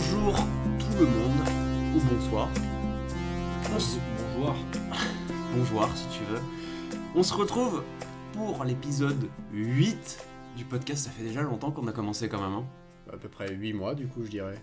Bonjour 0.00 0.36
tout 0.78 0.98
le 1.00 1.06
monde, 1.06 1.96
ou 1.96 2.00
bonsoir. 2.14 2.48
On 3.74 3.78
se- 3.80 3.96
Bonjour. 4.36 4.54
Bonjour 5.56 5.88
si 5.96 6.06
tu 6.18 6.24
veux. 6.32 6.38
On 7.16 7.22
se 7.24 7.34
retrouve 7.34 7.82
pour 8.32 8.62
l'épisode 8.64 9.26
8 9.52 10.24
du 10.56 10.64
podcast. 10.64 11.06
Ça 11.06 11.10
fait 11.10 11.24
déjà 11.24 11.42
longtemps 11.42 11.72
qu'on 11.72 11.88
a 11.88 11.92
commencé 11.92 12.28
quand 12.28 12.40
même. 12.40 12.52
hein. 12.60 12.64
À 13.12 13.16
peu 13.16 13.28
près 13.28 13.52
8 13.52 13.72
mois, 13.72 13.96
du 13.96 14.06
coup, 14.06 14.22
je 14.24 14.30
dirais. 14.30 14.62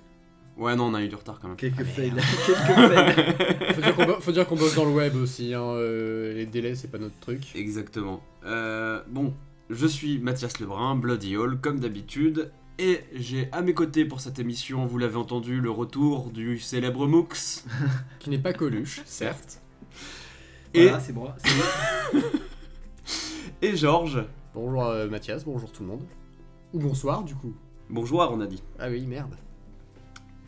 Ouais, 0.58 0.74
non, 0.78 0.86
on 0.86 0.94
a 0.94 1.02
eu 1.04 1.10
du 1.10 1.16
retard 1.16 1.40
quand 1.42 1.50
même. 1.50 1.58
Quelques 1.58 1.84
fails. 1.84 2.14
Quelques 2.46 2.58
fails. 2.58 3.74
Faut 3.76 3.82
dire 3.82 3.96
qu'on 3.98 4.06
bo- 4.06 4.20
faut 4.22 4.32
dire 4.32 4.48
qu'on 4.48 4.56
bosse 4.56 4.76
dans 4.76 4.86
le 4.86 4.92
web 4.92 5.16
aussi, 5.18 5.54
hein, 5.54 5.62
euh, 5.64 6.34
les 6.34 6.46
délais, 6.46 6.76
c'est 6.76 6.88
pas 6.90 6.98
notre 6.98 7.20
truc. 7.20 7.54
Exactement. 7.56 8.22
Euh, 8.46 9.02
bon, 9.10 9.34
je 9.70 9.86
suis 9.86 10.18
Mathias 10.20 10.62
Lebrun, 10.62 10.96
Bloody 10.96 11.36
Hall, 11.36 11.60
comme 11.60 11.82
d'habitude. 11.82 12.52
Et 12.78 13.02
j'ai 13.14 13.48
à 13.52 13.62
mes 13.62 13.74
côtés 13.74 14.04
pour 14.06 14.20
cette 14.20 14.38
émission, 14.40 14.86
vous 14.86 14.98
l'avez 14.98 15.16
entendu, 15.16 15.62
le 15.62 15.70
retour 15.72 16.30
du 16.30 16.60
célèbre 16.60 17.08
Mooks. 17.08 17.64
Qui 18.20 18.30
n'est 18.30 18.40
pas 18.40 18.54
Coluche, 18.54 19.02
certes. 19.06 19.62
Et, 20.74 20.84
Voilà, 20.84 21.00
c'est 21.00 21.14
bon. 21.14 21.30
et 23.62 23.76
Georges. 23.78 24.26
Bonjour 24.54 24.86
euh, 24.86 25.08
Mathias, 25.08 25.46
bonjour 25.46 25.72
tout 25.72 25.84
le 25.84 25.90
monde. 25.90 26.04
Ou 26.74 26.80
bonsoir, 26.80 27.24
du 27.24 27.34
coup. 27.36 27.54
Bonjour, 27.90 28.20
on 28.32 28.42
a 28.42 28.46
dit. 28.48 28.62
Ah 28.78 28.90
oui, 28.90 29.06
merde. 29.06 29.36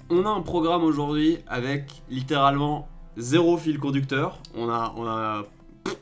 On 0.09 0.26
a 0.26 0.30
un 0.30 0.41
programme 0.41 0.84
aujourd'hui 0.84 1.38
avec 1.48 2.02
littéralement 2.09 2.90
zéro 3.15 3.57
fil 3.57 3.80
conducteur. 3.80 4.40
On 4.55 4.70
a, 4.70 4.93
on 4.98 5.05
a 5.05 5.43
pff, 5.84 5.98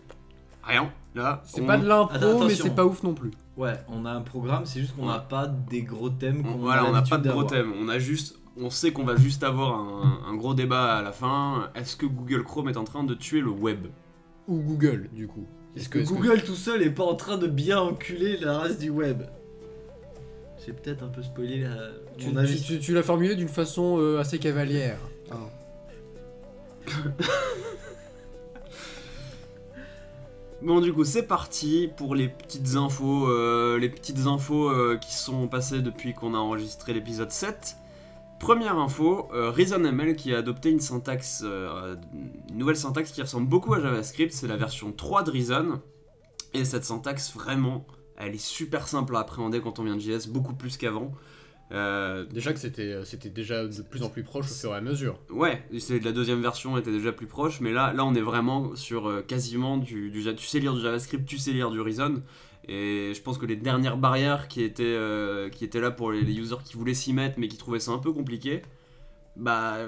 rien 0.63 0.91
là. 1.13 1.43
C'est 1.45 1.61
On- 1.61 1.65
pas 1.67 1.77
de 1.77 1.87
l'impro, 1.87 2.15
Attends, 2.15 2.45
mais 2.45 2.55
c'est 2.55 2.75
pas 2.75 2.85
ouf 2.85 3.03
non 3.03 3.13
plus. 3.13 3.31
Ouais, 3.57 3.73
on 3.87 4.05
a 4.05 4.11
un 4.11 4.21
programme, 4.21 4.65
c'est 4.65 4.81
juste 4.81 4.95
qu'on 4.95 5.05
n'a 5.07 5.19
pas 5.19 5.47
des 5.47 5.81
gros 5.83 6.09
thèmes 6.09 6.41
on- 6.45 6.53
qu'on 6.53 6.57
voilà, 6.59 6.85
on 6.85 6.91
n'a 6.91 7.01
pas 7.03 7.17
de 7.17 7.29
gros 7.29 7.43
d'avoir. 7.43 7.47
thème. 7.47 7.73
On 7.79 7.87
a 7.87 7.99
juste, 7.99 8.37
on 8.57 8.69
sait 8.69 8.91
qu'on 8.91 9.05
va 9.05 9.15
juste 9.15 9.43
avoir 9.43 9.79
un, 9.79 10.19
un 10.27 10.35
gros 10.35 10.53
débat 10.53 10.97
à 10.97 11.01
la 11.01 11.13
fin. 11.13 11.69
Est-ce 11.73 11.95
que 11.95 12.05
Google 12.05 12.43
Chrome 12.43 12.67
est 12.69 12.75
en 12.77 12.83
train 12.83 13.03
de 13.05 13.13
tuer 13.13 13.39
le 13.39 13.49
web? 13.51 13.87
Ou 14.49 14.59
Google, 14.59 15.09
du 15.13 15.27
coup. 15.27 15.47
Est-ce 15.75 15.87
que 15.89 15.99
Google 15.99 16.43
tout 16.43 16.55
seul 16.55 16.81
est 16.83 16.91
pas 16.91 17.03
en 17.05 17.15
train 17.15 17.37
de 17.37 17.47
bien 17.47 17.79
enculer 17.79 18.35
la 18.37 18.57
race 18.59 18.77
du 18.77 18.89
web? 18.89 19.23
J'ai 20.65 20.73
peut-être 20.73 21.03
un 21.03 21.07
peu 21.09 21.21
spoilé 21.23 21.61
la... 21.61 21.75
Tu, 22.17 22.27
mon 22.27 22.33
tu- 22.33 22.37
avis. 22.39 22.61
tu- 22.61 22.79
tu 22.79 22.93
l'as 22.93 23.03
formulé 23.03 23.35
d'une 23.35 23.47
façon 23.49 23.97
euh, 23.99 24.19
assez 24.19 24.37
cavalière. 24.39 24.97
Bon, 30.61 30.79
du 30.79 30.93
coup, 30.93 31.03
c'est 31.03 31.27
parti 31.27 31.89
pour 31.97 32.15
les 32.15 32.29
petites 32.29 32.75
infos, 32.75 33.27
euh, 33.27 33.77
les 33.77 33.89
petites 33.89 34.25
infos 34.25 34.69
euh, 34.69 34.97
qui 34.97 35.13
sont 35.13 35.47
passées 35.47 35.81
depuis 35.81 36.13
qu'on 36.13 36.33
a 36.33 36.37
enregistré 36.37 36.93
l'épisode 36.93 37.31
7. 37.31 37.75
Première 38.39 38.77
info, 38.79 39.27
euh, 39.33 39.51
ReasonML 39.51 40.15
qui 40.15 40.33
a 40.33 40.37
adopté 40.37 40.69
une 40.69 40.79
syntaxe, 40.79 41.43
une 41.43 42.57
nouvelle 42.57 42.77
syntaxe 42.77 43.11
qui 43.11 43.21
ressemble 43.21 43.47
beaucoup 43.47 43.73
à 43.73 43.81
JavaScript, 43.81 44.31
c'est 44.31 44.47
la 44.47 44.55
version 44.55 44.93
3 44.93 45.23
de 45.23 45.31
Reason. 45.31 45.81
Et 46.53 46.63
cette 46.63 46.85
syntaxe, 46.85 47.33
vraiment, 47.33 47.85
elle 48.17 48.33
est 48.33 48.45
super 48.45 48.87
simple 48.87 49.15
à 49.17 49.19
appréhender 49.19 49.59
quand 49.59 49.79
on 49.79 49.83
vient 49.83 49.95
de 49.95 50.01
JS, 50.01 50.29
beaucoup 50.29 50.53
plus 50.53 50.77
qu'avant. 50.77 51.11
Euh, 51.71 52.25
Déjà 52.25 52.53
que 52.53 52.59
c'était 52.59 52.91
euh, 52.93 53.03
c'était 53.03 53.29
déjà 53.29 53.65
de 53.65 53.81
plus 53.81 54.03
en 54.03 54.09
plus 54.09 54.23
proche 54.23 54.45
au 54.45 54.53
fur 54.53 54.71
et 54.73 54.75
à 54.75 54.81
mesure. 54.81 55.19
Ouais, 55.31 55.63
c'est 55.79 56.03
la 56.03 56.11
deuxième 56.11 56.41
version 56.41 56.77
était 56.77 56.91
déjà 56.91 57.11
plus 57.11 57.25
proche, 57.25 57.59
mais 57.59 57.71
là, 57.71 57.91
là 57.91 58.05
on 58.05 58.13
est 58.13 58.21
vraiment 58.21 58.75
sur 58.75 59.07
euh, 59.07 59.21
quasiment 59.21 59.77
du, 59.77 60.11
du 60.11 60.23
Tu 60.35 60.45
sais 60.45 60.59
lire 60.59 60.75
du 60.75 60.81
JavaScript, 60.81 61.25
tu 61.27 61.39
sais 61.39 61.51
lire 61.53 61.71
du 61.71 61.81
Reason, 61.81 62.21
et 62.67 63.13
je 63.15 63.21
pense 63.21 63.39
que 63.39 63.47
les 63.47 63.55
dernières 63.55 63.97
barrières 63.97 64.47
qui 64.47 64.61
étaient, 64.61 64.83
euh, 64.83 65.49
qui 65.49 65.65
étaient 65.65 65.81
là 65.81 65.89
pour 65.89 66.11
les, 66.11 66.21
les 66.21 66.37
users 66.37 66.57
qui 66.63 66.75
voulaient 66.77 66.93
s'y 66.93 67.13
mettre 67.13 67.39
mais 67.39 67.47
qui 67.47 67.57
trouvaient 67.57 67.79
ça 67.79 67.91
un 67.91 67.99
peu 67.99 68.13
compliqué, 68.13 68.61
bah 69.37 69.79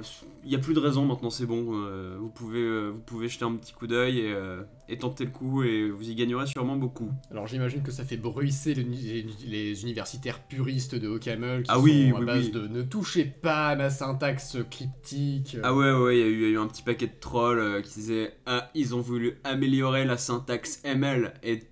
il 0.43 0.49
n'y 0.49 0.55
a 0.55 0.59
plus 0.59 0.73
de 0.73 0.79
raison 0.79 1.05
maintenant, 1.05 1.29
c'est 1.29 1.45
bon. 1.45 1.67
euh, 1.73 2.17
vous, 2.19 2.29
pouvez, 2.29 2.59
euh, 2.61 2.89
vous 2.89 2.99
pouvez 2.99 3.27
jeter 3.29 3.45
un 3.45 3.53
petit 3.55 3.73
coup 3.73 3.87
d'œil 3.87 4.19
et, 4.19 4.31
euh, 4.33 4.61
et 4.89 4.97
tenter 4.97 5.25
le 5.25 5.31
coup, 5.31 5.63
et 5.63 5.89
vous 5.89 6.09
y 6.09 6.15
gagnerez 6.15 6.47
sûrement 6.47 6.75
beaucoup. 6.75 7.09
Alors 7.31 7.47
j'imagine 7.47 7.81
que 7.81 7.91
ça 7.91 8.03
fait 8.03 8.17
bruisser 8.17 8.73
le- 8.73 8.83
les, 8.83 9.25
les 9.45 9.81
universitaires 9.83 10.41
puristes 10.47 10.95
de 10.95 11.07
OCaml 11.07 11.63
qui 11.63 11.69
Ah 11.71 11.79
oui, 11.79 12.09
sont 12.09 12.17
à 12.17 12.19
oui, 12.19 12.25
base 12.25 12.45
oui. 12.45 12.51
de 12.51 12.67
ne 12.67 12.81
touchez 12.81 13.23
pas 13.25 13.67
à 13.69 13.75
ma 13.75 13.89
syntaxe 13.89 14.57
cryptique. 14.69 15.57
Ah 15.63 15.73
ouais, 15.75 15.93
ouais, 15.93 16.17
il 16.17 16.19
y, 16.19 16.23
a 16.23 16.27
eu- 16.27 16.33
il 16.33 16.41
y 16.41 16.45
a 16.45 16.49
eu 16.49 16.57
un 16.57 16.67
petit 16.67 16.83
paquet 16.83 17.07
de 17.07 17.19
trolls 17.19 17.81
qui 17.83 17.93
disaient 17.95 18.33
Ah, 18.45 18.69
ils 18.75 18.95
ont 18.95 19.01
voulu 19.01 19.37
améliorer 19.43 20.05
la 20.05 20.17
syntaxe 20.17 20.81
ML. 20.83 21.33
Et 21.43 21.63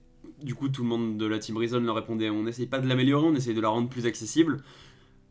du 0.44 0.53
coup, 0.56 0.69
tout 0.69 0.84
le 0.84 0.90
monde 0.90 1.18
de 1.18 1.25
la 1.25 1.40
team 1.40 1.57
Reason 1.57 1.80
leur 1.80 1.96
répondait 1.96 2.30
On 2.30 2.44
n'essaye 2.44 2.68
pas 2.68 2.80
de 2.80 2.88
l'améliorer, 2.88 3.25
on 3.28 3.36
essaye 3.36 3.53
de 3.56 3.62
la 3.62 3.69
rendre 3.69 3.90
plus 3.90 4.06
accessible. 4.06 4.63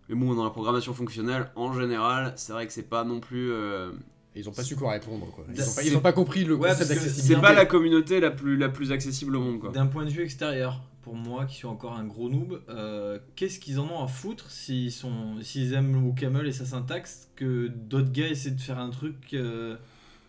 Mais 0.09 0.15
bon, 0.15 0.35
dans 0.35 0.45
la 0.45 0.51
programmation 0.51 0.93
fonctionnelle, 0.95 1.51
en 1.57 1.73
général, 1.73 2.33
c'est 2.37 2.53
vrai 2.53 2.67
que 2.67 2.73
c'est 2.73 2.89
pas 2.89 3.05
non 3.05 3.21
plus. 3.21 3.51
euh, 3.53 3.91
Ils 4.37 4.49
ont 4.49 4.53
pas 4.53 4.63
su 4.65 4.77
quoi 4.77 4.93
répondre 4.93 5.27
quoi. 5.33 5.45
Ils 5.55 5.63
ont 5.63 5.75
pas, 5.75 5.83
ils 5.83 5.97
ont 5.97 6.01
pas 6.01 6.13
compris 6.13 6.45
le 6.45 6.55
Ouais, 6.55 6.71
concept 6.71 6.91
d'accessibilité. 6.91 7.35
c'est 7.35 7.41
pas 7.41 7.53
la 7.55 7.65
communauté 7.67 8.21
la 8.21 8.31
plus, 8.31 8.57
la 8.57 8.69
plus 8.69 8.93
accessible 8.93 9.37
au 9.37 9.41
monde, 9.41 9.61
quoi. 9.61 9.71
D'un 9.71 9.87
point 9.87 10.05
de 10.05 10.11
vue 10.11 10.23
extérieur, 10.23 10.83
pour 11.03 11.15
moi 11.15 11.45
qui 11.47 11.57
suis 11.57 11.67
encore 11.67 11.95
un 11.97 12.05
gros 12.05 12.29
noob, 12.29 12.61
euh, 12.69 13.19
qu'est-ce 13.37 13.59
qu'ils 13.61 13.79
en 13.81 13.85
ont 13.89 14.03
à 14.03 14.09
foutre 14.09 14.51
s'ils 14.51 14.91
sont, 14.93 15.37
s'ils 15.43 15.73
aiment 15.75 16.07
OCaml 16.09 16.47
et 16.47 16.53
sa 16.53 16.65
syntaxe 16.67 17.29
que 17.37 17.69
d'autres 17.69 18.13
gars 18.13 18.29
essaient 18.29 18.51
de 18.51 18.61
faire 18.61 18.79
un 18.79 18.91
truc 18.91 19.17
euh, 19.35 19.77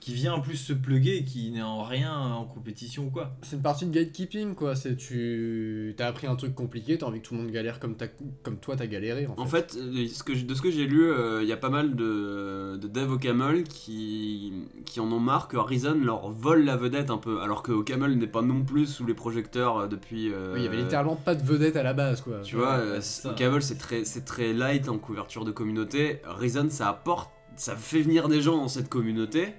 qui 0.05 0.13
vient 0.13 0.33
en 0.35 0.39
plus 0.39 0.57
se 0.57 0.71
plugger 0.71 1.17
et 1.17 1.23
qui 1.25 1.49
n'est 1.49 1.63
en 1.63 1.81
rien 1.83 2.15
en 2.15 2.45
compétition 2.45 3.07
ou 3.07 3.09
quoi 3.09 3.35
C'est 3.41 3.55
une 3.55 3.63
partie 3.63 3.87
de 3.87 3.91
gatekeeping 3.91 4.53
quoi. 4.53 4.75
C'est 4.75 4.95
tu 4.95 5.95
t'as 5.97 6.05
appris 6.05 6.27
un 6.27 6.35
truc 6.35 6.53
compliqué, 6.53 6.97
t'as 6.99 7.07
envie 7.07 7.21
que 7.21 7.27
tout 7.27 7.33
le 7.33 7.41
monde 7.41 7.49
galère 7.51 7.79
comme, 7.79 7.95
t'as- 7.95 8.09
comme 8.43 8.57
toi 8.57 8.75
t'as 8.75 8.85
galéré 8.85 9.25
en 9.25 9.33
fait. 9.35 9.41
En 9.41 9.45
fait, 9.47 9.75
euh, 9.79 10.07
ce 10.07 10.21
que, 10.23 10.35
j- 10.35 10.43
de 10.43 10.53
ce 10.53 10.61
que 10.61 10.69
j'ai 10.69 10.85
lu, 10.85 11.05
euh, 11.09 11.41
il 11.41 11.49
y 11.49 11.51
a 11.51 11.57
pas 11.57 11.69
mal 11.71 11.95
de, 11.95 12.77
de 12.79 12.87
devs 12.87 13.13
au 13.13 13.17
Camel 13.17 13.63
qui, 13.63 14.53
qui 14.85 14.99
en 14.99 15.11
ont 15.11 15.19
marre 15.19 15.47
que 15.47 15.57
Reason 15.57 15.95
leur 15.95 16.29
vole 16.29 16.65
la 16.65 16.75
vedette 16.75 17.09
un 17.09 17.17
peu, 17.17 17.41
alors 17.41 17.63
que 17.63 17.81
Camel 17.81 18.15
n'est 18.17 18.27
pas 18.27 18.43
non 18.43 18.63
plus 18.63 18.85
sous 18.85 19.07
les 19.07 19.15
projecteurs 19.15 19.77
euh, 19.79 19.87
depuis. 19.87 20.31
euh, 20.31 20.53
Oui, 20.53 20.59
il 20.59 20.65
y 20.65 20.67
avait 20.67 20.77
littéralement 20.77 21.15
pas 21.15 21.33
de 21.33 21.43
vedette 21.43 21.77
à 21.77 21.83
la 21.83 21.93
base 21.93 22.21
quoi. 22.21 22.41
Tu 22.43 22.55
vois, 22.57 22.77
Ouais, 22.77 23.01
ça. 23.01 23.33
Camel 23.35 23.63
c'est 23.63 23.77
très, 23.79 24.05
c'est 24.05 24.23
très 24.23 24.53
light 24.53 24.87
en 24.87 24.99
couverture 24.99 25.45
de 25.45 25.51
communauté. 25.51 26.21
Reason 26.25 26.67
ça 26.69 26.89
apporte, 26.89 27.31
ça 27.55 27.75
fait 27.75 28.01
venir 28.01 28.27
des 28.27 28.41
gens 28.41 28.57
dans 28.57 28.67
cette 28.67 28.89
communauté, 28.89 29.53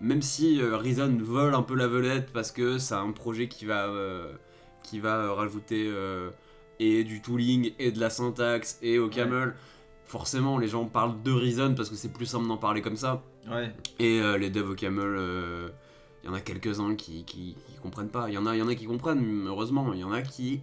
même 0.00 0.22
si 0.22 0.60
euh, 0.60 0.76
Reason 0.76 1.16
vole 1.20 1.54
un 1.54 1.62
peu 1.62 1.74
la 1.74 1.86
vedette 1.86 2.32
parce 2.32 2.52
que 2.52 2.78
c'est 2.78 2.94
un 2.94 3.12
projet 3.12 3.48
qui 3.48 3.64
va, 3.64 3.86
euh, 3.86 4.32
qui 4.82 5.00
va 5.00 5.16
euh, 5.16 5.32
rajouter 5.32 5.90
et 6.78 7.04
du 7.04 7.22
tooling 7.22 7.72
et 7.78 7.90
de 7.90 8.00
la 8.00 8.10
syntaxe 8.10 8.78
et 8.82 8.98
au 8.98 9.08
Camel. 9.08 9.54
Forcément, 10.04 10.58
les 10.58 10.68
gens 10.68 10.84
parlent 10.84 11.20
de 11.22 11.32
Reason 11.32 11.74
parce 11.74 11.90
que 11.90 11.96
c'est 11.96 12.12
plus 12.12 12.26
simple 12.26 12.46
d'en 12.46 12.58
parler 12.58 12.82
comme 12.82 12.96
ça. 12.96 13.22
Ouais. 13.50 13.74
Et 13.98 14.20
euh, 14.20 14.38
les 14.38 14.50
devs 14.50 14.70
au 14.70 14.74
Camel, 14.74 15.16
il 16.22 16.26
y 16.26 16.30
en 16.30 16.34
a 16.34 16.40
quelques-uns 16.40 16.94
qui, 16.94 17.24
qui, 17.24 17.56
qui 17.66 17.76
comprennent 17.82 18.10
pas. 18.10 18.28
Il 18.28 18.34
y 18.34 18.38
en 18.38 18.46
a, 18.46 18.56
y 18.56 18.62
en 18.62 18.68
a 18.68 18.74
qui 18.74 18.86
comprennent, 18.86 19.46
heureusement. 19.46 19.92
Il 19.94 20.00
y 20.00 20.04
en 20.04 20.12
a 20.12 20.22
qui 20.22 20.60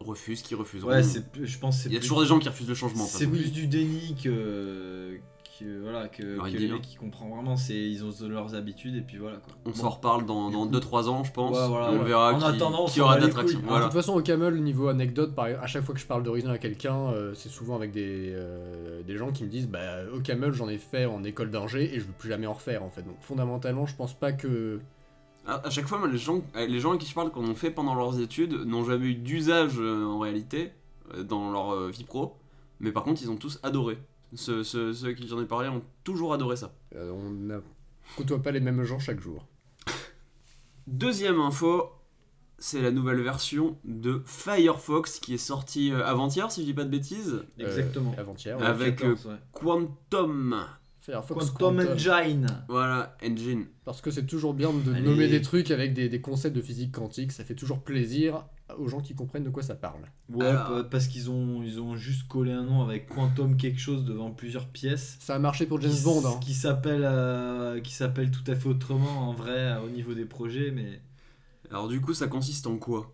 refusent, 0.00 0.42
qui 0.42 0.54
refusent. 0.54 0.84
Ouais, 0.84 1.02
je 1.02 1.58
pense 1.58 1.84
Il 1.86 1.92
y 1.92 1.96
a 1.96 2.00
toujours 2.00 2.20
des 2.20 2.26
gens 2.26 2.38
qui 2.38 2.48
refusent 2.48 2.68
le 2.68 2.74
changement. 2.74 3.04
C'est 3.04 3.26
plus 3.26 3.52
du 3.52 3.66
déni 3.66 4.16
que, 4.22 5.18
que 5.58 5.80
voilà 5.82 6.08
que, 6.08 6.22
mecs 6.72 6.82
qui 6.82 6.96
comprennent 6.96 7.30
vraiment. 7.30 7.56
C'est 7.56 7.74
ils 7.74 8.04
ont 8.04 8.10
leurs 8.28 8.54
habitudes 8.54 8.96
et 8.96 9.00
puis 9.00 9.16
voilà 9.18 9.36
quoi. 9.38 9.54
On 9.64 9.70
Bon. 9.70 9.74
s'en 9.76 9.90
reparle 9.90 10.26
dans, 10.26 10.50
dans 10.50 10.66
2-3 10.66 11.08
ans, 11.08 11.24
je 11.24 11.32
pense. 11.32 11.56
Ouais, 11.56 11.66
voilà, 11.68 11.90
on 11.92 11.98
ouais. 11.98 12.04
verra 12.04 12.32
En 12.34 12.38
qui, 12.38 12.44
attendant, 12.44 12.86
aura 13.00 13.18
d'attraction. 13.18 13.58
couilles. 13.58 13.62
De 13.64 13.68
Voilà. 13.70 13.84
toute 13.86 13.94
façon, 13.94 14.14
au 14.14 14.22
Camel, 14.22 14.62
niveau 14.62 14.88
anecdote, 14.88 15.34
par- 15.34 15.46
à 15.46 15.66
chaque 15.66 15.82
fois 15.84 15.94
que 15.94 16.00
je 16.00 16.06
parle 16.06 16.22
de 16.22 16.30
Reason 16.30 16.50
à 16.50 16.58
quelqu'un, 16.58 16.96
euh, 17.10 17.34
c'est 17.34 17.48
souvent 17.48 17.74
avec 17.76 17.92
des, 17.92 18.32
euh, 18.34 19.02
des 19.02 19.16
gens 19.16 19.32
qui 19.32 19.44
me 19.44 19.48
disent 19.48 19.68
Bah, 19.68 19.80
au 20.14 20.20
Camel, 20.20 20.52
j'en 20.52 20.68
ai 20.68 20.78
fait 20.78 21.06
en 21.06 21.24
école 21.24 21.50
d'ingé 21.50 21.94
et 21.94 22.00
je 22.00 22.04
veux 22.06 22.12
plus 22.18 22.28
jamais 22.28 22.46
en 22.46 22.52
refaire 22.54 22.82
en 22.82 22.90
fait. 22.90 23.02
Donc, 23.02 23.16
fondamentalement, 23.20 23.86
je 23.86 23.96
pense 23.96 24.14
pas 24.14 24.32
que. 24.32 24.80
À, 25.46 25.70
chaque 25.70 25.86
fois, 25.86 26.00
les 26.10 26.18
gens, 26.18 26.42
euh, 26.56 26.66
les 26.66 26.80
gens 26.80 26.92
à 26.92 26.96
qui 26.98 27.06
je 27.08 27.14
parle 27.14 27.30
qu'on 27.30 27.46
ont 27.48 27.54
fait 27.54 27.70
pendant 27.70 27.94
leurs 27.94 28.20
études 28.20 28.52
n'ont 28.52 28.84
jamais 28.84 29.06
eu 29.06 29.14
d'usage 29.14 29.78
en 29.78 30.18
réalité 30.18 30.72
dans 31.28 31.50
leur 31.52 31.88
vie 31.88 32.02
pro. 32.04 32.34
Mais 32.80 32.90
par 32.92 33.04
contre, 33.04 33.22
ils 33.22 33.30
ont 33.30 33.36
tous 33.36 33.58
adoré. 33.62 33.96
Ceux, 34.34 34.64
ceux, 34.64 34.92
ceux 34.92 35.08
à 35.08 35.12
qui 35.14 35.26
j'en 35.28 35.40
ai 35.40 35.46
parlé 35.46 35.68
ont 35.68 35.82
toujours 36.04 36.34
adoré 36.34 36.56
ça. 36.56 36.74
euh, 36.94 37.10
on 37.12 37.30
ne 37.30 37.58
côtoie 38.16 38.42
pas 38.42 38.50
les 38.50 38.60
mêmes 38.60 38.82
gens 38.82 38.98
chaque 38.98 39.20
jour. 39.20 39.46
Deuxième 40.86 41.40
info, 41.40 41.90
c'est 42.58 42.80
la 42.80 42.90
nouvelle 42.90 43.20
version 43.20 43.78
de 43.84 44.22
Firefox 44.26 45.18
qui 45.20 45.34
est 45.34 45.38
sortie 45.38 45.92
euh, 45.92 46.04
avant-hier, 46.04 46.50
si 46.50 46.60
je 46.62 46.66
dis 46.66 46.74
pas 46.74 46.84
de 46.84 46.90
bêtises. 46.90 47.44
Exactement. 47.58 48.14
Euh, 48.16 48.20
Avant-hier. 48.20 48.56
Ah, 48.60 48.62
ouais. 48.64 48.68
avec, 48.68 48.96
14, 48.96 49.26
ouais. 49.26 49.34
Quantum. 49.52 50.56
Firefox 51.00 51.50
Quantum 51.50 51.76
Quantum. 51.78 51.92
Engine. 51.94 52.46
Voilà, 52.68 53.16
Engine. 53.24 53.66
Parce 53.84 54.00
que 54.00 54.10
c'est 54.10 54.26
toujours 54.26 54.54
bien 54.54 54.72
de 54.72 54.92
Allez. 54.92 55.02
nommer 55.02 55.28
des 55.28 55.40
trucs 55.42 55.70
avec 55.70 55.92
des, 55.94 56.08
des 56.08 56.20
concepts 56.20 56.56
de 56.56 56.62
physique 56.62 56.92
quantique. 56.92 57.32
Ça 57.32 57.44
fait 57.44 57.54
toujours 57.54 57.80
plaisir 57.82 58.44
aux 58.78 58.88
gens 58.88 59.00
qui 59.00 59.14
comprennent 59.14 59.44
de 59.44 59.50
quoi 59.50 59.62
ça 59.62 59.74
parle. 59.76 60.02
Ouais, 60.28 60.46
Alors- 60.46 60.88
parce 60.90 61.06
qu'ils 61.06 61.30
ont 61.30 61.62
ils 61.62 61.80
ont 61.80 61.96
juste 61.96 62.26
collé 62.28 62.50
un 62.52 62.64
nom 62.64 62.82
avec 62.82 63.08
Quantum 63.08 63.56
quelque 63.56 63.78
chose 63.80 64.04
devant 64.04 64.30
plusieurs 64.32 64.66
pièces. 64.68 65.16
Ça 65.20 65.36
a 65.36 65.38
marché 65.38 65.66
pour 65.66 65.80
James 65.80 65.92
qui, 65.92 66.02
Bond. 66.04 66.22
hein. 66.26 66.38
qui 66.40 66.52
s'appelle 66.54 67.02
euh, 67.04 67.80
qui 67.80 67.94
s'appelle 67.94 68.30
tout 68.30 68.48
à 68.50 68.54
fait 68.56 68.68
autrement 68.68 69.28
en 69.28 69.32
vrai 69.32 69.56
euh, 69.58 69.80
au 69.82 69.88
niveau 69.88 70.14
des 70.14 70.24
projets 70.24 70.70
mais 70.72 71.00
Alors 71.70 71.88
du 71.88 72.00
coup, 72.00 72.12
ça 72.14 72.26
consiste 72.26 72.66
en 72.66 72.76
quoi? 72.76 73.12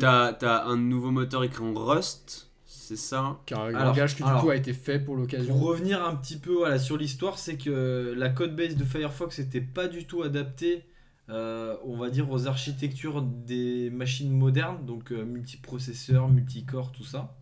T'as 0.00 0.32
t'as 0.32 0.64
un 0.64 0.76
nouveau 0.76 1.10
moteur 1.10 1.44
écrit 1.44 1.64
en 1.64 1.74
Rust 1.74 2.50
C'est 2.64 2.96
ça? 2.96 3.38
Qui 3.44 3.52
est 3.54 3.56
un 3.58 3.64
Alors- 3.74 3.88
langage 3.88 4.16
qui 4.16 4.22
du 4.22 4.28
alors, 4.28 4.40
coup 4.42 4.50
a 4.50 4.56
été 4.56 4.72
fait 4.72 4.98
pour 5.00 5.16
l'occasion. 5.16 5.52
Pour 5.58 5.66
revenir 5.66 6.02
un 6.04 6.14
petit 6.16 6.36
peu 6.38 6.54
voilà, 6.54 6.78
sur 6.78 6.96
l'histoire, 6.96 7.38
c'est 7.38 7.56
que 7.58 8.14
la 8.16 8.30
codebase 8.30 8.76
de 8.76 8.84
Firefox 8.84 9.38
n'était 9.38 9.60
pas 9.60 9.86
du 9.88 10.06
tout 10.06 10.22
adaptée, 10.22 10.84
euh, 11.30 11.76
on 11.84 11.96
va 11.96 12.10
dire, 12.10 12.30
aux 12.30 12.46
architectures 12.46 13.22
des 13.22 13.90
machines 13.90 14.30
modernes, 14.30 14.84
donc 14.84 15.12
euh, 15.12 15.24
multiprocesseurs, 15.24 16.28
multicore, 16.28 16.92
tout 16.92 17.04
ça. 17.04 17.36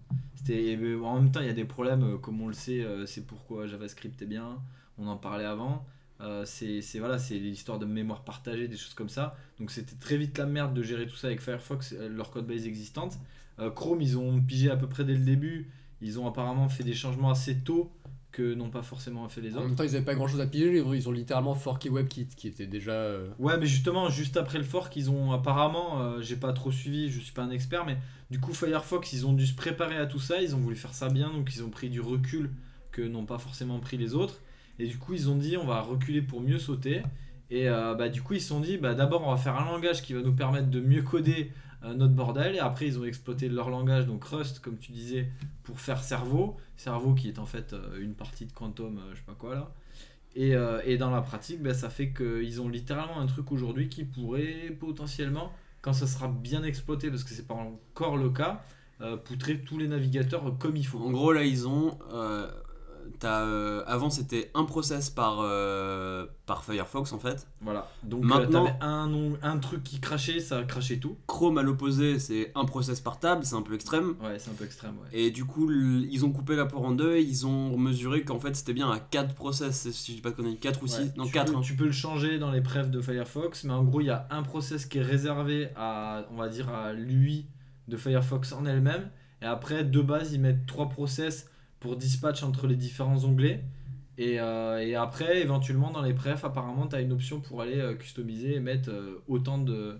En 0.49 1.21
même 1.21 1.31
temps, 1.31 1.41
il 1.41 1.47
y 1.47 1.51
a 1.51 1.55
des 1.55 1.65
problèmes, 1.65 2.03
euh, 2.03 2.19
comme 2.19 2.41
on 2.41 2.49
le 2.49 2.55
sait, 2.55 2.85
c'est 3.07 3.27
pourquoi 3.27 3.67
JavaScript 3.67 4.21
est 4.23 4.27
bien, 4.27 4.59
on 4.99 5.07
en 5.07 5.17
parlait 5.17 5.45
avant. 5.45 5.87
C'est 6.45 6.81
voilà, 7.01 7.19
c'est 7.19 7.37
l'histoire 7.37 7.81
de 7.81 7.87
mémoire 7.87 8.23
partagée, 8.23 8.69
des 8.69 8.77
choses 8.77 8.95
comme 8.95 9.09
ça. 9.09 9.37
Donc 9.59 9.73
c'était 9.73 9.97
très 9.97 10.17
vite 10.17 10.39
la 10.39 10.47
merde 10.47 10.73
de 10.73 10.83
gérer 10.83 11.09
tout 11.09 11.17
ça 11.17 11.27
avec 11.27 11.41
Firefox, 11.41 11.95
leur 11.95 12.31
codebase 12.31 12.65
existante. 12.65 13.19
Euh, 13.59 13.71
Chrome, 13.71 14.01
ils 14.01 14.19
ont 14.19 14.41
pigé 14.41 14.71
à 14.71 14.77
peu 14.77 14.89
près 14.89 15.05
dès 15.05 15.15
le 15.15 15.25
début. 15.25 15.71
Ils 16.01 16.19
ont 16.19 16.27
apparemment 16.27 16.69
fait 16.69 16.85
des 16.85 16.95
changements 16.95 17.31
assez 17.31 17.59
tôt 17.59 17.93
que 18.33 18.55
n'ont 18.55 18.71
pas 18.71 18.83
forcément 18.83 19.29
fait 19.29 19.41
les 19.43 19.53
En 19.55 19.59
autres. 19.59 19.67
même 19.69 19.77
temps, 19.77 19.85
ils 19.85 19.95
avaient 19.95 20.05
pas 20.05 20.15
grand 20.15 20.27
chose 20.27 20.41
à 20.41 20.47
piger, 20.47 20.79
ils 20.95 21.09
ont 21.09 21.13
littéralement 21.13 21.55
forké 21.55 21.91
WebKit 21.91 22.29
qui 22.35 22.49
était 22.49 22.67
déjà. 22.67 22.93
euh, 22.93 23.29
Ouais, 23.39 23.59
mais 23.59 23.67
justement, 23.67 24.09
juste 24.09 24.37
après 24.39 24.59
le 24.59 24.65
fork, 24.65 24.97
ils 24.97 25.11
ont 25.11 25.33
apparemment, 25.33 26.01
euh, 26.01 26.23
j'ai 26.23 26.37
pas 26.37 26.53
trop 26.55 26.73
suivi, 26.73 27.11
je 27.11 27.21
suis 27.21 27.33
pas 27.33 27.43
un 27.43 27.51
expert, 27.51 27.85
mais 27.85 27.99
du 28.31 28.41
coup, 28.41 28.55
Firefox, 28.55 29.13
ils 29.13 29.27
ont 29.27 29.35
dû 29.35 29.47
se 29.47 29.55
préparer 29.55 29.97
à 29.99 30.07
tout 30.07 30.19
ça, 30.19 30.41
ils 30.41 30.55
ont 30.57 30.59
voulu 30.59 30.77
faire 30.77 30.95
ça 30.95 31.09
bien, 31.11 31.31
donc 31.31 31.55
ils 31.55 31.63
ont 31.63 31.69
pris 31.69 31.91
du 31.91 32.01
recul 32.01 32.51
que 32.91 33.03
n'ont 33.03 33.27
pas 33.27 33.39
forcément 33.39 33.79
pris 33.81 33.99
les 33.99 34.15
autres. 34.15 34.41
Et 34.79 34.87
du 34.87 34.97
coup, 34.97 35.13
ils 35.13 35.29
ont 35.29 35.37
dit, 35.37 35.57
on 35.59 35.67
va 35.67 35.81
reculer 35.83 36.23
pour 36.23 36.41
mieux 36.41 36.59
sauter. 36.59 37.03
Et 37.51 37.69
euh, 37.69 37.95
bah, 37.95 38.09
du 38.09 38.23
coup, 38.23 38.33
ils 38.33 38.41
se 38.41 38.49
sont 38.49 38.61
dit, 38.61 38.79
bah, 38.79 38.95
d'abord, 38.95 39.23
on 39.27 39.31
va 39.31 39.37
faire 39.37 39.57
un 39.59 39.67
langage 39.67 40.01
qui 40.01 40.15
va 40.15 40.23
nous 40.23 40.33
permettre 40.33 40.71
de 40.71 40.81
mieux 40.81 41.03
coder 41.03 41.51
notre 41.83 42.15
bordel. 42.15 42.55
Et 42.55 42.59
après, 42.59 42.87
ils 42.87 42.99
ont 42.99 43.05
exploité 43.05 43.49
leur 43.49 43.71
langage, 43.71 44.07
donc 44.07 44.25
Rust, 44.25 44.61
comme 44.61 44.79
tu 44.79 44.93
disais, 44.93 45.29
pour 45.63 45.81
faire 45.81 46.03
Cerveau. 46.03 46.57
Cerveau 46.77 47.15
qui 47.15 47.29
est 47.29 47.39
en 47.39 47.47
fait 47.47 47.73
euh, 47.73 48.01
une 48.01 48.15
partie 48.15 48.47
de 48.47 48.53
Quantum, 48.53 48.99
euh, 48.99 49.11
je 49.13 49.19
sais 49.19 49.25
pas 49.27 49.35
quoi 49.35 49.55
là. 49.55 49.73
Et, 50.35 50.55
euh, 50.55 50.81
et 50.85 50.97
dans 50.97 51.11
la 51.11 51.21
pratique, 51.21 51.63
bah, 51.63 51.75
ça 51.75 51.91
fait 51.91 52.13
qu'ils 52.13 52.61
ont 52.61 52.69
littéralement 52.69 53.21
un 53.21 53.27
truc 53.27 53.53
aujourd'hui 53.53 53.89
qui 53.89 54.05
pourrait 54.05 54.77
potentiellement, 54.81 55.53
quand 55.83 55.93
ça 55.93 56.07
sera 56.07 56.29
bien 56.29 56.63
exploité, 56.63 57.11
parce 57.11 57.25
que 57.25 57.31
c'est 57.31 57.47
pas 57.47 57.55
encore 57.55 58.17
le 58.17 58.31
cas, 58.31 58.65
poutrer 59.25 59.59
tous 59.59 59.79
les 59.79 59.89
navigateurs 59.89 60.57
comme 60.61 60.77
il 60.77 60.87
faut. 60.87 61.01
En 61.01 61.11
gros, 61.11 61.33
là, 61.33 61.45
ils 61.45 61.67
ont. 61.67 61.99
T'as, 63.19 63.43
euh, 63.43 63.83
avant, 63.87 64.11
c'était 64.11 64.51
un 64.55 64.65
process 64.65 65.11
par, 65.11 65.39
euh, 65.41 66.27
par 66.47 66.65
Firefox 66.65 67.13
en 67.13 67.19
fait. 67.19 67.47
Voilà. 67.61 67.89
Donc 68.03 68.25
Maintenant- 68.25 68.67
euh, 68.67 68.71
t'avais 68.79 69.43
un, 69.43 69.59
truc 69.59 69.83
qui 69.85 70.01
crachait, 70.01 70.41
ça 70.41 70.63
crachait 70.65 70.99
tout. 70.99 71.17
Chrome 71.27 71.59
à 71.59 71.63
l'opposé, 71.63 72.19
c'est 72.19 72.53
un 72.55 72.65
process 72.65 73.01
par 73.01 73.21
table, 73.21 73.45
c'est 73.45 73.55
un 73.55 73.63
peu 73.63 73.75
extrême. 73.75 74.15
Ouais, 74.23 74.39
c'est 74.39 74.51
un 74.51 74.55
peu 74.55 74.65
extrême, 74.65 74.95
ouais. 75.03 75.09
Et 75.19 75.31
du 75.31 75.45
coup, 75.45 75.71
ils 75.71 76.25
ont 76.25 76.33
coupé 76.33 76.57
la 76.57 76.67
porte 76.67 76.85
en 76.85 76.93
deux 76.93 77.17
et 77.17 77.23
ils 77.23 77.47
ont 77.47 77.77
mesuré 77.79 78.23
qu'en 78.23 78.41
fait 78.41 78.55
c'était 78.57 78.73
bien 78.75 78.91
à 78.91 78.99
4 78.99 79.35
process, 79.35 79.91
si 79.91 80.13
je 80.13 80.17
dis 80.17 80.23
pas 80.23 80.31
de 80.31 80.37
conneries, 80.37 80.59
4 80.59 80.83
ou 80.83 80.87
6, 80.87 80.99
Ouais, 80.99 81.05
non 81.17 81.25
hein. 81.25 81.27
tu 81.27 81.33
4. 81.33 81.53
Peux, 81.53 81.61
tu 81.61 81.77
peux 81.77 81.87
le 81.87 81.93
changer 81.93 82.39
dans 82.39 82.51
les 82.51 82.61
prefs 82.61 82.91
de 82.91 83.01
Firefox, 83.01 83.65
mais 83.65 83.73
en 83.73 83.85
gros, 83.85 84.01
il 84.01 84.07
y 84.07 84.11
a 84.11 84.27
un 84.31 84.43
process 84.43 84.87
qui 84.87 84.99
est 84.99 85.03
réservé 85.03 85.69
à, 85.77 86.25
on 86.33 86.37
va 86.37 86.49
dire, 86.49 86.69
à 86.69 86.93
l'UI 86.93 87.47
de 87.89 87.97
Firefox 87.97 88.53
en 88.53 88.65
elle-même. 88.65 89.11
Et 89.41 89.45
après, 89.45 89.85
de 89.85 90.01
base, 90.01 90.33
ils 90.33 90.41
mettent 90.41 90.67
trois 90.67 90.89
process 90.89 91.49
pour 91.83 91.97
dispatch 91.97 92.45
entre 92.45 92.67
les 92.69 92.77
différents 92.77 93.25
onglets. 93.25 93.65
Et, 94.17 94.39
euh, 94.39 94.79
et 94.79 94.95
après, 94.95 95.41
éventuellement, 95.41 95.91
dans 95.91 96.03
les 96.03 96.15
prefs, 96.15 96.45
apparemment, 96.45 96.87
tu 96.87 96.95
as 96.95 97.01
une 97.01 97.13
option 97.13 97.41
pour 97.41 97.61
aller 97.61 97.79
euh, 97.79 97.95
customiser 97.95 98.55
et 98.55 98.61
mettre 98.61 98.91
euh, 98.91 99.21
autant 99.27 99.59
de, 99.59 99.99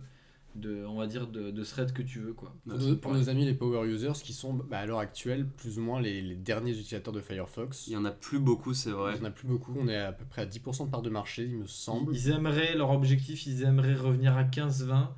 de, 0.55 0.85
on 0.87 0.97
va 0.97 1.09
dire, 1.09 1.27
de, 1.27 1.51
de 1.51 1.65
threads 1.65 1.93
que 1.93 2.03
tu 2.03 2.21
veux, 2.21 2.35
quoi. 2.35 2.55
Pour, 2.69 2.79
nos, 2.79 2.97
pour 2.97 3.13
nos 3.13 3.29
amis 3.29 3.47
les 3.47 3.55
power 3.55 3.89
users 3.89 4.13
qui 4.23 4.33
sont 4.33 4.55
bah, 4.55 4.79
à 4.79 4.87
l'heure 4.87 5.01
actuelle 5.01 5.45
plus 5.57 5.79
ou 5.79 5.83
moins 5.83 6.01
les, 6.01 6.23
les 6.23 6.37
derniers 6.37 6.71
utilisateurs 6.71 7.13
de 7.13 7.21
Firefox. 7.21 7.89
Il 7.89 7.95
y 7.95 7.97
en 7.97 8.05
a 8.05 8.13
plus 8.13 8.39
beaucoup, 8.39 8.75
c'est 8.75 8.91
vrai. 8.91 9.15
Il 9.17 9.21
n'y 9.21 9.27
en 9.27 9.31
a 9.31 9.33
plus 9.33 9.49
beaucoup, 9.49 9.75
on 9.77 9.89
est 9.89 9.97
à 9.97 10.13
peu 10.13 10.25
près 10.25 10.43
à 10.43 10.47
10% 10.47 10.87
de 10.87 10.91
part 10.91 11.03
de 11.03 11.11
marché, 11.11 11.45
il 11.51 11.57
me 11.57 11.67
semble. 11.67 12.15
Ils 12.15 12.29
aimeraient, 12.29 12.77
leur 12.77 12.91
objectif, 12.91 13.47
ils 13.47 13.63
aimeraient 13.63 13.97
revenir 13.97 14.37
à 14.37 14.45
15-20 14.45 15.09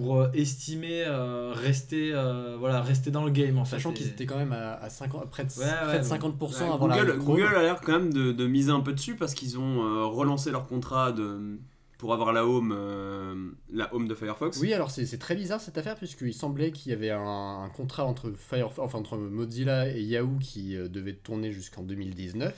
pour 0.00 0.20
euh, 0.20 0.28
estimer 0.34 1.04
euh, 1.06 1.52
rester, 1.54 2.10
euh, 2.12 2.56
voilà, 2.58 2.80
rester 2.80 3.10
dans 3.10 3.24
le 3.24 3.30
game 3.30 3.58
en. 3.58 3.64
Sachant 3.64 3.92
qu'ils 3.92 4.08
étaient 4.08 4.26
quand 4.26 4.36
même 4.38 4.52
à, 4.52 4.74
à 4.74 4.90
50, 4.90 5.30
près 5.30 5.44
de, 5.44 5.50
Ouais, 5.58 5.64
ouais, 5.64 5.70
près 5.86 5.98
de 6.00 6.04
ouais. 6.04 6.18
50% 6.18 6.62
Ouais, 6.62 6.72
avant 6.72 6.86
la 6.86 6.98
Google, 6.98 7.18
Chrome. 7.18 7.36
Google 7.36 7.54
a 7.56 7.62
l'air 7.62 7.80
quand 7.80 7.92
même 7.92 8.12
de, 8.12 8.32
de 8.32 8.46
miser 8.46 8.70
un 8.70 8.80
peu 8.80 8.92
dessus 8.92 9.16
parce 9.16 9.34
qu'ils 9.34 9.58
ont 9.58 9.82
euh, 9.84 10.04
relancé 10.06 10.50
leur 10.50 10.66
contrat 10.66 11.12
de, 11.12 11.58
pour 11.98 12.12
avoir 12.12 12.32
la 12.32 12.44
home, 12.46 12.74
euh, 12.76 13.50
la 13.72 13.92
home 13.94 14.06
de 14.08 14.14
Firefox. 14.14 14.58
Oui, 14.60 14.72
alors 14.74 14.90
c'est 14.90 15.06
c'est 15.06 15.18
très 15.18 15.34
bizarre 15.34 15.60
cette 15.60 15.78
affaire, 15.78 15.96
puisqu'il 15.96 16.34
semblait 16.34 16.70
qu'il 16.72 16.90
y 16.90 16.94
avait 16.94 17.10
un, 17.10 17.62
un 17.64 17.68
contrat 17.70 18.04
entre, 18.04 18.32
Firefox, 18.36 18.78
enfin, 18.78 18.98
entre 18.98 19.16
Mozilla 19.16 19.88
et 19.88 20.02
Yahoo 20.02 20.38
qui 20.40 20.76
euh, 20.76 20.88
devait 20.88 21.14
tourner 21.14 21.52
jusqu'en 21.52 21.82
2019, 21.82 22.54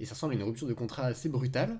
et 0.00 0.04
ça 0.06 0.14
semble 0.14 0.34
une 0.34 0.42
rupture 0.42 0.66
de 0.66 0.74
contrat 0.74 1.04
assez 1.04 1.28
brutale, 1.28 1.78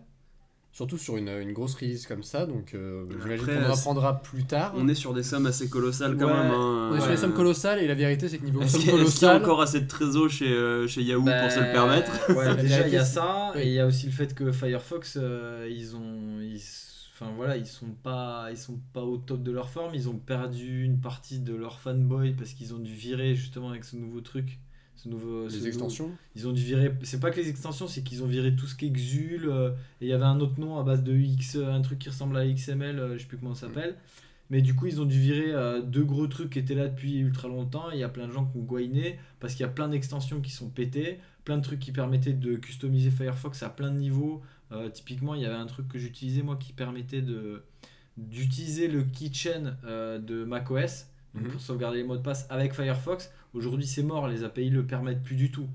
surtout 0.74 0.98
sur 0.98 1.16
une, 1.16 1.28
une 1.28 1.52
grosse 1.52 1.74
release 1.76 2.06
comme 2.06 2.22
ça, 2.22 2.44
donc 2.46 2.74
euh, 2.74 3.04
j'imagine 3.22 3.46
qu'on 3.46 3.64
en 3.70 3.72
apprendra 3.72 4.20
plus 4.20 4.44
tard. 4.44 4.74
On 4.76 4.86
est 4.88 4.94
sur 4.94 5.14
des 5.14 5.22
sommes 5.22 5.46
assez 5.46 5.68
colossales 5.70 6.16
quand 6.18 6.26
Ouais, 6.26 6.32
même. 6.32 6.50
hein. 6.50 6.90
On 6.92 6.96
est 6.96 6.98
sur 6.98 7.06
Ouais. 7.06 7.12
les 7.14 7.16
sommes 7.16 7.32
colossales, 7.32 7.78
et 7.78 7.86
la 7.86 7.94
vérité 7.94 8.28
c'est 8.28 8.38
que 8.38 8.44
niveau 8.44 8.60
Est-ce 8.60 8.72
sommes 8.72 8.80
qu'il 8.82 8.90
y, 8.90 8.92
a- 8.92 9.02
est-ce 9.02 9.14
qu'il 9.14 9.22
y 9.22 9.24
a 9.26 9.28
colossales, 9.30 9.42
encore 9.42 9.62
assez 9.62 9.80
de 9.80 9.86
trésor 9.88 10.28
chez, 10.28 10.52
euh, 10.52 10.86
chez 10.88 11.02
Yahoo 11.02 11.22
pour 11.24 11.50
se 11.50 11.60
le 11.60 11.66
Bah, 11.66 11.72
permettre 11.72 12.36
Ouais, 12.36 12.54
déjà 12.62 12.86
il 12.86 12.92
y 12.92 12.96
a 12.96 13.04
ça, 13.04 13.52
et 13.54 13.66
il 13.68 13.72
y 13.72 13.78
a 13.80 13.86
aussi 13.86 14.06
le 14.06 14.12
fait 14.12 14.34
que 14.34 14.50
Firefox, 14.52 15.16
euh, 15.20 15.68
ils 15.70 15.94
ont, 15.94 16.40
ils, 16.42 16.60
enfin 17.14 17.30
voilà, 17.36 17.56
ils 17.56 17.66
sont 17.66 17.92
pas, 18.02 18.48
ils 18.50 18.56
sont 18.58 18.80
pas 18.92 19.02
au 19.02 19.16
top 19.18 19.44
de 19.44 19.52
leur 19.52 19.70
forme. 19.70 19.94
Ils 19.94 20.08
ont 20.08 20.18
perdu 20.18 20.82
une 20.84 20.98
partie 21.00 21.38
de 21.38 21.54
leur 21.54 21.78
fanboy 21.78 22.32
parce 22.32 22.50
qu'ils 22.52 22.74
ont 22.74 22.78
dû 22.80 22.92
virer 22.92 23.36
justement 23.36 23.70
avec 23.70 23.84
ce 23.84 23.94
nouveau 23.94 24.20
truc, 24.20 24.58
ce 25.04 25.08
nouveau, 25.08 25.48
ce 25.48 25.52
les 25.52 25.58
nouveau- 25.58 25.66
extensions. 25.68 26.10
Ils 26.34 26.48
ont 26.48 26.52
dû 26.52 26.62
virer. 26.62 26.92
C'est 27.02 27.20
pas 27.20 27.30
que 27.30 27.40
les 27.40 27.48
extensions, 27.48 27.86
c'est 27.86 28.02
qu'ils 28.02 28.22
ont 28.22 28.26
viré 28.26 28.54
tout 28.56 28.66
ce 28.66 28.74
qui 28.74 28.86
exule. 28.86 29.48
euh, 29.48 29.70
et 30.00 30.06
il 30.06 30.08
y 30.08 30.12
avait 30.12 30.24
un 30.24 30.40
autre 30.40 30.58
nom 30.58 30.78
à 30.78 30.82
base 30.82 31.02
de 31.04 31.14
X, 31.14 31.56
un 31.56 31.80
truc 31.82 31.98
qui 31.98 32.08
ressemble 32.08 32.36
à 32.36 32.46
XML, 32.46 32.98
euh, 32.98 33.14
je 33.14 33.18
sais 33.22 33.28
plus 33.28 33.38
comment 33.38 33.54
ça 33.54 33.66
s'appelle. 33.68 33.96
Mais 34.50 34.60
du 34.60 34.74
coup, 34.74 34.86
ils 34.86 35.00
ont 35.00 35.06
dû 35.06 35.18
virer 35.18 35.52
euh, 35.54 35.80
deux 35.80 36.04
gros 36.04 36.26
trucs 36.26 36.50
qui 36.50 36.58
étaient 36.58 36.74
là 36.74 36.88
depuis 36.88 37.18
ultra 37.18 37.48
longtemps. 37.48 37.90
Il 37.92 37.98
y 37.98 38.02
a 38.02 38.08
plein 38.10 38.26
de 38.28 38.32
gens 38.32 38.44
qui 38.44 38.58
ont 38.58 38.62
goiné 38.62 39.18
parce 39.40 39.54
qu'il 39.54 39.62
y 39.62 39.68
a 39.68 39.72
plein 39.72 39.88
d'extensions 39.88 40.40
qui 40.42 40.50
sont 40.50 40.68
pétées, 40.68 41.18
plein 41.44 41.56
de 41.56 41.62
trucs 41.62 41.80
qui 41.80 41.92
permettaient 41.92 42.34
de 42.34 42.56
customiser 42.56 43.10
Firefox 43.10 43.62
à 43.62 43.70
plein 43.70 43.90
de 43.90 43.96
niveaux. 43.98 44.42
Euh, 44.72 44.88
typiquement, 44.90 45.34
il 45.34 45.40
y 45.42 45.46
avait 45.46 45.54
un 45.54 45.66
truc 45.66 45.88
que 45.88 45.98
j'utilisais 45.98 46.42
moi 46.42 46.56
qui 46.56 46.72
permettait 46.72 47.22
de 47.22 47.62
d'utiliser 48.16 48.86
le 48.86 49.02
keychain 49.02 49.76
euh, 49.84 50.18
de 50.20 50.44
macOS 50.44 51.06
donc 51.34 51.44
Mhm. 51.46 51.50
pour 51.50 51.60
sauvegarder 51.60 51.98
les 51.98 52.04
mots 52.04 52.16
de 52.16 52.22
passe 52.22 52.46
avec 52.48 52.72
Firefox. 52.74 53.32
Aujourd'hui, 53.54 53.86
c'est 53.86 54.02
mort, 54.02 54.28
les 54.28 54.44
API 54.44 54.68
le 54.70 54.82
permettent 54.84 55.22
plus 55.22 55.36
du 55.36 55.50
tout. 55.50 55.66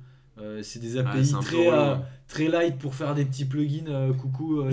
Euh, 0.41 0.61
c'est 0.63 0.79
des 0.79 0.97
API 0.97 1.31
peu 1.33 1.39
très, 1.41 1.67
euh, 1.67 1.93
hein. 1.95 2.01
très 2.29 2.47
light 2.47 2.77
pour 2.77 2.95
faire 2.95 3.13
des 3.13 3.25
petits 3.25 3.43
plugins 3.43 3.87
euh, 3.89 4.13
coucou. 4.13 4.61
euh, 4.61 4.71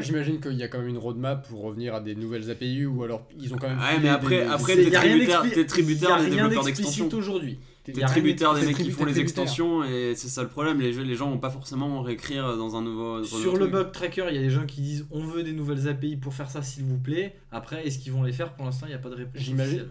J'imagine 0.00 0.40
qu'il 0.40 0.54
y 0.54 0.62
a 0.62 0.68
quand 0.68 0.78
même 0.78 0.88
une 0.88 0.96
roadmap 0.96 1.46
pour 1.48 1.62
revenir 1.62 1.94
à 1.94 2.00
des 2.00 2.14
nouvelles 2.14 2.50
API, 2.50 2.86
ou 2.86 3.02
alors 3.02 3.26
ils 3.38 3.52
ont 3.52 3.58
quand 3.58 3.68
même. 3.68 3.78
Ouais, 3.78 3.98
mais 4.02 4.08
après- 4.08 4.44
des- 4.44 4.50
après, 4.50 4.74
t'es 4.76 4.90
tributaire- 4.90 5.42
tributaire 5.66 6.16
des 6.18 6.24
rien 6.26 6.30
développeurs 6.44 6.64
d'explicite 6.64 6.94
d'extensions. 7.02 7.18
aujourd'hui. 7.18 7.58
T'es 7.84 7.92
tributaire 8.06 8.54
des 8.54 8.64
mecs 8.66 8.76
qui 8.76 8.90
font 8.92 9.04
les 9.04 9.18
extensions 9.18 9.82
et 9.82 10.14
c'est 10.14 10.28
ça 10.28 10.42
le 10.44 10.48
problème. 10.48 10.80
Les, 10.80 10.92
gens- 10.92 11.02
les 11.02 11.16
gens 11.16 11.28
vont 11.30 11.38
pas 11.38 11.50
forcément 11.50 12.00
réécrire 12.02 12.56
dans 12.56 12.76
un 12.76 12.82
nouveau. 12.82 13.18
dans 13.18 13.24
Sur 13.24 13.54
le 13.54 13.60
truc. 13.60 13.72
bug 13.72 13.90
tracker, 13.92 14.26
il 14.30 14.36
y 14.36 14.38
a 14.38 14.42
des 14.42 14.50
gens 14.50 14.66
qui 14.66 14.82
disent 14.82 15.06
on 15.10 15.24
veut 15.24 15.42
des 15.42 15.52
nouvelles 15.52 15.88
API 15.88 16.16
pour 16.16 16.32
faire 16.32 16.48
ça, 16.48 16.62
s'il 16.62 16.84
vous 16.84 16.98
plaît. 16.98 17.34
Après, 17.50 17.84
est-ce 17.86 17.98
qu'ils 17.98 18.12
vont 18.12 18.22
les 18.22 18.32
faire? 18.32 18.54
Pour 18.54 18.66
l'instant, 18.66 18.86
il 18.86 18.90
n'y 18.90 18.94
a 18.94 18.98
pas 18.98 19.10
de 19.10 19.16
réponse. 19.16 19.42
J'imagine. 19.42 19.86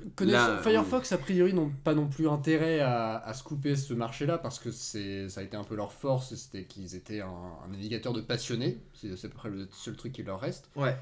Firefox, 0.64 1.12
a 1.12 1.18
priori, 1.18 1.54
n'ont 1.54 1.72
pas 1.84 1.94
non 1.94 2.08
plus 2.08 2.30
intérêt 2.30 2.80
à, 2.80 3.18
à 3.18 3.34
se 3.34 3.44
couper 3.44 3.76
ce 3.76 3.94
marché-là 3.94 4.38
parce 4.38 4.58
que 4.60 4.72
c'est, 4.72 5.28
ça 5.28 5.42
a 5.42 5.44
été 5.44 5.58
un 5.58 5.64
peu 5.66 5.76
leur 5.76 5.92
force, 5.92 6.34
c'était 6.36 6.64
qu'ils 6.64 6.96
étaient 6.96 7.20
un, 7.22 7.28
un 7.28 7.68
navigateur 7.72 8.14
de 8.14 8.22
passionnés. 8.22 8.78
C'est, 8.94 9.18
c'est 9.18 9.28
à 9.28 9.30
peu 9.30 9.36
près 9.36 9.50
le 9.50 9.68
seul 9.74 9.96
truc 9.96 10.14
qui 10.14 10.24
leur 10.24 10.40
reste. 10.40 10.70
Ouais. 10.78 10.96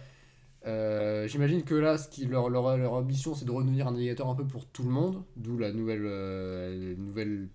Euh, 0.66 1.28
j'imagine 1.28 1.64
que 1.64 1.76
là, 1.76 1.98
ce 1.98 2.10
qui, 2.10 2.26
leur, 2.26 2.50
leur, 2.50 2.78
leur 2.78 2.94
ambition, 2.94 3.34
c'est 3.36 3.46
de 3.46 3.52
redevenir 3.52 3.88
un 3.88 3.92
navigateur 3.92 4.28
un 4.30 4.36
peu 4.36 4.46
pour 4.46 4.66
tout 4.68 4.84
le 4.84 4.90
monde, 4.90 5.24
d'où 5.38 5.58
la 5.58 5.72
nouvelle, 5.72 6.04
euh, 6.06 6.96
nouvelle 6.98 7.50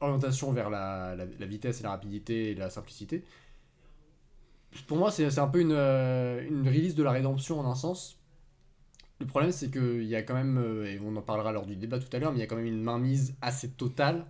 orientation 0.00 0.52
vers 0.52 0.70
la, 0.70 1.14
la- 1.16 1.46
vitesse 1.46 1.80
et 1.80 1.82
la 1.82 1.90
rapidité 1.90 2.50
et 2.50 2.54
la 2.54 2.70
simplicité. 2.70 3.24
Pour 4.86 4.96
moi, 4.98 5.10
c'est 5.10 5.38
un 5.38 5.46
peu 5.46 5.60
une, 5.60 5.72
euh, 5.72 6.44
une 6.48 6.66
release 6.68 6.94
de 6.94 7.02
la 7.02 7.12
rédemption 7.12 7.60
en 7.60 7.70
un 7.70 7.74
sens. 7.74 8.18
Le 9.20 9.26
problème, 9.26 9.52
c'est 9.52 9.70
qu'il 9.70 10.04
y 10.04 10.16
a 10.16 10.22
quand 10.22 10.34
même, 10.34 10.58
et 10.86 10.98
on 11.00 11.14
en 11.16 11.22
parlera 11.22 11.52
lors 11.52 11.66
du 11.66 11.76
débat 11.76 11.98
tout 11.98 12.14
à 12.14 12.18
l'heure, 12.18 12.32
mais 12.32 12.38
il 12.38 12.40
y 12.40 12.44
a 12.44 12.46
quand 12.46 12.56
même 12.56 12.66
une 12.66 12.82
mainmise 12.82 13.34
assez 13.40 13.70
totale 13.70 14.26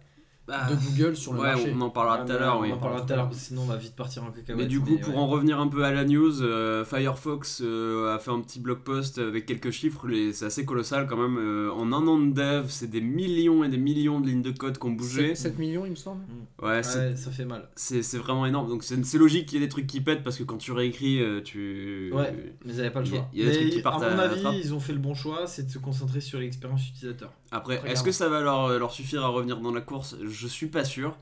Bah, 0.46 0.66
de 0.70 0.74
Google 0.76 1.16
sur 1.16 1.32
le 1.32 1.40
ouais, 1.40 1.46
marché. 1.46 1.72
on 1.74 1.80
en 1.80 1.88
parlera 1.88 2.20
Ouais, 2.20 2.26
tout 2.26 2.32
à 2.32 2.38
l'heure, 2.38 2.60
On 2.60 2.70
en 2.70 2.76
parlera 2.76 3.00
tout 3.00 3.12
à 3.14 3.16
l'heure, 3.16 3.30
sinon 3.32 3.62
on 3.62 3.66
va 3.66 3.76
vite 3.76 3.96
partir 3.96 4.24
en 4.24 4.30
cacahuète. 4.30 4.56
Mais 4.56 4.66
du 4.66 4.78
coup, 4.78 4.98
pour 4.98 5.14
ouais. 5.14 5.20
en 5.20 5.26
revenir 5.26 5.58
un 5.58 5.68
peu 5.68 5.84
à 5.84 5.90
la 5.90 6.04
news, 6.04 6.42
euh, 6.42 6.84
Firefox 6.84 7.62
euh, 7.64 8.14
a 8.14 8.18
fait 8.18 8.30
un 8.30 8.40
petit 8.40 8.60
blog 8.60 8.80
post 8.80 9.18
avec 9.18 9.46
quelques 9.46 9.70
chiffres, 9.70 10.06
c'est 10.32 10.44
assez 10.44 10.66
colossal 10.66 11.06
quand 11.06 11.16
même. 11.16 11.38
euh, 11.38 11.72
en 11.72 11.92
un 11.92 12.06
an 12.06 12.18
de 12.18 12.32
dev, 12.32 12.66
c'est 12.68 12.90
des 12.90 13.00
millions 13.00 13.64
et 13.64 13.70
des 13.70 13.78
millions 13.78 14.20
de 14.20 14.26
lignes 14.26 14.42
de 14.42 14.50
code 14.50 14.76
qui 14.78 14.86
ont 14.86 14.90
bougé. 14.90 15.34
7, 15.34 15.58
millions, 15.58 15.86
il 15.86 15.92
me 15.92 15.96
semble. 15.96 16.22
Ouais, 16.62 16.82
ça 16.82 17.30
fait 17.30 17.46
mal. 17.46 17.68
c'est 17.74 18.18
vraiment 18.18 18.44
énorme. 18.44 18.68
Donc 18.68 18.82
c'est 18.84 19.18
logique 19.18 19.46
qu'il 19.46 19.58
y 19.58 19.62
ait 19.62 19.66
des 19.66 19.70
trucs 19.70 19.86
qui 19.86 20.02
pètent 20.02 20.22
parce 20.22 20.36
que 20.36 20.44
quand 20.44 20.58
tu 20.58 20.72
réécris, 20.72 21.20
tu. 21.44 22.10
Ouais. 22.12 22.34
Mais 22.64 22.72
ils 22.72 22.76
n'avaient 22.76 22.90
pas 22.90 23.00
le 23.00 23.06
choix. 23.06 23.28
il 23.32 23.40
y 23.40 23.42
a 23.42 23.46
des 23.46 23.52
Mais 23.52 23.60
trucs 23.62 23.72
qui 23.72 23.82
partent 23.82 24.02
à 24.02 24.08
à 24.08 24.14
mon 24.14 24.18
avis, 24.22 24.60
ils 24.62 24.74
ont 24.74 24.80
fait 24.80 24.92
le 24.92 24.98
bon 24.98 25.14
choix, 25.14 25.46
c'est 25.46 25.64
de 25.66 25.70
se 25.70 25.78
concentrer 25.78 26.20
sur 26.20 26.38
l'expérience 26.38 26.86
utilisateur. 26.88 27.32
Après, 27.54 27.76
est-ce 27.90 28.02
que 28.02 28.12
ça 28.12 28.28
va 28.28 28.40
leur, 28.40 28.68
leur 28.78 28.92
suffire 28.92 29.24
à 29.24 29.28
revenir 29.28 29.60
dans 29.60 29.72
la 29.72 29.80
course? 29.80 30.16
Je 30.22 30.46
suis 30.46 30.66
pas 30.68 30.84
sûr. 30.84 31.16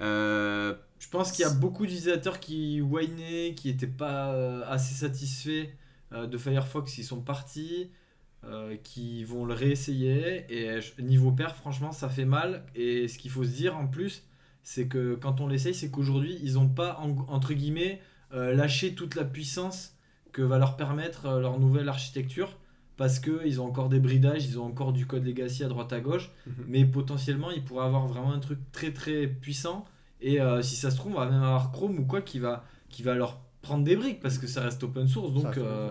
Euh, 0.00 0.74
Je 0.98 1.08
pense 1.08 1.30
qu'il 1.32 1.42
y 1.44 1.48
a 1.48 1.54
beaucoup 1.54 1.86
d'utilisateurs 1.86 2.40
qui 2.40 2.80
whinaient, 2.80 3.54
qui 3.54 3.68
n'étaient 3.68 3.86
pas 3.86 4.32
euh, 4.32 4.62
assez 4.66 4.94
satisfaits 4.94 5.68
euh, 6.12 6.26
de 6.26 6.36
Firefox, 6.38 6.92
qui 6.92 7.04
sont 7.04 7.20
partis, 7.20 7.90
euh, 8.44 8.76
qui 8.82 9.24
vont 9.24 9.44
le 9.46 9.54
réessayer. 9.54 10.44
Et 10.48 10.68
euh, 10.70 10.80
niveau 10.98 11.30
perf, 11.30 11.56
franchement, 11.56 11.92
ça 11.92 12.08
fait 12.08 12.24
mal. 12.24 12.64
Et 12.74 13.06
ce 13.08 13.18
qu'il 13.18 13.30
faut 13.30 13.44
se 13.44 13.50
dire 13.50 13.76
en 13.76 13.86
plus, 13.86 14.24
c'est 14.62 14.88
que 14.88 15.14
quand 15.14 15.40
on 15.40 15.46
l'essaye, 15.46 15.74
c'est 15.74 15.90
qu'aujourd'hui, 15.90 16.38
ils 16.42 16.54
n'ont 16.54 16.68
pas, 16.68 16.98
en- 17.00 17.16
entre 17.28 17.52
guillemets, 17.54 18.00
euh, 18.32 18.54
lâché 18.54 18.94
toute 18.94 19.14
la 19.14 19.24
puissance 19.24 19.94
que 20.32 20.42
va 20.42 20.58
leur 20.58 20.76
permettre 20.76 21.26
euh, 21.26 21.40
leur 21.40 21.60
nouvelle 21.60 21.88
architecture. 21.88 22.58
Parce 22.96 23.18
qu'ils 23.18 23.60
ont 23.60 23.66
encore 23.66 23.88
des 23.88 23.98
bridages, 23.98 24.46
ils 24.46 24.58
ont 24.58 24.66
encore 24.66 24.92
du 24.92 25.04
code 25.06 25.24
legacy 25.24 25.64
à 25.64 25.68
droite 25.68 25.92
à 25.92 26.00
gauche 26.00 26.30
Mhm. 26.46 26.54
mais 26.68 26.84
potentiellement 26.84 27.50
il 27.50 27.64
pourrait 27.64 27.86
avoir 27.86 28.06
vraiment 28.06 28.32
un 28.32 28.38
truc 28.38 28.58
très 28.70 28.92
très 28.92 29.26
puissant 29.26 29.84
et 30.20 30.40
euh, 30.40 30.62
si 30.62 30.76
ça 30.76 30.90
se 30.92 30.96
trouve 30.96 31.12
on 31.12 31.18
va 31.18 31.26
même 31.26 31.42
avoir 31.42 31.72
Chrome 31.72 31.98
ou 31.98 32.04
quoi 32.06 32.20
qui 32.22 32.38
va 32.38 32.64
qui 32.88 33.02
va 33.02 33.14
leur 33.14 33.40
prendre 33.62 33.82
des 33.82 33.96
briques 33.96 34.20
parce 34.20 34.38
que 34.38 34.46
ça 34.46 34.60
reste 34.62 34.82
open 34.84 35.08
source 35.08 35.32
donc 35.32 35.56
euh, 35.56 35.90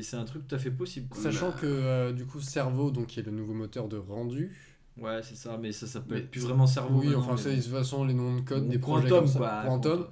c'est 0.00 0.16
un 0.16 0.24
truc 0.24 0.46
tout 0.46 0.54
à 0.54 0.58
fait 0.58 0.70
possible 0.70 1.08
quoi. 1.08 1.20
Sachant 1.22 1.50
que 1.52 1.66
euh, 1.66 2.12
du 2.12 2.24
coup 2.24 2.40
Servo, 2.40 2.90
donc 2.92 3.06
qui 3.08 3.18
est 3.20 3.24
le 3.24 3.32
nouveau 3.32 3.52
moteur 3.54 3.88
de 3.88 3.96
rendu. 3.96 4.56
ouais 4.98 5.20
c'est 5.24 5.34
ça 5.36 5.58
mais 5.60 5.72
ça 5.72 5.88
ça 5.88 6.00
peut 6.00 6.14
Mais 6.14 6.20
être 6.20 6.30
plus 6.30 6.40
vraiment 6.42 6.68
cerveau 6.68 7.00
oui, 7.00 7.14
enfin 7.16 7.36
c'est 7.36 7.56
de 7.56 7.60
toute 7.62 7.72
façon 7.72 8.04
les 8.04 8.14
noms 8.14 8.36
de 8.36 8.42
code 8.42 8.68
des 8.68 8.78
projets 8.78 9.08
comme 9.08 9.26
ça. 9.26 9.38
quoi, 9.38 9.62
Quantum. 9.66 10.06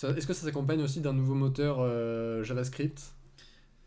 Est-ce 0.00 0.26
que 0.28 0.32
ça 0.32 0.44
s'accompagne 0.46 0.80
aussi 0.80 1.00
d'un 1.00 1.12
nouveau 1.12 1.34
moteur 1.34 1.78
euh, 1.80 2.44
JavaScript? 2.44 3.02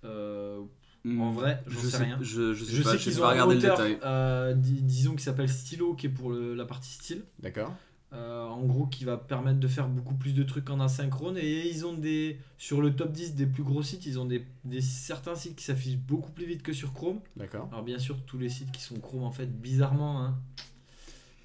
Euh, 0.04 0.60
en 1.06 1.32
vrai 1.32 1.64
j'en 1.68 1.80
je 1.82 1.86
sais 1.88 1.98
sais, 1.98 2.04
rien 2.04 2.18
Je, 2.22 2.54
je 2.54 2.64
sais 2.66 2.72
je 2.74 2.84
pas, 2.84 2.92
sais 2.92 2.98
je 2.98 3.04
qu'ils 3.04 3.14
sais 3.14 3.20
ont 3.20 3.22
pas 3.24 3.30
un 3.30 3.32
regarder 3.32 3.56
moteur 3.56 3.82
le 3.82 3.90
détail. 3.90 4.00
euh, 4.06 4.54
dis- 4.54 4.82
disons 4.84 5.16
qui 5.16 5.24
s'appelle 5.24 5.50
Stylo 5.50 5.96
qui 5.96 6.06
est 6.08 6.10
pour 6.10 6.32
le- 6.32 6.54
la 6.54 6.66
partie 6.66 6.92
style 6.92 7.24
D'accord. 7.40 7.74
Euh, 8.14 8.46
en 8.46 8.66
gros 8.66 8.88
qui 8.88 9.06
va 9.06 9.16
permettre 9.16 9.60
de 9.62 9.68
faire 9.70 9.88
beaucoup 9.88 10.16
plus 10.16 10.34
de 10.34 10.44
trucs 10.44 10.70
en 10.70 10.82
asynchrone 10.82 11.38
et 11.38 11.70
ils 11.70 11.86
ont 11.86 11.94
des 11.94 12.40
sur 12.58 12.82
le 12.82 12.94
top 12.94 13.14
10 13.14 13.36
des 13.36 13.46
plus 13.46 13.64
gros 13.64 13.84
sites 13.84 14.06
ils 14.06 14.20
ont 14.20 14.26
des, 14.26 14.46
des 14.66 14.82
certains 14.82 15.34
sites 15.34 15.56
qui 15.56 15.64
s'affichent 15.64 15.98
beaucoup 15.98 16.32
plus 16.32 16.46
vite 16.46 16.62
que 16.62 16.74
sur 16.74 16.92
Chrome 16.94 17.22
D'accord. 17.38 17.70
alors 17.72 17.84
bien 17.86 18.00
sûr 18.00 18.18
tous 18.26 18.38
les 18.38 18.50
sites 18.50 18.70
qui 18.74 18.82
sont 18.82 19.00
Chrome 19.00 19.24
en 19.24 19.32
fait 19.32 19.46
bizarrement 19.48 20.22
hein, 20.26 20.38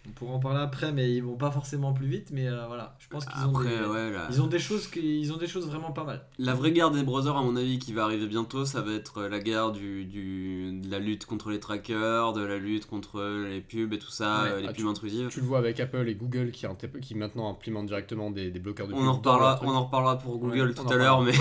on 0.09 0.13
pourra 0.13 0.33
en 0.35 0.39
parler 0.39 0.61
après 0.61 0.93
mais 0.93 1.13
ils 1.13 1.23
vont 1.23 1.37
pas 1.37 1.51
forcément 1.51 1.93
plus 1.93 2.07
vite 2.07 2.29
mais 2.33 2.49
euh, 2.49 2.67
voilà 2.67 2.97
je 2.99 3.09
pense 3.09 3.25
qu'ils 3.27 3.45
ont 3.45 3.51
Après, 3.51 3.69
des, 3.79 3.85
ouais, 3.85 4.13
ils 4.31 4.41
ont 4.43 4.47
des 4.47 4.59
choses 4.59 4.89
ils 4.97 5.33
ont 5.33 5.37
des 5.37 5.47
choses 5.47 5.67
vraiment 5.67 5.93
pas 5.93 6.05
mal 6.05 6.27
la 6.39 6.55
vraie 6.55 6.73
guerre 6.73 6.91
des 6.91 7.03
browsers, 7.03 7.37
à 7.37 7.43
mon 7.43 7.57
avis, 7.57 7.79
qui 7.79 7.93
va 7.93 8.05
arriver 8.05 8.27
bientôt, 8.27 8.65
ça 8.65 8.81
va 8.83 8.93
être 8.93 9.23
la 9.23 9.39
guerre 9.41 9.73
du, 9.73 10.05
du, 10.05 10.73
de 10.81 10.91
la 10.91 10.99
lutte 10.99 11.25
contre 11.27 11.51
les 11.51 11.61
trackers, 11.61 12.33
de 12.33 12.43
la 12.43 12.59
lutte 12.59 12.87
contre 12.87 13.23
les 13.49 13.61
pubs 13.61 13.93
et 13.93 13.99
tout 13.99 14.11
ça, 14.11 14.45
Ouais. 14.45 14.51
euh, 14.51 14.61
les 14.61 14.69
Ah, 14.69 14.73
pubs 14.73 14.87
intrusives. 14.87 15.29
Tu 15.31 15.41
le 15.41 15.47
vois 15.47 15.59
avec 15.59 15.81
Apple 15.81 16.09
et 16.09 16.15
Google 16.15 16.51
qui, 16.51 16.67
qui 17.03 17.15
maintenant 17.15 17.51
implémentent 17.51 17.87
directement 17.87 18.31
des, 18.31 18.51
des 18.51 18.59
bloqueurs 18.61 18.87
de 18.89 18.93
On 18.95 18.99
pub 18.99 19.09
en, 19.09 19.13
reparlera, 19.15 19.61
on 19.63 19.69
en 19.71 19.85
reparlera 19.87 20.19
pour 20.19 20.39
Google 20.39 20.69
Ouais, 20.69 20.75
tout 20.75 20.83
on 20.87 20.91
à 20.91 20.97
l'heure, 20.97 21.23
mais, 21.23 21.33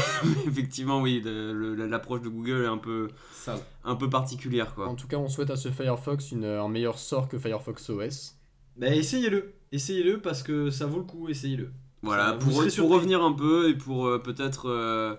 effectivement, 0.48 1.02
oui, 1.02 1.22
l'approche 1.26 2.22
de 2.22 2.30
Google 2.30 2.64
est 2.64 2.68
un 2.68 2.78
peu, 2.78 3.10
un 3.84 3.96
peu 3.96 4.10
particulière. 4.10 4.74
Quoi. 4.76 4.88
En 4.88 4.96
tout 4.96 5.08
cas, 5.08 5.18
on 5.18 5.28
souhaite 5.28 5.50
à 5.50 5.58
ce 5.58 5.70
Firefox 5.70 6.32
une, 6.32 6.46
un 6.46 6.70
meilleur 6.70 6.98
sort 7.00 7.28
que 7.28 7.38
Firefox 7.38 7.90
OS. 7.90 8.35
Bah 8.78 8.94
essayez-le 8.94 9.54
essayez-le 9.72 10.22
parce 10.22 10.44
que 10.44 10.70
ça 10.70 10.86
vaut 10.86 11.00
le 11.00 11.04
coup 11.06 11.28
essayez-le 11.30 11.72
Voilà, 12.02 12.34
pour, 12.34 12.64
pour 12.78 12.90
revenir 12.90 13.24
un 13.24 13.34
peu 13.34 13.70
et 13.70 13.76
pour 13.76 14.08
euh, 14.08 14.20
peut-être 14.20 14.70
euh, 14.70 15.16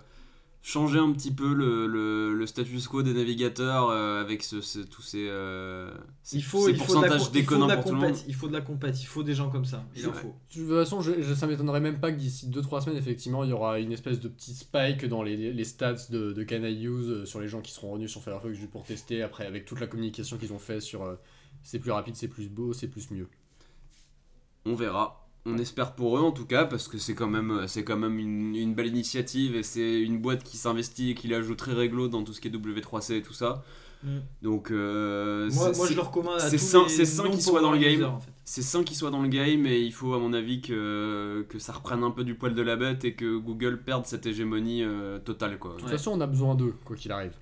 changer 0.63 0.99
un 0.99 1.13
petit 1.13 1.31
peu 1.33 1.53
le, 1.55 1.87
le, 1.87 2.35
le 2.35 2.47
status 2.47 2.89
quo 2.89 3.03
des 3.03 3.15
navigateurs 3.15 3.89
euh, 3.91 4.21
avec 4.21 4.43
ce, 4.43 4.61
ce- 4.61 4.81
tous 4.81 5.03
ces, 5.03 5.27
euh, 5.29 5.91
ces- 6.23 6.37
il 6.39 6.43
faut 6.43 6.65
ces 6.67 6.73
il 6.73 6.77
faut 6.79 6.97
de 6.97 7.03
la, 7.03 7.09
pourcentages 7.09 7.21
faut 7.23 7.29
de 7.29 7.33
déconnants 7.35 7.67
la 7.69 7.77
pour 7.77 7.85
tout 7.91 7.95
le 7.95 8.01
monde. 8.01 8.17
il 8.27 8.35
faut 8.35 8.49
de 8.49 8.53
la 8.53 8.61
compète 8.63 9.01
il 9.01 9.07
faut 9.07 9.23
des 9.23 9.35
gens 9.35 9.49
comme 9.51 9.65
ça 9.65 9.85
il 9.95 10.07
en 10.07 10.11
Ouais. 10.11 10.17
faut 10.17 10.35
De 10.55 10.61
toute 10.67 10.69
façon, 10.77 11.01
je, 11.03 11.23
je- 11.23 11.35
ça 11.35 11.47
m'étonnerait 11.47 11.81
même 11.81 12.01
pas 12.01 12.11
que 12.13 12.19
d'ici 12.19 12.49
2-3 12.49 12.81
semaines, 12.83 12.99
effectivement, 12.99 13.45
il 13.45 13.51
y 13.51 13.53
aura 13.53 13.79
une 13.79 13.93
espèce 13.93 14.19
de 14.21 14.29
petit 14.29 14.55
spike 14.55 15.05
dans 15.07 15.23
les, 15.23 15.53
les 15.53 15.65
stats 15.65 15.95
de, 16.11 16.33
de 16.33 16.45
Can 16.45 16.63
I 16.65 16.85
Use 16.87 17.09
euh, 17.11 17.25
sur 17.27 17.41
les 17.41 17.49
gens 17.49 17.61
qui 17.61 17.73
seront 17.73 17.91
revenus 17.93 18.11
sur 18.11 18.23
Firefox 18.23 18.55
juste 18.55 18.71
pour 18.71 18.85
tester. 18.85 19.23
Après, 19.23 19.47
avec 19.47 19.65
toute 19.67 19.81
la 19.81 19.87
communication 19.87 20.37
qu'ils 20.37 20.53
ont 20.53 20.59
fait 20.59 20.81
sur 20.81 21.05
euh, 21.05 21.15
c'est 21.63 21.79
plus 21.79 21.91
rapide, 21.93 22.17
c'est 22.17 22.29
plus 22.29 22.49
beau, 22.49 22.73
c'est 22.73 22.89
plus 22.89 23.11
mieux. 23.13 23.29
On 24.67 24.75
verra. 24.75 25.23
On 25.49 25.59
espère 25.59 25.95
pour 25.95 26.19
eux 26.19 26.23
en 26.23 26.33
tout 26.33 26.45
cas 26.45 26.65
parce 26.65 26.89
que 26.89 26.99
c'est 26.99 27.15
quand 27.15 27.29
même, 27.29 27.67
c'est 27.69 27.85
quand 27.85 27.97
même 27.97 28.19
une, 28.19 28.57
une 28.57 28.75
belle 28.75 28.89
initiative 28.89 29.55
et 29.55 29.63
c'est 29.63 30.01
une 30.01 30.19
boîte 30.19 30.43
qui 30.43 30.57
s'investit 30.57 31.11
et 31.11 31.15
qui 31.15 31.29
la 31.29 31.41
joue 31.41 31.55
très 31.55 31.73
réglo 31.73 32.09
dans 32.09 32.25
tout 32.25 32.33
ce 32.33 32.41
qui 32.41 32.49
est 32.49 32.51
W3C 32.51 33.15
et 33.15 33.23
tout 33.23 33.33
ça. 33.33 33.63
Mm. 34.03 34.17
Donc 34.43 34.73
euh, 34.73 35.49
moi, 35.53 35.71
je 35.89 35.95
le 35.95 36.01
recommande 36.01 36.35
à 36.37 36.41
c'est 36.41 36.57
tous 36.59 36.63
sain- 36.65 36.83
les 36.83 36.89
c'est 36.89 37.05
sain 37.05 37.25
non 37.25 37.31
qu'ils 37.31 37.43
soient 37.43 37.63
dans 37.63 37.71
le 37.71 37.79
game. 37.79 37.93
users, 37.93 38.05
en 38.07 38.19
fait. 38.19 38.33
c'est 38.45 38.63
sain 38.63 38.83
qu'ils 38.83 38.97
soient 38.97 39.13
dans 39.13 39.23
le 39.23 39.29
game 39.29 39.67
et 39.67 39.81
il 39.81 39.93
faut 39.93 40.15
à 40.15 40.19
mon 40.19 40.33
avis 40.33 40.61
que, 40.63 41.47
que 41.49 41.61
ça 41.61 41.73
reprenne 41.73 42.03
un 42.03 42.11
peu 42.11 42.25
du 42.25 42.35
poil 42.35 42.53
de 42.55 42.63
la 42.63 42.75
bête 42.75 43.05
et 43.05 43.15
que 43.15 43.37
Google 43.39 43.83
perde 43.85 44.05
cette 44.05 44.27
hégémonie 44.27 44.83
euh, 44.83 45.21
totale 45.21 45.59
quoi. 45.61 45.75
De 45.75 45.77
toute 45.77 45.85
Ouais. 45.87 45.93
façon, 45.93 46.11
on 46.11 46.21
a 46.21 46.27
besoin 46.27 46.57
d'eux, 46.57 46.75
quoi 46.85 46.97
qu'il 46.97 47.13
arrive. 47.13 47.35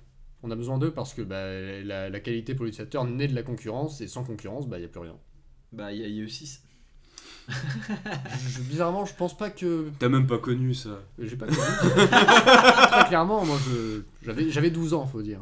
On 0.43 0.51
a 0.51 0.55
besoin 0.55 0.77
d'eux 0.77 0.91
parce 0.91 1.15
que 1.15 1.23
bah, 1.23 1.43
la, 1.83 2.09
la 2.11 2.19
qualité 2.19 2.53
pour 2.53 2.65
l'utilisateur 2.65 3.03
naît 3.03 3.27
de 3.27 3.33
la 3.33 3.41
concurrence 3.41 3.99
et 4.01 4.07
sans 4.07 4.23
concurrence, 4.23 4.67
bah, 4.67 4.77
il 4.77 4.81
n'y 4.81 4.85
a 4.85 4.89
plus 4.89 5.01
rien. 5.01 5.15
bah 5.73 5.91
il 5.91 5.99
y 6.01 6.03
a 6.03 6.25
IE6 6.25 6.59
Je- 7.47 8.61
bizarrement, 8.61 9.05
je 9.05 9.13
pense 9.13 9.37
pas 9.37 9.49
que. 9.49 9.89
T'as 9.99 10.09
même 10.09 10.25
pas 10.27 10.37
connu 10.39 10.73
ça. 10.73 10.99
J'ai 11.19 11.35
pas 11.35 11.45
connu. 11.45 11.57
Très 11.57 13.05
clairement, 13.07 13.45
moi, 13.45 13.57
j'avais 14.23 14.49
j'avais 14.49 14.71
12 14.71 14.93
ans, 14.93 15.05
faut 15.05 15.21
dire. 15.21 15.39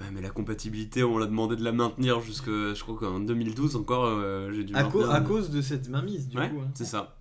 Ouais, 0.00 0.06
mais 0.12 0.20
la 0.22 0.30
compatibilité, 0.30 1.04
on 1.04 1.18
l'a 1.18 1.26
demandé 1.26 1.56
de 1.56 1.64
la 1.64 1.72
maintenir 1.72 2.20
jusque, 2.20 2.46
je 2.46 2.80
crois 2.82 2.96
qu'en 2.96 3.20
2012 3.20 3.76
encore, 3.76 4.06
euh, 4.06 4.50
j'ai 4.52 4.64
dû 4.64 4.74
à, 4.74 4.84
co- 4.84 5.04
à 5.10 5.20
cause 5.20 5.50
de 5.50 5.60
cette 5.60 5.88
mainmise 5.90 6.26
du 6.28 6.38
Ouais, 6.38 6.48
coup 6.48 6.60
hein. 6.62 6.70
c'est 6.74 6.86
ça. 6.86 7.18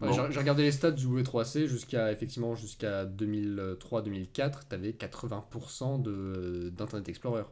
Ouais, 0.00 0.06
Bon. 0.08 0.12
J'ai 0.14 0.32
j'ai 0.32 0.38
regardé 0.38 0.62
les 0.62 0.70
stats 0.70 0.92
du 0.92 1.06
W3C 1.08 1.66
jusqu'à 1.66 2.12
effectivement 2.12 2.54
jusqu'à 2.54 3.04
2003-2004, 3.04 4.68
t'avais 4.68 4.92
80% 4.92 6.00
de 6.00 6.70
d'Internet 6.72 7.08
Explorer. 7.08 7.42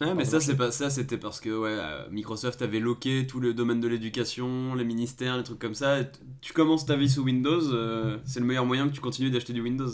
Ouais, 0.00 0.14
mais 0.14 0.24
ça, 0.24 0.40
c'est 0.40 0.56
pas 0.56 0.72
ça, 0.72 0.90
c'était 0.90 1.18
parce 1.18 1.40
que 1.40 1.50
ouais, 1.50 1.76
euh, 1.78 2.08
Microsoft 2.10 2.62
avait 2.62 2.80
loqué 2.80 3.26
tout 3.26 3.38
le 3.38 3.54
domaine 3.54 3.80
de 3.80 3.86
l'éducation, 3.86 4.74
les 4.74 4.84
ministères, 4.84 5.36
les 5.36 5.44
trucs 5.44 5.60
comme 5.60 5.74
ça. 5.74 6.00
et 6.00 6.06
tu 6.40 6.52
commences 6.52 6.84
ta 6.84 6.96
vie 6.96 7.08
sous 7.08 7.22
Windows, 7.22 7.72
euh, 7.72 8.18
c'est 8.24 8.40
le 8.40 8.46
meilleur 8.46 8.66
moyen 8.66 8.88
que 8.88 8.92
tu 8.92 9.00
continues 9.00 9.30
d'acheter 9.30 9.52
du 9.52 9.60
Windows. 9.60 9.90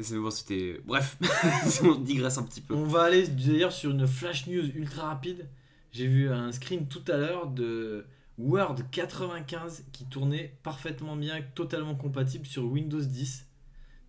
C'est 0.00 0.18
bon, 0.18 0.30
c'était. 0.30 0.80
Bref, 0.84 1.16
on 1.84 1.94
digresse 1.94 2.38
un 2.38 2.42
petit 2.42 2.60
peu. 2.60 2.74
On 2.74 2.84
va 2.84 3.04
aller 3.04 3.28
d'ailleurs 3.28 3.70
sur 3.70 3.92
une 3.92 4.06
flash 4.08 4.48
news 4.48 4.66
ultra 4.74 5.06
rapide. 5.06 5.48
J'ai 5.92 6.08
vu 6.08 6.28
un 6.28 6.50
screen 6.50 6.88
tout 6.88 7.04
à 7.06 7.16
l'heure 7.16 7.46
de 7.46 8.04
Word 8.36 8.76
95 8.90 9.84
qui 9.92 10.06
tournait 10.06 10.58
parfaitement 10.64 11.14
bien, 11.14 11.40
totalement 11.54 11.94
compatible 11.94 12.46
sur 12.46 12.64
Windows 12.64 13.00
10. 13.00 13.46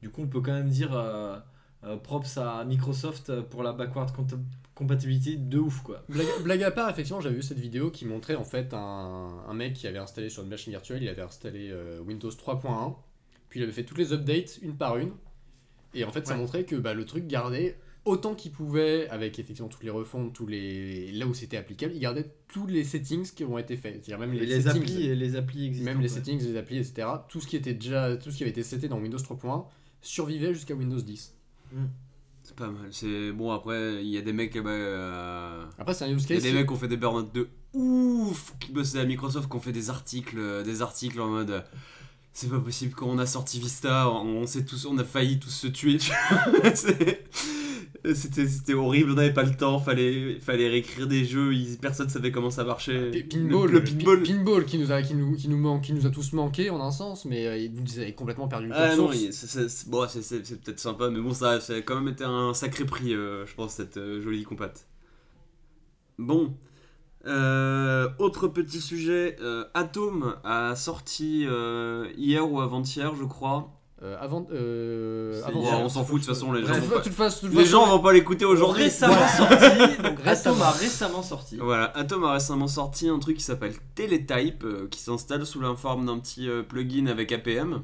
Du 0.02 0.10
coup, 0.10 0.24
on 0.24 0.28
peut 0.28 0.42
quand 0.42 0.54
même 0.54 0.70
dire 0.70 0.94
euh, 0.94 1.38
euh, 1.86 1.98
props 1.98 2.38
à 2.38 2.64
Microsoft 2.66 3.42
pour 3.42 3.64
la 3.64 3.74
backward 3.74 4.10
compa- 4.12 4.40
compatibility 4.74 5.38
de 5.38 5.60
ouf 5.60 5.82
quoi. 5.82 6.04
Blague, 6.10 6.28
blague 6.44 6.64
à 6.64 6.72
part, 6.72 6.90
effectivement, 6.90 7.22
j'avais 7.22 7.36
vu 7.36 7.44
cette 7.44 7.60
vidéo 7.60 7.92
qui 7.92 8.06
montrait 8.06 8.36
en 8.36 8.44
fait 8.44 8.74
un, 8.74 9.44
un 9.48 9.54
mec 9.54 9.74
qui 9.74 9.88
avait 9.88 10.00
installé 10.00 10.30
sur 10.30 10.44
une 10.44 10.50
machine 10.50 10.72
virtuelle, 10.72 11.02
il 11.04 11.10
avait 11.10 11.22
installé 11.22 11.70
euh, 11.72 12.00
Windows 12.02 12.30
3.1, 12.30 12.96
puis 13.50 13.60
il 13.60 13.64
avait 13.64 13.72
fait 13.72 13.84
toutes 13.84 13.98
les 13.98 14.14
updates 14.14 14.60
une 14.62 14.76
par 14.76 14.98
une, 14.98 15.12
et 15.94 16.04
en 16.04 16.12
fait 16.12 16.28
ça 16.28 16.36
montrait 16.36 16.66
que 16.66 16.76
bah, 16.76 16.94
le 16.94 17.06
truc 17.06 17.28
gardait 17.28 17.78
autant 18.06 18.36
qu'il 18.36 18.52
pouvait, 18.52 19.10
avec 19.10 19.40
effectivement 19.40 19.68
toutes 19.68 19.84
les 19.84 19.90
refontes, 19.90 20.34
tous 20.34 20.46
les 20.46 21.12
là 21.12 21.26
où 21.26 21.34
c'était 21.34 21.58
applicable, 21.58 21.94
il 21.96 22.00
gardait 22.00 22.32
tous 22.48 22.68
les 22.68 22.84
settings 22.84 23.32
qui 23.32 23.44
ont 23.44 23.58
été 23.58 23.76
faits, 23.76 23.94
c'est-à-dire 23.94 24.20
même 24.20 24.34
les, 24.34 24.46
les, 24.46 24.62
settings, 24.62 24.82
applis 24.82 25.06
et 25.08 25.16
les 25.16 25.36
applis 25.36 25.66
existantes. 25.66 25.94
même 25.94 26.04
les 26.04 26.12
ouais. 26.12 26.16
settings, 26.16 26.44
les 26.44 26.58
applis, 26.58 26.78
etc. 26.78 27.08
Tout 27.28 27.42
ce 27.42 27.48
qui 27.48 27.56
était 27.56 27.74
déjà, 27.74 28.16
tout 28.16 28.30
ce 28.32 28.38
qui 28.38 28.44
avait 28.44 28.52
été 28.52 28.64
seté 28.64 28.88
dans 28.88 29.00
Windows 29.00 29.18
3.1 29.18 29.66
survivait 30.02 30.54
jusqu'à 30.54 30.76
Windows 30.76 31.02
10. 31.02 31.35
C'est 32.44 32.56
pas 32.56 32.68
mal. 32.68 32.90
C'est 32.92 33.32
bon, 33.32 33.52
après, 33.52 34.04
il 34.04 34.10
y 34.10 34.18
a 34.18 34.22
des 34.22 34.34
mecs. 34.34 34.56
bah, 34.62 34.70
euh, 34.70 35.66
Après 35.80 35.94
c'est 35.94 36.06
un 36.06 36.10
use 36.10 36.26
Il 36.26 36.30
y 36.30 36.34
a 36.34 36.36
case. 36.36 36.44
des 36.44 36.54
mecs 36.54 36.68
qui 36.68 36.74
ont 36.74 36.78
fait 36.78 36.88
des 36.88 36.98
burn 36.98 37.28
de 37.34 37.50
ouf, 37.74 38.54
qui 38.60 38.72
bossaient 38.72 39.00
à 39.00 39.06
Microsoft, 39.06 39.50
qui 39.50 39.56
ont 39.56 39.60
fait 39.60 39.72
des 39.72 39.90
articles, 39.90 40.38
euh, 40.38 40.64
des 40.64 40.82
articles 40.82 41.20
en 41.20 41.28
mode. 41.28 41.64
C'est 42.38 42.50
pas 42.50 42.60
possible, 42.60 42.94
quand 42.94 43.08
on 43.08 43.18
a 43.18 43.26
sorti 43.26 43.62
Vista, 43.62 44.10
on, 44.12 44.42
on 44.42 44.46
s'est 44.46 44.66
tous, 44.66 44.86
on 44.88 44.98
a 44.98 45.06
failli 45.06 45.40
tous 45.40 45.50
se 45.50 45.68
tuer. 45.68 45.98
C'était, 48.14 48.48
c'était 48.48 48.74
horrible, 48.76 49.12
on 49.12 49.16
n'avait 49.16 49.34
pas 49.34 49.42
le 49.44 49.56
temps, 49.56 49.80
fallait, 49.80 50.38
fallait 50.40 50.68
réécrire 50.70 51.08
des 51.08 51.26
jeux, 51.26 51.56
ils- 51.56 51.78
personne 51.80 52.08
savait 52.08 52.32
comment 52.32 52.52
ça 52.52 52.64
marchait. 52.64 53.10
P- 53.10 53.24
Pinball, 53.24 53.72
le, 53.72 53.80
le 53.80 53.84
pi- 53.84 53.96
pinball. 53.96 54.22
pinball 54.22 54.66
qui 54.66 54.78
nous 54.78 54.92
a, 54.92 55.02
qui 55.02 55.16
nous, 55.16 55.36
qui 55.36 55.48
nous 55.48 55.80
qui 55.80 55.92
nous 55.92 56.06
a 56.06 56.12
tous 56.12 56.34
manqué 56.34 56.70
en 56.70 56.80
un 56.82 56.92
sens, 56.92 57.26
mais 57.26 57.48
euh, 57.48 57.68
nous 57.70 57.98
avait 58.00 58.14
complètement 58.14 58.48
perdu 58.48 58.68
le 58.68 58.74
code 58.74 58.82
Ah 58.84 58.96
non, 58.96 59.10
c'est, 59.12 59.90
bon, 59.90 60.06
peut-être 60.06 60.80
sympa, 60.80 61.10
mais 61.10 61.20
bon, 61.20 61.34
ça, 61.34 61.60
ça 61.60 61.74
a 61.74 61.82
quand 61.82 61.96
même 61.96 62.10
été 62.14 62.24
un 62.24 62.54
sacré 62.54 62.86
prix, 62.86 63.14
euh, 63.16 63.44
je 63.48 63.56
pense, 63.56 63.74
cette 63.74 63.98
euh, 63.98 64.22
jolie 64.22 64.44
compate. 64.44 64.86
Bon. 66.20 66.54
Euh, 67.28 68.10
autre 68.20 68.48
petit 68.48 68.82
sujet, 68.82 69.38
euh, 69.42 69.66
Atom 69.74 70.36
a 70.44 70.76
sorti 70.76 71.46
euh, 71.48 72.08
hier 72.18 72.50
ou 72.50 72.60
avant-hier, 72.62 73.16
je 73.16 73.26
crois. 73.26 73.72
Euh, 74.04 74.18
avant, 74.20 74.46
avant 75.48 75.62
hier, 75.62 75.80
on 75.80 75.90
s'en 75.90 76.04
fout, 76.04 76.22
de 76.22 76.26
toute 76.26 76.36
façon, 76.36 76.52
les 76.52 76.62
gens, 76.62 76.68
Bref, 76.68 76.84
vont 76.84 76.90
pas, 76.90 77.04
les 77.04 77.12
façon, 77.12 77.66
gens 77.66 77.86
vont 77.88 78.00
pas 78.00 78.14
l'écouter 78.14 78.46
aujourd'hui. 78.46 78.84
Récemment 78.84 79.28
sorti, 79.28 80.02
donc. 80.04 80.20
Atom 80.26 80.62
a 80.62 80.72
récemment 80.72 81.24
sorti. 81.24 81.58
Voilà, 81.58 81.86
Atom 81.98 82.24
a 82.26 82.34
récemment 82.34 82.68
sorti 82.68 83.08
un 83.08 83.20
truc 83.20 83.38
qui 83.38 83.44
s'appelle 83.44 83.74
Teletype, 83.96 84.66
qui 84.92 85.00
s'installe 85.00 85.46
sous 85.46 85.62
la 85.62 85.74
forme 85.76 86.06
d'un 86.06 86.20
petit 86.20 86.48
plugin 86.68 87.08
avec 87.08 87.32
APM 87.32 87.84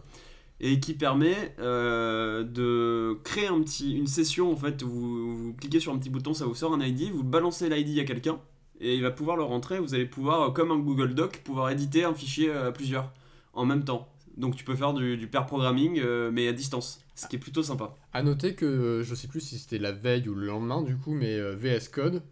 et 0.61 0.79
qui 0.79 0.93
permet 0.93 1.55
euh, 1.59 2.43
de 2.43 3.17
créer 3.23 3.47
un 3.47 3.59
petit, 3.61 3.97
une 3.97 4.07
session 4.07 4.51
en 4.51 4.55
fait. 4.55 4.83
vous 4.83 5.55
cliquez 5.59 5.79
sur 5.79 5.91
un 5.91 5.97
petit 5.97 6.11
bouton, 6.11 6.33
ça 6.33 6.45
vous 6.45 6.53
sort 6.55 6.73
un 6.73 6.81
ID, 6.81 7.11
vous 7.11 7.23
balancez 7.23 7.67
l'ID 7.67 7.99
à 7.99 8.03
quelqu'un 8.03 8.39
et 8.81 8.95
il 8.95 9.01
va 9.01 9.11
pouvoir 9.11 9.37
le 9.37 9.43
rentrer. 9.43 9.79
Vous 9.79 9.93
allez 9.93 10.05
pouvoir, 10.05 10.41
euh, 10.41 10.51
comme 10.51 10.71
un 10.71 10.77
Google 10.79 11.13
Doc, 11.13 11.37
pouvoir 11.45 11.69
éditer 11.69 12.03
un 12.03 12.13
fichier 12.13 12.49
euh, 12.49 12.67
à 12.69 12.71
plusieurs 12.73 13.13
en 13.53 13.65
même 13.65 13.83
temps. 13.85 14.09
Donc 14.37 14.55
tu 14.55 14.63
peux 14.65 14.75
faire 14.75 14.93
du, 14.93 15.15
du 15.17 15.27
pair 15.27 15.45
programming 15.45 15.99
euh, 15.99 16.31
mais 16.31 16.47
à 16.47 16.53
distance, 16.53 16.99
ce 17.15 17.27
qui 17.27 17.35
est 17.35 17.39
plutôt 17.39 17.63
sympa. 17.63 17.95
À 18.13 18.23
noter 18.23 18.55
que 18.55 19.01
je 19.05 19.15
sais 19.15 19.27
plus 19.27 19.41
si 19.41 19.59
c'était 19.59 19.77
la 19.77 19.91
veille 19.91 20.27
ou 20.27 20.35
le 20.35 20.47
lendemain 20.47 20.81
du 20.81 20.97
coup, 20.97 21.13
mais 21.13 21.35
euh, 21.37 21.55
VS 21.55 21.89
Code, 21.91 22.23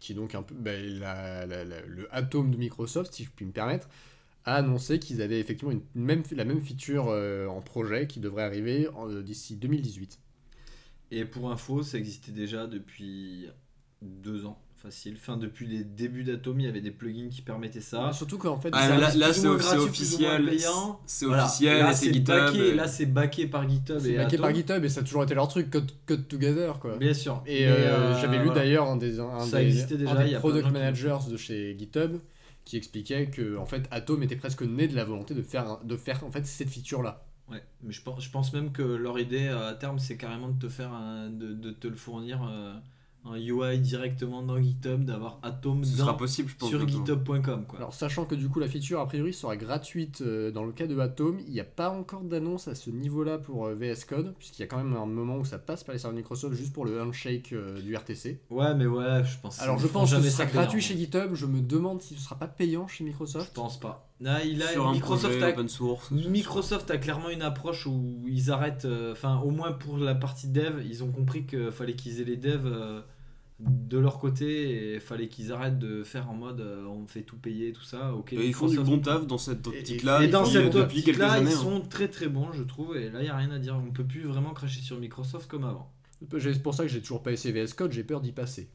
qui 0.00 0.12
est 0.12 0.14
donc 0.16 0.34
un 0.34 0.42
peu 0.42 0.54
ben, 0.54 0.84
la- 0.98 1.46
la- 1.46 1.64
la- 1.64 1.82
le 1.86 2.08
atome 2.14 2.50
de 2.50 2.56
Microsoft, 2.56 3.14
si 3.14 3.24
je 3.24 3.30
puis 3.30 3.46
me 3.46 3.52
permettre, 3.52 3.88
a 4.44 4.56
annoncé 4.56 4.98
qu'ils 4.98 5.22
avaient 5.22 5.40
effectivement 5.40 5.72
une, 5.72 5.80
une 5.94 6.04
même, 6.04 6.22
la 6.32 6.44
même 6.44 6.60
feature 6.60 7.06
euh, 7.08 7.46
en 7.46 7.62
projet 7.62 8.06
qui 8.06 8.20
devrait 8.20 8.42
arriver 8.42 8.88
euh, 8.98 9.22
d'ici 9.22 9.56
2018. 9.56 10.18
Et 11.12 11.24
pour 11.24 11.50
info, 11.50 11.82
ça 11.82 11.96
existait 11.98 12.32
déjà 12.32 12.66
depuis 12.66 13.46
deux 14.02 14.44
ans, 14.44 14.60
facile. 14.84 15.14
Enfin, 15.16 15.36
depuis 15.36 15.66
les 15.66 15.82
débuts 15.82 16.24
d'Atom, 16.24 16.60
il 16.60 16.66
y 16.66 16.68
avait 16.68 16.80
des 16.80 16.90
plugins 16.90 17.28
qui 17.30 17.42
permettaient 17.42 17.80
ça. 17.80 18.12
Surtout 18.12 18.38
qu'en 18.38 18.58
fait, 18.58 18.68
Ah, 18.72 18.96
là, 18.98 19.10
c'est 19.32 19.46
officiel, 19.78 20.44
payant. 20.46 21.00
c'est 21.06 21.26
Voilà. 21.26 21.44
officiel, 21.46 21.78
là, 21.78 21.90
et 21.90 21.94
c'est 21.94 22.12
GitHub. 22.12 22.26
backé, 22.26 22.74
là, 22.74 22.86
c'est 22.88 23.06
backé 23.06 23.46
par 23.46 23.68
GitHub 23.68 23.98
c'est 23.98 24.16
backé 24.16 24.38
par. 24.38 24.54
GitHub 24.54 24.84
et 24.84 24.88
ça 24.88 25.00
a 25.00 25.02
toujours 25.04 25.24
été 25.24 25.34
leur 25.34 25.48
truc, 25.48 25.70
Code, 25.70 25.90
code 26.06 26.28
Together 26.28 26.78
quoi. 26.78 26.96
Bien 26.98 27.14
sûr. 27.14 27.42
Et 27.46 27.66
euh, 27.66 27.70
euh, 27.74 28.20
j'avais 28.20 28.38
lu 28.38 28.44
voilà. 28.46 28.60
d'ailleurs 28.60 28.86
un 28.88 28.96
des, 28.96 29.18
un 29.20 29.40
Ça 29.40 29.58
des, 29.58 29.64
existait 29.66 29.96
déjà, 29.96 30.10
un 30.12 30.14
des 30.22 30.26
il 30.28 30.32
y 30.32 30.34
a 30.34 30.40
plein 30.40 30.48
de 30.50 30.52
product 30.60 30.66
qui- 30.66 30.72
managers 30.72 31.18
de 31.30 31.36
chez 31.36 31.76
GitHub 31.78 32.18
qui 32.64 32.76
expliquait 32.76 33.26
que 33.30 33.56
en 33.58 33.66
fait 33.66 33.86
Atom 33.90 34.22
était 34.22 34.36
presque 34.36 34.62
né 34.62 34.88
de 34.88 34.94
la 34.96 35.04
volonté 35.04 35.34
de 35.34 35.42
faire, 35.42 35.78
de 35.84 35.96
faire 35.96 36.22
en 36.24 36.30
fait 36.30 36.46
cette 36.46 36.68
feature 36.70 37.02
là. 37.02 37.26
Ouais, 37.50 37.62
mais 37.82 37.92
je 37.92 38.00
pense, 38.02 38.24
je 38.24 38.30
pense 38.30 38.52
même 38.54 38.72
que 38.72 38.82
leur 38.82 39.18
idée 39.18 39.48
euh, 39.48 39.68
à 39.70 39.74
terme, 39.74 39.98
c'est 39.98 40.16
carrément 40.16 40.48
de 40.48 40.58
te 40.58 40.68
faire 40.70 40.92
un- 40.92 41.28
de, 41.28 41.52
de 41.52 41.70
te 41.72 41.86
le 41.88 41.96
fournir 41.96 42.42
euh, 42.48 42.74
un 43.26 43.36
UI 43.36 43.78
directement 43.78 44.42
dans 44.42 44.60
GitHub, 44.60 45.04
d'avoir 45.04 45.38
Atom 45.42 45.82
Ce 45.84 45.96
dans- 45.96 46.04
sera 46.04 46.16
possible, 46.16 46.48
je 46.50 46.56
pense. 46.56 46.68
sur 46.68 46.86
github.com. 46.86 47.64
Quoi. 47.66 47.78
Alors 47.78 47.94
sachant 47.94 48.24
que 48.26 48.34
du 48.34 48.48
coup 48.48 48.60
la 48.60 48.68
feature 48.68 49.00
a 49.00 49.06
priori 49.06 49.32
sera 49.32 49.56
gratuite 49.56 50.20
euh, 50.20 50.50
dans 50.50 50.64
le 50.64 50.72
cas 50.72 50.86
de 50.86 50.98
Atom, 50.98 51.38
il 51.46 51.52
n'y 51.52 51.60
a 51.60 51.64
pas 51.64 51.90
encore 51.90 52.20
d'annonce 52.22 52.68
à 52.68 52.74
ce 52.74 52.90
niveau-là 52.90 53.38
pour 53.38 53.66
euh, 53.66 53.74
VS 53.74 54.04
Code, 54.06 54.34
puisqu'il 54.38 54.60
y 54.60 54.64
a 54.64 54.66
quand 54.66 54.76
même 54.76 54.94
un 54.94 55.06
moment 55.06 55.38
où 55.38 55.44
ça 55.44 55.58
passe 55.58 55.84
par 55.84 55.92
les 55.94 55.98
serveurs 55.98 56.16
Microsoft 56.18 56.54
juste 56.54 56.72
pour 56.72 56.84
le 56.84 57.00
handshake 57.00 57.52
euh, 57.52 57.80
du 57.80 57.96
RTC. 57.96 58.40
Ouais, 58.50 58.74
mais 58.74 58.86
ouais, 58.86 59.24
je 59.24 59.38
pense. 59.40 59.60
Alors 59.60 59.78
je 59.78 59.86
pense 59.86 60.12
que 60.14 60.20
ce 60.20 60.30
sera 60.30 60.44
payant. 60.46 60.60
gratuit 60.62 60.80
chez 60.82 60.96
GitHub, 60.96 61.34
je 61.34 61.46
me 61.46 61.60
demande 61.60 62.02
si 62.02 62.14
ce 62.14 62.20
sera 62.20 62.36
pas 62.38 62.48
payant 62.48 62.86
chez 62.88 63.04
Je 63.04 63.08
Microsoft. 63.08 63.54
pense 63.54 63.80
pas. 63.80 64.10
Là, 64.20 64.44
il 64.44 64.62
a, 64.62 64.68
Sur 64.68 64.86
un 64.86 64.92
Microsoft, 64.92 65.34
projet 65.38 65.44
a, 65.44 65.54
open 65.54 65.68
source. 65.68 66.10
Microsoft 66.12 66.90
a 66.90 66.98
clairement 66.98 67.30
une 67.30 67.42
approche 67.42 67.86
où 67.86 68.22
ils 68.28 68.50
arrêtent, 68.50 68.84
euh, 68.84 69.12
enfin 69.12 69.40
au 69.40 69.50
moins 69.50 69.72
pour 69.72 69.98
la 69.98 70.14
partie 70.14 70.48
dev, 70.48 70.82
ils 70.84 71.02
ont 71.02 71.10
compris 71.10 71.44
qu'il 71.46 71.70
fallait 71.72 71.94
qu'ils 71.94 72.20
aient 72.20 72.24
les 72.24 72.36
devs 72.36 72.64
euh, 72.66 73.00
de 73.60 73.98
leur 73.98 74.18
côté 74.18 74.94
et 74.94 75.00
fallait 75.00 75.28
qu'ils 75.28 75.52
arrêtent 75.52 75.78
de 75.78 76.02
faire 76.02 76.28
en 76.28 76.34
mode 76.34 76.60
euh, 76.60 76.84
on 76.86 77.06
fait 77.06 77.22
tout 77.22 77.36
payer, 77.36 77.72
tout 77.72 77.84
ça. 77.84 78.12
Ok. 78.14 78.32
Et 78.32 78.46
ils 78.48 78.54
font 78.54 78.66
du 78.66 78.80
bon 78.80 78.98
taf 78.98 79.26
dans 79.26 79.38
cette 79.38 79.64
Et- 79.66 79.70
optique-là. 79.70 80.22
Et 80.22 80.26
ils 80.26 80.30
dans 80.30 80.44
cette 80.44 80.72
depuis 80.72 81.02
quelques 81.02 81.20
optique-là, 81.20 81.32
années. 81.34 81.50
ils 81.50 81.54
hein. 81.56 81.60
sont 81.60 81.80
très 81.80 82.08
très 82.08 82.28
bons, 82.28 82.52
je 82.52 82.62
trouve. 82.64 82.96
Et 82.96 83.10
là, 83.10 83.20
il 83.20 83.24
n'y 83.24 83.28
a 83.30 83.36
rien 83.36 83.50
à 83.52 83.58
dire. 83.58 83.76
On 83.76 83.92
peut 83.92 84.04
plus 84.04 84.22
vraiment 84.22 84.52
cracher 84.54 84.80
sur 84.80 84.98
Microsoft 84.98 85.48
comme 85.48 85.64
avant. 85.64 85.90
C'est 86.38 86.62
pour 86.62 86.74
ça 86.74 86.84
que 86.84 86.88
j'ai 86.88 87.00
toujours 87.00 87.22
pas 87.22 87.32
essayé 87.32 87.52
VS 87.54 87.74
Code, 87.74 87.92
j'ai 87.92 88.04
peur 88.04 88.20
d'y 88.20 88.32
passer. 88.32 88.68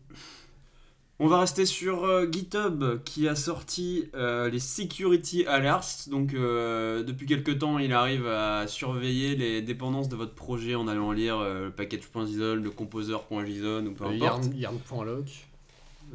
On 1.21 1.27
va 1.27 1.41
rester 1.41 1.65
sur 1.65 2.05
euh, 2.05 2.27
GitHub 2.31 3.03
qui 3.03 3.27
a 3.27 3.35
sorti 3.35 4.09
euh, 4.15 4.49
les 4.49 4.59
Security 4.59 5.45
Alerts. 5.45 6.07
Donc 6.07 6.33
euh, 6.33 7.03
depuis 7.03 7.25
quelques 7.25 7.59
temps, 7.59 7.77
il 7.77 7.91
arrive 7.91 8.25
à 8.25 8.67
surveiller 8.67 9.35
les 9.35 9.61
dépendances 9.61 10.07
de 10.07 10.15
votre 10.15 10.33
projet 10.33 10.75
en 10.75 10.87
allant 10.87 11.11
lire 11.11 11.41
le 11.41 11.71
package.json, 11.71 12.61
le 12.63 12.69
composer.json 12.71 13.85
ou 13.85 13.91
peu 13.91 14.05
importe. 14.05 14.45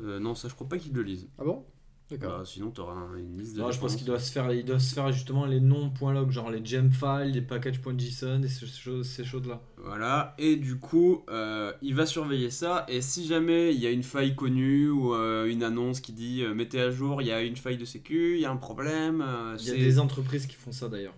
Non, 0.01 0.35
ça 0.35 0.49
je 0.49 0.55
crois 0.55 0.69
pas 0.69 0.79
qu'ils 0.79 0.95
le 0.95 1.03
lisent. 1.03 1.29
Ah 1.39 1.45
bon? 1.45 1.63
D'accord. 2.11 2.39
Bah, 2.39 2.45
sinon, 2.45 2.71
tu 2.71 2.83
auras 2.83 2.95
une 3.17 3.39
liste 3.39 3.57
de 3.57 3.61
Non, 3.61 3.71
je 3.71 3.81
pense 3.81 3.97
qu'il 3.97 4.07
doit 4.07 4.19
se 4.19 4.31
faire, 4.31 4.53
il 4.53 4.65
doit 4.65 4.79
se 4.79 4.95
faire 4.95 5.11
justement 5.11 5.47
les 5.47 5.61
noms 5.61 5.91
.log, 6.01 6.31
genre 6.31 6.51
les 6.51 6.65
gem 6.65 6.91
files, 6.93 7.33
les 7.33 7.41
packages.json 7.41 8.43
et 8.43 8.49
ces 8.49 8.67
choses, 8.67 9.09
ces 9.09 9.25
choses-là. 9.25 9.63
Voilà, 9.79 10.35
et 10.39 10.57
du 10.57 10.77
coup, 10.77 11.25
euh, 11.31 11.73
il 11.81 11.95
va 11.95 12.05
surveiller 12.05 12.51
ça, 12.51 12.85
et 12.89 13.01
si 13.01 13.27
jamais 13.27 13.75
il 13.75 13.81
y 13.81 13.87
a 13.87 13.91
une 13.91 14.03
faille 14.03 14.35
connue 14.35 14.91
ou 14.91 15.15
euh, 15.15 15.47
une 15.47 15.63
annonce 15.63 16.01
qui 16.01 16.13
dit 16.13 16.43
euh, 16.43 16.55
mettez 16.55 16.81
à 16.81 16.91
jour, 16.91 17.23
il 17.23 17.29
y 17.29 17.33
a 17.33 17.41
une 17.43 17.57
faille 17.57 17.79
de 17.79 17.87
sécu, 17.87 18.35
il 18.35 18.41
y 18.41 18.45
a 18.45 18.51
un 18.51 18.57
problème, 18.57 19.23
euh, 19.27 19.57
Il 19.59 19.67
y 19.67 19.71
a 19.71 19.75
des 19.75 19.99
entreprises 19.99 20.47
qui 20.47 20.57
font 20.57 20.73
ça 20.73 20.89
d'ailleurs. 20.89 21.15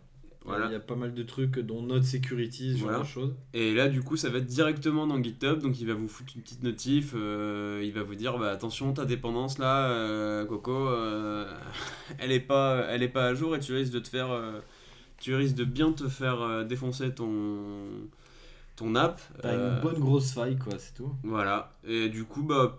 Voilà. 0.46 0.66
Il 0.66 0.72
y 0.72 0.76
a 0.76 0.80
pas 0.80 0.94
mal 0.96 1.12
de 1.14 1.22
trucs 1.22 1.58
dont 1.58 1.82
Node 1.82 2.04
Security, 2.04 2.72
ce 2.72 2.78
genre 2.78 2.86
Voilà. 2.88 3.02
de 3.02 3.06
choses. 3.08 3.34
Et 3.52 3.74
là, 3.74 3.88
du 3.88 4.02
coup, 4.02 4.16
ça 4.16 4.30
va 4.30 4.38
être 4.38 4.46
directement 4.46 5.06
dans 5.06 5.22
GitHub, 5.22 5.58
donc 5.60 5.80
il 5.80 5.86
va 5.86 5.94
vous 5.94 6.08
foutre 6.08 6.32
une 6.36 6.42
petite 6.42 6.62
notif, 6.62 7.12
euh, 7.16 7.82
il 7.84 7.92
va 7.92 8.02
vous 8.02 8.14
dire 8.14 8.38
bah, 8.38 8.50
attention, 8.50 8.92
ta 8.92 9.04
dépendance 9.04 9.58
là, 9.58 9.88
euh, 9.90 10.44
Coco, 10.46 10.72
euh, 10.88 11.52
elle, 12.18 12.32
est 12.32 12.40
pas, 12.40 12.86
elle 12.88 13.02
est 13.02 13.08
pas 13.08 13.26
à 13.26 13.34
jour 13.34 13.54
et 13.56 13.60
tu 13.60 13.74
risques 13.74 13.92
de 13.92 13.98
te 14.00 14.08
faire. 14.08 14.30
euh, 14.30 14.60
tu 15.18 15.34
risques 15.34 15.56
de 15.56 15.64
bien 15.64 15.92
te 15.92 16.08
faire 16.08 16.40
euh, 16.42 16.62
défoncer 16.64 17.10
ton, 17.14 17.58
ton 18.76 18.94
app. 18.94 19.20
T'as 19.40 19.48
Euh, 19.54 19.76
une 19.76 19.80
bonne 19.82 19.98
grosse 20.00 20.32
faille 20.32 20.56
quoi, 20.58 20.74
c'est 20.78 20.94
tout. 20.94 21.10
Voilà, 21.22 21.72
et 21.86 22.08
du 22.10 22.24
coup, 22.24 22.42
bah, 22.42 22.78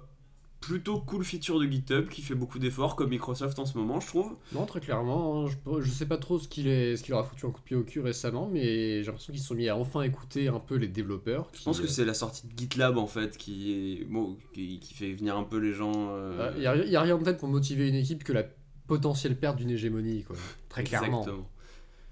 plutôt 0.60 1.00
cool 1.00 1.24
feature 1.24 1.60
de 1.60 1.66
GitHub 1.66 2.10
qui 2.10 2.22
fait 2.22 2.34
beaucoup 2.36 2.58
d'efforts 2.60 2.96
comme 2.96 3.10
Microsoft 3.12 3.60
en 3.60 3.66
ce 3.66 3.78
moment, 3.78 4.00
je 4.00 4.08
trouve. 4.08 4.36
Non, 4.54 4.66
très 4.66 4.80
clairement, 4.80 5.46
hein, 5.46 5.50
je, 5.50 5.82
je 5.82 5.90
sais 5.92 6.06
pas 6.08 6.18
trop 6.18 6.40
ce 6.40 6.48
qu'il 6.48 6.68
est- 6.68 6.98
ce 6.98 7.04
qu'il 7.04 7.12
leur 7.12 7.22
a 7.22 7.24
foutu 7.24 7.46
un 7.46 7.52
coup 7.52 7.60
de 7.60 7.66
pied 7.66 7.76
au 7.76 7.84
cul 7.84 8.00
récemment, 8.00 8.50
mais 8.52 9.00
j'ai 9.02 9.06
l'impression 9.06 9.32
qu'ils 9.32 9.42
se 9.42 9.48
sont 9.48 9.56
mis 9.56 9.70
à 9.70 9.78
enfin 9.78 10.02
écouter 10.02 10.48
un 10.48 10.60
peu 10.60 10.76
les 10.76 10.88
développeurs. 10.88 11.48
Je 11.54 11.64
pense 11.64 11.80
que 11.80 11.88
c'est 11.88 12.06
la 12.06 12.14
sortie 12.16 12.48
de 12.48 12.58
GitLab 12.58 12.98
en 12.98 13.08
fait 13.08 13.38
qui, 13.38 14.00
est, 14.02 14.06
bon, 14.06 14.36
qui, 14.54 14.80
qui 14.80 14.94
fait 14.94 15.14
venir 15.14 15.38
un 15.38 15.44
peu 15.44 15.58
les 15.58 15.74
gens. 15.74 15.94
euh, 16.12 16.52
Il 16.56 16.62
n'y 16.90 16.96
a, 16.96 17.02
rien 17.02 17.18
de 17.18 17.24
tel 17.24 17.38
pour 17.38 17.48
motiver 17.50 17.88
une 17.88 17.96
équipe 17.96 18.24
que 18.24 18.34
la 18.34 18.44
potentielle 18.88 19.38
perte 19.38 19.58
d'une 19.58 19.70
hégémonie, 19.70 20.24
quoi. 20.24 20.36
Très 20.70 20.84
clairement. 20.84 21.20
Exactement. 21.22 21.50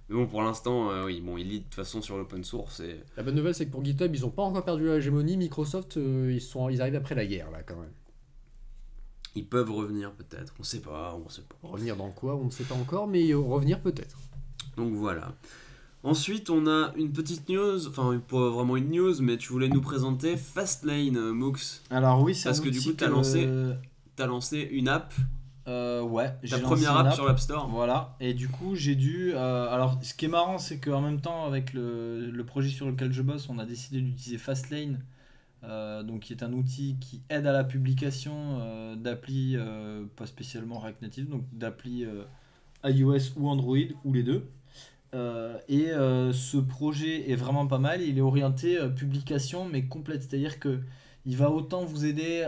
Mais 0.10 0.16
bon, 0.18 0.28
pour 0.28 0.44
l'instant, 0.44 0.92
euh, 0.92 1.06
oui, 1.06 1.20
bon, 1.20 1.36
il 1.38 1.50
lit 1.50 1.60
de 1.60 1.64
toute 1.64 1.74
façon 1.74 2.00
sur 2.02 2.16
l'open 2.16 2.44
source. 2.44 2.80
Et... 2.82 3.00
La 3.18 3.24
bonne 3.24 3.34
nouvelle, 3.34 3.56
c'est 3.56 3.66
que 3.66 3.72
pour 3.72 3.84
GitHub, 3.84 4.14
ils 4.14 4.24
ont 4.24 4.30
pas 4.30 4.44
encore 4.44 4.64
perdu 4.64 4.86
la 4.86 4.98
hégémonie. 4.98 5.36
Microsoft, 5.36 5.98
euh, 5.98 6.32
ils, 6.32 6.42
sont, 6.42 6.70
ils 6.70 6.80
arrivent 6.80 6.96
après 6.96 7.16
la 7.16 7.26
guerre, 7.26 7.50
là, 7.50 7.64
quand 7.64 7.76
même. 7.78 7.90
Ils 9.36 9.46
peuvent 9.46 9.72
revenir 9.72 10.12
peut-être, 10.12 10.54
on 10.60 10.64
sait 10.64 10.80
pas, 10.80 11.18
on 11.26 11.28
sait 11.30 11.42
pas. 11.42 11.68
Revenir 11.68 11.98
dans 11.98 12.10
quoi, 12.12 12.36
on 12.36 12.46
ne 12.46 12.50
sait 12.52 12.64
pas 12.64 12.76
encore, 12.76 13.08
mais 13.08 13.32
euh, 13.32 13.38
revenir 13.40 13.82
peut-être. 13.82 14.18
Donc 14.78 14.94
voilà. 14.94 15.34
Ensuite, 16.04 16.50
on 16.52 16.68
a 16.68 16.94
une 16.96 17.12
petite 17.12 17.50
news, 17.50 17.88
enfin 17.88 18.18
pas 18.28 18.50
vraiment 18.50 18.78
une 18.78 18.92
news, 18.92 19.16
mais 19.22 19.38
tu 19.38 19.52
voulais 19.52 19.68
nous 19.70 19.82
présenter 19.82 20.38
Fastlane, 20.38 21.18
euh, 21.18 21.34
Mooks. 21.34 21.82
Alors 21.90 22.22
oui, 22.22 22.36
c'est 22.36 22.48
Parce 22.50 22.60
que 22.60 22.70
du 22.70 22.80
coup, 22.80 22.94
t'as 22.94 23.08
que- 23.08 23.12
lancé- 23.14 23.76
T'as 24.16 24.28
lancé 24.28 24.60
une 24.72 24.88
app, 24.88 25.14
Euh, 25.68 26.02
ouais, 26.04 26.32
ta 26.50 26.60
première 26.60 26.96
app, 26.96 27.14
sur 27.16 27.26
l'App 27.26 27.40
Store. 27.40 27.68
Voilà, 27.70 28.16
et 28.20 28.36
du 28.36 28.48
coup 28.48 28.76
j'ai 28.76 28.94
dû... 28.96 29.32
euh, 29.34 29.68
alors 29.74 29.98
ce 30.04 30.14
qui 30.14 30.26
est 30.26 30.30
marrant 30.30 30.60
c'est 30.60 30.78
qu'en 30.78 31.02
même 31.02 31.20
temps 31.20 31.48
avec 31.48 31.74
le, 31.74 32.30
le 32.30 32.44
projet 32.46 32.70
sur 32.70 32.86
lequel 32.86 33.12
je 33.12 33.24
bosse, 33.24 33.50
on 33.50 33.58
a 33.58 33.66
décidé 33.66 34.00
d'utiliser 34.00 34.38
Fastlane, 34.38 35.00
euh, 35.68 36.04
donc 36.04 36.22
qui 36.22 36.34
est 36.34 36.44
un 36.44 36.54
outil 36.54 36.98
qui 37.00 37.22
aide 37.30 37.48
à 37.48 37.52
la 37.52 37.64
publication 37.64 38.60
euh, 38.60 38.96
d'applis 38.96 39.56
euh, 39.56 40.06
pas 40.16 40.28
spécialement 40.28 40.78
React 40.80 41.02
Native, 41.02 41.30
donc 41.30 41.44
d'applis 41.54 42.06
euh, 42.06 42.24
iOS 42.84 43.34
ou 43.38 43.50
Android 43.50 43.78
ou 44.04 44.14
les 44.14 44.24
deux. 44.24 44.48
Et 45.70 45.92
ce 46.34 46.58
projet 46.58 47.32
est 47.32 47.38
vraiment 47.38 47.68
pas 47.68 47.78
mal, 47.78 48.02
il 48.02 48.18
est 48.18 48.22
orienté 48.22 48.78
publication 48.98 49.64
mais 49.64 49.86
complète, 49.86 50.24
c'est-à-dire 50.24 50.60
que 50.60 50.82
il 51.26 51.38
va 51.38 51.50
autant 51.52 51.86
vous 51.86 52.06
aider 52.06 52.46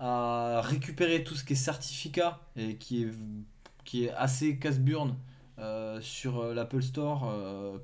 à 0.00 0.60
récupérer 0.64 1.22
tout 1.22 1.36
ce 1.36 1.44
qui 1.44 1.52
est 1.52 1.56
certificat 1.56 2.40
et 2.56 2.74
qui 2.74 3.04
est, 3.04 3.10
qui 3.84 4.06
est 4.06 4.10
assez 4.10 4.58
casse-burne 4.58 5.14
sur 6.00 6.52
l'Apple 6.52 6.82
Store, 6.82 7.32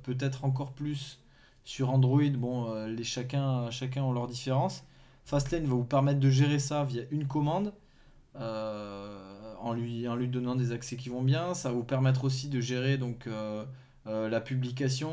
peut-être 0.03 0.45
encore 0.45 0.73
plus 0.73 1.21
sur 1.69 1.91
Android. 1.91 2.23
Euh, 2.23 2.89
les 2.89 3.05
chacun, 3.05 3.71
chacun 3.71 4.03
ont 4.03 4.13
leurs 4.13 4.27
différences. 4.27 4.85
Fastlane 5.27 5.65
va 5.65 5.75
vous 5.75 5.85
permettre 5.85 6.19
de 6.19 6.31
gérer 6.31 6.59
ça 6.59 6.83
via 6.85 7.03
une 7.11 7.27
commande. 7.27 7.75
euh, 8.41 9.55
en, 9.61 9.75
lui, 9.75 10.29
donnant 10.29 10.55
des 10.55 10.73
accès 10.73 10.97
qui 10.97 11.11
vont 11.11 11.23
bien. 11.23 11.53
Ça 11.53 11.69
va 11.69 11.75
vous 11.75 11.85
permettre 11.85 12.25
aussi 12.25 12.49
de 12.49 12.61
gérer 12.61 12.97
donc, 12.97 13.27
euh, 13.27 13.67
la 14.07 14.41
publication, 14.41 15.13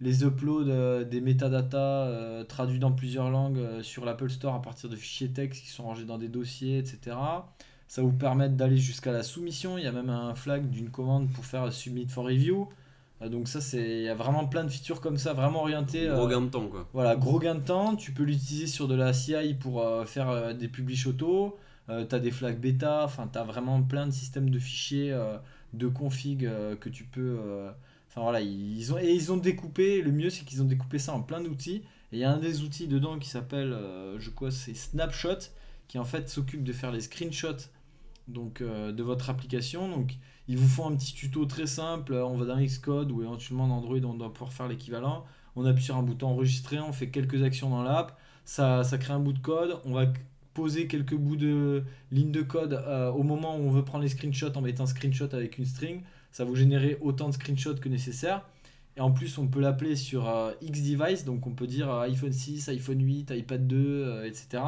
les 0.00 0.22
uploads 0.22 1.04
des 1.04 1.20
métadatas 1.20 2.44
traduits 2.44 2.78
dans 2.78 2.92
plusieurs 2.92 3.30
langues 3.30 3.82
sur 3.82 4.04
l'Apple 4.04 4.30
Store 4.30 4.54
à 4.54 4.62
partir 4.62 4.88
de 4.88 4.94
fichiers 4.94 5.32
texte 5.32 5.64
qui 5.64 5.70
sont 5.70 5.84
rangés 5.84 6.04
dans 6.04 6.18
des 6.18 6.28
dossiers, 6.28 6.78
etc. 6.78 7.16
Ça 7.88 8.02
va 8.02 8.06
vous 8.06 8.16
permettre 8.16 8.54
d'aller 8.54 8.76
jusqu'à 8.76 9.10
la 9.10 9.24
soumission. 9.24 9.78
Il 9.78 9.84
y 9.84 9.88
a 9.88 9.92
même 9.92 10.10
un 10.10 10.36
flag 10.36 10.70
d'une 10.70 10.90
commande 10.90 11.28
pour 11.32 11.44
faire 11.44 11.72
submit 11.72 12.06
for 12.06 12.26
review. 12.26 12.68
Euh, 13.22 13.28
donc 13.28 13.48
ça, 13.48 13.60
c'est 13.60 13.98
il 13.98 14.02
y 14.04 14.08
a 14.08 14.14
vraiment 14.14 14.46
plein 14.46 14.64
de 14.64 14.70
features 14.70 15.00
comme 15.00 15.18
ça, 15.18 15.32
vraiment 15.32 15.62
orientées. 15.62 16.06
Gros 16.06 16.26
euh, 16.26 16.28
gain 16.28 16.40
de 16.40 16.48
temps, 16.48 16.68
quoi. 16.68 16.88
voilà, 16.92 17.16
gros 17.16 17.38
gain 17.38 17.54
de 17.54 17.64
temps. 17.64 17.96
Tu 17.96 18.12
peux 18.12 18.22
l'utiliser 18.22 18.66
sur 18.66 18.88
de 18.88 18.94
la 18.94 19.12
CI 19.12 19.54
pour 19.58 19.82
euh, 19.82 20.04
faire 20.04 20.30
euh, 20.30 20.52
des 20.52 20.68
publish 20.68 21.06
auto. 21.06 21.58
Euh, 21.88 22.06
tu 22.06 22.14
as 22.14 22.18
des 22.20 22.30
flags 22.30 22.58
bêta. 22.60 23.04
Enfin, 23.04 23.28
tu 23.32 23.38
as 23.38 23.44
vraiment 23.44 23.82
plein 23.82 24.06
de 24.06 24.12
systèmes 24.12 24.50
de 24.50 24.58
fichiers, 24.58 25.16
de 25.72 25.88
config 25.88 26.48
que 26.80 26.88
tu 26.88 27.04
peux. 27.04 27.38
Enfin 28.08 28.22
voilà, 28.22 28.40
ils 28.40 28.92
ont, 28.92 28.98
et 28.98 29.10
ils 29.10 29.32
ont 29.32 29.36
découpé. 29.36 30.02
Le 30.02 30.12
mieux, 30.12 30.30
c'est 30.30 30.44
qu'ils 30.44 30.62
ont 30.62 30.66
découpé 30.66 30.98
ça 30.98 31.14
en 31.14 31.22
plein 31.22 31.40
d'outils. 31.40 31.82
Et 32.10 32.16
il 32.16 32.18
y 32.18 32.24
a 32.24 32.30
un 32.30 32.38
des 32.38 32.62
outils 32.62 32.88
dedans 32.88 33.18
qui 33.18 33.28
s'appelle, 33.28 33.74
je 34.18 34.30
crois, 34.30 34.50
c'est 34.50 34.74
Snapshot, 34.74 35.50
qui 35.88 35.98
en 35.98 36.04
fait 36.04 36.28
s'occupe 36.28 36.62
de 36.62 36.72
faire 36.72 36.92
les 36.92 37.00
screenshots 37.00 37.70
donc, 38.28 38.62
de 38.62 39.02
votre 39.02 39.30
application. 39.30 39.88
Donc, 39.88 40.18
ils 40.48 40.56
vous 40.56 40.68
font 40.68 40.90
un 40.90 40.96
petit 40.96 41.14
tuto 41.14 41.44
très 41.44 41.66
simple. 41.66 42.14
On 42.14 42.36
va 42.36 42.46
dans 42.46 42.60
Xcode 42.60 43.12
ou 43.12 43.22
éventuellement 43.22 43.68
dans 43.68 43.76
Android, 43.76 43.98
on 44.04 44.14
doit 44.14 44.32
pouvoir 44.32 44.52
faire 44.52 44.68
l'équivalent. 44.68 45.24
On 45.56 45.64
appuie 45.64 45.84
sur 45.84 45.96
un 45.96 46.02
bouton 46.02 46.28
enregistrer, 46.28 46.80
on 46.80 46.92
fait 46.92 47.10
quelques 47.10 47.42
actions 47.42 47.70
dans 47.70 47.82
l'app. 47.82 48.18
Ça, 48.44 48.84
ça 48.84 48.98
crée 48.98 49.12
un 49.12 49.20
bout 49.20 49.32
de 49.32 49.40
code. 49.40 49.78
On 49.84 49.92
va 49.92 50.06
poser 50.54 50.86
quelques 50.86 51.14
bouts 51.14 51.36
de 51.36 51.84
lignes 52.10 52.32
de 52.32 52.42
code 52.42 52.72
euh, 52.72 53.10
au 53.10 53.22
moment 53.22 53.56
où 53.56 53.60
on 53.60 53.70
veut 53.70 53.84
prendre 53.84 54.02
les 54.02 54.08
screenshots 54.08 54.56
en 54.56 54.60
mettant 54.60 54.86
screenshot 54.86 55.32
avec 55.32 55.58
une 55.58 55.66
string. 55.66 56.02
Ça 56.32 56.44
vous 56.44 56.56
générer 56.56 56.98
autant 57.00 57.28
de 57.28 57.34
screenshots 57.34 57.76
que 57.76 57.88
nécessaire. 57.88 58.42
Et 58.98 59.00
en 59.00 59.12
plus, 59.12 59.38
on 59.38 59.46
peut 59.46 59.60
l'appeler 59.60 59.94
sur 59.94 60.28
euh, 60.28 60.52
X 60.60 60.82
device, 60.82 61.24
donc 61.24 61.46
on 61.46 61.52
peut 61.52 61.68
dire 61.68 61.88
euh, 61.88 62.02
iPhone 62.08 62.32
6, 62.32 62.68
iPhone 62.68 63.00
8, 63.00 63.30
iPad 63.30 63.64
2, 63.66 63.76
euh, 63.76 64.24
etc. 64.24 64.60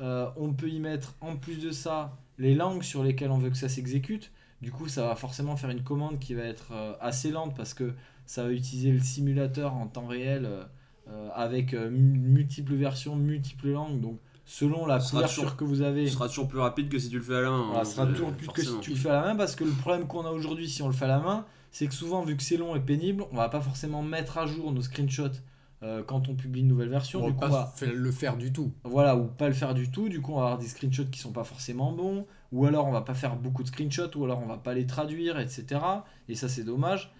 Euh, 0.00 0.28
on 0.36 0.52
peut 0.52 0.68
y 0.68 0.80
mettre 0.80 1.14
en 1.20 1.36
plus 1.36 1.62
de 1.62 1.70
ça 1.70 2.18
les 2.38 2.56
langues 2.56 2.82
sur 2.82 3.04
lesquelles 3.04 3.30
on 3.30 3.38
veut 3.38 3.50
que 3.50 3.56
ça 3.56 3.68
s'exécute. 3.68 4.32
Du 4.62 4.70
coup, 4.72 4.88
ça 4.88 5.06
va 5.06 5.14
forcément 5.14 5.56
faire 5.56 5.70
une 5.70 5.82
commande 5.82 6.18
qui 6.18 6.34
va 6.34 6.42
être 6.44 6.72
euh, 6.72 6.92
assez 7.00 7.30
lente 7.30 7.54
parce 7.56 7.74
que 7.74 7.92
ça 8.26 8.42
va 8.44 8.50
utiliser 8.52 8.90
le 8.92 9.00
simulateur 9.00 9.74
en 9.74 9.86
temps 9.86 10.06
réel 10.06 10.46
euh, 10.46 10.64
euh, 11.08 11.28
avec 11.34 11.74
mu- 11.74 12.18
multiples 12.18 12.74
versions, 12.74 13.14
multiples 13.16 13.68
langues. 13.72 14.00
Donc, 14.00 14.18
selon 14.46 14.86
la 14.86 14.98
couverture 15.10 15.56
que 15.56 15.64
vous 15.64 15.82
avez, 15.82 16.06
Ce 16.06 16.14
sera 16.14 16.28
toujours 16.28 16.48
plus 16.48 16.58
rapide 16.60 16.88
que 16.88 16.98
si 16.98 17.10
tu 17.10 17.16
le 17.18 17.22
fais 17.22 17.36
à 17.36 17.40
la 17.42 17.50
main. 17.50 17.64
voilà, 17.66 17.80
hein, 17.80 17.84
ce 17.84 17.92
sera 17.94 18.06
euh, 18.06 18.12
toujours 18.12 18.32
plus 18.32 18.48
que 18.48 18.62
si 18.62 18.80
tu 18.80 18.90
le 18.90 18.96
fais 18.96 19.10
à 19.10 19.14
la 19.14 19.22
main 19.22 19.36
parce 19.36 19.54
que 19.56 19.64
le 19.64 19.70
problème 19.72 20.06
qu'on 20.06 20.24
a 20.24 20.30
aujourd'hui 20.30 20.68
si 20.68 20.82
on 20.82 20.86
le 20.88 20.94
fait 20.94 21.04
à 21.04 21.08
la 21.08 21.18
main, 21.18 21.44
c'est 21.70 21.86
que 21.86 21.94
souvent, 21.94 22.22
vu 22.22 22.36
que 22.36 22.42
c'est 22.42 22.56
long 22.56 22.74
et 22.76 22.80
pénible, 22.80 23.24
on 23.32 23.36
va 23.36 23.48
pas 23.48 23.60
forcément 23.60 24.02
mettre 24.02 24.38
à 24.38 24.46
jour 24.46 24.70
nos 24.72 24.80
screenshots 24.82 25.40
euh, 25.84 26.02
quand 26.02 26.28
on 26.28 26.34
publie 26.34 26.60
une 26.62 26.68
nouvelle 26.68 26.88
version. 26.88 27.22
On 27.22 27.28
du 27.28 27.34
coup, 27.34 27.44
on 27.44 27.50
pas 27.50 27.72
va- 27.80 27.86
le 27.92 28.10
faire 28.10 28.36
du 28.36 28.52
tout. 28.52 28.72
voilà, 28.84 29.16
ou 29.16 29.24
pas 29.26 29.48
le 29.48 29.54
faire 29.54 29.74
du 29.74 29.90
tout, 29.90 30.08
du 30.08 30.20
coup 30.20 30.32
on 30.32 30.36
va 30.36 30.42
avoir 30.44 30.58
des 30.58 30.66
screenshots 30.66 31.04
qui 31.12 31.20
sont 31.20 31.32
pas 31.32 31.44
forcément 31.44 31.92
bons, 31.92 32.26
ou 32.52 32.64
alors 32.66 32.86
on 32.86 32.92
va 32.92 33.02
pas 33.02 33.14
faire 33.14 33.36
beaucoup 33.36 33.62
de 33.62 33.68
screenshots, 33.68 34.16
ou 34.16 34.24
alors 34.24 34.40
on 34.42 34.46
va 34.46 34.56
pas 34.58 34.74
les 34.74 34.86
traduire, 34.86 35.38
etc. 35.38 35.80
Et 36.28 36.34
ça 36.34 36.48
c'est 36.48 36.64
dommage. 36.64 37.12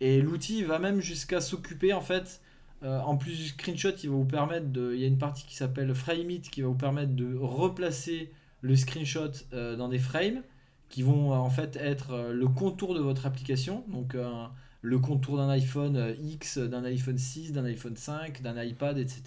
Et 0.00 0.20
l'outil 0.22 0.62
va 0.64 0.78
même 0.78 1.00
jusqu'à 1.00 1.40
s'occuper 1.40 1.92
en 1.92 2.00
fait, 2.00 2.40
euh, 2.82 3.00
en 3.00 3.16
plus 3.16 3.36
du 3.38 3.46
screenshot, 3.48 3.90
il 4.02 4.10
va 4.10 4.16
vous 4.16 4.24
permettre 4.24 4.70
de. 4.72 4.92
Il 4.94 5.00
y 5.00 5.04
a 5.04 5.08
une 5.08 5.18
partie 5.18 5.44
qui 5.46 5.54
s'appelle 5.54 5.94
Frameit 5.94 6.40
qui 6.40 6.62
va 6.62 6.68
vous 6.68 6.74
permettre 6.74 7.14
de 7.14 7.36
replacer 7.36 8.32
le 8.60 8.74
screenshot 8.76 9.30
euh, 9.52 9.76
dans 9.76 9.88
des 9.88 9.98
frames 9.98 10.42
qui 10.88 11.02
vont 11.02 11.32
en 11.32 11.50
fait 11.50 11.76
être 11.76 12.30
le 12.32 12.48
contour 12.48 12.94
de 12.94 13.00
votre 13.00 13.24
application. 13.26 13.84
Donc 13.88 14.14
le 14.82 14.98
contour 14.98 15.36
d'un 15.38 15.48
iPhone 15.48 15.96
euh, 15.96 16.14
X, 16.20 16.58
d'un 16.58 16.84
iPhone 16.84 17.16
6, 17.16 17.52
d'un 17.52 17.64
iPhone 17.64 17.96
5, 17.96 18.42
d'un 18.42 18.60
iPad, 18.62 18.98
etc. 18.98 19.22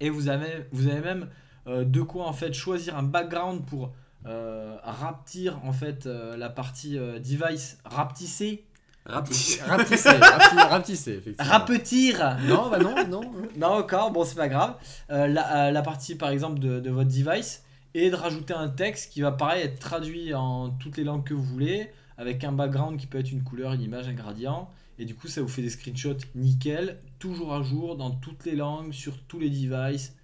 Et 0.00 0.10
vous 0.10 0.28
avez, 0.28 0.66
vous 0.72 0.88
avez 0.88 1.00
même 1.00 1.28
euh, 1.66 1.84
de 1.84 2.02
quoi 2.02 2.26
en 2.26 2.32
fait 2.32 2.52
choisir 2.52 2.96
un 2.96 3.02
background 3.02 3.64
pour 3.66 3.92
euh, 4.26 4.76
rapetir 4.82 5.60
en 5.64 5.72
fait 5.72 6.06
euh, 6.06 6.36
la 6.36 6.50
partie 6.50 6.98
euh, 6.98 7.18
device, 7.18 7.78
rapetisser. 7.84 8.66
Rapetissez, 9.06 9.62
rapetisser, 9.62 10.08
rapetissez, 10.58 11.12
effectivement. 11.12 11.50
rapetir. 11.50 12.36
Non, 12.46 12.68
bah 12.68 12.78
non, 12.78 12.94
non. 13.08 13.22
Non, 13.56 13.68
encore, 13.68 14.10
bon, 14.10 14.24
c'est 14.24 14.36
pas 14.36 14.48
grave. 14.48 14.74
Euh, 15.10 15.26
la, 15.26 15.70
la 15.72 15.82
partie, 15.82 16.16
par 16.16 16.28
exemple, 16.28 16.58
de, 16.58 16.80
de 16.80 16.90
votre 16.90 17.08
device 17.08 17.64
et 17.94 18.10
de 18.10 18.14
rajouter 18.14 18.52
un 18.52 18.68
texte 18.68 19.10
qui 19.10 19.22
va, 19.22 19.32
pareil, 19.32 19.62
être 19.62 19.78
traduit 19.78 20.34
en 20.34 20.68
toutes 20.70 20.98
les 20.98 21.04
langues 21.04 21.24
que 21.24 21.32
vous 21.32 21.42
voulez, 21.42 21.90
avec 22.20 22.44
un 22.44 22.52
background 22.52 23.00
qui 23.00 23.06
peut 23.06 23.18
être 23.18 23.32
une 23.32 23.42
couleur, 23.42 23.72
une 23.72 23.80
image, 23.80 24.06
un 24.06 24.12
gradient. 24.12 24.70
Et 24.98 25.06
du 25.06 25.14
coup, 25.14 25.26
ça 25.26 25.40
vous 25.40 25.48
fait 25.48 25.62
des 25.62 25.70
screenshots 25.70 26.18
nickel, 26.34 27.00
toujours 27.18 27.54
à 27.54 27.62
jour, 27.62 27.96
dans 27.96 28.10
toutes 28.10 28.44
les 28.44 28.54
langues, 28.54 28.92
sur 28.92 29.22
tous 29.22 29.38
les 29.38 29.48
devices. 29.48 30.14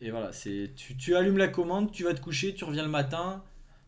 Et 0.00 0.12
voilà, 0.12 0.30
c'est 0.30 0.70
tu, 0.76 0.96
tu 0.96 1.16
allumes 1.16 1.36
la 1.36 1.48
commande, 1.48 1.90
tu 1.90 2.04
vas 2.04 2.14
te 2.14 2.20
coucher, 2.20 2.54
tu 2.54 2.62
reviens 2.62 2.84
le 2.84 2.88
matin, 2.88 3.42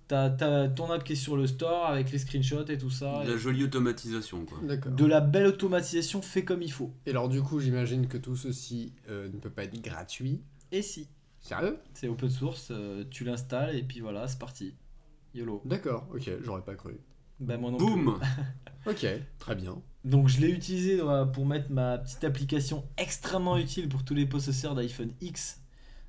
t'as 0.09 0.25
as 0.25 0.69
ton 0.69 0.91
app 0.91 1.05
qui 1.05 1.13
est 1.13 1.17
sur 1.17 1.37
le 1.37 1.47
store 1.47 1.87
avec 1.87 2.11
les 2.11 2.19
screenshots 2.19 2.67
et 2.67 2.79
tout 2.79 2.91
ça. 2.91 3.23
De 3.25 3.31
la 3.31 3.37
jolie 3.37 3.63
automatisation, 3.63 4.45
quoi. 4.45 4.59
D'accord. 4.65 4.91
De 4.91 5.05
la 5.05 5.21
belle 5.21 5.47
automatisation 5.47 6.23
fait 6.23 6.45
comme 6.45 6.63
il 6.63 6.73
faut. 6.73 6.93
Et 7.07 7.11
alors 7.11 7.29
du 7.29 7.41
coup, 7.43 7.61
j'imagine 7.61 8.09
que 8.09 8.19
tout 8.19 8.35
ceci 8.35 8.93
euh, 9.09 9.29
ne 9.29 9.39
peut 9.39 9.51
pas 9.51 9.63
être 9.63 9.81
gratuit. 9.81 10.41
Et 10.73 10.83
si 10.83 11.07
Sérieux? 11.39 11.79
C'est 11.95 12.09
open 12.09 12.29
source, 12.29 12.73
euh, 12.73 13.05
tu 13.09 13.23
l'installes 13.23 13.77
et 13.77 13.85
puis 13.85 14.01
voilà, 14.01 14.27
c'est 14.27 14.41
parti. 14.41 14.75
YOLO. 15.33 15.63
D'accord, 15.65 16.09
ok, 16.13 16.29
j'aurais 16.43 16.63
pas 16.63 16.75
cru. 16.75 16.99
Bah, 17.41 17.57
moi 17.59 17.71
non 17.71 17.77
plus. 17.79 17.87
Boum 17.87 18.19
Ok, 18.87 19.07
très 19.39 19.55
bien. 19.55 19.75
Donc 20.05 20.29
je 20.29 20.41
l'ai 20.41 20.49
utilisé 20.51 21.01
euh, 21.01 21.25
pour 21.25 21.45
mettre 21.47 21.71
ma 21.71 21.99
petite 21.99 22.23
application 22.25 22.85
extrêmement 22.97 23.57
utile 23.57 23.89
pour 23.89 24.05
tous 24.05 24.15
les 24.15 24.27
possesseurs 24.27 24.75
d'iPhone 24.77 25.11
X. 25.21 25.61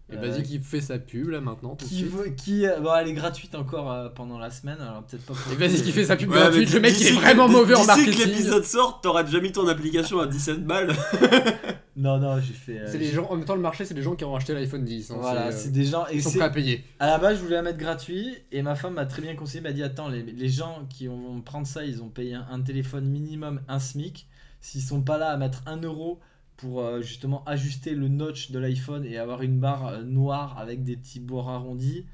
Et 0.09 0.15
Euh, 0.15 0.21
vas-y, 0.21 0.43
qui 0.43 0.59
fait 0.59 0.79
sa 0.79 0.99
pub 0.99 1.27
là 1.29 1.41
maintenant 1.41 1.75
tout 1.75 1.83
de 1.83 1.89
qui, 1.89 1.97
suite. 1.97 2.11
veut- 2.11 2.29
qui 2.29 2.65
euh, 2.65 2.79
bon, 2.79 2.95
elle 2.95 3.07
est 3.09 3.13
gratuite 3.13 3.55
encore 3.55 3.91
euh, 3.91 4.07
pendant 4.09 4.37
la 4.39 4.51
semaine, 4.51 4.79
alors 4.79 5.03
peut-être 5.03 5.25
pas 5.25 5.33
pour 5.33 5.51
Et 5.51 5.55
vas-y, 5.57 5.81
qui 5.81 5.91
fait 5.91 6.05
sa 6.05 6.15
pub 6.15 6.29
Ouais, 6.29 6.35
gratuite. 6.37 6.71
Le 6.71 6.79
mec 6.79 6.95
il 7.01 7.07
est 7.07 7.11
vraiment 7.11 7.49
mauvais 7.49 7.73
en 7.75 7.79
D'ici 7.79 7.87
que 7.87 7.95
marketing. 8.11 8.25
l'épisode 8.27 8.63
sort, 8.63 9.01
t'auras 9.01 9.23
déjà 9.23 9.41
mis 9.41 9.51
ton 9.51 9.67
application 9.67 10.19
à 10.19 10.27
17 10.27 10.63
balles. 10.65 10.95
Non, 11.97 12.19
non, 12.19 12.39
j'ai 12.39 12.53
fait. 12.53 12.79
euh, 12.79 12.87
C'est 12.91 12.99
les 12.99 13.11
gens, 13.11 13.25
en 13.29 13.35
même 13.35 13.43
temps, 13.45 13.55
le 13.55 13.61
marché, 13.61 13.83
c'est 13.83 13.95
les 13.95 14.03
gens 14.03 14.15
qui 14.15 14.23
ont 14.23 14.35
acheté 14.35 14.53
l'iPhone 14.53 14.83
10. 14.85 15.11
hein, 15.11 15.15
Voilà, 15.19 15.51
c'est, 15.51 15.69
euh, 15.69 15.71
des 15.71 15.83
gens. 15.83 16.05
Et 16.09 16.15
ils 16.17 16.21
sont 16.23 16.29
prêts 16.31 16.41
à 16.45 16.49
payer. 16.49 16.83
à 16.99 17.07
la 17.07 17.17
base, 17.17 17.37
je 17.37 17.41
voulais 17.43 17.55
la 17.55 17.63
mettre 17.63 17.79
gratuit 17.79 18.35
et 18.51 18.61
ma 18.61 18.75
femme 18.75 18.93
m'a 18.93 19.05
très 19.07 19.21
bien 19.21 19.35
conseillé, 19.35 19.61
m'a 19.61 19.71
dit 19.73 19.81
attends, 19.83 20.07
les, 20.07 20.21
les 20.23 20.49
gens 20.49 20.85
qui 20.89 21.07
vont 21.07 21.41
prendre 21.41 21.65
ça, 21.67 21.83
ils 21.83 22.01
ont 22.03 22.09
payé 22.09 22.35
un, 22.35 22.45
un 22.51 22.61
téléphone 22.61 23.05
minimum, 23.09 23.61
un 23.67 23.79
SMIC. 23.79 24.27
S'ils 24.61 24.81
sont 24.81 25.01
pas 25.01 25.17
là 25.17 25.29
à 25.31 25.37
mettre 25.37 25.63
un 25.65 25.77
euro 25.81 26.19
pour 26.55 26.81
euh, 26.81 27.01
justement 27.01 27.43
ajuster 27.45 27.93
le 27.95 28.07
notch 28.07 28.51
de 28.51 28.59
l'iPhone 28.59 29.03
et 29.05 29.17
avoir 29.17 29.41
une 29.43 29.59
barre 29.59 29.87
euh, 29.87 30.03
noire 30.03 30.57
avec 30.59 30.83
des 30.83 30.97
petits 30.97 31.19
bords 31.19 31.49
arrondis, 31.49 32.05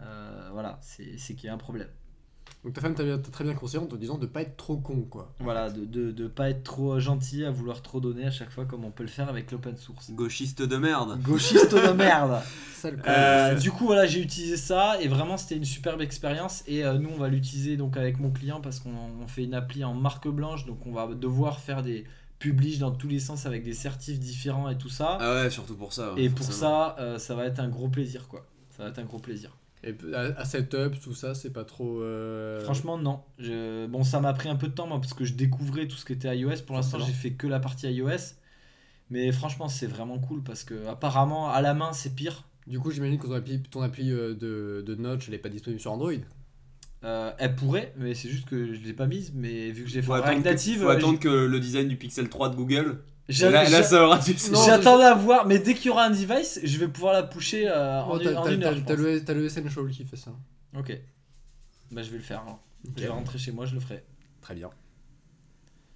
euh, 0.00 0.48
voilà, 0.52 0.78
c'est 0.82 1.34
qu'il 1.34 1.46
y 1.46 1.48
a 1.48 1.54
un 1.54 1.58
problème. 1.58 1.88
Donc 2.66 2.74
ta 2.74 2.80
femme 2.80 2.96
t'a 2.96 3.04
très 3.30 3.44
bien 3.44 3.54
conseillé 3.54 3.78
en 3.80 3.86
te 3.86 3.94
disant 3.94 4.18
de 4.18 4.26
pas 4.26 4.42
être 4.42 4.56
trop 4.56 4.76
con 4.76 5.02
quoi. 5.08 5.32
Voilà, 5.38 5.70
de, 5.70 5.84
de, 5.84 6.10
de 6.10 6.26
pas 6.26 6.50
être 6.50 6.64
trop 6.64 6.98
gentil 6.98 7.44
à 7.44 7.50
vouloir 7.52 7.80
trop 7.80 8.00
donner 8.00 8.26
à 8.26 8.32
chaque 8.32 8.50
fois 8.50 8.64
comme 8.64 8.84
on 8.84 8.90
peut 8.90 9.04
le 9.04 9.08
faire 9.08 9.28
avec 9.28 9.52
l'open 9.52 9.76
source. 9.76 10.10
Gauchiste 10.10 10.62
de 10.62 10.76
merde. 10.76 11.16
Gauchiste 11.22 11.72
de 11.72 11.92
merde 11.92 12.42
Sale. 12.74 13.00
Euh, 13.06 13.54
du 13.54 13.70
coup 13.70 13.86
voilà 13.86 14.06
j'ai 14.06 14.20
utilisé 14.20 14.56
ça 14.56 15.00
et 15.00 15.06
vraiment 15.06 15.36
c'était 15.36 15.54
une 15.54 15.64
superbe 15.64 16.00
expérience 16.02 16.64
et 16.66 16.84
euh, 16.84 16.98
nous 16.98 17.08
on 17.14 17.18
va 17.18 17.28
l'utiliser 17.28 17.76
donc 17.76 17.96
avec 17.96 18.18
mon 18.18 18.30
client 18.32 18.60
parce 18.60 18.80
qu'on 18.80 18.90
on 19.22 19.28
fait 19.28 19.44
une 19.44 19.54
appli 19.54 19.84
en 19.84 19.94
marque 19.94 20.26
blanche 20.26 20.66
donc 20.66 20.84
on 20.86 20.92
va 20.92 21.06
devoir 21.14 21.60
faire 21.60 21.84
des 21.84 22.04
publish 22.40 22.78
dans 22.80 22.90
tous 22.90 23.06
les 23.08 23.20
sens 23.20 23.46
avec 23.46 23.62
des 23.62 23.74
certifs 23.74 24.18
différents 24.18 24.68
et 24.68 24.76
tout 24.76 24.90
ça 24.90 25.18
Ah 25.20 25.34
ouais, 25.44 25.50
surtout 25.50 25.76
pour 25.76 25.92
ça. 25.92 26.14
ouais, 26.14 26.24
et 26.24 26.30
pour 26.30 26.44
ça 26.52 26.96
euh, 26.98 27.18
ça 27.20 27.36
va 27.36 27.44
être 27.44 27.60
un 27.60 27.68
gros 27.68 27.88
plaisir 27.88 28.26
quoi 28.26 28.44
ça 28.76 28.82
va 28.82 28.88
être 28.88 28.98
un 28.98 29.04
gros 29.04 29.18
plaisir 29.20 29.56
Et 29.86 29.94
à, 30.14 30.20
à 30.40 30.44
setup, 30.44 31.00
tout 31.00 31.14
ça, 31.14 31.34
c'est 31.34 31.52
pas 31.52 31.64
trop. 31.64 32.00
euh, 32.02 32.60
franchement 32.64 32.98
non 32.98 33.22
Je- 33.38 33.86
bon 33.86 34.02
ça 34.04 34.20
m'a 34.20 34.32
pris 34.34 34.48
un 34.48 34.56
peu 34.56 34.66
de 34.68 34.72
temps 34.74 34.86
moi 34.86 35.00
parce 35.00 35.14
que 35.14 35.24
je 35.24 35.34
découvrais 35.34 35.86
tout 35.88 35.96
ce 35.96 36.04
qui 36.04 36.12
était 36.12 36.36
iOS 36.36 36.62
pour 36.66 36.76
l'instant 36.76 36.98
j'ai 36.98 37.12
fait 37.12 37.32
que 37.32 37.46
la 37.46 37.60
partie 37.60 37.86
iOS 37.90 38.34
mais 39.10 39.30
franchement 39.32 39.68
c'est 39.68 39.86
vraiment 39.86 40.18
cool 40.18 40.42
parce 40.42 40.64
que 40.64 40.86
apparemment 40.88 41.50
à 41.50 41.60
la 41.62 41.74
main 41.74 41.92
c'est 41.92 42.14
pire 42.14 42.44
Du 42.66 42.80
coup, 42.80 42.90
j'imagine 42.90 43.18
que 43.18 43.26
ton 43.28 43.32
appli, 43.32 43.62
ton 43.62 43.82
appli 43.82 44.10
euh, 44.10 44.34
de, 44.34 44.82
de 44.84 44.94
Notch, 44.96 45.28
elle 45.28 45.34
est 45.34 45.38
pas 45.38 45.48
disponible 45.48 45.80
sur 45.80 45.92
Android. 45.92 46.10
Euh, 47.04 47.30
elle 47.38 47.54
pourrait, 47.54 47.92
mais 47.96 48.14
c'est 48.14 48.28
juste 48.28 48.48
que 48.48 48.72
je 48.74 48.80
l'ai 48.80 48.92
pas 48.92 49.06
mise. 49.06 49.30
Mais 49.34 49.70
vu 49.70 49.84
que 49.84 49.88
j'ai 49.90 50.00
fait 50.02 50.06
Faut 50.06 50.14
Native, 50.42 50.80
faut 50.80 50.88
attendre 50.88 51.20
que 51.20 51.28
le 51.28 51.60
design 51.60 51.86
du 51.86 51.96
Pixel 51.96 52.28
3 52.28 52.48
de 52.48 52.56
Google. 52.56 52.98
Là, 53.28 53.50
là, 53.50 53.64
j'ai- 53.64 53.82
ça 53.82 54.04
aura 54.04 54.18
du 54.18 54.32
Non, 54.52 54.64
j'attendais 54.64 55.04
à 55.04 55.14
voir. 55.14 55.46
Mais 55.46 55.58
dès 55.58 55.74
qu'il 55.74 55.86
y 55.86 55.90
aura 55.90 56.04
un 56.04 56.10
device, 56.10 56.60
je 56.62 56.78
vais 56.78 56.86
pouvoir 56.88 57.12
la 57.12 57.24
pusher 57.24 57.66
euh, 57.68 58.00
en, 58.02 58.10
Oh, 58.10 58.14
en 58.14 58.18
t'as- 58.18 58.52
une 58.52 58.62
heure. 58.62 58.74
t'as- 58.86 58.94
le, 58.94 59.24
t'as 59.24 59.34
le 59.34 59.44
Essential 59.46 59.88
qui 59.90 60.04
fait 60.04 60.16
ça. 60.16 60.32
Ok. 60.78 60.96
Bah 61.90 62.02
je 62.02 62.10
vais 62.10 62.18
le 62.18 62.22
faire. 62.22 62.44
Je 62.96 63.02
vais 63.02 63.08
rentrer 63.08 63.38
chez 63.38 63.50
moi, 63.52 63.66
je 63.66 63.74
le 63.74 63.80
ferai. 63.80 64.04
Très 64.40 64.54
bien. 64.54 64.70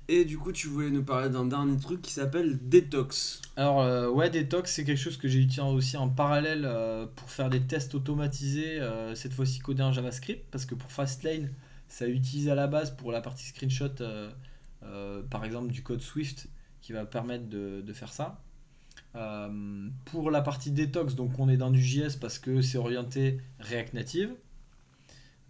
Et 0.09 0.25
du 0.25 0.39
coup, 0.39 0.51
tu 0.51 0.67
voulais 0.67 0.91
nous 0.91 1.05
parler 1.05 1.29
d'un 1.31 1.45
dernier 1.45 1.79
truc 1.79 2.03
qui 2.03 2.13
s'appelle 2.13 2.59
Detox. 2.69 3.41
Alors, 3.57 3.81
euh, 3.83 4.09
ouais, 4.11 4.29
Detox, 4.29 4.73
c'est 4.73 4.85
quelque 4.85 4.99
chose 4.99 5.17
que 5.17 5.29
j'ai 5.29 5.39
utilisé 5.39 5.61
aussi 5.63 5.97
en 5.97 6.09
parallèle 6.09 6.65
euh, 6.65 7.07
pour 7.15 7.31
faire 7.31 7.49
des 7.49 7.61
tests 7.61 7.95
automatisés, 7.95 8.81
euh, 8.81 9.15
cette 9.15 9.33
fois-ci 9.33 9.61
codés 9.61 9.85
en 9.85 9.93
JavaScript, 9.93 10.45
parce 10.51 10.67
que 10.67 10.75
pour 10.75 10.91
Fastlane, 10.91 11.51
ça 11.87 12.09
utilise 12.09 12.49
à 12.49 12.57
la 12.57 12.67
base 12.67 12.91
pour 12.97 13.13
la 13.13 13.21
partie 13.21 13.47
screenshot, 13.47 13.85
euh, 14.01 14.31
euh, 14.83 15.23
par 15.31 15.45
exemple, 15.45 15.71
du 15.71 15.85
code 15.85 16.01
Swift 16.01 16.49
va 16.93 17.05
permettre 17.05 17.49
de, 17.49 17.93
faire 17.93 18.13
ça. 18.13 18.41
Euh, 19.17 19.89
pour 20.05 20.31
la 20.31 20.41
partie 20.41 20.71
Detox, 20.71 21.15
donc 21.15 21.39
on 21.39 21.49
est 21.49 21.57
dans 21.57 21.71
du 21.71 21.83
JS 21.83 22.17
parce 22.21 22.39
que 22.39 22.61
c'est 22.63 22.79
orienté 22.79 23.39
React 23.59 23.95
Native. 23.95 24.31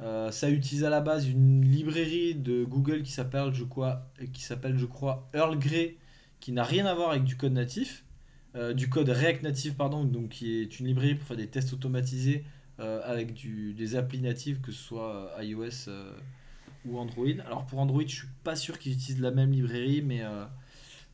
Euh, 0.00 0.30
ça 0.30 0.48
utilise 0.48 0.84
à 0.84 0.90
la 0.90 1.02
base 1.02 1.28
une 1.28 1.62
librairie 1.62 2.34
de 2.34 2.64
Google 2.64 3.02
qui 3.02 3.12
s'appelle, 3.12 3.52
je 3.52 3.64
crois, 3.64 4.06
qui 4.32 4.42
s'appelle, 4.42 4.78
je 4.78 4.86
crois, 4.86 5.28
Earl 5.34 5.58
Grey, 5.58 5.96
qui 6.40 6.52
n'a 6.52 6.64
rien 6.64 6.86
à 6.86 6.94
voir 6.94 7.10
avec 7.10 7.24
du 7.24 7.36
code 7.36 7.52
natif, 7.52 8.04
euh, 8.54 8.72
du 8.72 8.88
code 8.88 9.10
React 9.10 9.42
Native, 9.42 9.74
pardon, 9.74 10.04
donc 10.04 10.30
qui 10.30 10.52
est 10.60 10.80
une 10.80 10.86
librairie 10.86 11.16
pour 11.16 11.28
faire 11.28 11.36
des 11.36 11.48
tests 11.48 11.72
automatisés 11.72 12.44
avec 12.78 13.34
du, 13.34 13.74
des 13.74 13.94
applis 13.94 14.22
natives, 14.22 14.62
que 14.62 14.72
ce 14.72 14.82
soit 14.82 15.30
iOS 15.42 15.90
ou 16.86 16.98
Android. 16.98 17.26
Alors 17.44 17.66
pour 17.66 17.78
Android, 17.78 18.00
je 18.06 18.14
suis 18.14 18.28
pas 18.42 18.56
sûr 18.56 18.78
qu'ils 18.78 18.92
utilisent 18.92 19.20
la 19.20 19.32
même 19.32 19.52
librairie, 19.52 20.00
mais 20.00 20.22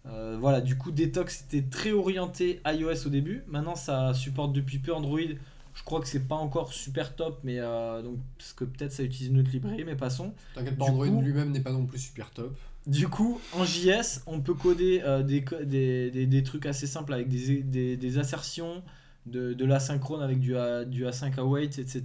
euh, 0.09 0.37
voilà, 0.41 0.61
du 0.61 0.77
coup, 0.77 0.91
Detox 0.93 1.45
était 1.45 1.63
très 1.63 1.93
orienté 1.93 2.61
iOS 2.67 3.07
au 3.07 3.11
début. 3.11 3.43
Maintenant, 3.49 3.75
ça 3.75 4.15
supporte 4.15 4.53
depuis 4.53 4.79
peu 4.79 4.95
Android. 4.95 5.19
Je 5.75 5.83
crois 5.85 6.01
que 6.01 6.09
c'est 6.09 6.27
pas 6.27 6.37
encore 6.37 6.73
super 6.73 7.15
top, 7.17 7.41
mais 7.45 7.59
euh, 7.59 8.01
donc 8.03 8.19
parce 8.39 8.53
que 8.55 8.65
peut-être 8.65 8.93
ça 8.93 9.03
utilise 9.03 9.31
une 9.31 9.41
autre 9.41 9.51
librairie, 9.51 9.85
mais 9.85 9.95
passons. 9.97 10.33
T'inquiète 10.55 10.79
pas, 10.79 10.87
Du 10.87 10.91
Android 10.93 11.21
lui-même 11.21 11.51
n'est 11.51 11.61
pas 11.61 11.73
non 11.73 11.85
plus 11.85 11.99
super 11.99 12.31
top. 12.31 12.57
Du 12.87 13.09
coup, 13.09 13.41
en 13.53 13.65
JS, 13.65 14.23
on 14.27 14.41
peut 14.41 14.55
coder 14.55 15.03
euh, 15.05 15.23
des, 15.23 15.45
des, 15.65 16.11
des, 16.11 16.27
des 16.27 16.43
trucs 16.45 16.65
assez 16.67 16.87
simples 16.87 17.13
avec 17.13 17.29
des, 17.29 17.63
des, 17.63 17.97
des 17.97 18.19
assertions, 18.19 18.83
de, 19.27 19.53
de 19.53 19.65
l'asynchrone 19.67 20.23
avec 20.23 20.39
du, 20.39 20.55
du 20.87 21.07
async 21.07 21.37
await, 21.37 21.65
etc. 21.65 22.03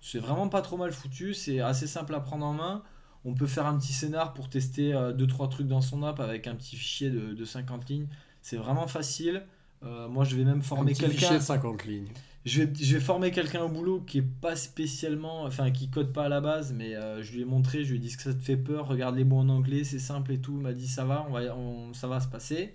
C'est 0.00 0.20
vraiment 0.20 0.48
pas 0.48 0.62
trop 0.62 0.76
mal 0.76 0.92
foutu, 0.92 1.34
c'est 1.34 1.60
assez 1.60 1.88
simple 1.88 2.14
à 2.14 2.20
prendre 2.20 2.46
en 2.46 2.54
main. 2.54 2.82
On 3.24 3.34
peut 3.34 3.46
faire 3.46 3.66
un 3.66 3.76
petit 3.78 3.92
scénar 3.92 4.32
pour 4.32 4.48
tester 4.48 4.92
2-3 4.92 5.48
trucs 5.50 5.66
dans 5.68 5.80
son 5.80 6.02
app 6.02 6.20
avec 6.20 6.46
un 6.46 6.54
petit 6.54 6.76
fichier 6.76 7.10
de, 7.10 7.34
de 7.34 7.44
50 7.44 7.88
lignes. 7.88 8.06
C'est 8.42 8.56
vraiment 8.56 8.86
facile. 8.86 9.42
Euh, 9.84 10.08
moi, 10.08 10.24
je 10.24 10.34
vais 10.36 10.44
même 10.44 10.62
former 10.62 10.92
quelqu'un. 10.94 11.18
fichier 11.18 11.38
de 11.38 11.42
50 11.42 11.84
lignes. 11.84 12.08
Je 12.46 12.62
vais, 12.62 12.72
je 12.80 12.94
vais 12.94 13.00
former 13.00 13.30
quelqu'un 13.30 13.62
au 13.64 13.68
boulot 13.68 14.00
qui 14.00 14.18
est 14.18 14.22
pas 14.40 14.56
spécialement, 14.56 15.42
enfin 15.42 15.70
qui 15.70 15.88
code 15.90 16.12
pas 16.12 16.24
à 16.24 16.28
la 16.28 16.40
base, 16.40 16.72
mais 16.72 16.94
euh, 16.94 17.22
je 17.22 17.32
lui 17.32 17.42
ai 17.42 17.44
montré, 17.44 17.84
je 17.84 17.90
lui 17.90 17.96
ai 17.96 18.00
dit 18.00 18.16
que 18.16 18.22
ça 18.22 18.32
te 18.32 18.40
fait 18.40 18.56
peur, 18.56 18.86
regarde 18.86 19.16
les 19.16 19.24
mots 19.24 19.38
en 19.40 19.48
anglais, 19.50 19.84
c'est 19.84 19.98
simple 19.98 20.32
et 20.32 20.38
tout. 20.38 20.54
Il 20.56 20.62
m'a 20.62 20.72
dit 20.72 20.88
ça 20.88 21.04
va, 21.04 21.26
on 21.28 21.32
va, 21.32 21.54
on- 21.56 21.92
ça 21.92 22.06
va 22.08 22.20
se 22.20 22.28
passer. 22.28 22.74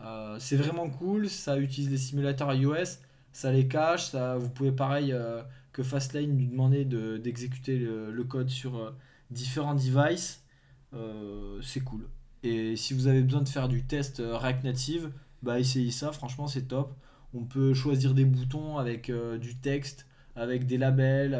Euh, 0.00 0.36
c'est 0.40 0.56
vraiment 0.56 0.88
cool, 0.90 1.28
ça 1.28 1.58
utilise 1.58 1.90
les 1.90 1.98
simulateurs 1.98 2.52
iOS, 2.54 2.98
ça 3.32 3.52
les 3.52 3.68
cache, 3.68 4.06
ça, 4.06 4.36
vous 4.36 4.48
pouvez 4.50 4.72
pareil 4.72 5.12
euh, 5.12 5.42
que 5.72 5.82
Fastlane 5.84 6.36
lui 6.36 6.46
demander 6.48 6.84
de- 6.84 7.16
d'exécuter 7.18 7.78
le, 7.78 8.10
le 8.10 8.24
code 8.24 8.48
sur 8.50 8.76
euh, 8.78 8.90
différents 9.30 9.74
devices. 9.74 10.42
Euh, 10.94 11.60
c'est 11.62 11.80
cool. 11.80 12.08
Et 12.42 12.76
si 12.76 12.94
vous 12.94 13.06
avez 13.06 13.22
besoin 13.22 13.42
de 13.42 13.48
faire 13.48 13.68
du 13.68 13.84
test 13.84 14.20
euh, 14.20 14.36
React 14.36 14.64
Native, 14.64 15.12
bah 15.42 15.58
essayez 15.58 15.90
ça, 15.90 16.12
franchement 16.12 16.46
c'est 16.46 16.68
top. 16.68 16.96
On 17.32 17.44
peut 17.44 17.74
choisir 17.74 18.14
des 18.14 18.24
boutons 18.24 18.78
avec 18.78 19.10
euh, 19.10 19.38
du 19.38 19.56
texte, 19.56 20.06
avec 20.36 20.66
des 20.66 20.78
labels. 20.78 21.34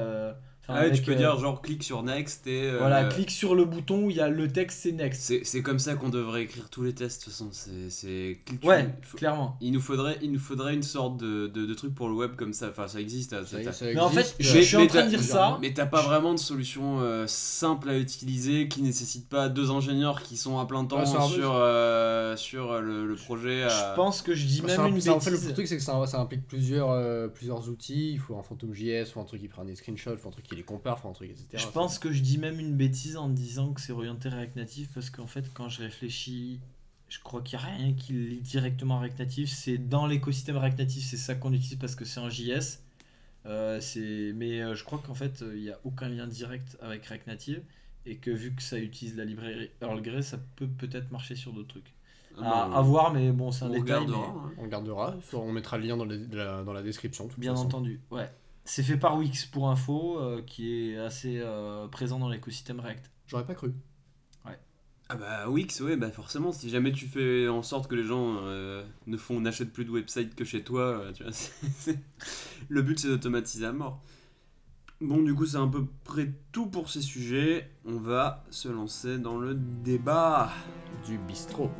Enfin, 0.68 0.80
Ah 0.80 0.82
ouais, 0.84 0.92
tu 0.92 1.02
peux 1.02 1.12
euh, 1.12 1.16
dire 1.16 1.38
genre 1.38 1.60
clique 1.62 1.82
sur 1.82 2.02
Next 2.02 2.46
et. 2.46 2.64
euh, 2.70 2.78
Voilà, 2.78 3.04
clique 3.04 3.30
sur 3.30 3.54
le 3.54 3.64
bouton 3.64 4.04
où 4.06 4.10
il 4.10 4.16
y 4.16 4.20
a 4.20 4.28
le 4.28 4.48
texte, 4.48 4.80
c'est 4.82 4.92
next. 4.92 5.22
C'est 5.22 5.44
c'est 5.44 5.62
comme 5.62 5.78
ça 5.78 5.94
qu'on 5.94 6.08
devrait 6.08 6.42
écrire 6.42 6.68
tous 6.70 6.82
les 6.82 6.94
tests 6.94 7.20
de 7.20 7.24
toute 7.24 7.32
façon. 7.32 7.48
C'est 7.52 7.90
c'est 7.90 8.40
clique- 8.44 8.64
Ouais, 8.64 8.88
faut- 9.02 9.16
clairement. 9.16 9.56
Il 9.60 9.72
nous 9.72 9.80
faudrait 9.80 10.18
il 10.22 10.32
nous 10.32 10.38
faudrait 10.38 10.74
une 10.74 10.82
sorte 10.82 11.16
de, 11.18 11.46
de, 11.48 11.66
de 11.66 11.74
truc 11.74 11.94
pour 11.94 12.08
le 12.08 12.14
web 12.14 12.36
comme 12.36 12.52
ça. 12.52 12.68
Enfin 12.70 12.88
ça 12.88 13.00
existe. 13.00 13.30
ça- 13.30 13.44
Ça- 13.46 13.62
ça- 13.64 13.72
ça 13.72 13.84
Mais 13.86 13.98
en 14.00 14.08
fait, 14.08 14.34
je 14.40 14.58
suis 14.60 14.76
en 14.76 14.86
train 14.86 15.04
de 15.04 15.08
dire 15.10 15.22
ça. 15.22 15.58
Mais 15.60 15.72
t'as 15.72 15.86
pas 15.86 16.02
vraiment 16.02 16.32
de 16.34 16.38
solution 16.38 17.00
euh, 17.00 17.26
simple 17.26 17.88
à 17.90 17.98
utiliser 17.98 18.68
qui 18.68 18.82
nécessite 18.82 19.28
pas 19.28 19.48
deux 19.48 19.70
ingénieurs 19.70 20.22
qui 20.22 20.36
sont 20.36 20.58
à 20.58 20.66
plein 20.66 20.84
temps 20.84 20.98
un 21.00 21.28
sur, 21.28 21.52
euh, 21.54 22.36
sur 22.36 22.80
le, 22.80 23.06
le 23.06 23.14
projet. 23.16 23.62
Je 23.68 23.74
euh, 23.74 23.94
pense 23.94 24.22
que 24.22 24.34
je 24.34 24.46
dis 24.46 24.60
Bah, 24.60 24.68
même 24.68 24.76
ça, 24.76 24.88
une 24.88 25.00
ça, 25.00 25.14
en 25.14 25.20
fait, 25.20 25.30
le 25.30 25.36
bêtise. 25.36 25.52
truc, 25.52 25.66
c'est 25.68 25.76
que 25.76 25.82
ça, 25.82 26.04
ça 26.06 26.20
implique 26.20 26.46
plusieurs, 26.46 26.90
euh, 26.90 27.28
plusieurs 27.28 27.68
outils. 27.68 28.12
Il 28.12 28.18
faut 28.18 28.36
un 28.36 28.42
Phantom 28.42 28.72
JS, 28.74 28.82
il 28.82 29.06
faut 29.06 29.20
un 29.20 29.24
truc 29.24 29.40
qui 29.40 29.48
prend 29.48 29.64
des 29.64 29.74
screenshots, 29.74 30.12
il 30.12 30.16
faut 30.18 30.28
un 30.28 30.32
truc 30.32 30.44
qui 30.46 30.53
les 30.54 30.62
compare, 30.62 30.96
il 30.98 31.02
faut 31.02 31.08
un 31.08 31.12
truc, 31.12 31.30
etc. 31.30 31.46
Je 31.54 31.66
pense 31.68 31.98
que 31.98 32.12
je 32.12 32.20
dis 32.22 32.38
même 32.38 32.58
une 32.60 32.74
bêtise 32.76 33.16
en 33.16 33.28
disant 33.28 33.72
que 33.72 33.80
c'est 33.80 33.92
orienté 33.92 34.28
React 34.28 34.56
Native 34.56 34.88
parce 34.94 35.10
qu'en 35.10 35.26
fait, 35.26 35.52
quand 35.54 35.68
je 35.68 35.82
réfléchis, 35.82 36.60
je 37.08 37.18
crois 37.20 37.42
qu'il 37.42 37.58
n'y 37.58 37.64
a 37.64 37.68
rien 37.68 37.92
qui 37.94 38.12
lie 38.12 38.40
directement 38.40 38.98
React 38.98 39.18
Native. 39.18 39.48
C'est 39.48 39.78
dans 39.78 40.06
l'écosystème 40.06 40.56
React 40.56 40.78
Native, 40.78 41.02
c'est 41.04 41.16
ça 41.16 41.34
qu'on 41.34 41.52
utilise 41.52 41.78
parce 41.78 41.94
que 41.94 42.04
c'est 42.04 42.20
en 42.20 42.30
JS. 42.30 42.80
Euh, 43.46 43.78
c'est- 43.80 44.32
mais 44.34 44.60
euh, 44.62 44.74
je 44.74 44.84
crois 44.84 44.98
qu'en 45.04 45.14
fait, 45.14 45.42
euh, 45.42 45.52
il 45.54 45.62
n'y 45.62 45.70
a 45.70 45.78
aucun 45.84 46.08
lien 46.08 46.26
direct 46.26 46.78
avec 46.80 47.04
React 47.06 47.26
Native 47.26 47.62
et 48.06 48.16
que 48.16 48.30
vu 48.30 48.54
que 48.54 48.62
ça 48.62 48.78
utilise 48.78 49.16
la 49.16 49.24
librairie 49.24 49.70
Earl 49.82 50.00
Grey, 50.00 50.22
ça 50.22 50.38
peut 50.56 50.66
peut-être 50.66 51.10
marcher 51.10 51.34
sur 51.36 51.52
d'autres 51.52 51.68
trucs. 51.68 51.92
bah, 52.38 52.68
À, 52.72 52.78
à 52.78 52.82
voir, 52.82 53.12
mais 53.12 53.30
bon, 53.30 53.52
c'est 53.52 53.64
un 53.64 53.68
on 53.68 53.72
détail. 53.74 53.82
regardera. 54.00 54.18
mais- 54.18 54.26
hein. 54.50 54.52
On 54.58 54.62
regardera, 54.64 55.16
faut- 55.20 55.38
on 55.38 55.52
mettra 55.52 55.78
le 55.78 55.84
lien 55.86 55.96
dans, 55.96 56.04
les- 56.04 56.26
la, 56.32 56.64
dans 56.64 56.72
la 56.72 56.82
description. 56.82 57.28
Bien 57.38 57.52
façon. 57.54 57.66
entendu, 57.66 58.00
ouais. 58.10 58.28
C'est 58.64 58.82
fait 58.82 58.96
par 58.96 59.16
Wix 59.18 59.44
pour 59.46 59.68
info, 59.70 60.18
euh, 60.18 60.42
qui 60.42 60.72
est 60.92 60.96
assez 60.98 61.38
euh, 61.40 61.86
présent 61.88 62.18
dans 62.18 62.28
l'écosystème 62.30 62.80
React. 62.80 63.10
J'aurais 63.26 63.46
pas 63.46 63.54
cru. 63.54 63.72
Ah 65.10 65.16
bah 65.16 65.50
Wix, 65.50 65.80
ouais, 65.82 65.98
bah 65.98 66.10
forcément, 66.10 66.50
si 66.50 66.70
jamais 66.70 66.90
tu 66.90 67.06
fais 67.06 67.46
en 67.46 67.62
sorte 67.62 67.88
que 67.90 67.94
les 67.94 68.04
gens 68.04 68.38
euh, 68.44 68.82
ne 69.06 69.18
font 69.18 69.38
n'achètent 69.38 69.72
plus 69.72 69.84
de 69.84 69.90
website 69.90 70.34
que 70.34 70.44
chez 70.46 70.64
toi, 70.64 71.04
tu 71.14 71.24
vois, 71.24 71.32
c'est- 71.32 71.52
c'est- 71.78 71.98
le 72.70 72.80
but 72.80 72.98
c'est 72.98 73.08
d'automatiser 73.08 73.66
à 73.66 73.72
mort. 73.72 74.02
Bon, 75.02 75.20
du 75.22 75.34
coup, 75.34 75.44
c'est 75.44 75.58
à 75.58 75.66
peu 75.66 75.84
près 76.04 76.32
tout 76.52 76.66
pour 76.68 76.88
ces 76.88 77.02
sujets. 77.02 77.70
On 77.84 77.98
va 77.98 78.44
se 78.48 78.68
lancer 78.68 79.18
dans 79.18 79.36
le 79.38 79.54
débat. 79.54 80.50
Du 81.06 81.18
bistrot. 81.18 81.70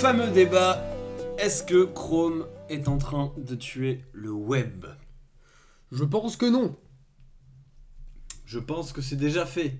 Fameux 0.00 0.28
débat. 0.30 0.82
Est-ce 1.36 1.62
que 1.62 1.84
Chrome 1.84 2.46
est 2.70 2.88
en 2.88 2.96
train 2.96 3.32
de 3.36 3.54
tuer 3.54 4.02
le 4.12 4.30
web? 4.30 4.86
Je 5.92 6.04
pense 6.04 6.36
que 6.36 6.46
non. 6.46 6.74
Je 8.46 8.58
pense 8.58 8.92
que 8.94 9.02
c'est 9.02 9.16
déjà 9.16 9.44
fait. 9.44 9.74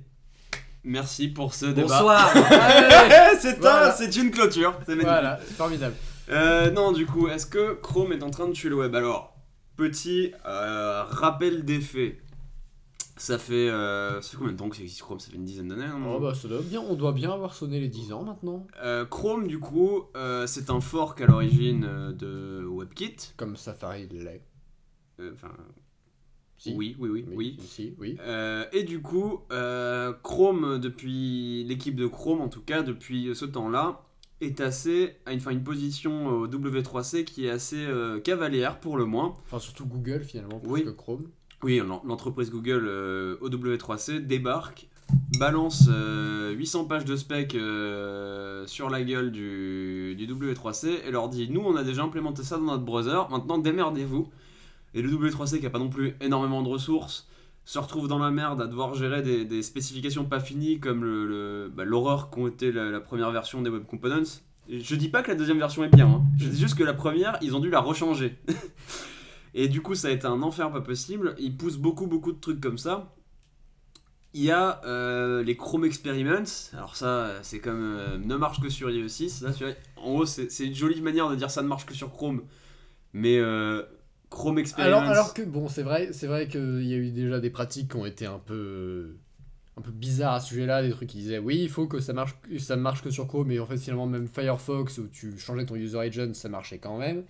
Merci 0.84 1.28
pour 1.28 1.54
ce 1.54 1.64
débat. 1.66 1.98
Bonsoir 2.00 2.30
c'est 3.40 3.58
Voilà. 3.60 3.92
c'est 3.92 4.14
une 4.16 4.30
clôture. 4.30 4.78
C'est. 4.84 4.94
Voilà, 4.96 5.38
formidable. 5.38 5.94
Euh, 6.28 6.70
non, 6.70 6.92
du 6.92 7.06
coup, 7.06 7.28
est-ce 7.28 7.46
que 7.46 7.72
Chrome 7.74 8.12
est 8.12 8.22
en 8.22 8.30
train 8.30 8.46
de 8.46 8.52
tuer 8.52 8.68
le 8.68 8.76
web? 8.76 8.94
Alors, 8.94 9.34
petit 9.76 10.32
euh, 10.46 11.02
rappel 11.08 11.64
des 11.64 11.80
faits. 11.80 12.18
Ça 13.20 13.36
fait, 13.36 13.68
euh, 13.68 14.18
ça 14.22 14.30
fait 14.30 14.36
combien 14.38 14.54
de 14.54 14.56
temps 14.56 14.70
que 14.70 14.76
ça 14.76 14.82
existe 14.82 15.02
Chrome? 15.02 15.20
Ça 15.20 15.30
fait 15.30 15.36
une 15.36 15.44
dizaine 15.44 15.68
d'années 15.68 15.88
non? 15.88 16.14
Oh 16.16 16.20
bah 16.20 16.34
ça 16.34 16.48
doit 16.48 16.62
bien, 16.62 16.80
on 16.80 16.94
doit 16.94 17.12
bien 17.12 17.30
avoir 17.30 17.52
sonné 17.52 17.78
les 17.78 17.88
10 17.88 18.14
ans 18.14 18.24
maintenant. 18.24 18.66
Euh, 18.82 19.04
Chrome, 19.04 19.46
du 19.46 19.58
coup, 19.58 20.04
euh, 20.16 20.46
c'est 20.46 20.70
un 20.70 20.80
fork 20.80 21.20
à 21.20 21.26
l'origine 21.26 22.14
de 22.18 22.64
WebKit. 22.66 23.34
Comme 23.36 23.56
Safari 23.56 24.08
l'est. 24.10 24.42
Enfin, 25.34 25.52
Si. 26.56 26.74
oui, 26.74 26.96
oui, 26.98 27.10
oui, 27.10 27.26
oui. 27.30 27.56
Si, 27.60 27.94
oui. 27.98 28.16
Et 28.72 28.84
du 28.84 29.02
coup, 29.02 29.40
Chrome, 30.22 30.78
depuis 30.78 31.62
l'équipe 31.64 31.96
de 31.96 32.06
Chrome 32.06 32.40
en 32.40 32.48
tout 32.48 32.62
cas, 32.62 32.82
depuis 32.82 33.34
ce 33.34 33.44
temps-là, 33.44 34.00
est 34.40 34.62
assez 34.62 35.18
à 35.26 35.34
une, 35.34 35.62
position 35.62 36.28
au 36.28 36.48
W3C 36.48 37.24
qui 37.24 37.44
est 37.44 37.50
assez 37.50 37.86
cavalière 38.24 38.80
pour 38.80 38.96
le 38.96 39.04
moins. 39.04 39.34
Enfin 39.44 39.58
surtout 39.58 39.84
Google 39.84 40.24
finalement, 40.24 40.58
plus 40.58 40.70
Oui. 40.72 40.84
que 40.84 40.90
Chrome. 40.90 41.28
Oui, 41.62 41.80
l'en- 41.86 42.02
l'entreprise 42.06 42.50
Google 42.50 42.84
euh, 42.86 43.36
au 43.40 43.50
W3C 43.50 44.20
débarque, 44.26 44.88
balance 45.38 45.88
euh, 45.90 46.52
800 46.52 46.86
pages 46.86 47.04
de 47.04 47.16
spec 47.16 47.54
euh, 47.54 48.66
sur 48.66 48.88
la 48.88 49.02
gueule 49.02 49.30
du, 49.30 50.14
du 50.16 50.26
W3C 50.26 51.00
et 51.06 51.10
leur 51.10 51.28
dit 51.28 51.48
Nous, 51.50 51.60
on 51.60 51.76
a 51.76 51.82
déjà 51.82 52.02
implémenté 52.02 52.42
ça 52.42 52.56
dans 52.56 52.64
notre 52.64 52.84
browser, 52.84 53.18
maintenant 53.30 53.58
démerdez-vous. 53.58 54.28
Et 54.94 55.02
le 55.02 55.10
W3C, 55.10 55.60
qui 55.60 55.66
a 55.66 55.70
pas 55.70 55.78
non 55.78 55.90
plus 55.90 56.14
énormément 56.20 56.62
de 56.62 56.68
ressources, 56.68 57.28
se 57.66 57.78
retrouve 57.78 58.08
dans 58.08 58.18
la 58.18 58.30
merde 58.30 58.60
à 58.62 58.66
devoir 58.66 58.94
gérer 58.94 59.22
des, 59.22 59.44
des 59.44 59.62
spécifications 59.62 60.24
pas 60.24 60.40
finies 60.40 60.80
comme 60.80 61.04
le- 61.04 61.26
le- 61.26 61.68
bah, 61.72 61.84
l'horreur 61.84 62.30
qu'ont 62.30 62.48
été 62.48 62.72
la, 62.72 62.90
la 62.90 63.00
première 63.00 63.30
version 63.30 63.60
des 63.62 63.70
Web 63.70 63.84
Components. 63.84 64.40
Je 64.68 64.94
dis 64.96 65.08
pas 65.08 65.22
que 65.22 65.28
la 65.30 65.36
deuxième 65.36 65.58
version 65.58 65.84
est 65.84 65.94
bien, 65.94 66.06
hein. 66.08 66.22
je 66.38 66.48
dis 66.48 66.58
juste 66.58 66.76
que 66.76 66.84
la 66.84 66.94
première, 66.94 67.36
ils 67.42 67.54
ont 67.54 67.60
dû 67.60 67.70
la 67.70 67.80
rechanger. 67.80 68.38
Et 69.54 69.68
du 69.68 69.80
coup, 69.80 69.94
ça 69.94 70.08
a 70.08 70.10
été 70.10 70.26
un 70.26 70.42
enfer 70.42 70.70
pas 70.70 70.80
possible. 70.80 71.34
Ils 71.38 71.56
poussent 71.56 71.78
beaucoup, 71.78 72.06
beaucoup 72.06 72.32
de 72.32 72.40
trucs 72.40 72.60
comme 72.60 72.78
ça. 72.78 73.14
Il 74.32 74.42
y 74.42 74.50
a 74.52 74.80
euh, 74.84 75.42
les 75.42 75.56
Chrome 75.56 75.84
Experiments. 75.84 76.70
Alors 76.72 76.94
ça, 76.94 77.34
c'est 77.42 77.58
comme 77.58 77.96
euh, 77.98 78.16
ne 78.18 78.36
marche 78.36 78.60
que 78.60 78.68
sur 78.68 78.88
iOS 78.90 79.08
6. 79.08 79.42
Là, 79.42 79.52
tu 79.52 79.64
vois, 79.64 79.74
en 79.96 80.12
gros, 80.14 80.26
c'est 80.26 80.46
une 80.60 80.74
jolie 80.74 81.00
manière 81.00 81.28
de 81.28 81.34
dire 81.34 81.50
ça 81.50 81.62
ne 81.62 81.68
marche 81.68 81.84
que 81.84 81.94
sur 81.94 82.12
Chrome. 82.12 82.42
Mais 83.12 83.38
euh, 83.38 83.82
Chrome 84.30 84.58
Experiments. 84.60 84.98
Alors, 84.98 85.10
alors 85.10 85.34
que 85.34 85.42
bon, 85.42 85.68
c'est 85.68 85.82
vrai, 85.82 86.10
vrai 86.22 86.46
qu'il 86.46 86.84
y 86.84 86.94
a 86.94 86.96
eu 86.96 87.10
déjà 87.10 87.40
des 87.40 87.50
pratiques 87.50 87.90
qui 87.90 87.96
ont 87.96 88.06
été 88.06 88.24
un 88.26 88.38
peu, 88.38 89.16
un 89.76 89.80
peu 89.80 89.90
bizarres 89.90 90.34
à 90.34 90.40
ce 90.40 90.50
sujet-là, 90.50 90.82
des 90.84 90.90
trucs 90.90 91.08
qui 91.08 91.18
disaient 91.18 91.38
oui, 91.38 91.58
il 91.60 91.68
faut 91.68 91.88
que 91.88 91.98
ça 91.98 92.12
marche, 92.12 92.36
ça 92.60 92.76
marche 92.76 93.02
que 93.02 93.10
sur 93.10 93.26
Chrome, 93.26 93.48
mais 93.48 93.58
en 93.58 93.66
fait 93.66 93.78
finalement 93.78 94.06
même 94.06 94.28
Firefox 94.28 94.98
où 94.98 95.08
tu 95.08 95.36
changeais 95.38 95.66
ton 95.66 95.74
user 95.74 95.98
agent, 95.98 96.34
ça 96.34 96.48
marchait 96.48 96.78
quand 96.78 96.98
même. 96.98 97.24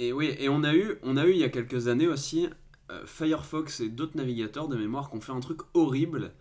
Et 0.00 0.14
oui, 0.14 0.34
et 0.38 0.48
on 0.48 0.64
a 0.64 0.74
eu, 0.74 0.94
on 1.02 1.18
a 1.18 1.26
eu 1.26 1.32
il 1.32 1.36
y 1.36 1.44
a 1.44 1.50
quelques 1.50 1.88
années 1.88 2.08
aussi 2.08 2.48
euh, 2.90 3.04
Firefox 3.04 3.80
et 3.80 3.90
d'autres 3.90 4.16
navigateurs 4.16 4.66
de 4.66 4.74
mémoire 4.74 5.10
qui 5.10 5.18
ont 5.18 5.20
fait 5.20 5.30
un 5.30 5.40
truc 5.40 5.60
horrible. 5.74 6.32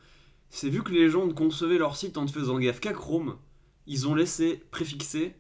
C'est 0.50 0.70
vu 0.70 0.82
que 0.82 0.94
les 0.94 1.10
gens 1.10 1.28
concevaient 1.28 1.78
leur 1.78 1.98
site 1.98 2.18
en 2.18 2.24
ne 2.24 2.30
faisant 2.30 2.58
gaffe 2.58 2.80
qu'à 2.80 2.94
Chrome, 2.94 3.36
ils 3.86 4.08
ont 4.08 4.16
laissé 4.16 4.64
préfixer 4.72 5.36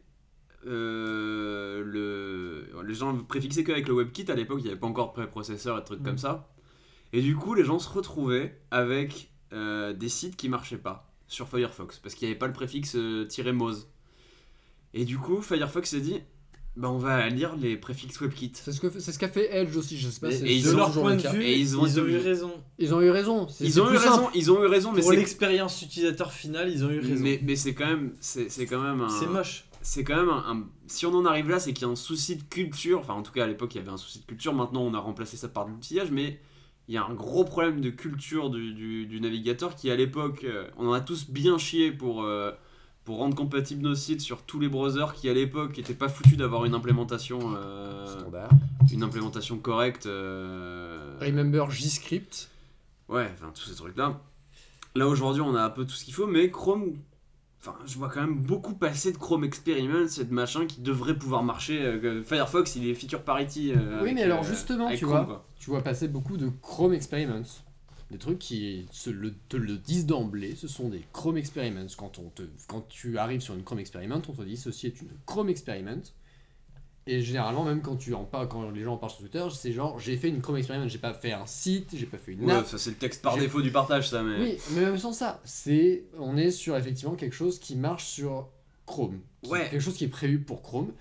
euh, 0.67 1.81
le. 1.85 2.83
Les 2.85 2.93
gens 2.93 3.15
préfixaient 3.23 3.63
qu'avec 3.63 3.87
le 3.87 3.93
WebKit 3.93 4.29
à 4.29 4.35
l'époque, 4.35 4.59
il 4.59 4.63
n'y 4.65 4.71
avait 4.71 4.79
pas 4.79 4.87
encore 4.87 5.11
de 5.11 5.13
préprocesseur 5.13 5.77
et 5.77 5.79
de 5.79 5.85
trucs 5.85 6.01
Mm. 6.01 6.05
comme 6.05 6.17
ça. 6.17 6.51
Et 7.13 7.21
du 7.21 7.37
coup, 7.37 7.53
les 7.53 7.63
gens 7.63 7.79
se 7.79 7.87
retrouvaient 7.87 8.59
avec 8.69 9.31
euh, 9.53 9.93
des 9.93 10.09
sites 10.09 10.35
qui 10.35 10.49
marchaient 10.49 10.77
pas 10.77 11.09
sur 11.29 11.47
Firefox 11.47 11.99
parce 11.99 12.15
qu'il 12.15 12.27
n'y 12.27 12.33
avait 12.33 12.39
pas 12.39 12.47
le 12.47 12.53
préfixe 12.53 12.97
euh, 12.97 13.53
Mose. 13.53 13.87
Et 14.93 15.05
du 15.05 15.17
coup, 15.17 15.41
Firefox 15.41 15.89
s'est 15.89 16.01
dit 16.01 16.19
bah, 16.79 16.89
on 16.89 16.97
va 16.97 17.27
lire 17.29 17.55
les 17.57 17.75
préfixes 17.77 18.19
WebKit. 18.21 18.53
C'est 18.55 18.71
ce 18.71 18.79
que 18.79 18.89
c'est 18.99 19.11
ce 19.11 19.19
qu'a 19.19 19.27
fait 19.27 19.55
Edge 19.55 19.75
aussi, 19.75 19.97
je 19.97 20.09
sais 20.09 20.19
pas. 20.19 20.29
Et, 20.29 20.31
c'est- 20.37 20.45
et 20.47 20.55
ils 20.55 20.63
de 20.63 20.73
ont- 20.73 20.77
leur 20.77 20.87
toujours 20.87 21.03
point 21.03 21.11
le 21.11 21.17
de 21.17 21.21
cas. 21.23 21.33
vue, 21.33 21.43
Et 21.43 21.57
ils 21.59 21.77
ont 21.77 21.85
eu 21.85 22.17
raison. 22.17 22.51
Ils 22.79 22.93
ont 22.95 23.01
eu 23.01 23.09
raison. 23.09 23.47
c'est- 23.49 23.65
Ils 23.65 23.73
c'est 23.73 23.79
ont 23.81 23.85
eu 23.85 23.89
plus 23.89 23.97
raison, 23.97 24.15
simple. 24.15 24.31
ils 24.35 24.51
ont 24.51 24.63
eu 24.63 24.67
raison, 24.67 24.91
mais 24.93 25.01
Pour 25.01 25.09
c'est 25.11 25.17
l'expérience 25.17 25.81
utilisateur 25.81 26.31
finale, 26.31 26.71
ils 26.71 26.83
ont 26.85 26.89
eu 26.89 26.99
raison. 26.99 27.21
mais, 27.23 27.39
mais 27.43 27.55
c'est 27.55 27.73
quand 27.73 27.85
même 27.87 28.13
c'est 28.21 28.49
c'est 28.49 28.65
quand 28.65 28.81
même 28.81 29.01
un 29.01 29.09
C'est 29.09 29.27
moche. 29.27 29.65
c'est 29.81 30.03
quand 30.03 30.15
même 30.15 30.29
un, 30.29 30.43
un- 30.51 30.67
si 30.87 31.05
on 31.05 31.13
en 31.13 31.25
arrive 31.25 31.49
là 31.49 31.59
c'est 31.59 31.73
qu'il 31.73 31.85
y 31.85 31.89
a 31.89 31.91
un 31.91 31.95
souci 31.95 32.35
de 32.37 32.43
culture 32.43 32.99
enfin 32.99 33.13
en 33.13 33.23
tout 33.23 33.31
cas 33.31 33.43
à 33.43 33.47
l'époque 33.47 33.75
il 33.75 33.79
y 33.79 33.81
avait 33.81 33.91
un 33.91 33.97
souci 33.97 34.19
de 34.19 34.25
culture 34.25 34.53
maintenant 34.53 34.81
on 34.81 34.93
a 34.93 34.99
remplacé 34.99 35.37
ça 35.37 35.47
par 35.49 35.65
de 35.65 35.71
l'outillage 35.71 36.11
mais 36.11 36.39
il 36.87 36.95
y 36.95 36.97
a 36.97 37.03
un 37.05 37.13
gros 37.13 37.43
problème 37.45 37.81
de 37.81 37.89
culture 37.91 38.49
du, 38.49 38.73
du- 38.73 39.05
du 39.05 39.21
navigateur 39.21 39.75
qui 39.75 39.91
à 39.91 39.95
l'époque 39.95 40.43
euh, 40.43 40.65
on 40.77 40.87
en 40.87 40.93
a 40.93 41.01
tous 41.01 41.29
bien 41.29 41.57
chié 41.57 41.91
pour 41.91 42.23
euh, 42.23 42.51
pour 43.09 43.17
rendre 43.17 43.35
compatibles 43.35 43.81
nos 43.81 43.95
sites 43.95 44.21
sur 44.21 44.43
tous 44.43 44.59
les 44.59 44.67
browsers 44.69 45.13
qui 45.15 45.27
à 45.29 45.33
l'époque 45.33 45.75
n'étaient 45.75 45.95
pas 45.95 46.09
foutus 46.09 46.37
d'avoir 46.37 46.65
une 46.65 46.75
implémentation 46.75 47.39
euh, 47.57 48.05
Standard. 48.05 48.49
une 48.93 49.01
implémentation 49.01 49.57
correcte 49.57 50.05
euh, 50.05 51.17
Remember 51.19 51.71
JScript. 51.71 52.51
Ouais, 53.07 53.27
enfin 53.33 53.51
tous 53.55 53.63
ces 53.67 53.73
trucs-là. 53.73 54.21
Là 54.93 55.07
aujourd'hui, 55.07 55.41
on 55.41 55.55
a 55.55 55.63
un 55.63 55.71
peu 55.71 55.85
tout 55.85 55.93
ce 55.95 56.05
qu'il 56.05 56.13
faut, 56.13 56.27
mais 56.27 56.51
Chrome, 56.51 56.97
enfin, 57.59 57.73
je 57.87 57.97
vois 57.97 58.09
quand 58.09 58.21
même 58.21 58.35
beaucoup 58.43 58.75
passer 58.75 59.11
de 59.11 59.17
Chrome 59.17 59.43
Experiments 59.43 60.05
et 60.19 60.23
de 60.23 60.31
machin 60.31 60.67
qui 60.67 60.79
devraient 60.81 61.17
pouvoir 61.17 61.41
marcher. 61.41 61.81
euh, 61.83 62.21
Firefox, 62.21 62.75
il 62.75 62.87
est 62.87 62.93
feature 62.93 63.23
parity. 63.23 63.71
euh, 63.71 63.95
Oui, 63.95 64.01
avec, 64.01 64.13
mais 64.13 64.21
alors 64.21 64.43
justement, 64.43 64.87
tu 64.91 64.97
Chrome, 65.07 65.09
vois, 65.17 65.25
quoi. 65.25 65.45
tu 65.59 65.71
vois 65.71 65.81
passer 65.81 66.07
beaucoup 66.09 66.37
de 66.37 66.51
Chrome 66.61 66.93
Experiments. 66.93 67.41
Des 68.11 68.17
trucs 68.17 68.39
qui 68.39 68.87
se 68.91 69.09
le, 69.11 69.35
te 69.49 69.55
le 69.57 69.77
disent 69.77 70.07
d'emblée, 70.07 70.55
ce 70.55 70.67
sont 70.67 70.89
des 70.89 71.03
Chrome 71.13 71.37
Experiments. 71.37 71.85
Quand, 71.95 72.17
on 72.17 72.29
te, 72.29 72.41
quand 72.67 72.87
tu 72.89 73.17
arrives 73.19 73.41
sur 73.41 73.53
une 73.53 73.63
Chrome 73.63 73.79
Experiment, 73.79 74.21
on 74.27 74.33
te 74.33 74.41
dit 74.41 74.57
ceci 74.57 74.87
est 74.87 74.99
une 75.01 75.09
Chrome 75.27 75.49
Experiment. 75.49 76.01
Et 77.07 77.21
généralement, 77.21 77.63
même 77.63 77.81
quand, 77.81 77.95
tu 77.95 78.13
en 78.13 78.23
parles, 78.23 78.47
quand 78.47 78.69
les 78.71 78.83
gens 78.83 78.93
en 78.93 78.97
parlent 78.97 79.11
sur 79.11 79.21
Twitter, 79.21 79.45
c'est 79.53 79.71
genre 79.71 79.99
j'ai 79.99 80.15
fait 80.17 80.29
une 80.29 80.41
Chrome 80.41 80.57
Experiment, 80.57 80.87
j'ai 80.87 80.97
pas 80.99 81.13
fait 81.13 81.31
un 81.31 81.45
site, 81.45 81.89
j'ai 81.95 82.05
pas 82.05 82.17
fait 82.17 82.33
une 82.33 82.45
Ouais, 82.45 82.53
app. 82.53 82.67
ça 82.67 82.77
c'est 82.77 82.91
le 82.91 82.97
texte 82.97 83.21
par 83.23 83.37
défaut 83.37 83.61
du 83.61 83.71
partage, 83.71 84.09
ça, 84.09 84.21
mais. 84.23 84.39
Oui, 84.39 84.57
mais 84.73 84.81
même 84.81 84.97
sans 84.97 85.13
ça, 85.13 85.39
c'est 85.43 86.03
on 86.19 86.35
est 86.37 86.51
sur 86.51 86.75
effectivement 86.77 87.15
quelque 87.15 87.35
chose 87.35 87.59
qui 87.59 87.75
marche 87.75 88.05
sur 88.05 88.49
Chrome. 88.85 89.19
Qui- 89.43 89.49
Ouais. 89.51 89.69
Quelque 89.69 89.81
chose 89.81 89.95
qui 89.95 90.03
est 90.05 90.09
prévu 90.09 90.39
pour 90.39 90.61
Chrome. 90.61 90.91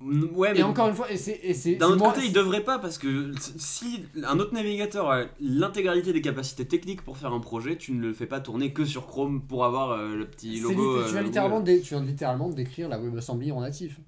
Ouais, 0.00 0.52
mais 0.52 0.58
Et 0.58 0.62
encore 0.62 0.88
une 0.88 0.94
fois, 0.94 1.10
et 1.10 1.16
c'est. 1.16 1.40
et 1.42 1.54
c'est- 1.54 1.76
d'un 1.76 1.86
autre 1.86 1.96
moi- 1.98 2.12
côté, 2.12 2.26
il 2.26 2.32
devrait 2.32 2.62
pas 2.64 2.78
parce 2.78 2.98
que 2.98 3.32
si 3.56 4.04
un 4.22 4.38
autre 4.38 4.52
navigateur 4.52 5.10
a 5.10 5.22
l'intégralité 5.40 6.12
des 6.12 6.20
capacités 6.20 6.66
techniques 6.66 7.02
pour 7.02 7.16
faire 7.16 7.32
un 7.32 7.40
projet, 7.40 7.76
tu 7.76 7.92
ne 7.92 8.00
le 8.00 8.12
fais 8.12 8.26
pas 8.26 8.40
tourner 8.40 8.72
que 8.72 8.84
sur 8.84 9.06
Chrome 9.06 9.40
pour 9.46 9.64
avoir 9.64 9.92
euh, 9.92 10.14
le 10.14 10.26
petit 10.26 10.60
logo. 10.60 10.74
litté- 10.98 11.06
tu, 11.06 11.12
viens 11.12 11.20
euh, 11.22 11.24
littéralement 11.24 11.60
de, 11.60 11.76
tu 11.78 11.94
viens 11.94 12.02
littéralement 12.04 12.48
de 12.50 12.54
décrire 12.54 12.88
la 12.88 12.98
WebAssembly 12.98 13.50
en 13.52 13.60
natif. 13.62 13.98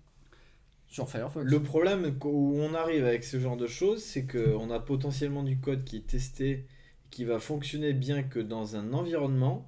Sur 0.89 1.09
Firefox. 1.09 1.45
Le 1.45 1.63
problème 1.63 2.17
où 2.25 2.57
on 2.59 2.73
arrive 2.75 3.05
avec 3.05 3.25
ce 3.25 3.39
genre 3.41 3.57
de 3.57 3.67
choses, 3.67 4.03
c'est 4.03 4.27
qu'on 4.27 4.71
a 4.71 4.79
potentiellement 4.81 5.43
du 5.43 5.59
code 5.59 5.85
qui 5.85 5.97
est 5.97 6.07
testé, 6.07 6.65
qui 7.11 7.25
va 7.25 7.39
fonctionner 7.39 7.93
bien 7.93 8.23
que 8.23 8.39
dans 8.41 8.77
un 8.77 8.93
environnement, 8.93 9.67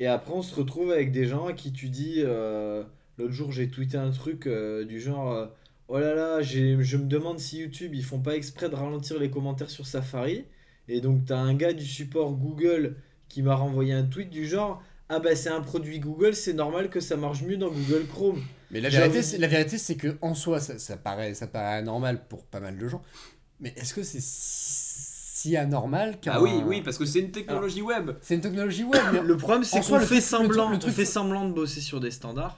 et 0.00 0.06
après 0.06 0.32
on 0.34 0.42
se 0.42 0.54
retrouve 0.54 0.90
avec 0.90 1.12
des 1.12 1.26
gens 1.26 1.46
à 1.46 1.52
qui 1.52 1.72
tu 1.72 1.88
dis, 1.88 2.16
euh, 2.18 2.84
l'autre 3.22 3.32
jour 3.34 3.52
j'ai 3.52 3.68
tweeté 3.68 3.96
un 3.96 4.10
truc 4.10 4.46
euh, 4.46 4.84
du 4.84 5.00
genre, 5.00 5.32
euh, 5.32 5.46
oh 5.88 5.98
là 5.98 6.14
là, 6.14 6.42
je 6.42 6.96
me 6.96 7.04
demande 7.06 7.38
si 7.38 7.58
YouTube 7.58 7.94
ils 7.94 8.04
font 8.04 8.20
pas 8.20 8.36
exprès 8.36 8.68
de 8.68 8.74
ralentir 8.74 9.18
les 9.18 9.30
commentaires 9.30 9.70
sur 9.70 9.86
Safari, 9.86 10.44
et 10.88 11.00
donc 11.00 11.24
t'as 11.26 11.38
un 11.38 11.54
gars 11.54 11.72
du 11.72 11.84
support 11.86 12.32
Google 12.32 12.96
qui 13.28 13.42
m'a 13.42 13.54
renvoyé 13.54 13.92
un 13.92 14.04
tweet 14.04 14.30
du 14.30 14.46
genre, 14.46 14.82
ah 15.08 15.18
bah 15.20 15.34
c'est 15.36 15.48
un 15.50 15.60
produit 15.60 15.98
Google, 16.00 16.34
c'est 16.34 16.52
normal 16.54 16.90
que 16.90 17.00
ça 17.00 17.16
marche 17.16 17.42
mieux 17.42 17.56
dans 17.56 17.70
Google 17.70 18.06
Chrome. 18.06 18.42
Mais 18.70 18.80
la 18.80 18.88
vérité, 18.88 19.22
c'est, 19.22 19.38
la 19.38 19.48
vérité, 19.48 19.76
c'est 19.78 19.96
que 19.96 20.16
en 20.22 20.34
soi, 20.34 20.58
ça, 20.60 20.78
ça 20.78 20.96
paraît, 20.96 21.34
ça 21.34 21.46
paraît 21.46 21.76
anormal 21.76 22.26
pour 22.28 22.44
pas 22.44 22.60
mal 22.60 22.78
de 22.78 22.88
gens. 22.88 23.02
Mais 23.60 23.72
est-ce 23.76 23.92
que 23.94 24.02
c'est 24.02 24.20
si 24.22 25.56
anormal 25.56 26.20
qu'un... 26.20 26.32
Ah 26.34 26.42
oui, 26.42 26.50
oui, 26.66 26.82
parce 26.82 26.98
que 26.98 27.04
c'est 27.04 27.18
une 27.20 27.30
technologie 27.32 27.82
web. 27.82 28.12
C'est 28.22 28.34
une 28.34 28.40
technologie 28.40 28.84
web, 28.84 29.02
mais 29.12 29.20
Le 29.22 29.36
problème, 29.36 29.64
c'est 29.64 29.80
qu'on 29.80 29.98
fait 29.98 30.04
truc- 30.06 30.10
le 30.16 30.20
semblant, 30.20 30.64
truc- 30.66 30.72
le 30.74 30.78
truc- 30.78 30.92
on 30.92 30.96
fait 30.96 31.04
semblant 31.04 31.48
de 31.48 31.52
bosser 31.52 31.80
sur 31.80 32.00
des 32.00 32.10
standards. 32.10 32.56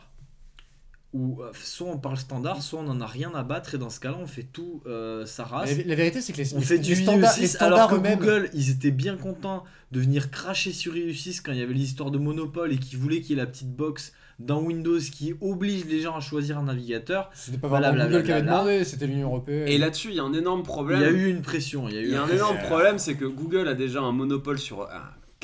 Ou 1.15 1.41
euh, 1.43 1.51
soit 1.55 1.87
on 1.89 1.97
parle 1.97 2.17
standard, 2.17 2.61
soit 2.61 2.81
on 2.81 2.89
en 2.89 3.01
a 3.01 3.07
rien 3.07 3.33
à 3.35 3.45
battre, 3.45 3.77
et 3.77 3.79
dans 3.79 3.89
ce 3.89 4.01
cas-là, 4.01 4.17
on 4.21 4.27
fait 4.27 4.43
tout 4.43 4.83
euh, 4.87 5.25
sa 5.27 5.45
race. 5.45 5.71
la, 5.79 5.85
la 5.85 5.95
vérité, 5.95 6.21
c'est 6.21 6.33
que 6.33 6.39
les, 6.39 6.53
On 6.55 6.59
les- 6.59 6.65
fait 6.65 6.75
les 6.75 6.81
du 6.81 6.97
standards, 6.97 7.37
les 7.39 7.47
IE6 7.47 7.57
alors 7.63 7.79
standards 7.79 7.89
que 7.91 7.95
eux-mêmes. 7.95 8.19
Google, 8.19 8.51
ils 8.53 8.71
étaient 8.71 8.91
bien 8.91 9.17
contents 9.17 9.63
de 9.93 10.01
venir 10.01 10.31
cracher 10.33 10.73
sur 10.73 10.95
IE6 10.95 11.41
quand 11.43 11.53
il 11.53 11.59
y 11.59 11.63
avait 11.63 11.73
l'histoire 11.73 12.11
de 12.11 12.19
monopole 12.19 12.73
et 12.73 12.79
qu'ils 12.79 12.99
voulaient 12.99 13.21
qu'il 13.21 13.37
y 13.37 13.39
ait 13.39 13.43
la 13.43 13.47
petite 13.47 13.71
box 13.75 14.13
dans 14.41 14.61
Windows 14.61 14.99
qui 14.99 15.35
oblige 15.41 15.85
les 15.85 16.01
gens 16.01 16.17
à 16.17 16.21
choisir 16.21 16.59
un 16.59 16.65
navigateur. 16.65 17.31
C'était 17.33 17.59
pas 17.59 17.69
vraiment 17.69 17.93
Blablabla. 17.93 18.17
Google 18.17 18.27
qui 18.27 18.33
avait 18.33 18.43
demandé, 18.43 18.83
c'était 18.85 19.07
l'Union 19.07 19.29
Européenne. 19.29 19.69
Et 19.69 19.79
là-dessus, 19.79 20.09
il 20.09 20.17
y 20.17 20.19
a 20.19 20.25
un 20.25 20.33
énorme 20.33 20.61
Il 20.63 20.67
problème. 20.67 21.01
y 21.01 21.05
a 21.05 21.11
eu 21.11 21.29
une 21.31 21.43
pression. 21.43 21.89
Il 21.89 21.95
y 21.95 21.99
a 21.99 22.01
eu 22.01 22.05
Il 22.07 22.11
y 22.11 22.17
a 22.17 22.25
un 22.25 22.29
énorme 22.29 22.57
Euh, 22.57 22.67
problème, 22.67 22.99
c'est 22.99 23.15
que 23.15 23.25
Google 23.27 23.69
a 23.69 23.75
déjà 23.75 24.01
un 24.01 24.11
monopole 24.11 24.59
sur 24.59 24.89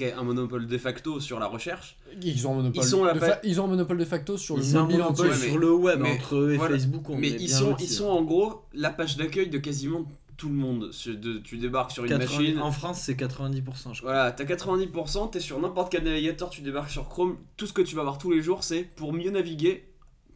un, 0.07 0.11
qu'est 0.11 0.13
un 0.15 0.23
monopole 0.23 0.67
de 0.67 0.79
facto 0.79 1.21
sur 1.21 1.39
la 1.39 1.47
recherche. 1.47 1.97
Ils 2.23 2.47
ont 2.47 2.53
un 2.53 2.57
monopole. 2.57 2.83
Ils 2.83 2.87
sont 2.89 3.05
de 3.05 3.19
fa- 3.19 3.41
ils 3.45 3.61
ont 3.61 3.65
un 3.65 3.69
monopole 3.69 3.99
de 3.99 4.05
facto 4.05 4.37
sur 4.37 4.57
le 4.57 4.63
Ils 4.63 4.77
ont 4.77 4.81
un 4.81 4.83
mobile 4.83 4.99
monopole 4.99 5.27
entier. 5.27 5.33
Ouais, 5.39 5.41
mais- 5.45 5.51
sur 5.51 5.59
le 5.59 5.73
web 5.75 6.01
mais 6.01 6.13
entre 6.13 6.37
eux 6.37 6.53
et 6.53 6.57
voilà. 6.57 6.75
Facebook. 6.77 7.09
On 7.11 7.17
mais 7.17 7.29
est 7.29 7.31
ils 7.33 7.47
bien 7.47 7.57
sont, 7.57 7.77
ils 7.79 7.85
hein. 7.85 7.89
sont 7.89 8.09
en 8.09 8.23
gros 8.23 8.63
la 8.75 8.91
page 8.91 9.17
d'accueil 9.17 9.49
de 9.49 9.59
quasiment 9.59 10.05
tout 10.37 10.49
le 10.49 10.55
monde. 10.55 10.91
De- 11.07 11.39
tu 11.39 11.59
débarques 11.59 11.91
sur 11.91 12.05
une 12.05 12.11
90 12.11 12.39
machine. 12.39 12.59
En 12.63 12.73
France, 12.73 13.01
c'est 13.03 13.15
90%, 13.15 13.93
je 13.93 14.01
crois. 14.01 14.13
Voilà, 14.13 14.33
t'as 14.33 14.45
90%, 14.45 15.29
t'es 15.31 15.41
sur 15.41 15.61
n'importe 15.61 15.93
quel 15.93 16.05
navigateur, 16.05 16.49
tu 16.51 16.63
débarques 16.63 16.91
sur 16.91 17.09
Chrome. 17.09 17.37
Tout 17.59 17.67
ce 17.67 17.73
que 17.75 17.83
tu 17.83 17.95
vas 17.95 18.03
voir 18.03 18.17
tous 18.19 18.31
les 18.31 18.41
jours, 18.41 18.65
c'est 18.65 18.83
pour 18.97 19.13
mieux 19.13 19.31
naviguer, 19.31 19.85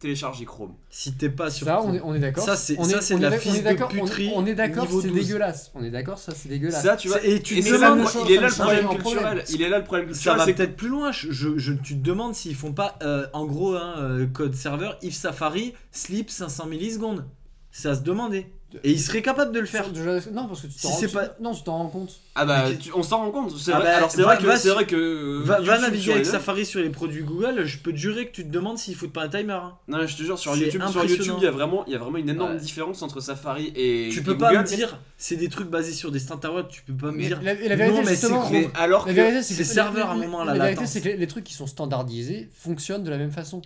télécharger 0.05 0.45
Chrome. 0.45 0.73
Si 0.91 1.13
t'es 1.13 1.29
pas 1.29 1.49
sur 1.49 1.65
Ça, 1.65 1.81
on 1.81 1.93
est, 1.93 2.01
on 2.03 2.13
est 2.13 2.19
d'accord. 2.19 2.43
Ça, 2.43 2.55
c'est- 2.55 2.77
on 2.77 2.83
ça, 2.83 2.97
est- 2.97 3.01
c'est 3.01 3.15
on 3.15 3.17
de 3.17 3.23
la 3.23 3.37
fils 3.39 3.55
est 3.55 3.59
de 3.59 3.63
d'accord, 3.63 3.89
on 3.91 3.95
est- 3.97 4.01
puterie 4.01 4.31
On 4.35 4.45
est 4.45 4.53
d'accord, 4.53 4.85
c'est 4.87 5.07
12. 5.09 5.25
dégueulasse. 5.25 5.71
On 5.73 5.83
est 5.83 5.89
d'accord, 5.89 6.19
ça 6.19 6.33
c'est 6.35 6.47
dégueulasse. 6.47 6.83
Ça, 6.83 6.95
tu 6.95 7.07
vois. 7.07 7.23
Et 7.25 7.41
tu 7.41 7.55
ça 7.55 7.61
il 7.61 7.73
est 7.73 7.77
là 7.79 7.95
le 7.95 8.53
problème 8.53 8.87
culturel. 8.89 9.43
Il 9.49 9.61
est 9.63 9.69
là 9.69 9.79
le 9.79 9.83
problème 9.83 10.07
Ça 10.09 10.13
culturel. 10.13 10.37
va 10.37 10.45
c'est 10.45 10.51
que- 10.53 10.57
peut-être 10.57 10.75
plus 10.75 10.87
loin. 10.89 11.11
Je, 11.11 11.73
tu 11.73 11.97
te 11.97 12.03
demandes 12.03 12.35
s'ils 12.35 12.55
font 12.55 12.71
pas, 12.73 12.97
euh, 13.01 13.25
en 13.33 13.45
gros, 13.45 13.75
hein, 13.75 13.95
euh, 13.97 14.27
code 14.27 14.53
serveur, 14.55 14.97
if 15.01 15.15
Safari, 15.15 15.73
sleep 15.91 16.29
500 16.29 16.67
millisecondes. 16.67 17.25
C'est 17.71 17.89
à 17.89 17.95
se 17.95 18.01
demander. 18.01 18.45
Et 18.83 18.91
ils 18.91 18.99
seraient 18.99 19.21
capables 19.21 19.51
de 19.53 19.59
le 19.59 19.65
faire. 19.65 19.89
Déjà- 19.89 20.19
Non, 20.31 20.47
parce 20.47 20.61
que 20.61 20.67
tu 20.67 20.73
Si 20.73 20.81
t'en 20.83 20.89
rends 20.89 20.97
c'est 20.99 21.07
tu- 21.07 21.13
pas- 21.13 21.35
Non, 21.39 21.53
tu 21.53 21.63
t'en 21.63 21.77
rends 21.77 21.87
compte. 21.89 22.19
Ah 22.35 22.45
bah, 22.45 22.65
tu- 22.79 22.91
on 22.93 23.03
s'en 23.03 23.17
rend 23.19 23.31
compte. 23.31 23.57
c'est 23.57 23.71
Ah 23.71 23.77
vrai. 23.77 23.85
bah, 23.85 23.97
Alors 23.97 24.11
c'est 24.11 24.21
vrai 24.21 24.37
que 24.37 24.43
vrai 24.69 24.85
que 24.85 24.95
euh, 24.95 25.41
Va, 25.43 25.59
va 25.61 25.75
YouTube 25.75 25.81
naviguer 25.81 26.11
avec 26.13 26.25
Safari 26.25 26.65
sur 26.65 26.81
les 26.81 26.89
produits 26.89 27.23
Google, 27.23 27.63
je 27.65 27.77
peux 27.79 27.91
te 27.91 27.97
jurer 27.97 28.27
que 28.27 28.31
tu 28.35 28.43
te 28.43 28.49
demandes 28.51 28.77
s'ils 28.77 28.95
foutent 28.95 29.13
pas 29.13 29.23
un 29.23 29.29
timer. 29.29 29.53
hein. 29.53 29.73
Non, 29.87 30.05
je 30.05 30.15
te 30.17 30.23
jure, 30.23 30.37
sur 30.37 30.55
YouTube, 30.55 30.81
sur. 30.91 31.05
YouTube, 31.05 31.35
il 31.37 31.43
y 31.43 31.47
a 31.47 31.51
vraiment, 31.51 31.85
il 31.87 31.93
y 31.93 31.95
a 31.95 31.99
vraiment 31.99 32.17
une 32.17 32.29
énorme 32.29 32.53
Ouais. 32.53 32.59
différence 32.59 33.01
entre 33.01 33.21
Safari 33.21 33.71
et. 33.75 34.09
tu 34.11 34.19
et 34.19 34.23
peux 34.23 34.37
pas 34.37 34.49
Google. 34.49 34.63
me 34.63 34.67
dire, 34.75 34.99
c'est 35.17 35.37
des 35.37 35.49
trucs 35.49 35.69
basés 35.69 35.93
sur 35.93 36.11
des 36.11 36.19
standards, 36.19 36.67
tu 36.67 36.81
peux 36.81 36.93
pas 36.93 37.11
me 37.11 37.17
Mais 37.17 37.27
dire. 37.27 37.41
la, 37.41 37.53
vérité, 37.53 37.87
non, 37.87 38.03
mais 38.05 38.15
c'est. 38.15 38.29
Mais 38.51 38.69
alors 38.75 39.05
que. 39.05 39.41
c'est 39.41 39.63
serveur, 39.63 40.09
à 40.09 40.13
un 40.13 40.17
moment, 40.17 40.43
La, 40.43 40.53
la 40.53 40.59
vérité, 40.65 40.81
latence. 40.81 40.91
c'est 40.93 41.01
que 41.01 41.09
les 41.09 41.27
trucs 41.27 41.43
qui 41.45 41.53
sont 41.53 41.67
standardisés 41.67 42.49
fonctionnent 42.53 43.03
de 43.03 43.09
la 43.09 43.17
même 43.17 43.31
façon. 43.31 43.61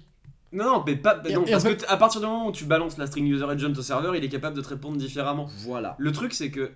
Non, 0.52 0.66
non, 0.66 0.84
mais 0.86 0.96
pas. 0.96 1.22
Et- 1.26 1.34
non, 1.34 1.46
et 1.46 1.52
parce 1.52 1.66
en 1.66 1.70
que 1.70 1.74
t- 1.74 1.86
à 1.88 1.98
partir 1.98 2.22
du 2.22 2.28
moment 2.28 2.48
où 2.48 2.52
tu 2.52 2.66
balances 2.66 2.98
la 2.98 3.06
string 3.08 3.26
user 3.28 3.46
agent 3.46 3.72
au 3.78 3.82
serveur, 3.82 4.16
il 4.16 4.24
est 4.24 4.30
capable 4.30 4.56
de 4.56 4.62
te 4.62 4.70
répondre 4.70 4.98
différemment. 4.98 5.48
Voilà. 5.60 5.96
Le 6.00 6.12
truc, 6.12 6.34
c'est 6.34 6.50
que 6.52 6.72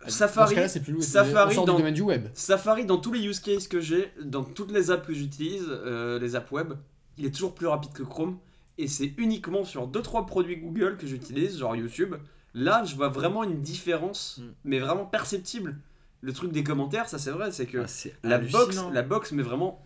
Dans 0.00 0.06
ce 0.08 0.10
Safari, 0.12 0.54
cas-là, 0.54 0.68
c'est 0.68 0.80
plus 0.80 0.92
lourd. 0.92 1.02
Safari 1.02 1.52
on 1.52 1.54
sort 1.56 1.64
dans- 1.64 1.74
du 1.74 1.78
domaine 1.80 1.94
du 1.94 2.02
web. 2.02 2.28
Safari, 2.34 2.84
dans 2.86 2.98
tous 2.98 3.12
les 3.12 3.24
use 3.24 3.40
cases 3.40 3.66
que 3.66 3.80
j'ai, 3.80 4.12
dans 4.22 4.44
toutes 4.44 4.70
les 4.70 4.90
apps 4.90 5.06
que 5.06 5.12
j'utilise, 5.14 5.66
euh, 5.68 6.18
les 6.20 6.36
apps 6.36 6.50
web, 6.52 6.74
il 7.18 7.26
est 7.26 7.30
toujours 7.34 7.54
plus 7.54 7.66
rapide 7.66 7.92
que 7.92 8.02
Chrome. 8.04 8.38
Et 8.78 8.88
c'est 8.88 9.12
uniquement 9.16 9.64
sur 9.64 9.88
2-3 9.88 10.26
produits 10.26 10.58
Google 10.58 10.96
que 10.98 11.06
j'utilise, 11.06 11.58
genre 11.58 11.74
YouTube. 11.74 12.14
Là, 12.54 12.84
je 12.84 12.94
vois 12.94 13.08
vraiment 13.08 13.42
une 13.42 13.60
différence, 13.62 14.38
Mm. 14.38 14.42
mais 14.64 14.78
vraiment 14.78 15.04
perceptible. 15.06 15.76
le 16.22 16.32
truc 16.32 16.50
des 16.50 16.64
commentaires, 16.64 17.08
ça 17.08 17.18
c'est 17.18 17.30
vrai, 17.30 17.52
c'est 17.52 17.66
que 17.66 17.78
Ah, 17.78 17.86
c'est 17.86 18.14
la 18.24 18.36
hallucinant. 18.36 18.58
box, 18.64 18.80
la 18.92 19.02
box 19.02 19.32
met 19.32 19.42
vraiment 19.44 19.80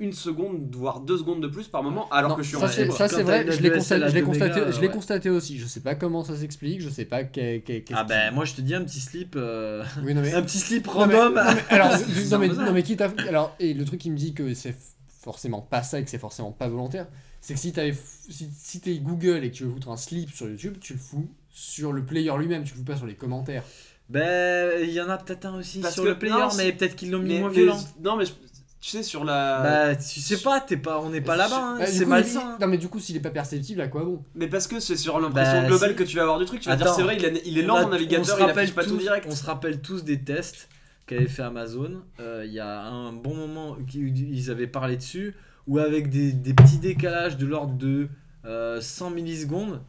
une 0.00 0.12
seconde, 0.12 0.72
voire 0.76 1.00
deux 1.00 1.18
secondes 1.18 1.42
de 1.42 1.48
plus 1.48 1.66
par 1.68 1.82
moment, 1.82 2.08
alors 2.10 2.30
Non, 2.30 2.36
que 2.36 2.42
je 2.42 2.48
suis 2.48 2.56
en 2.56 2.60
ça 2.60 2.68
c'est 2.68 2.82
fibre. 2.84 2.96
ça, 2.96 3.08
c'est 3.08 3.22
vrai, 3.24 3.44
je 3.50 3.60
l'ai 3.60 3.70
constaté, 3.70 4.04
à 4.04 4.08
je 4.08 4.14
l'ai 4.14 4.20
2 4.20 4.26
constaté, 4.26 4.60
ouais. 4.60 4.88
constaté 4.88 5.30
aussi. 5.30 5.58
Je 5.58 5.66
sais 5.66 5.80
pas 5.80 5.94
comment 5.96 6.22
ça 6.24 6.36
s'explique, 6.36 6.80
je 6.80 6.88
sais 6.88 7.04
pas 7.04 7.24
qu'est- 7.24 7.62
qu'est-ce 7.66 7.92
Ah 7.94 8.02
qui- 8.04 8.08
ben 8.08 8.32
moi 8.32 8.44
je 8.44 8.54
te 8.54 8.60
dis 8.60 8.74
un 8.74 8.84
petit 8.84 9.00
slip. 9.00 9.34
euh, 9.36 9.82
Oui, 10.04 10.14
non, 10.14 10.22
mais- 10.22 10.32
un 10.34 10.42
petit 10.42 10.58
slip 10.58 10.86
Non, 10.86 11.06
mais- 11.06 11.16
random. 11.16 11.34
non, 11.34 11.42
mais- 11.54 11.74
alors, 11.74 11.90
non, 12.30 12.38
mais, 12.38 12.48
non, 12.48 12.72
mais 12.72 12.82
quitte 12.82 13.00
à- 13.00 13.12
alors, 13.28 13.56
et 13.58 13.74
le 13.74 13.84
truc 13.84 14.00
qui 14.00 14.10
me 14.10 14.16
dit 14.16 14.34
que 14.34 14.54
c'est 14.54 14.76
forcément 15.20 15.60
pas 15.62 15.82
ça 15.82 15.98
et 15.98 16.04
que 16.04 16.10
c'est 16.10 16.18
forcément 16.18 16.52
pas 16.52 16.68
volontaire, 16.68 17.06
c'est 17.40 17.54
que 17.54 17.60
si 17.60 17.72
t'avais 17.72 17.94
si, 18.30 18.48
si 18.56 18.80
t'es 18.80 18.96
Google 18.98 19.42
et 19.44 19.50
que 19.50 19.56
tu 19.56 19.64
veux 19.64 19.70
foutre 19.72 19.90
un 19.90 19.96
slip 19.96 20.30
sur 20.30 20.48
YouTube, 20.48 20.76
tu 20.80 20.92
le 20.92 20.98
fous 21.00 21.28
sur 21.50 21.92
le 21.92 22.04
player 22.04 22.30
lui-même, 22.38 22.62
tu 22.62 22.72
le 22.74 22.78
fous 22.78 22.84
pas 22.84 22.96
sur 22.96 23.06
les 23.06 23.14
commentaires. 23.14 23.64
Ben 24.08 24.72
il 24.82 24.90
y 24.90 25.00
en 25.00 25.08
a 25.10 25.18
peut-être 25.18 25.44
un 25.46 25.58
aussi 25.58 25.80
Parce 25.80 25.94
sur 25.94 26.04
que- 26.04 26.08
le 26.10 26.18
player, 26.18 26.34
non, 26.34 26.48
mais 26.56 26.72
peut-être 26.72 26.96
qu'ils 26.96 27.10
l'ont 27.10 27.18
mis 27.18 27.34
Mais- 27.34 27.40
moins 27.40 27.48
mais- 27.50 27.54
violent. 27.56 27.78
non, 28.02 28.16
mais 28.16 28.24
je- 28.26 28.32
tu 28.80 28.90
sais, 28.90 29.02
sur 29.02 29.24
la. 29.24 29.62
Bah 29.62 29.96
tu 29.96 30.20
sais 30.20 30.38
pas, 30.38 30.60
t'es 30.60 30.76
pas, 30.76 31.00
on 31.00 31.10
n'est 31.10 31.20
pas 31.20 31.36
là-bas. 31.36 31.56
hein, 31.74 31.76
Bah, 31.80 31.86
c'est 31.86 32.04
coup, 32.04 32.10
malsain. 32.10 32.56
il- 32.58 32.60
Non 32.62 32.68
mais 32.68 32.78
du 32.78 32.88
coup 32.88 33.00
s'il 33.00 33.16
est 33.16 33.20
pas 33.20 33.30
perceptible, 33.30 33.80
à 33.80 33.88
quoi 33.88 34.04
bon? 34.04 34.22
Mais 34.34 34.46
parce 34.46 34.66
que 34.68 34.78
c'est 34.80 34.96
sur 34.96 35.18
l'impression 35.20 35.62
Bah, 35.62 35.66
globale 35.68 35.90
si. 35.90 35.96
que 35.96 36.02
tu 36.04 36.16
vas 36.16 36.22
avoir 36.22 36.38
du 36.38 36.44
truc, 36.44 36.60
tu 36.60 36.68
vas 36.68 36.76
dire 36.76 36.86
Attends. 36.86 36.96
c'est 36.96 37.02
vrai, 37.02 37.16
il 37.18 37.24
est, 37.24 37.42
il 37.44 37.58
est 37.58 37.64
On 37.64 37.66
lent 37.68 37.76
a- 37.76 37.80
mon 37.82 37.86
on 37.88 37.90
navigateur, 37.90 38.24
se 38.26 38.30
il 38.40 38.44
rappelle 38.44 38.58
affiche 38.60 38.74
pas 38.74 38.84
tout 38.84 38.90
tous- 38.90 38.98
direct. 38.98 39.26
On 39.28 39.34
se 39.34 39.44
rappelle 39.44 39.80
tous 39.80 40.04
des 40.04 40.22
tests 40.22 40.68
qu'avait 41.06 41.26
fait 41.26 41.42
Amazon. 41.42 42.02
Euh, 42.20 42.44
Il 42.46 42.52
y 42.52 42.60
a 42.60 42.82
un 42.82 43.12
bon 43.12 43.34
moment 43.34 43.76
qu'ils 43.88 44.50
avaient 44.50 44.66
parlé 44.66 44.96
dessus, 44.96 45.34
où 45.66 45.78
avec 45.78 46.08
des, 46.10 46.32
des 46.32 46.54
petits 46.54 46.78
décalages 46.78 47.36
de 47.36 47.46
l'ordre 47.46 47.74
de 47.74 48.08
euh, 48.44 48.80
100 48.80 49.10
millisecondes, 49.10 49.82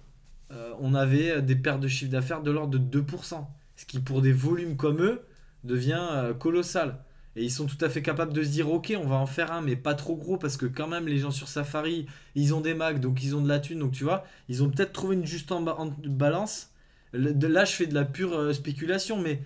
euh, 0.51 0.71
on 0.79 0.95
avait 0.95 1.41
des 1.43 1.55
pertes 1.55 1.79
de 1.79 1.87
chiffre 1.87 2.11
d'affaires 2.11 2.41
de 2.41 2.49
l'ordre 2.51 2.71
de 2.79 2.99
2%. 3.01 3.45
Ce 3.75 3.85
qui 3.85 3.99
pour 3.99 4.21
des 4.21 4.33
volumes 4.33 4.75
comme 4.77 5.01
eux 5.01 5.21
devient 5.63 6.01
euh, 6.11 6.33
colossal. 6.33 6.97
Et 7.39 7.43
ils 7.45 7.51
sont 7.51 7.67
tout 7.67 7.77
à 7.79 7.87
fait 7.87 8.01
capables 8.01 8.33
de 8.33 8.43
se 8.43 8.49
dire 8.49 8.69
ok 8.69 8.93
on 9.01 9.07
va 9.07 9.15
en 9.15 9.25
faire 9.25 9.53
un 9.53 9.61
mais 9.61 9.77
pas 9.77 9.93
trop 9.95 10.17
gros 10.17 10.35
parce 10.35 10.57
que 10.57 10.65
quand 10.65 10.87
même 10.87 11.07
les 11.07 11.19
gens 11.19 11.31
sur 11.31 11.47
Safari 11.47 12.05
ils 12.35 12.53
ont 12.53 12.59
des 12.59 12.73
Macs 12.73 12.99
donc 12.99 13.23
ils 13.23 13.33
ont 13.33 13.39
de 13.41 13.47
la 13.47 13.59
thune 13.61 13.79
donc 13.79 13.93
tu 13.93 14.03
vois 14.03 14.25
ils 14.49 14.61
ont 14.61 14.69
peut-être 14.69 14.91
trouvé 14.91 15.15
une 15.15 15.25
juste 15.25 15.49
en, 15.53 15.61
ba- 15.61 15.75
en 15.79 15.85
balance 16.05 16.71
de- 17.13 17.47
Là, 17.47 17.63
je 17.63 17.71
fais 17.71 17.85
de 17.87 17.93
la 17.95 18.03
pure 18.03 18.33
euh, 18.33 18.51
spéculation, 18.53 19.17
mais 19.21 19.41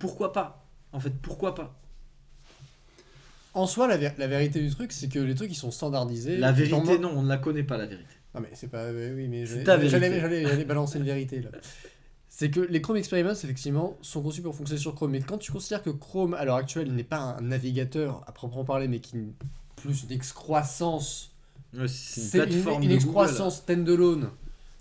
pourquoi 0.00 0.32
pas? 0.32 0.66
En 0.92 0.98
fait, 1.00 1.12
pourquoi 1.22 1.54
pas? 1.54 1.80
En 3.54 3.66
soi, 3.66 3.88
la, 3.88 3.96
vé- 3.96 4.12
la 4.18 4.26
vérité 4.26 4.60
du 4.60 4.70
truc, 4.70 4.92
c'est 4.92 5.08
que 5.08 5.18
les 5.18 5.34
trucs 5.34 5.50
ils 5.50 5.54
sont 5.56 5.70
standardisés. 5.70 6.36
La 6.36 6.52
vérité, 6.52 6.98
non, 6.98 7.12
on 7.16 7.22
ne 7.22 7.28
la 7.28 7.38
connaît 7.38 7.62
pas, 7.62 7.76
la 7.76 7.86
vérité. 7.86 8.14
Non 8.34 8.40
mais 8.40 8.50
c'est 8.54 8.68
pas 8.68 8.82
euh, 8.84 9.14
oui 9.16 9.26
mais 9.28 9.44
j'allais 9.46 10.64
balancer 10.64 10.98
une 10.98 11.04
vérité 11.04 11.40
là. 11.40 11.50
C'est 12.40 12.50
que 12.50 12.60
les 12.60 12.80
Chrome 12.80 12.96
Experiments 12.96 13.32
effectivement 13.32 13.98
sont 14.00 14.22
conçus 14.22 14.40
pour 14.40 14.54
fonctionner 14.56 14.80
sur 14.80 14.94
Chrome 14.94 15.10
mais 15.10 15.20
quand 15.20 15.36
tu 15.36 15.52
considères 15.52 15.82
que 15.82 15.90
Chrome 15.90 16.32
à 16.32 16.46
l'heure 16.46 16.56
actuelle 16.56 16.90
n'est 16.90 17.04
pas 17.04 17.18
un 17.18 17.42
navigateur 17.42 18.22
à 18.26 18.32
proprement 18.32 18.64
parler 18.64 18.88
mais 18.88 19.00
qui 19.00 19.18
est 19.18 19.24
plus 19.76 20.04
une 20.04 20.12
excroissance 20.12 21.32
Ouais, 21.74 21.86
c'est 21.86 22.38
une 22.46 22.52
une, 22.52 22.82
une 22.84 22.88
de 22.88 22.94
excroissance 22.94 23.58
standalone 23.58 24.30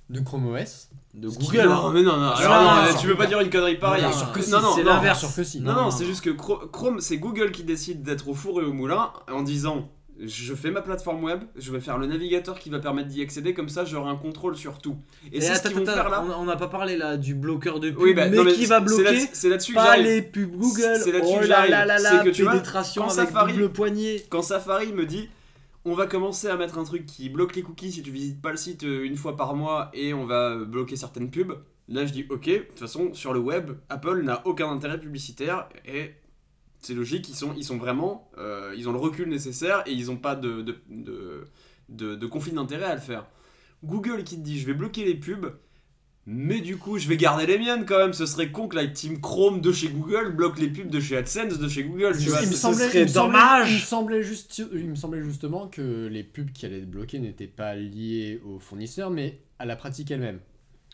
de 0.09 0.21
Chrome 0.21 0.47
OS. 0.47 0.87
De 1.13 1.27
Google. 1.27 1.67
non, 1.67 1.87
hein. 1.87 1.91
mais 1.93 2.01
non, 2.01 2.15
non, 2.15 2.31
Ah, 2.33 2.37
alors 2.37 2.63
non, 2.63 2.81
non, 2.81 2.93
non, 2.93 2.97
tu 2.97 3.07
veux 3.07 3.17
pas 3.17 3.27
dire 3.27 3.41
une 3.41 3.49
connerie 3.49 3.77
pareille. 3.77 4.03
Non, 4.03 4.07
hein. 4.07 4.13
sûr 4.13 4.31
que 4.31 4.41
si, 4.41 4.51
non, 4.51 4.61
non, 4.61 4.75
c'est 4.75 4.83
l'inverse. 4.83 5.19
Sûr 5.19 5.35
que 5.35 5.43
si. 5.43 5.59
Non, 5.59 5.73
Non, 5.73 5.77
non, 5.77 5.83
non. 5.85 5.91
c'est 5.91 6.05
juste 6.05 6.21
que 6.21 6.29
Chrome, 6.29 7.01
c'est 7.01 7.17
Google 7.17 7.51
qui 7.51 7.63
décide 7.63 8.03
d'être 8.03 8.29
au 8.29 8.33
four 8.33 8.61
et 8.61 8.63
au 8.63 8.71
moulin 8.71 9.11
en 9.29 9.41
disant 9.41 9.89
je 10.21 10.53
fais 10.53 10.69
ma 10.71 10.81
plateforme 10.81 11.23
web, 11.23 11.41
je 11.55 11.71
vais 11.71 11.79
faire 11.79 11.97
le 11.97 12.05
navigateur 12.05 12.59
qui 12.59 12.69
va 12.69 12.79
permettre 12.79 13.07
d'y 13.09 13.21
accéder, 13.21 13.53
comme 13.53 13.69
ça 13.69 13.85
j'aurai 13.85 14.09
un 14.09 14.15
contrôle 14.15 14.55
sur 14.57 14.79
tout. 14.79 14.97
Et, 15.31 15.37
Et 15.37 15.41
c'est 15.41 15.55
ce 15.55 15.61
qu'ils 15.67 15.77
vont 15.77 15.85
faire 15.85 16.09
là. 16.09 16.23
on- 16.37 16.45
n'a 16.45 16.55
pas 16.57 16.67
parlé 16.67 16.97
là 16.97 17.15
du 17.17 17.35
bloqueur 17.35 17.79
de 17.79 17.89
pub, 17.89 17.99
Oui, 18.01 18.13
bah, 18.13 18.27
mais 18.29 18.35
non, 18.37 18.43
mais 18.43 18.53
qui 18.53 18.65
va 18.65 18.79
là- 18.79 18.85
bloquer 18.85 19.19
C'est 19.33 19.49
là-dessus 19.49 19.71
que 19.73 19.77
pas 19.77 19.97
les 19.97 20.21
pubs 20.21 20.51
Google. 20.51 20.97
C'est 21.01 21.11
là-dessus 21.11 21.33
oh 21.35 21.39
que 21.39 21.45
là 21.45 21.47
j'arrive. 21.47 21.71
là 21.71 21.85
là 21.85 21.97
C'est 21.97 22.03
là, 22.15 22.23
que 22.23 22.29
tu 22.29 22.43
vois, 22.43 22.51
pénétration 22.51 23.03
quand 23.03 23.17
avec 23.17 23.29
Safari- 23.29 23.53
double 23.53 23.69
poignet. 23.71 24.25
Quand 24.29 24.41
Safari 24.41 24.91
me 24.93 25.05
dit 25.05 25.29
on 25.85 25.93
va 25.93 26.05
commencer 26.07 26.47
à 26.49 26.57
mettre 26.57 26.77
un 26.77 26.83
truc 26.83 27.05
qui 27.05 27.29
bloque 27.29 27.55
les 27.55 27.61
cookies 27.61 27.91
si 27.93 28.01
tu 28.03 28.11
visites 28.11 28.41
pas 28.41 28.51
le 28.51 28.57
site 28.57 28.83
euh, 28.83 29.05
une 29.05 29.15
fois 29.15 29.37
par 29.37 29.55
mois 29.55 29.89
et 29.93 30.13
on 30.13 30.25
va 30.25 30.49
euh, 30.51 30.65
bloquer 30.65 30.97
certaines 30.97 31.31
pubs, 31.31 31.53
là 31.87 32.05
je 32.05 32.11
dis 32.11 32.25
ok, 32.29 32.45
de 32.45 32.57
toute 32.57 32.79
façon 32.79 33.13
sur 33.13 33.33
le 33.33 33.39
web, 33.39 33.71
Apple 33.89 34.21
n'a 34.23 34.41
aucun 34.45 34.69
intérêt 34.69 34.99
publicitaire 34.99 35.69
et 35.85 36.11
c'est 36.81 36.93
logique, 36.93 37.27
ils 37.29 37.35
sont, 37.35 37.53
ils 37.57 37.63
sont 37.65 37.77
vraiment, 37.77 38.29
euh, 38.37 38.73
ils 38.77 38.87
ont 38.87 38.91
le 38.93 38.99
recul 38.99 39.27
nécessaire 39.29 39.83
et 39.85 39.91
ils 39.93 40.09
ont 40.11 40.17
pas 40.17 40.35
de, 40.35 40.61
de, 40.61 40.77
de, 40.89 41.47
de- 41.89 42.15
de 42.15 42.25
conflit 42.27 42.51
d'intérêt 42.53 42.85
à 42.85 42.95
le 42.95 43.01
faire. 43.01 43.25
Google 43.83 44.23
qui 44.23 44.35
te 44.37 44.41
dit 44.41 44.59
je 44.59 44.65
vais 44.65 44.73
bloquer 44.73 45.05
les 45.05 45.15
pubs, 45.15 45.53
mais 46.25 46.59
du 46.61 46.77
coup 46.77 46.97
je 46.97 47.07
vais 47.07 47.17
garder 47.17 47.45
les 47.45 47.57
miennes 47.57 47.85
quand 47.85 47.97
même, 47.97 48.13
ce 48.13 48.25
serait 48.25 48.51
con 48.51 48.67
que 48.67 48.75
la 48.75 48.87
team 48.87 49.19
Chrome 49.21 49.61
de 49.61 49.71
chez 49.71 49.87
Google 49.89 50.35
bloque 50.35 50.59
les 50.59 50.67
pubs 50.69 50.89
de 50.89 50.99
chez 50.99 51.17
AdSense 51.17 51.57
de 51.57 51.67
chez 51.67 51.83
Google, 51.83 52.13
tu 52.17 52.23
Il 52.23 52.29
me 52.29 52.35
ce 52.35 52.43
c'est- 52.45 52.55
semblait, 52.55 52.87
serait 52.87 52.99
il 52.99 53.03
me 53.03 53.07
semblait- 53.07 53.31
dommage. 53.39 53.71
Il 53.71 53.75
me 53.75 53.79
semblait 53.79 54.23
juste, 54.23 54.57
il 54.73 54.89
me 54.89 54.95
semblait 54.95 55.23
justement 55.23 55.67
que 55.67 56.07
les 56.07 56.23
pubs 56.23 56.51
qui 56.51 56.65
allaient 56.65 56.79
être 56.79 56.89
bloquées 56.91 57.19
n'étaient 57.19 57.47
pas 57.47 57.75
liées 57.75 58.41
aux 58.45 58.59
fournisseurs, 58.59 59.09
mais 59.09 59.39
à 59.59 59.65
la 59.65 59.75
pratique 59.75 60.11
elle-même. 60.11 60.39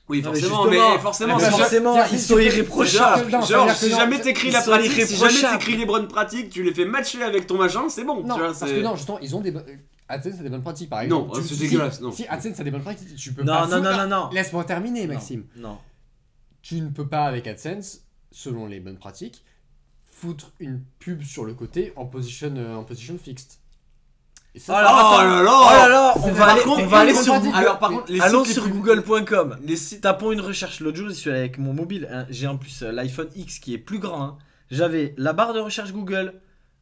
Oui, 0.07 0.21
Non, 0.21 0.31
mais 0.33 0.39
forcément, 0.39 0.65
mais, 0.65 0.71
justement, 0.77 0.99
forcément, 0.99 1.35
mais 1.37 1.43
c'est- 1.43 1.49
forcément, 1.49 2.05
ils 2.11 2.19
sont 2.19 2.37
irréprochables. 2.37 3.31
non, 3.31 3.41
Genre, 3.41 3.71
si 3.71 3.89
non, 3.89 3.97
jamais 3.97 4.17
c'est- 4.17 4.21
t'écris 4.23 4.51
la 4.51 4.61
pratique, 4.61 4.91
si 4.91 5.15
jamais 5.15 5.41
t'écris 5.57 5.77
les 5.77 5.85
bonnes 5.87 6.07
pratiques, 6.07 6.49
tu 6.51 6.61
les 6.61 6.73
fais 6.75 6.85
matcher 6.85 7.23
avec 7.23 7.47
ton 7.47 7.57
machin, 7.57 7.89
c'est 7.89 8.03
bon. 8.03 8.17
Non, 8.23 8.35
tu 8.35 8.39
vois, 8.39 8.47
parce 8.49 8.59
c'est- 8.59 8.67
que 8.75 8.81
non, 8.81 8.95
justement, 8.95 9.17
ils 9.19 9.35
ont 9.35 9.41
des 9.41 9.49
bonnes. 9.51 9.65
AdSense 10.07 10.39
a 10.39 10.43
des 10.43 10.49
bonnes 10.49 10.61
pratiques, 10.61 10.89
par 10.91 10.99
Non, 11.07 11.23
exemple. 11.25 11.41
Tu- 11.41 11.47
c'est 11.47 11.53
si- 11.55 11.59
dégueulasse, 11.61 12.01
non. 12.01 12.11
Si 12.11 12.27
AdSense 12.27 12.59
a 12.59 12.63
des 12.63 12.69
bonnes 12.69 12.83
pratiques, 12.83 13.15
tu 13.15 13.33
peux 13.33 13.41
Non, 13.41 13.53
pas. 13.53 13.67
non, 13.67 13.81
non, 13.81 13.97
non, 13.97 14.07
non. 14.07 14.29
Laisse-moi 14.31 14.63
terminer, 14.63 15.07
Non, 15.07 15.13
Maxime. 15.15 15.43
Non. 15.55 15.77
Tu 16.61 16.75
ne 16.81 16.89
peux 16.89 17.07
pas, 17.07 17.25
avec 17.25 17.47
AdSense, 17.47 18.01
selon 18.31 18.67
les 18.67 18.79
bonnes 18.79 18.97
pratiques, 18.99 19.43
foutre 20.05 20.51
une 20.59 20.81
pub 20.99 21.23
sur 21.23 21.45
le 21.45 21.55
côté 21.55 21.93
en 21.95 22.05
position, 22.05 22.53
euh, 22.55 22.75
en 22.75 22.83
position 22.83 23.17
fixed. 23.17 23.57
Ça, 24.57 24.73
Oh 24.73 24.75
ça- 24.75 24.81
là 24.81 25.39
Oh 25.39 25.43
là 25.43 25.59
Oh 25.85 25.89
là 25.89 26.13
on 26.23 26.31
va 26.31 26.45
aller, 26.45 26.61
contre, 26.61 26.83
on 26.83 26.85
va 26.87 26.99
aller 26.99 27.11
les 27.13 27.21
sur 27.21 27.33
Google. 27.39 27.55
Alors, 27.55 27.79
par 27.79 27.89
contre, 27.89 28.05
les 28.11 28.21
Allons 28.21 28.45
sur 28.45 28.67
google.com. 28.69 29.57
Les 29.63 29.75
sites. 29.75 30.01
Tapons 30.01 30.31
une 30.31 30.41
recherche. 30.41 30.79
L'autre 30.79 30.97
jour, 30.97 31.09
je 31.09 31.13
suis 31.13 31.29
allé 31.29 31.39
avec 31.39 31.57
mon 31.57 31.73
mobile. 31.73 32.07
hein, 32.11 32.25
J'ai 32.29 32.47
en 32.47 32.57
plus 32.57 32.81
euh, 32.83 32.91
l'iPhone 32.91 33.27
X 33.35 33.59
qui 33.59 33.73
est 33.73 33.77
plus 33.77 33.99
grand. 33.99 34.21
hein. 34.23 34.37
J'avais 34.71 35.13
la 35.17 35.33
barre 35.33 35.53
de 35.53 35.59
recherche 35.59 35.91
Google. 35.91 36.33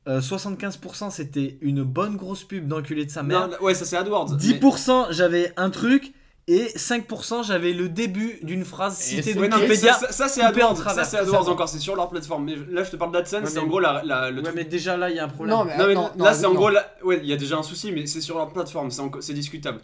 euh, 0.08 0.20
75% 0.22 1.10
c'était 1.12 1.58
une 1.62 1.84
bonne 1.84 2.16
grosse 2.18 2.44
pub 2.44 2.68
d'enculé 2.68 3.06
de 3.06 3.10
sa 3.12 3.24
mère. 3.24 3.48
Non, 3.48 3.56
ouais, 3.62 3.74
ça 3.74 3.86
c'est 3.86 3.96
AdWords. 3.98 4.36
10% 4.38 5.08
j'avais 5.12 5.54
un 5.58 5.70
truc. 5.70 6.14
Et 6.50 6.66
5% 6.76 7.44
j'avais 7.46 7.72
le 7.72 7.88
début 7.88 8.38
d'une 8.42 8.66
phrase 8.66 8.98
citée 8.98 9.34
de 9.34 9.40
Ouais, 9.40 9.48
non, 9.48 9.56
mais 9.58 9.64
Wikipédia. 9.64 9.94
ça, 9.94 10.08
ça, 10.08 10.12
ça, 10.12 10.28
c'est 10.28 10.42
AdWords. 10.42 10.78
Ça 10.78 11.04
c'est 11.06 11.18
AdWords 11.18 11.46
ça. 11.46 11.52
encore, 11.52 11.70
c'est 11.70 11.80
sur 11.80 11.96
leur 11.96 12.10
plateforme. 12.10 12.44
Mais 12.44 12.56
là, 12.70 12.84
je 12.84 12.92
te 12.92 12.98
parle 12.98 13.14
d'AdSense, 13.14 13.44
Ouais, 13.44 13.50
c'est 13.50 13.60
en 13.60 13.68
gros 13.68 13.80
la, 13.80 14.02
la- 14.04 14.30
le 14.30 14.38
Ouais, 14.38 14.44
truc. 14.44 14.56
mais 14.56 14.66
déjà 14.66 14.98
là 14.98 15.10
il 15.10 15.16
y 15.16 15.20
a 15.20 15.24
un 15.24 15.30
problème. 15.30 15.56
Non, 15.56 15.64
mais, 15.64 15.78
Non, 15.78 15.88
mais 15.88 15.94
non, 15.96 16.10
non, 16.18 16.26
là, 16.26 16.34
c'est 16.34 16.46
en 16.46 16.54
gros, 16.54 16.70
ouais, 17.04 17.20
il 17.24 17.30
y 17.30 17.34
a 17.34 17.38
déjà 17.38 17.56
un 17.58 17.64
souci, 17.64 17.94
mais 17.94 18.06
c'est 18.08 18.20
sur 18.20 18.38
leur 18.38 18.50
plateforme, 18.52 18.90
c'est 19.22 19.34
discutable. 19.34 19.80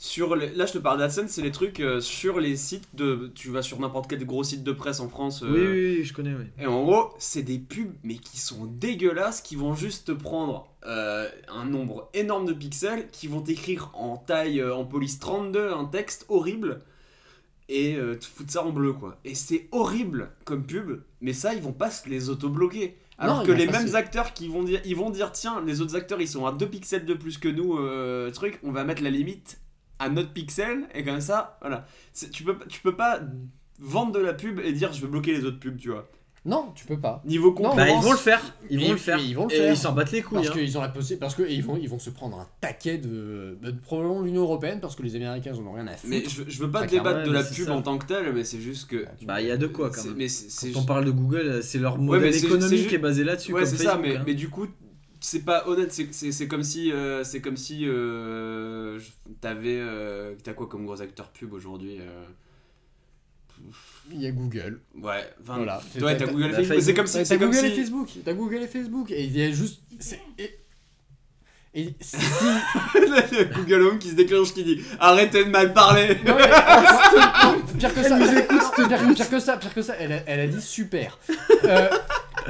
Sur 0.00 0.36
les- 0.36 0.54
là, 0.54 0.64
je 0.64 0.74
te 0.74 0.78
parle 0.78 0.98
d'AdSense, 1.00 1.30
c'est 1.32 1.42
les 1.42 1.50
trucs 1.50 1.80
euh, 1.80 2.00
sur 2.00 2.38
les 2.38 2.56
sites 2.56 2.88
de. 2.94 3.32
Tu 3.34 3.48
vas 3.50 3.62
sur 3.62 3.80
n'importe 3.80 4.08
quel 4.08 4.24
gros 4.24 4.44
site 4.44 4.62
de 4.62 4.70
presse 4.70 5.00
en 5.00 5.08
France. 5.08 5.42
euh, 5.42 5.50
Oui, 5.50 5.58
oui, 5.60 5.96
oui, 5.98 6.04
je 6.04 6.12
connais, 6.14 6.34
oui. 6.34 6.44
Et 6.56 6.66
en 6.66 6.84
gros, 6.84 7.10
c'est 7.18 7.42
des 7.42 7.58
pubs, 7.58 7.92
mais 8.04 8.14
qui 8.14 8.38
sont 8.38 8.66
dégueulasses, 8.66 9.40
qui 9.40 9.56
vont 9.56 9.74
juste 9.74 10.06
te 10.06 10.12
prendre 10.12 10.68
euh, 10.86 11.28
un 11.48 11.64
nombre 11.64 12.08
énorme 12.14 12.46
de 12.46 12.52
pixels, 12.52 13.08
qui 13.10 13.26
vont 13.26 13.40
t'écrire 13.40 13.90
en 13.94 14.16
taille, 14.16 14.60
euh, 14.60 14.72
en 14.72 14.84
police 14.84 15.18
32, 15.18 15.72
un 15.72 15.84
texte 15.86 16.26
horrible, 16.28 16.80
et 17.68 17.96
euh, 17.96 18.14
te 18.14 18.24
foutre 18.24 18.52
ça 18.52 18.64
en 18.64 18.70
bleu, 18.70 18.92
quoi. 18.92 19.18
Et 19.24 19.34
c'est 19.34 19.66
horrible 19.72 20.30
comme 20.44 20.64
pub, 20.64 21.00
mais 21.20 21.32
ça, 21.32 21.54
ils 21.54 21.60
vont 21.60 21.72
pas 21.72 21.90
se 21.90 22.08
les 22.08 22.30
auto-bloquer. 22.30 22.96
Alors 23.18 23.38
Non, 23.38 23.44
que 23.46 23.50
les 23.50 23.66
mêmes 23.66 23.96
acteurs 23.96 24.32
qui 24.32 24.46
vont 24.46 24.62
dire, 24.62 24.80
ils 24.84 24.94
vont 24.94 25.10
dire, 25.10 25.32
tiens, 25.32 25.60
les 25.66 25.80
autres 25.80 25.96
acteurs, 25.96 26.20
ils 26.20 26.28
sont 26.28 26.46
à 26.46 26.52
2 26.52 26.66
pixels 26.68 27.04
de 27.04 27.14
plus 27.14 27.36
que 27.36 27.48
nous, 27.48 27.76
euh, 27.76 28.30
truc, 28.30 28.60
on 28.62 28.70
va 28.70 28.84
mettre 28.84 29.02
la 29.02 29.10
limite 29.10 29.58
à 29.98 30.08
notre 30.08 30.32
pixel, 30.32 30.88
et 30.94 31.04
comme 31.04 31.20
ça, 31.20 31.58
voilà. 31.60 31.86
Tu 32.32 32.44
peux, 32.44 32.56
tu 32.68 32.80
peux 32.80 32.96
pas 32.96 33.20
vendre 33.80 34.12
de 34.12 34.20
la 34.20 34.34
pub 34.34 34.60
et 34.60 34.72
dire, 34.72 34.92
je 34.92 35.00
vais 35.00 35.08
bloquer 35.08 35.32
les 35.32 35.44
autres 35.44 35.60
pubs, 35.60 35.76
tu 35.76 35.90
vois. 35.90 36.08
Non, 36.44 36.72
tu 36.74 36.86
peux 36.86 36.98
pas. 36.98 37.20
Niveau 37.26 37.52
concurrence. 37.52 37.76
Bah, 37.76 37.88
ils 37.88 38.02
vont 38.02 38.12
le 38.12 38.16
faire. 38.16 38.40
Ils 38.70 38.80
vont 38.80 38.92
le 38.92 38.96
faire. 38.96 39.18
ils 39.18 39.34
vont 39.34 39.46
le 39.46 39.52
Et 39.52 39.56
faire. 39.56 39.72
ils 39.72 39.76
s'en 39.76 39.92
battent 39.92 40.12
les 40.12 40.22
couilles. 40.22 40.38
Parce 40.38 40.48
hein. 40.50 40.52
qu'ils 40.52 40.78
ont 40.78 40.80
la 40.80 40.88
possibilité, 40.88 41.20
parce 41.20 41.34
qu'ils 41.34 41.62
vont, 41.62 41.76
ils 41.76 41.88
vont 41.88 41.98
se 41.98 42.10
prendre 42.10 42.38
un 42.38 42.46
taquet 42.60 42.96
de, 42.96 43.58
de 43.60 43.70
probablement 43.72 44.22
l'Union 44.22 44.42
Européenne, 44.42 44.80
parce 44.80 44.94
que 44.96 45.02
les 45.02 45.16
Américains 45.16 45.52
ils 45.54 45.60
en 45.60 45.66
ont 45.66 45.72
rien 45.72 45.86
à 45.88 45.92
foutre. 45.96 46.08
Mais 46.08 46.24
je, 46.26 46.44
je 46.46 46.60
veux 46.60 46.70
pas 46.70 46.86
débattre 46.86 47.24
de 47.24 47.32
la 47.32 47.42
pub 47.42 47.66
ça. 47.66 47.74
en 47.74 47.82
tant 47.82 47.98
que 47.98 48.06
telle, 48.06 48.32
mais 48.32 48.44
c'est 48.44 48.60
juste 48.60 48.88
que. 48.88 49.04
Bah, 49.24 49.42
il 49.42 49.48
y 49.48 49.50
a 49.50 49.56
de 49.56 49.66
quoi 49.66 49.90
quand 49.90 50.04
même. 50.04 50.14
Mais 50.16 50.28
Quand 50.72 50.80
on 50.80 50.84
parle 50.84 51.04
de 51.04 51.10
Google, 51.10 51.62
c'est 51.62 51.78
leur 51.78 51.98
modèle 51.98 52.32
c'est 52.32 52.46
économique 52.46 52.88
qui 52.88 52.94
est 52.94 52.98
basé 52.98 53.24
là-dessus. 53.24 53.52
Ouais, 53.52 53.62
comme 53.62 53.70
c'est 53.70 53.76
ça, 53.84 53.90
Facebook, 53.90 54.06
mais, 54.06 54.16
hein. 54.16 54.22
mais 54.26 54.34
du 54.34 54.48
coup, 54.48 54.68
c'est 55.20 55.44
pas 55.44 55.66
honnête. 55.68 55.92
C'est- 55.92 56.12
C'est 56.12 56.32
c'est 56.32 56.48
comme 56.48 56.62
si. 56.62 56.92
euh, 56.92 57.24
c'est 57.24 57.40
comme 57.40 57.56
si. 57.56 57.86
euh, 57.86 58.98
je- 58.98 59.10
T'avais. 59.40 59.78
euh, 59.78 60.34
T'as 60.42 60.52
quoi 60.52 60.66
comme 60.68 60.84
gros 60.86 61.00
acteur 61.00 61.28
pub 61.30 61.52
aujourd'hui 61.52 61.98
euh, 62.00 62.24
Il 64.12 64.20
y 64.22 64.26
a 64.26 64.30
Google. 64.30 64.80
Ouais, 64.94 65.28
enfin. 65.42 65.56
Voilà. 65.56 65.80
Ouais, 66.00 66.16
t'as 66.16 66.26
Google 66.26 66.46
et 66.58 66.64
Facebook. 66.64 66.82
C'est 66.82 66.94
comme 66.94 67.06
T'as 67.06 67.24
si. 67.24 67.28
t'as 67.28 67.36
Google 67.36 67.64
et. 67.66 67.74
Facebook. 67.76 68.08
T'as 68.24 68.32
Google 68.32 68.56
et 68.62 68.68
Facebook. 68.68 69.10
Et 69.10 69.24
il 69.24 69.36
y 69.36 69.42
a 69.42 69.50
juste. 69.50 69.82
Et, 71.74 71.94
si. 72.00 72.16
Google 73.54 73.82
Home 73.82 73.98
qui 73.98 74.08
se 74.08 74.14
déclenche, 74.14 74.52
qui 74.54 74.64
dit 74.64 74.82
Arrêtez 74.98 75.44
de 75.44 75.50
mal 75.50 75.72
parler 75.74 76.16
Non, 76.26 76.34
mais- 76.34 76.48
non, 76.48 77.62
pire 77.78 77.94
que 77.94 78.02
ça. 78.02 78.18
Pire, 78.18 79.14
pire 79.14 79.30
que 79.30 79.38
ça, 79.38 79.56
pire 79.58 79.74
que 79.74 79.82
ça, 79.82 79.94
elle 79.98 80.12
a, 80.12 80.22
elle 80.26 80.40
a 80.40 80.46
dit 80.46 80.62
super. 80.62 81.18
Euh, 81.64 81.88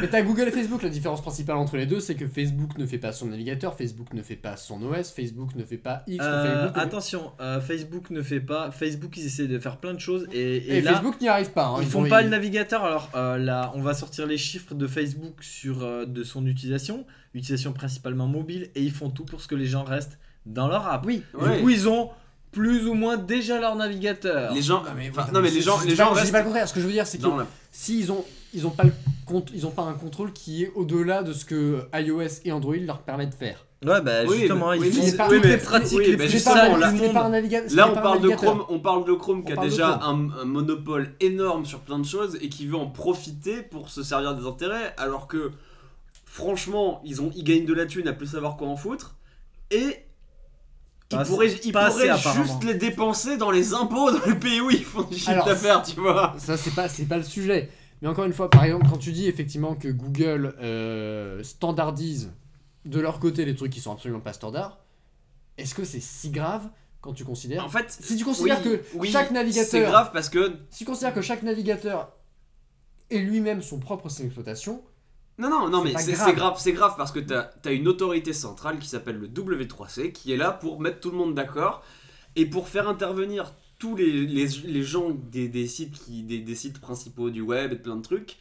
Mais 0.00 0.08
t'as 0.08 0.22
Google 0.22 0.48
et 0.48 0.50
Facebook, 0.50 0.82
la 0.82 0.88
différence 0.88 1.20
principale 1.22 1.56
entre 1.56 1.76
les 1.76 1.86
deux, 1.86 2.00
c'est 2.00 2.14
que 2.14 2.26
Facebook 2.26 2.76
ne 2.78 2.86
fait 2.86 2.98
pas 2.98 3.12
son 3.12 3.26
navigateur, 3.26 3.74
Facebook 3.76 4.12
ne 4.14 4.22
fait 4.22 4.36
pas 4.36 4.56
son 4.56 4.82
OS, 4.82 5.10
Facebook 5.10 5.54
ne 5.54 5.64
fait 5.64 5.76
pas 5.78 6.02
X, 6.06 6.24
Euh, 6.24 6.44
Facebook 6.44 6.74
fait- 6.74 6.80
attention, 6.80 7.32
euh, 7.40 7.60
Facebook 7.60 8.10
ne 8.10 8.22
fait 8.22 8.40
pas. 8.40 8.70
Facebook, 8.70 9.16
ils 9.16 9.26
essaient 9.26 9.46
de 9.48 9.58
faire 9.58 9.78
plein 9.78 9.94
de 9.94 10.00
choses 10.00 10.26
et, 10.32 10.38
et 10.56 10.76
Et, 10.78 10.80
là, 10.80 10.92
Facebook 10.92 11.20
n'y 11.20 11.28
arrive 11.28 11.50
pas. 11.50 11.66
hein, 11.66 11.76
ils 11.80 11.86
font 11.86 12.04
ont- 12.04 12.08
pas 12.08 12.22
le 12.22 12.28
navigateur. 12.28 12.84
Alors 12.84 13.10
euh, 13.14 13.36
là, 13.38 13.72
on 13.74 13.82
va 13.82 13.94
sortir 13.94 14.26
les 14.26 14.38
chiffres 14.38 14.74
de 14.74 14.86
Facebook 14.86 15.42
sur 15.42 15.82
euh, 15.82 16.04
de 16.06 16.22
son 16.24 16.46
utilisation, 16.46 17.04
utilisation 17.34 17.72
principalement 17.72 18.26
mobile, 18.26 18.70
et 18.74 18.82
ils 18.82 18.92
font 18.92 19.10
tout 19.10 19.24
pour 19.24 19.40
ce 19.40 19.48
que 19.48 19.54
les 19.54 19.66
gens 19.66 19.84
restent 19.84 20.18
dans 20.46 20.68
leur 20.68 20.86
app. 20.86 21.04
Oui. 21.06 21.22
Ouais. 21.34 21.56
Du 21.56 21.62
coup, 21.62 21.68
ils 21.70 21.88
ont 21.88 22.10
plus 22.52 22.86
ou 22.86 22.94
moins 22.94 23.16
déjà 23.16 23.60
leur 23.60 23.76
navigateur. 23.76 24.52
Les 24.54 24.62
gens, 24.62 24.82
Non 24.82 24.90
mais, 24.96 25.10
enfin, 25.10 25.26
non 25.32 25.40
mais 25.40 25.50
les 25.50 25.60
gens, 25.60 25.78
les 25.84 25.94
gens 25.94 26.08
je 26.10 26.14
dis 26.14 26.20
restent 26.20 26.32
pas 26.32 26.38
le 26.40 26.44
contraire. 26.44 26.68
Ce 26.68 26.74
que 26.74 26.80
je 26.80 26.86
veux 26.86 26.92
dire, 26.92 27.06
c'est 27.06 27.18
que 27.18 27.26
s'ils 27.72 28.10
ont, 28.10 28.24
ils 28.54 28.66
ont 28.66 28.70
pas 28.70 28.84
le 28.84 28.92
compte, 29.26 29.50
ils 29.54 29.66
ont 29.66 29.70
pas 29.70 29.82
un 29.82 29.92
contrôle 29.94 30.32
qui 30.32 30.64
est 30.64 30.72
au-delà 30.74 31.22
de 31.22 31.32
ce 31.32 31.44
que 31.44 31.82
iOS 31.94 32.40
et 32.44 32.52
Android 32.52 32.76
leur 32.76 32.98
permettent 33.00 33.30
de 33.30 33.34
faire. 33.34 33.64
Ouais, 33.86 34.00
bah 34.00 34.24
Oui, 34.26 34.38
justement, 34.40 34.70
mais- 34.70 34.78
ils 34.78 34.98
oui, 34.98 35.12
font 35.12 35.28
toutes 35.28 35.44
les 35.44 35.56
pratiques 35.56 35.98
oui, 35.98 36.06
les 36.06 36.16
plus 36.16 36.44
là- 36.44 36.90
monde. 36.90 37.12
pas 37.12 37.24
un 37.26 37.30
Là, 37.30 37.88
on 37.88 37.94
pas 37.94 38.00
un 38.00 38.02
parle 38.02 38.20
de. 38.22 38.30
Chrome, 38.30 38.64
on 38.70 38.80
parle 38.80 39.04
de 39.04 39.12
Chrome 39.12 39.44
qui 39.44 39.52
a 39.52 39.56
déjà 39.56 40.00
un 40.02 40.14
monopole 40.44 41.14
énorme 41.20 41.64
sur 41.64 41.78
plein 41.80 42.00
de 42.00 42.04
choses 42.06 42.38
et 42.40 42.48
qui 42.48 42.66
veut 42.66 42.76
en 42.76 42.86
profiter 42.88 43.62
pour 43.62 43.88
se 43.90 44.02
servir 44.02 44.34
des 44.34 44.46
intérêts, 44.46 44.94
alors 44.96 45.28
que 45.28 45.52
franchement, 46.24 47.00
ils 47.04 47.20
ont, 47.22 47.30
ils 47.36 47.44
gagnent 47.44 47.66
de 47.66 47.74
la 47.74 47.86
thune 47.86 48.08
à 48.08 48.12
plus 48.12 48.26
savoir 48.28 48.56
quoi 48.56 48.66
en 48.68 48.76
foutre 48.76 49.14
et 49.70 49.96
ils 51.10 51.72
pourraient, 51.72 52.08
apparemment. 52.10 52.44
juste 52.44 52.64
les 52.64 52.74
dépenser 52.74 53.36
dans 53.36 53.50
les 53.50 53.72
impôts 53.74 54.10
dans 54.10 54.24
les 54.26 54.34
pays 54.34 54.60
où 54.60 54.70
ils 54.70 54.84
font 54.84 55.02
du 55.02 55.16
chiffre 55.16 55.44
d'affaires, 55.44 55.82
tu 55.82 55.98
vois. 56.00 56.34
Ça, 56.38 56.56
c'est 56.56 56.74
pas, 56.74 56.88
pas 57.08 57.16
le 57.16 57.22
sujet. 57.22 57.70
Mais 58.02 58.08
encore 58.08 58.24
une 58.26 58.32
fois, 58.32 58.50
par 58.50 58.64
exemple, 58.64 58.86
quand 58.90 58.98
tu 58.98 59.12
dis 59.12 59.26
effectivement 59.26 59.74
que 59.74 59.88
Google 59.88 60.54
euh, 60.60 61.42
standardise 61.42 62.30
de 62.84 63.00
leur 63.00 63.18
côté 63.20 63.44
les 63.44 63.54
trucs 63.56 63.72
qui 63.72 63.80
sont 63.80 63.92
absolument 63.92 64.20
pas 64.20 64.32
standards, 64.32 64.78
est-ce 65.56 65.74
que 65.74 65.84
c'est 65.84 66.00
si 66.00 66.30
grave 66.30 66.68
quand 67.00 67.12
tu 67.12 67.24
considères 67.24 67.64
En 67.64 67.68
fait, 67.68 67.90
Si 67.90 68.16
tu 68.16 68.24
considères 68.24 68.58
oui, 68.64 68.78
que 68.78 68.82
oui, 68.94 69.10
chaque 69.10 69.30
navigateur- 69.30 69.70
c'est 69.70 69.80
grave 69.80 70.10
parce 70.12 70.28
que 70.28 70.52
Si 70.70 70.80
tu 70.80 70.84
considères 70.84 71.14
que 71.14 71.22
chaque 71.22 71.42
navigateur 71.42 72.12
est 73.10 73.18
lui-même 73.18 73.62
son 73.62 73.78
propre 73.78 74.08
système 74.08 74.26
d'exploitation, 74.26 74.82
Non, 75.38 75.48
non, 75.50 75.68
non, 75.68 75.84
mais 75.84 75.92
c'est 75.98 76.12
grave. 76.12 76.26
c'est 76.28 76.34
grave, 76.36 76.54
c'est 76.58 76.72
grave 76.72 76.94
parce 76.96 77.12
que 77.12 77.20
t'as 77.20 77.50
as 77.64 77.70
une 77.72 77.86
autorité 77.88 78.32
centrale 78.32 78.78
qui 78.78 78.88
s'appelle 78.88 79.18
le 79.18 79.28
W3C 79.28 80.12
qui 80.12 80.32
est 80.32 80.36
là 80.36 80.50
pour 80.52 80.80
mettre 80.80 81.00
tout 81.00 81.10
le 81.10 81.16
monde 81.16 81.34
d'accord 81.34 81.82
et 82.36 82.44
pour 82.46 82.68
faire 82.68 82.88
intervenir 82.88 83.54
tous 83.78 83.94
les, 83.94 84.10
les, 84.26 84.46
les 84.46 84.82
gens 84.82 85.10
des, 85.10 85.48
des 85.48 85.68
sites 85.68 85.92
qui, 86.04 86.24
des, 86.24 86.40
des 86.40 86.54
sites 86.56 86.80
principaux 86.80 87.30
du 87.30 87.40
web 87.40 87.72
et 87.72 87.76
plein 87.76 87.94
de 87.96 88.02
trucs. 88.02 88.36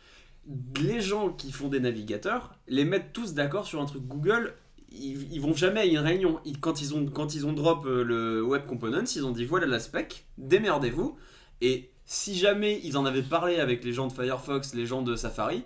Les 0.82 1.02
gens 1.02 1.30
qui 1.30 1.52
font 1.52 1.68
des 1.68 1.80
navigateurs, 1.80 2.56
les 2.68 2.86
mettent 2.86 3.14
tous 3.14 3.34
d'accord 3.34 3.66
sur 3.68 3.82
un 3.82 3.86
truc 3.86 4.04
Google. 4.08 4.54
Ils, 4.92 5.32
ils 5.34 5.42
vont 5.42 5.54
jamais 5.54 5.82
à 5.82 5.86
une 5.86 5.98
réunion. 6.00 6.40
Ils- 6.46 6.60
quand, 6.60 6.82
ils 6.82 6.96
ont, 6.96 7.06
quand 7.06 7.36
ils 7.36 7.46
ont 7.46 7.54
drop 7.54 7.86
euh, 7.86 8.04
le 8.04 8.42
Web 8.44 8.66
Components, 8.66 9.04
ils 9.16 9.26
ont 9.26 9.32
dit 9.32 9.46
voilà 9.46 9.68
la 9.68 9.80
spec, 9.80 10.26
démerdez-vous. 10.40 11.16
Et 11.62 11.92
si 12.06 12.36
jamais 12.36 12.80
ils 12.84 12.98
en 12.98 13.06
avaient 13.06 13.22
parlé 13.22 13.60
avec 13.60 13.84
les 13.84 13.92
gens 13.94 14.08
de 14.08 14.14
Firefox, 14.14 14.74
les 14.74 14.86
gens 14.86 15.02
de 15.04 15.16
Safari, 15.16 15.64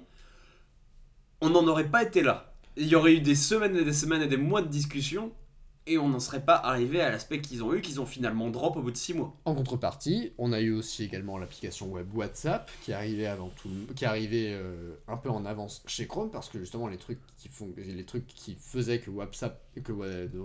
on 1.42 1.50
n'en 1.50 1.68
aurait 1.68 1.90
pas 1.90 2.04
été 2.04 2.22
là. 2.22 2.54
Il 2.78 2.88
y 2.88 2.96
aurait 2.96 3.14
eu 3.16 3.20
des 3.22 3.36
semaines 3.36 3.76
et 3.76 3.84
des 3.84 3.94
semaines 3.94 4.22
et 4.22 4.28
des 4.28 4.38
mois 4.38 4.62
de 4.62 4.68
discussion 4.68 5.32
et 5.88 5.98
on 5.98 6.08
n'en 6.10 6.20
serait 6.20 6.46
pas 6.46 6.56
arrivé 6.56 7.02
à 7.02 7.10
l'aspect 7.10 7.42
qu'ils 7.42 7.64
ont 7.64 7.74
eu, 7.74 7.82
qu'ils 7.82 8.00
ont 8.00 8.06
finalement 8.06 8.50
drop 8.52 8.78
au 8.78 8.82
bout 8.82 8.92
de 8.92 8.98
6 8.98 9.16
mois. 9.16 9.36
en 9.46 9.56
contrepartie, 9.56 10.32
on 10.38 10.54
a 10.54 10.62
eu 10.62 10.72
aussi 10.72 11.04
également 11.04 11.40
l'application 11.40 11.92
web 11.92 12.08
WhatsApp 12.16 12.70
qui 12.84 12.94
arrivait 12.94 13.26
avant 13.26 13.50
tout, 13.50 13.70
qui 13.96 14.06
arrivait 14.06 14.54
euh, 14.54 14.94
un 15.08 15.18
peu 15.18 15.30
en 15.30 15.44
avance 15.44 15.82
chez 15.88 16.06
Chrome 16.06 16.30
parce 16.30 16.50
que 16.50 16.60
justement 16.60 16.88
les 16.88 16.98
trucs 16.98 17.20
qui 17.36 17.50
font, 17.50 17.74
les 17.76 18.06
trucs 18.06 18.28
qui 18.28 18.56
faisaient 18.62 19.00
que 19.00 19.10
WhatsApp, 19.10 19.60
que 19.84 19.92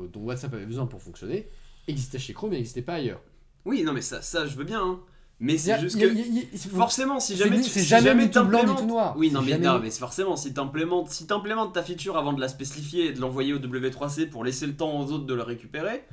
dont 0.06 0.20
WhatsApp 0.22 0.54
avait 0.54 0.66
besoin 0.66 0.86
pour 0.86 1.02
fonctionner, 1.02 1.48
existaient 1.86 2.18
chez 2.18 2.32
Chrome 2.32 2.54
et 2.54 2.56
n'existaient 2.56 2.82
pas 2.82 2.94
ailleurs. 2.94 3.20
Oui, 3.66 3.82
non 3.84 3.92
mais 3.92 4.02
ça, 4.02 4.22
ça 4.22 4.46
je 4.46 4.56
veux 4.56 4.64
bien. 4.64 4.82
hein. 4.82 5.00
Mais 5.38 5.58
c'est 5.58 5.78
juste 5.80 5.96
il 5.96 6.00
y 6.00 6.04
a- 6.04 6.08
que... 6.08 6.12
il 6.14 6.18
y 6.18 6.22
a- 6.22 6.26
il 6.26 6.34
y 6.38 6.40
a- 6.40 6.58
Forcément, 6.76 7.20
si 7.20 7.36
jamais 7.36 7.60
tu 7.60 7.68
c'est 7.68 7.80
si 7.80 7.86
jamais 7.86 8.06
jamais 8.08 8.30
tout 8.30 8.42
blanc, 8.44 8.60
ni 8.60 8.64
t'implémentes- 8.64 8.78
tout 8.80 8.86
noir. 8.86 9.14
Oui, 9.18 9.30
non 9.30 9.42
mais, 9.42 9.50
jamais- 9.50 9.66
non, 9.66 9.78
mais 9.80 9.90
forcément, 9.90 10.34
si 10.36 10.54
t'implémentes 10.54 11.10
si 11.10 11.26
ta 11.26 11.82
feature 11.82 12.16
avant 12.16 12.32
de 12.32 12.40
la 12.40 12.48
spécifier 12.48 13.06
et 13.06 13.12
de 13.12 13.20
l'envoyer 13.20 13.52
au 13.52 13.58
W3C 13.58 14.26
pour 14.30 14.44
laisser 14.44 14.66
le 14.66 14.74
temps 14.74 14.98
aux 14.98 15.12
autres 15.12 15.26
de 15.26 15.34
le 15.34 15.42
récupérer, 15.42 16.04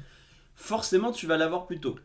forcément 0.55 1.11
tu 1.13 1.25
vas 1.25 1.37
l'avoir 1.37 1.65
plus 1.67 1.79
tôt. 1.79 1.95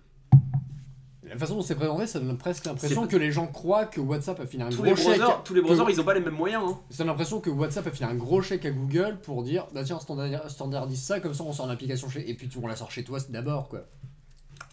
La 1.28 1.36
façon 1.36 1.56
dont 1.56 1.62
c'est 1.62 1.74
présenté, 1.74 2.06
ça 2.06 2.20
donne 2.20 2.38
presque 2.38 2.64
l'impression 2.64 3.06
que 3.06 3.16
les 3.16 3.30
gens 3.32 3.46
croient 3.48 3.84
que 3.84 4.00
WhatsApp 4.00 4.40
a 4.40 4.46
filé 4.46 4.62
un 4.62 4.70
Tous 4.70 4.76
gros 4.76 4.84
les 4.86 4.96
chèque. 4.96 5.18
browsers, 5.18 5.42
tous 5.44 5.52
les 5.54 5.60
browsers 5.60 5.84
que- 5.84 5.92
ils 5.92 6.00
ont 6.00 6.04
pas 6.04 6.14
les 6.14 6.20
mêmes 6.20 6.32
moyens. 6.34 6.62
hein. 6.66 6.78
Ça 6.88 6.98
donne 6.98 7.08
l'impression 7.08 7.40
que 7.40 7.50
WhatsApp 7.50 7.86
a 7.86 7.90
filé 7.90 8.06
un 8.08 8.14
gros 8.14 8.40
chèque 8.40 8.64
à 8.64 8.70
Google 8.70 9.18
pour 9.22 9.42
dire 9.42 9.66
bah 9.74 9.82
tiens 9.84 9.98
standard- 10.00 10.48
standardise 10.50 11.02
ça 11.02 11.20
comme 11.20 11.34
ça 11.34 11.42
on 11.44 11.52
sort 11.52 11.66
l'application 11.66 12.08
chez 12.08 12.30
et 12.30 12.34
puis 12.34 12.48
tu 12.48 12.58
on 12.62 12.66
la 12.66 12.76
sort 12.76 12.90
chez 12.90 13.04
toi 13.04 13.18
d'abord 13.28 13.68
quoi. 13.68 13.80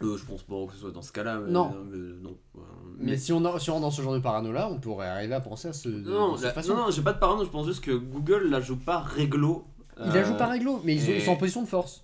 Euh, 0.02 0.18
je 0.18 0.26
pense 0.26 0.44
pas 0.44 0.56
que 0.68 0.74
ce 0.74 0.80
soit 0.80 0.92
dans 0.92 1.02
ce 1.02 1.12
cas-là. 1.14 1.40
mais- 1.40 1.52
Non. 1.52 1.74
mais 1.90 1.98
non. 2.22 2.38
Euh, 2.58 2.60
Mais, 2.98 3.18
si 3.18 3.32
on 3.34 3.44
a, 3.46 3.60
si 3.60 3.70
on 3.70 3.74
rentre 3.76 3.86
dans 3.86 3.92
ce 3.92 4.02
genre 4.02 4.14
de 4.14 4.20
parano 4.20 4.52
là, 4.52 4.70
on 4.70 4.80
pourrait 4.80 5.08
arriver 5.08 5.34
à 5.34 5.40
penser 5.42 5.70
à 5.70 5.74
ce 5.74 5.88
de, 5.90 6.10
Non, 6.12 6.34
de 6.34 6.38
cette 6.38 6.46
la- 6.48 6.54
façon. 6.54 6.76
non, 6.76 6.86
non, 6.86 6.92
j'ai 6.92 7.02
pas 7.02 7.14
de 7.14 7.20
parano, 7.20 7.44
je 7.46 7.50
pense 7.50 7.66
juste 7.66 7.82
que 7.84 7.92
Google 7.92 8.50
la 8.50 8.60
joue 8.62 8.78
pas 8.78 9.00
réglo. 9.00 9.66
Il 9.98 10.08
la 10.08 10.16
Euh, 10.18 10.26
joue 10.26 10.36
pas 10.36 10.48
réglo, 10.48 10.82
mais 10.84 10.96
ils, 10.96 11.02
sont- 11.02 11.12
et- 11.12 11.16
ils 11.18 11.22
sont 11.22 11.32
en 11.32 11.36
position 11.38 11.62
de 11.62 11.68
force. 11.68 12.04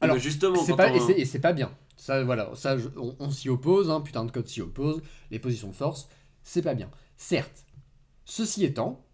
Alors, 0.00 0.16
justement, 0.18 0.56
C'est 0.64 0.76
pas, 0.76 0.90
et 0.94 1.24
c'est- 1.26 1.38
pas 1.40 1.52
bien. 1.52 1.70
Ça, 1.96 2.22
voilà, 2.24 2.50
ça, 2.54 2.78
je- 2.78 2.88
on, 2.96 3.14
on 3.18 3.30
s'y 3.30 3.48
oppose, 3.50 3.90
hein, 3.90 4.00
putain 4.00 4.24
de 4.24 4.30
code 4.30 4.46
s'y 4.48 4.60
oppose, 4.62 5.02
les 5.30 5.38
positions 5.38 5.68
de 5.68 5.74
force, 5.74 6.08
c'est 6.44 6.62
pas 6.62 6.74
bien. 6.74 6.88
Certes, 7.16 7.66
ceci 8.24 8.64
étant, 8.64 9.04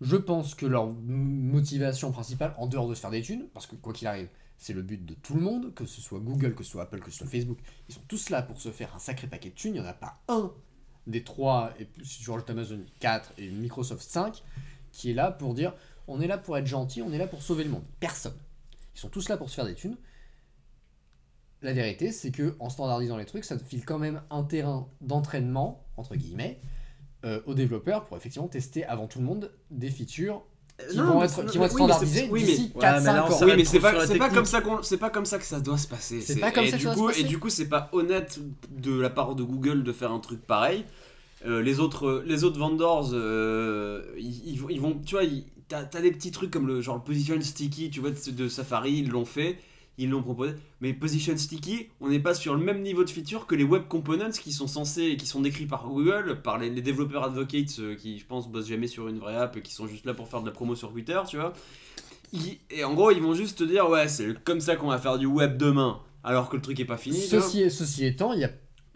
je 0.00 0.16
pense 0.16 0.54
que 0.56 0.66
leur 0.66 0.88
motivation 0.88 2.10
principale, 2.10 2.54
en 2.58 2.66
dehors 2.66 2.88
de 2.88 2.94
se 2.94 3.00
faire 3.00 3.10
des 3.10 3.22
thunes, 3.22 3.46
parce 3.54 3.66
que 3.66 3.76
quoi 3.76 3.92
qu'il 3.92 4.08
arrive, 4.08 4.28
c'est 4.62 4.72
le 4.72 4.82
but 4.82 5.04
de 5.04 5.14
tout 5.14 5.34
le 5.34 5.40
monde, 5.40 5.74
que 5.74 5.86
ce 5.86 6.00
soit 6.00 6.20
Google, 6.20 6.54
que 6.54 6.62
ce 6.62 6.70
soit 6.70 6.84
Apple, 6.84 7.00
que 7.00 7.10
ce 7.10 7.18
soit 7.18 7.26
Facebook, 7.26 7.58
ils 7.88 7.94
sont 7.94 8.02
tous 8.06 8.30
là 8.30 8.42
pour 8.42 8.60
se 8.60 8.70
faire 8.70 8.94
un 8.94 9.00
sacré 9.00 9.26
paquet 9.26 9.50
de 9.50 9.54
thunes, 9.54 9.74
il 9.74 9.80
n'y 9.80 9.86
en 9.86 9.90
a 9.90 9.92
pas 9.92 10.22
un 10.28 10.52
des 11.08 11.24
trois, 11.24 11.74
et 11.80 11.88
si 12.04 12.22
tu 12.22 12.30
rajoutes 12.30 12.48
Amazon 12.48 12.78
4 13.00 13.32
et 13.38 13.50
Microsoft 13.50 14.08
5, 14.08 14.40
qui 14.92 15.10
est 15.10 15.14
là 15.14 15.32
pour 15.32 15.54
dire 15.54 15.74
on 16.06 16.20
est 16.20 16.28
là 16.28 16.38
pour 16.38 16.56
être 16.56 16.66
gentil, 16.66 17.02
on 17.02 17.12
est 17.12 17.18
là 17.18 17.26
pour 17.26 17.42
sauver 17.42 17.64
le 17.64 17.70
monde. 17.70 17.82
Personne. 17.98 18.36
Ils 18.94 19.00
sont 19.00 19.08
tous 19.08 19.28
là 19.28 19.36
pour 19.36 19.50
se 19.50 19.56
faire 19.56 19.64
des 19.64 19.74
thunes. 19.74 19.96
La 21.60 21.72
vérité, 21.72 22.12
c'est 22.12 22.30
que 22.30 22.56
en 22.60 22.68
standardisant 22.68 23.16
les 23.16 23.24
trucs, 23.24 23.44
ça 23.44 23.56
te 23.56 23.64
file 23.64 23.84
quand 23.84 23.98
même 23.98 24.22
un 24.30 24.44
terrain 24.44 24.88
d'entraînement, 25.00 25.84
entre 25.96 26.14
guillemets, 26.14 26.60
euh, 27.24 27.40
aux 27.46 27.54
développeurs 27.54 28.04
pour 28.04 28.16
effectivement 28.16 28.48
tester 28.48 28.84
avant 28.84 29.08
tout 29.08 29.18
le 29.18 29.24
monde 29.24 29.52
des 29.70 29.90
features 29.90 30.44
qui 30.90 30.96
Non, 30.96 31.04
vont 31.04 31.18
mais 31.20 31.24
être, 31.26 31.34
c'est- 31.34 31.46
qui 31.46 31.58
vont 31.58 31.64
être 31.64 31.74
oui, 31.74 31.80
mais 31.82 31.88
c'est- 31.92 31.94
standardisées 31.94 32.28
oui, 32.30 32.40
mais- 32.40 32.46
d'ici 32.46 32.72
Ouais, 32.74 32.80
4-5 32.80 33.00
mais 33.00 33.12
là, 33.12 33.24
on 33.24 33.26
ans. 33.26 33.30
s'arrête 33.38 33.42
Oui, 33.42 33.56
mais 33.56 33.62
trop 33.64 33.72
c'est 33.72 33.80
pas, 34.18 34.18
pas 34.28 34.34
comme 34.34 34.44
ça 34.44 34.60
qu'on, 34.60 34.82
c'est 34.82 34.96
pas 34.98 35.10
comme 35.10 35.26
ça 35.26 35.38
que 35.38 35.44
ça 35.44 35.60
doit 35.60 35.78
se 35.78 35.86
passer. 35.88 36.20
C'est 36.20 36.36
pas 36.40 36.50
comme 36.50 36.64
et 36.64 36.70
ça 36.70 36.76
que 36.76 36.82
du 36.82 36.88
ça 36.88 36.94
doit 36.94 37.02
coup, 37.04 37.08
se 37.10 37.14
passer. 37.14 37.20
Et 37.20 37.28
du 37.28 37.38
coup, 37.38 37.48
c'est 37.50 37.68
pas 37.68 37.88
honnête 37.92 38.38
de 38.70 38.98
la 39.00 39.10
part 39.10 39.34
de 39.34 39.42
Google 39.42 39.84
de 39.84 39.92
faire 39.92 40.10
un 40.12 40.18
truc 40.20 40.40
pareil. 40.46 40.84
Euh, 41.46 41.60
les 41.62 41.80
autres, 41.80 42.22
les 42.26 42.44
autres 42.44 42.58
vendors, 42.58 43.10
euh, 43.12 44.02
ils, 44.18 44.48
ils 44.52 44.60
vont- 44.60 44.68
ils 44.68 44.80
vont, 44.80 44.94
tu 45.04 45.14
vois, 45.16 45.24
t'as 45.68 46.00
des 46.00 46.10
petits 46.12 46.30
trucs 46.30 46.50
comme 46.50 46.66
le 46.66 46.80
genre 46.80 46.96
le 46.96 47.02
position 47.02 47.40
sticky, 47.40 47.90
tu 47.90 48.00
vois, 48.00 48.10
de, 48.10 48.30
de 48.30 48.48
Safari, 48.48 48.92
ils 48.92 49.08
l'ont 49.10 49.24
fait, 49.24 49.58
ils 49.98 50.08
l'ont 50.08 50.22
proposé. 50.22 50.54
Mais 50.80 50.92
position 50.94 51.36
sticky, 51.36 51.88
on 52.00 52.08
n'est 52.08 52.18
pas 52.20 52.34
sur 52.34 52.54
le 52.54 52.64
même 52.64 52.82
niveau 52.82 53.04
de 53.04 53.10
feature 53.10 53.46
que 53.46 53.54
les 53.54 53.64
web 53.64 53.82
components 53.88 54.30
qui 54.30 54.52
sont 54.52 54.66
censés, 54.66 55.16
qui 55.16 55.26
sont 55.26 55.40
décrits 55.40 55.66
par 55.66 55.86
Google, 55.86 56.40
par 56.42 56.58
les, 56.58 56.70
les 56.70 56.82
développeurs 56.82 57.24
advocates 57.24 57.78
euh, 57.78 57.94
qui, 57.94 58.18
je 58.18 58.24
pense, 58.26 58.48
bossent 58.48 58.68
jamais 58.68 58.86
sur 58.88 59.08
une 59.08 59.18
vraie 59.18 59.36
app 59.36 59.56
et 59.56 59.60
qui 59.62 59.72
sont 59.74 59.86
juste 59.86 60.06
là 60.06 60.14
pour 60.14 60.28
faire 60.28 60.40
de 60.40 60.46
la 60.46 60.52
promo 60.52 60.74
sur 60.74 60.90
Twitter, 60.92 61.20
tu 61.28 61.36
vois. 61.36 61.52
Ils- 62.32 62.58
et 62.70 62.84
en 62.84 62.94
gros, 62.94 63.10
ils 63.10 63.20
vont 63.20 63.34
juste 63.34 63.58
te 63.58 63.64
dire, 63.64 63.88
ouais, 63.90 64.08
c'est 64.08 64.42
comme 64.44 64.60
ça 64.60 64.76
qu'on 64.76 64.88
va 64.88 64.98
faire 64.98 65.18
du 65.18 65.26
web 65.26 65.58
demain, 65.58 66.00
alors 66.24 66.48
que 66.48 66.56
le 66.56 66.62
truc 66.62 66.80
est 66.80 66.86
pas 66.86 66.96
fini. 66.96 67.18
Ceci, 67.20 67.70
ceci 67.70 68.06
étant, 68.06 68.32
il 68.32 68.40
y 68.40 68.44
a, 68.44 68.50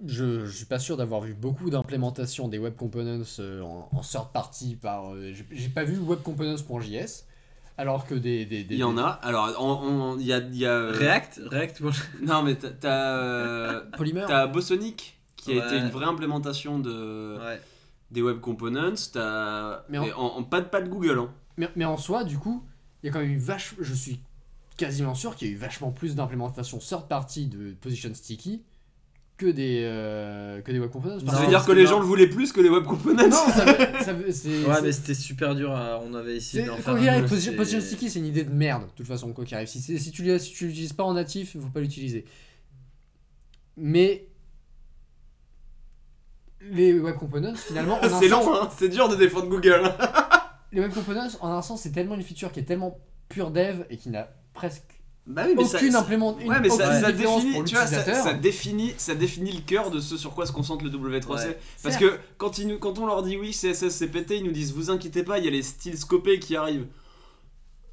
je, 0.07 0.47
je 0.47 0.51
suis 0.57 0.65
pas 0.65 0.79
sûr 0.79 0.97
d'avoir 0.97 1.21
vu 1.21 1.35
beaucoup 1.35 1.69
d'implémentation 1.69 2.49
des 2.49 2.57
web 2.59 2.75
components 2.75 3.23
euh, 3.41 3.61
en, 3.63 3.89
en 3.93 4.01
third 4.01 4.33
party 4.33 4.77
par. 4.77 5.13
euh, 5.15 5.33
j'ai- 5.53 5.69
pas 5.69 5.85
vu 5.85 5.99
webcomponents.js, 5.99 7.25
alors 7.79 8.07
que 8.07 8.15
des. 8.15 8.45
des, 8.47 8.65
des 8.65 8.75
Il 8.75 8.79
y 8.81 8.85
en 8.85 8.97
a. 8.99 9.07
Alors, 9.23 10.17
il 10.19 10.27
y 10.27 10.33
a. 10.33 10.39
il 10.39 10.57
y 10.57 10.67
a, 10.67 10.71
euh, 10.73 10.93
React, 10.93 11.41
React, 11.47 11.81
moi, 11.81 11.93
Non, 12.23 12.43
mais 12.43 12.55
t'as- 12.57 12.89
euh, 13.19 13.81
Polymer. 13.97 14.25
T'as 14.27 14.47
Bosonic, 14.47 15.19
qui 15.37 15.53
a 15.59 15.67
été 15.67 15.77
une 15.79 15.89
vraie 15.91 16.07
implémentation 16.07 16.79
de, 16.79 17.39
ouais. 17.39 17.61
des 18.11 18.23
web 18.23 18.41
components. 18.41 18.95
T'as. 19.13 19.83
Mais 19.89 19.99
en- 19.99 20.05
et 20.05 20.13
en, 20.13 20.23
en- 20.25 20.43
pas, 20.43 20.61
de, 20.61 20.67
pas 20.67 20.81
de 20.81 20.89
Google, 20.89 21.19
hein. 21.19 21.31
Mais, 21.57 21.71
mais 21.77 21.85
en 21.85 21.97
soi, 21.97 22.25
du 22.25 22.39
coup, 22.39 22.65
il 23.03 23.07
y 23.07 23.09
a 23.11 23.13
quand 23.13 23.21
même 23.21 23.31
eu 23.31 23.39
vache. 23.39 23.75
Je 23.81 23.95
suis 23.95 24.21
quasiment 24.77 25.15
sûr 25.15 25.37
qu'il 25.37 25.49
y 25.49 25.51
a 25.51 25.55
eu 25.55 25.59
vachement 25.59 25.91
plus 25.91 26.15
d'implémentation 26.15 26.79
third 26.79 27.09
party 27.09 27.47
de 27.47 27.73
Position 27.81 28.11
Sticky 28.15 28.63
que 29.37 29.47
des, 29.47 29.83
euh, 29.85 30.63
que 30.63 30.73
des 30.73 30.79
web 30.79 30.91
components. 30.91 31.19
Ça 31.21 31.41
veut 31.43 31.49
dire 31.49 31.61
que 31.63 31.67
que 31.67 31.73
les 31.73 31.85
non. 31.85 31.91
gens 31.91 31.99
le 32.01 32.07
voulaient 32.07 32.27
plus 32.27 32.53
que 32.53 32.61
les 32.63 32.71
web 32.71 32.85
components. 32.85 33.29
Non, 33.29 33.37
ça 33.55 33.65
veut, 34.13 34.33
ça. 34.33 34.49
Ouais, 34.49 34.83
mais 34.83 34.93
c'était 34.93 35.13
super 35.15 35.55
dur. 35.55 35.73
à- 35.73 36.01
On 36.03 36.15
avait 36.15 36.37
essayé 36.37 36.63
c'est- 36.65 36.69
d'en 36.71 36.77
faire. 36.77 36.95
Arrive, 36.95 37.29
Position, 37.29 37.53
c'est- 37.53 37.57
Position 37.57 37.81
Sticky, 37.81 38.09
c'est 38.11 38.19
une 38.21 38.27
idée 38.27 38.45
de 38.45 38.53
merde, 38.53 38.85
de 38.85 38.91
toute 38.97 39.07
façon, 39.07 39.33
quoi 39.35 39.45
qu'il 39.45 39.55
arrive. 39.55 39.69
Si, 39.69 39.81
si 39.81 40.11
tu 40.11 40.39
si 40.39 40.53
tu 40.53 40.67
l'utilises 40.69 40.93
pas 40.95 41.05
en 41.05 41.13
natif, 41.15 41.55
il 41.55 41.61
faut 41.61 41.69
pas 41.69 41.81
l'utiliser. 41.81 42.25
Mais. 43.77 44.27
Les 46.69 46.99
web 46.99 47.17
components, 47.17 47.55
finalement, 47.55 47.99
C'est 48.21 48.29
long, 48.29 48.55
hein. 48.55 48.69
C'est 48.77 48.89
dur 48.89 49.09
de 49.09 49.15
défendre 49.17 49.49
Google. 49.49 49.83
hein. 49.85 50.41
les 50.73 50.81
web 50.81 50.93
components, 50.93 51.29
en 51.41 51.49
un 51.51 51.63
sens, 51.63 51.83
c'est 51.83 51.93
tellement 51.93 52.15
une 52.17 52.23
feature 52.23 52.51
qui 52.51 52.61
est 52.61 52.65
tellement 52.65 52.99
pure 53.29 53.51
dev 53.51 53.85
et 53.91 53.97
qui 53.99 54.09
n'a 54.09 54.29
presque 54.55 54.96
Bah 55.27 55.43
oui, 55.47 55.55
mais 55.57 55.65
ça- 55.65 55.79
aucune 55.79 55.91
ça- 55.93 56.01
implémentation. 56.01 56.49
Ouais, 56.49 56.61
mais 56.61 56.69
ça, 56.71 57.11
définit, 57.13 57.53
pour 57.53 57.65
tu 57.65 57.75
vois, 57.75 57.87
ça, 57.87 58.33
définit, 58.35 58.95
ça 58.97 59.15
définit 59.17 59.53
le 59.53 59.61
cœur 59.63 59.91
de 59.91 59.99
ce 59.99 60.17
sur 60.17 60.33
quoi 60.35 60.47
se 60.47 60.53
concentre 60.53 60.85
le 60.85 60.91
W3C. 60.91 61.49
Ouais. 61.49 61.59
Parce 61.83 61.97
que 61.97 62.19
quand, 62.39 62.59
ils 62.59 62.69
nous- 62.69 62.79
quand 62.79 62.99
on 63.01 63.07
leur 63.07 63.23
dit 63.25 63.37
oui, 63.37 63.53
CSS 63.53 63.89
c'est 63.91 64.07
pété, 64.09 64.37
ils 64.37 64.45
nous 64.45 64.53
disent 64.53 64.73
vous 64.73 64.89
inquiétez 64.91 65.25
pas, 65.25 65.39
il 65.39 65.45
y 65.45 65.49
a 65.49 65.51
les 65.51 65.63
styles 65.63 65.99
scopés 65.99 66.39
qui 66.39 66.55
arrivent. 66.55 66.87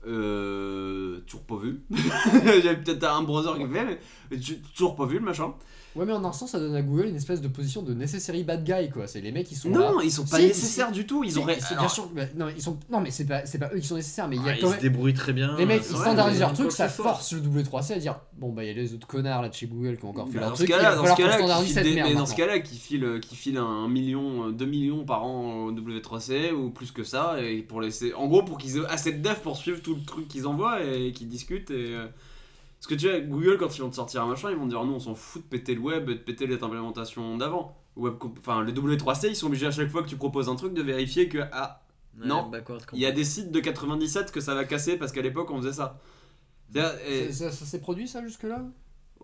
Euh. 0.06 1.22
Toujours 1.26 1.44
pas 1.46 1.56
vu. 1.58 1.82
A 1.94 2.76
peut-être 2.76 3.04
un 3.06 3.24
browser 3.24 3.58
qui 3.58 3.72
fait, 3.74 4.00
mais 4.32 4.38
tu- 4.40 4.60
toujours 4.76 4.96
pas 4.96 5.06
vu 5.06 5.16
le 5.20 5.26
machin. 5.26 5.54
Ouais, 5.96 6.06
mais 6.06 6.14
en 6.14 6.26
un 6.26 6.32
sens, 6.34 6.50
ça 6.52 6.60
donne 6.60 6.76
à 6.76 6.82
Google 6.82 7.06
une 7.10 7.16
espèce 7.16 7.40
de 7.40 7.48
position 7.48 7.84
de 7.84 7.94
necessary 7.94 8.44
bad 8.44 8.64
guy, 8.64 8.90
quoi. 8.90 9.06
C'est 9.06 9.22
les 9.22 9.32
mecs 9.32 9.46
qui 9.46 9.54
sont 9.56 9.70
là. 9.70 9.92
Non, 9.92 10.02
ils 10.02 10.12
sont 10.12 10.26
pas 10.26 10.38
Si, 10.38 10.48
nécessaires 10.48 10.92
du 10.92 11.06
tout. 11.06 11.24
Ils 11.24 11.34
Si, 11.34 11.38
auraient. 11.38 11.58
alors, 11.70 11.80
bien 11.84 11.88
sûr. 11.90 12.10
bah, 12.16 12.24
non, 12.36 12.48
ils 12.56 12.62
sont. 12.64 12.80
Non, 12.90 13.00
mais 13.00 13.12
c'est 13.12 13.26
pas, 13.26 13.42
pas 13.42 13.70
eux 13.76 13.80
qui 13.80 13.86
sont 13.88 13.96
nécessaires, 13.96 14.28
mais 14.28 14.38
il 14.38 14.44
y 14.44 14.50
a 14.50 14.54
Ah, 14.54 14.56
quand 14.60 14.68
ils 14.68 14.70
même. 14.72 14.78
se 14.78 14.82
débrouillent 14.82 15.14
très 15.14 15.34
bien. 15.34 15.56
Les 15.58 15.68
mecs, 15.68 15.82
euh, 15.82 15.86
ils 15.92 15.96
standardisent 15.98 16.40
leur 16.40 16.54
truc, 16.54 16.72
ça 16.72 16.90
ce 16.90 17.02
force 17.02 17.32
le 17.34 17.42
W3C 17.42 17.94
à 17.94 18.00
dire 18.00 18.20
bon, 18.40 18.52
bah, 18.52 18.64
il 18.64 18.68
y 18.68 18.70
a 18.72 18.74
les 18.74 18.94
autres 18.96 19.06
connards 19.06 19.44
là 19.44 19.50
de 19.50 19.54
chez 19.54 19.68
Google 19.68 19.98
qui 19.98 20.06
ont 20.06 20.10
encore 20.10 20.28
fait 20.28 20.34
bah, 20.34 20.40
leur 20.42 20.50
dans 20.50 20.56
ce 20.56 20.64
truc, 20.64 20.72
va 20.76 20.82
cas-là, 20.82 20.96
dans 20.96 21.06
ce 21.06 21.16
cas-là, 21.16 22.14
dans 22.16 22.26
ce 22.26 22.36
cas-là, 22.36 22.60
qui 22.60 22.78
file, 22.78 23.20
qui 23.22 23.36
file 23.36 23.58
un 23.58 23.88
million, 23.88 24.50
2 24.50 24.66
millions 24.66 25.06
par 25.06 25.24
an 25.24 25.66
au 25.66 25.72
W3C 25.74 26.52
ou 26.54 26.72
plus 26.72 26.92
que 26.92 27.04
ça, 27.04 27.36
et 27.40 27.62
pour 27.62 27.82
laisser, 27.82 28.14
en 28.16 28.28
gros, 28.28 28.42
pour 28.44 28.58
qu'ils 28.58 28.78
aient 28.78 28.86
assez 28.90 29.12
de 29.12 29.22
dev 29.22 29.36
pour 29.44 29.58
suivre 29.58 29.80
tout 29.82 29.94
le 29.94 30.02
truc 30.04 30.28
qu'ils 30.28 30.48
envoient 30.48 30.84
et 30.84 31.12
qu'ils 31.12 31.28
discutent. 31.30 31.70
Et, 31.72 31.94
euh, 31.96 32.08
parce 32.84 32.88
que 32.88 32.96
tu 32.96 33.10
vois, 33.10 33.20
Google, 33.22 33.58
quand 33.58 33.78
ils 33.78 33.82
vont 33.82 33.90
te 33.90 33.96
sortir 33.96 34.24
un 34.24 34.28
machin, 34.28 34.50
ils 34.52 34.58
vont 34.58 34.68
dire 34.68 34.84
nous, 34.84 34.94
on 34.94 35.00
s'en 35.00 35.16
fout 35.16 35.42
de 35.42 35.48
péter 35.48 35.74
le 35.74 35.80
web 35.82 36.10
et 36.10 36.16
de 36.16 36.20
péter 36.20 36.48
les 36.48 36.62
implémentations 36.62 37.38
d'avant. 37.38 37.78
Web, 37.96 38.16
enfin, 38.40 38.62
le 38.62 38.72
W3C, 38.74 39.30
ils 39.30 39.36
sont 39.36 39.48
obligés 39.48 39.68
à 39.68 39.72
chaque 39.72 39.90
fois 39.90 40.04
que 40.04 40.10
tu 40.10 40.18
proposes 40.18 40.50
un 40.50 40.56
truc 40.56 40.74
de 40.74 40.82
vérifier 40.82 41.30
que 41.30 41.38
ah, 41.54 41.80
Ouais, 42.20 42.28
Non. 42.28 42.52
il 42.94 43.00
y 43.00 43.06
a 43.08 43.12
des 43.12 43.24
sites 43.24 43.52
de 43.52 43.60
97 43.60 44.32
que 44.32 44.40
ça 44.42 44.54
va 44.54 44.66
casser 44.66 44.98
parce 44.98 45.12
qu'à 45.12 45.22
l'époque 45.24 45.50
on 45.50 45.58
faisait 45.58 45.74
ça. 45.74 46.00
C'est-à-dire, 46.72 46.94
et- 47.08 47.32
Ça, 47.32 47.50
ça- 47.50 47.58
ça 47.58 47.66
s'est 47.66 47.80
produit 47.80 48.08
ça 48.08 48.22
jusque-là? 48.24 48.66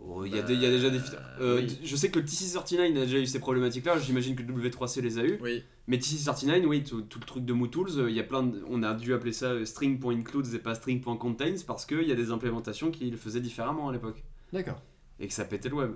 Oh, 0.01 0.23
Il 0.25 0.33
y, 0.35 0.39
a 0.39 0.41
des- 0.41 0.53
il 0.53 0.61
y 0.61 0.65
a 0.65 0.69
déjà 0.71 0.89
des. 0.89 0.99
Euh, 1.41 1.61
oui. 1.61 1.79
Je 1.83 1.95
sais 1.95 2.09
que 2.09 2.19
le 2.19 2.25
TC39 2.25 2.97
a 2.97 3.05
déjà 3.05 3.19
eu 3.19 3.25
ces 3.25 3.39
problématiques-là, 3.39 3.99
j'imagine 3.99 4.35
que 4.35 4.41
le 4.43 4.53
W3C 4.53 5.01
les 5.01 5.19
a 5.19 5.23
eu. 5.25 5.37
Oui. 5.41 5.63
Mais 5.87 5.97
TC39, 5.97 6.65
oui, 6.65 6.83
tout, 6.83 7.01
tout 7.01 7.19
le 7.19 7.25
truc 7.25 7.45
de 7.45 7.53
MooTools, 7.53 7.89
euh, 7.99 8.09
il 8.09 8.15
y 8.15 8.19
a 8.19 8.23
plein 8.23 8.43
de- 8.43 8.63
on 8.69 8.81
a 8.83 8.93
dû 8.93 9.13
appeler 9.13 9.33
ça 9.33 9.47
euh, 9.47 9.65
string.includes 9.65 10.53
et 10.53 10.59
pas 10.59 10.73
string.contains 10.75 11.55
parce 11.67 11.85
qu'il 11.85 12.03
y 12.07 12.11
a 12.11 12.15
des 12.15 12.31
implémentations 12.31 12.91
qui 12.91 13.09
le 13.11 13.17
faisaient 13.17 13.41
différemment 13.41 13.89
à 13.89 13.91
l'époque 13.93 14.23
D'accord. 14.53 14.81
et 15.19 15.27
que 15.27 15.33
ça 15.33 15.45
pétait 15.45 15.69
le 15.69 15.75
web. 15.75 15.91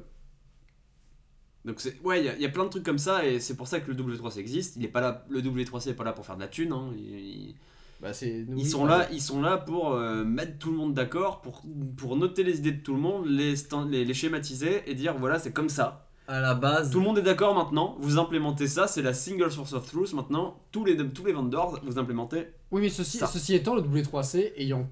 Donc 1.66 1.80
c'est 1.80 2.00
ouais, 2.02 2.20
il 2.20 2.26
y, 2.26 2.30
a- 2.30 2.36
il 2.36 2.42
y 2.42 2.46
a 2.46 2.50
plein 2.50 2.66
de 2.66 2.70
trucs 2.70 2.84
comme 2.84 2.98
ça 2.98 3.26
et 3.26 3.40
c'est 3.40 3.56
pour 3.56 3.68
ça 3.68 3.80
que 3.80 3.90
le 3.90 3.96
W3C 3.96 4.38
existe. 4.40 4.76
Il 4.76 4.84
est 4.84 4.90
pas 4.90 5.00
là, 5.02 5.26
le 5.30 5.42
W3C 5.42 5.90
est 5.92 5.94
pas 5.94 6.04
là 6.04 6.12
pour 6.12 6.26
faire 6.26 6.36
de 6.36 6.42
la 6.42 6.48
thune. 6.50 6.74
hein. 6.74 6.92
Il- 6.98 7.20
il- 7.20 7.56
Bah, 8.04 8.12
ils 8.22 8.68
sont 8.68 8.86
là, 8.86 9.08
ils 9.14 9.22
sont 9.22 9.42
là 9.42 9.58
pour 9.58 9.94
euh, 9.94 10.26
mettre 10.26 10.60
tout 10.60 10.72
le 10.72 10.76
monde 10.78 10.94
d'accord, 10.94 11.40
pour, 11.40 11.64
pour 11.96 12.18
noter 12.18 12.44
les 12.44 12.58
idées 12.58 12.74
de 12.74 12.82
tout 12.84 12.94
le 12.94 13.00
monde, 13.00 13.26
les, 13.26 13.54
les, 13.90 14.04
les 14.04 14.14
schématiser 14.14 14.84
et 14.88 14.94
dire 14.94 15.18
voilà 15.18 15.40
c'est 15.40 15.54
comme 15.54 15.70
ça. 15.70 16.10
À 16.28 16.42
la 16.42 16.54
base, 16.54 16.92
Tout 16.92 17.00
le 17.00 17.06
monde 17.06 17.18
est 17.18 17.22
d'accord 17.24 17.56
maintenant, 17.56 17.96
vous 18.00 18.18
implémentez 18.18 18.68
ça, 18.68 18.88
c'est 18.88 19.02
la 19.02 19.14
single 19.14 19.50
source 19.52 19.72
of 19.72 19.90
truth 19.90 20.12
maintenant, 20.12 20.60
tous 20.72 20.84
les, 20.84 20.98
tous 20.98 21.26
les 21.26 21.32
vendors, 21.32 21.80
vous 21.84 21.98
implémentez. 21.98 22.48
Oui, 22.72 22.82
mais 22.82 22.90
ceci, 22.90 23.18
Ça. 23.18 23.28
ceci 23.28 23.56
étant, 23.56 23.74
le 23.76 23.82
W3C 23.82 24.52
ayant. 24.58 24.90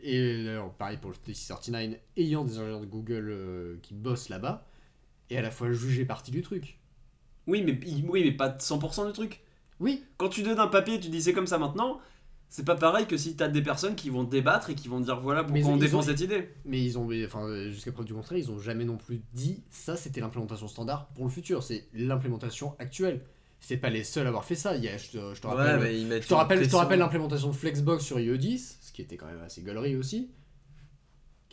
Et 0.00 0.48
alors, 0.48 0.72
pareil 0.72 0.96
pour 0.98 1.10
le 1.10 1.16
TC39, 1.32 1.98
ayant 2.16 2.44
des 2.44 2.58
ingénieurs 2.58 2.80
de 2.80 2.86
Google 2.86 3.28
euh, 3.30 3.76
qui 3.82 3.92
bossent 3.92 4.28
là-bas, 4.30 4.66
est 5.28 5.36
à 5.36 5.42
la 5.42 5.50
fois 5.50 5.70
jugé 5.72 6.04
partie 6.06 6.30
du 6.30 6.40
truc. 6.40 6.78
Oui 7.46 7.62
mais, 7.62 7.78
oui, 8.08 8.22
mais 8.24 8.32
pas 8.32 8.48
100% 8.48 9.06
du 9.06 9.12
truc. 9.12 9.40
Oui, 9.78 10.04
Quand 10.16 10.30
tu 10.30 10.42
donnes 10.42 10.58
un 10.58 10.68
papier, 10.68 10.98
tu 10.98 11.08
dis 11.10 11.20
c'est 11.20 11.34
comme 11.34 11.46
ça 11.46 11.58
maintenant, 11.58 12.00
c'est 12.56 12.64
pas 12.64 12.74
pareil 12.74 13.06
que 13.06 13.18
si 13.18 13.36
t'as 13.36 13.48
des 13.48 13.60
personnes 13.60 13.94
qui 13.94 14.08
vont 14.08 14.24
débattre 14.24 14.70
et 14.70 14.74
qui 14.74 14.88
vont 14.88 14.98
dire 15.00 15.20
voilà 15.20 15.42
Mais 15.42 15.60
pourquoi 15.60 15.72
on 15.72 15.76
ils 15.76 15.80
défend 15.80 15.98
ont- 15.98 16.02
cette 16.02 16.20
idée. 16.22 16.48
mais 16.64 16.82
ils 16.82 16.98
ont. 16.98 17.04
mais, 17.04 17.26
Enfin, 17.26 17.46
jusqu'à 17.70 17.92
preuve 17.92 18.06
du 18.06 18.14
contraire, 18.14 18.38
ils 18.38 18.50
ont 18.50 18.58
jamais 18.58 18.86
non 18.86 18.96
plus 18.96 19.20
dit 19.34 19.62
ça 19.68 19.94
c'était 19.94 20.22
l'implémentation 20.22 20.66
standard 20.66 21.08
pour 21.14 21.24
le 21.26 21.30
futur, 21.30 21.62
c'est 21.62 21.84
l'implémentation 21.92 22.74
actuelle. 22.78 23.20
C'est 23.60 23.76
pas 23.76 23.90
les 23.90 24.04
seuls 24.04 24.24
à 24.26 24.28
avoir 24.28 24.44
fait 24.46 24.54
ça. 24.54 24.74
Il 24.74 24.84
y 24.84 24.88
a, 24.88 24.96
je, 24.96 25.08
te, 25.08 25.34
je 25.34 25.40
te 25.40 25.46
ouais, 25.46 25.52
rappelle, 25.54 26.06
mais 26.06 26.22
je 26.22 26.28
te 26.28 26.34
rappelle, 26.34 26.58
je 26.58 26.62
te 26.64 26.68
pression. 26.68 26.78
rappelle 26.78 26.98
l'implémentation 26.98 27.48
de 27.48 27.54
Flexbox 27.54 28.02
sur 28.04 28.18
IE10, 28.18 28.76
ce 28.80 28.92
qui 28.92 29.02
était 29.02 29.16
quand 29.18 29.26
même 29.26 29.40
assez 29.44 29.60
gaulerie 29.62 29.96
aussi. 29.96 30.30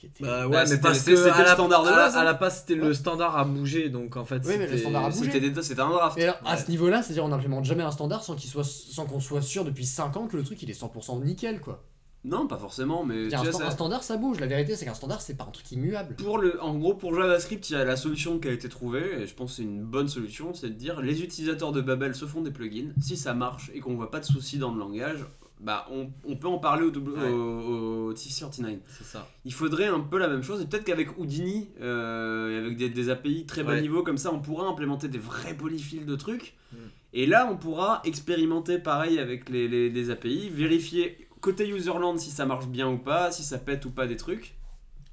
Qui 0.04 0.08
était... 0.08 0.24
Bah 0.26 0.40
Bah, 0.42 0.48
ouais, 0.48 0.58
mais 0.64 0.66
c'était- 0.66 0.82
parce 0.82 0.98
c'était- 1.00 1.12
que 1.12 1.18
c'était 1.18 1.30
à 1.30 1.38
le 1.38 1.44
la, 1.46 1.54
standard 1.54 1.84
de 1.84 1.88
à 1.88 1.92
la- 1.92 1.96
base, 1.98 2.16
hein. 2.16 2.20
à 2.20 2.24
la 2.26 2.34
base 2.34 2.60
c'était 2.60 2.74
Ouais. 2.82 2.88
le 2.88 2.94
standard 2.94 3.38
à 3.38 3.46
bouger 3.46 3.88
donc 3.90 4.18
en 4.18 4.26
fait 4.26 4.42
Oui, 4.46 4.56
mais 4.58 4.68
le 4.68 4.78
c'était-. 4.78 5.40
C'était 5.40 5.62
c'était 5.62 5.80
un 5.82 5.90
draft. 5.90 6.18
Mais 6.18 6.24
alors, 6.24 6.38
à 6.46 6.58
ce 6.58 6.70
niveau-là, 6.70 7.02
c'est-à-dire 7.02 7.24
on 7.24 7.30
n'implémente 7.30 7.64
jamais 7.64 7.84
un 7.84 7.92
standard 7.92 8.22
sans 8.24 8.36
qu'il 8.36 8.50
soit, 8.50 8.66
sans 8.66 9.06
qu'on 9.06 9.22
soit 9.22 9.42
sûr 9.42 9.64
depuis 9.64 9.86
5 9.86 10.18
ans 10.18 10.28
que 10.28 10.36
le 10.36 10.44
truc 10.44 10.62
il 10.62 10.70
est 10.70 10.74
100% 10.74 11.24
nickel 11.24 11.62
quoi. 11.62 11.84
Non, 12.26 12.48
pas 12.48 12.58
forcément, 12.58 13.04
mais 13.04 13.28
tu 13.28 13.36
un, 13.36 13.44
vois, 13.44 13.52
sta- 13.52 13.58
ça- 13.60 13.68
un 13.68 13.72
standard 13.72 14.04
ça 14.04 14.16
bouge. 14.18 14.40
La 14.40 14.48
vérité 14.48 14.76
c'est 14.76 14.86
qu'un 14.86 14.94
standard 14.94 15.22
c'est 15.22 15.36
pas 15.36 15.44
un 15.46 15.52
truc 15.52 15.70
immuable. 15.74 16.16
Pour 16.16 16.38
le, 16.38 16.62
en 16.62 16.76
gros, 16.78 16.94
pour 16.94 17.14
JavaScript, 17.16 17.70
il 17.70 17.74
y 17.74 17.76
a 17.76 17.84
la 17.86 17.96
solution 17.98 18.40
qui 18.40 18.48
a 18.48 18.52
été 18.52 18.68
trouvée, 18.70 19.22
et 19.22 19.28
je 19.28 19.34
pense 19.34 19.52
que 19.52 19.56
c'est 19.58 19.64
une 19.64 19.84
bonne 19.84 20.08
solution, 20.10 20.54
c'est 20.54 20.68
de 20.70 20.74
dire 20.74 21.02
les 21.02 21.22
utilisateurs 21.22 21.72
de 21.74 21.82
Babel 21.82 22.14
se 22.16 22.26
font 22.26 22.42
des 22.42 22.52
plugins. 22.52 22.92
Si 23.02 23.18
ça 23.18 23.34
marche 23.34 23.72
et 23.74 23.80
qu'on 23.82 23.96
voit 23.96 24.10
pas 24.12 24.20
de 24.20 24.26
soucis 24.26 24.58
dans 24.58 24.72
le 24.74 24.80
langage, 24.80 25.26
bah 25.64 25.88
on, 25.92 26.10
on 26.28 26.36
peut 26.36 26.48
en 26.48 26.58
parler 26.60 26.84
au, 26.84 26.92
W- 26.92 27.18
Ouais. 27.18 27.30
au, 27.30 28.08
au 28.10 28.14
TC39. 28.14 28.78
c'est 28.88 29.04
ça. 29.06 29.28
Il 29.46 29.54
faudrait 29.54 29.88
un 29.88 30.00
peu 30.02 30.18
la 30.18 30.28
même 30.28 30.44
chose, 30.44 30.62
et 30.62 30.66
peut-être 30.66 30.84
qu'avec 30.84 31.18
Houdini, 31.18 31.70
euh, 31.82 32.60
avec 32.66 32.78
des, 32.78 32.90
des 32.90 33.10
API 33.10 33.46
très 33.46 33.64
bas 33.64 33.74
Ouais. 33.74 33.82
niveau 33.82 34.04
comme 34.04 34.18
ça, 34.18 34.34
on 34.34 34.40
pourra 34.40 34.68
implémenter 34.68 35.08
des 35.08 35.18
vrais 35.18 35.54
polyfills 35.56 36.06
de 36.06 36.16
trucs. 36.16 36.54
Mm. 36.72 36.76
Et 37.14 37.26
là, 37.28 37.48
on 37.52 37.58
pourra 37.58 38.02
expérimenter 38.06 38.78
pareil 38.80 39.20
avec 39.20 39.50
les, 39.50 39.68
les- 39.68 39.90
les 39.90 40.10
API, 40.10 40.50
vérifier 40.50 41.28
côté 41.42 41.68
userland 41.68 42.18
si 42.18 42.30
ça 42.32 42.46
marche 42.46 42.68
bien 42.68 42.90
ou 42.90 42.98
pas, 42.98 43.32
si 43.32 43.44
ça 43.44 43.58
pète 43.58 43.86
ou 43.86 43.92
pas 43.92 44.08
des 44.08 44.16
trucs. 44.18 44.56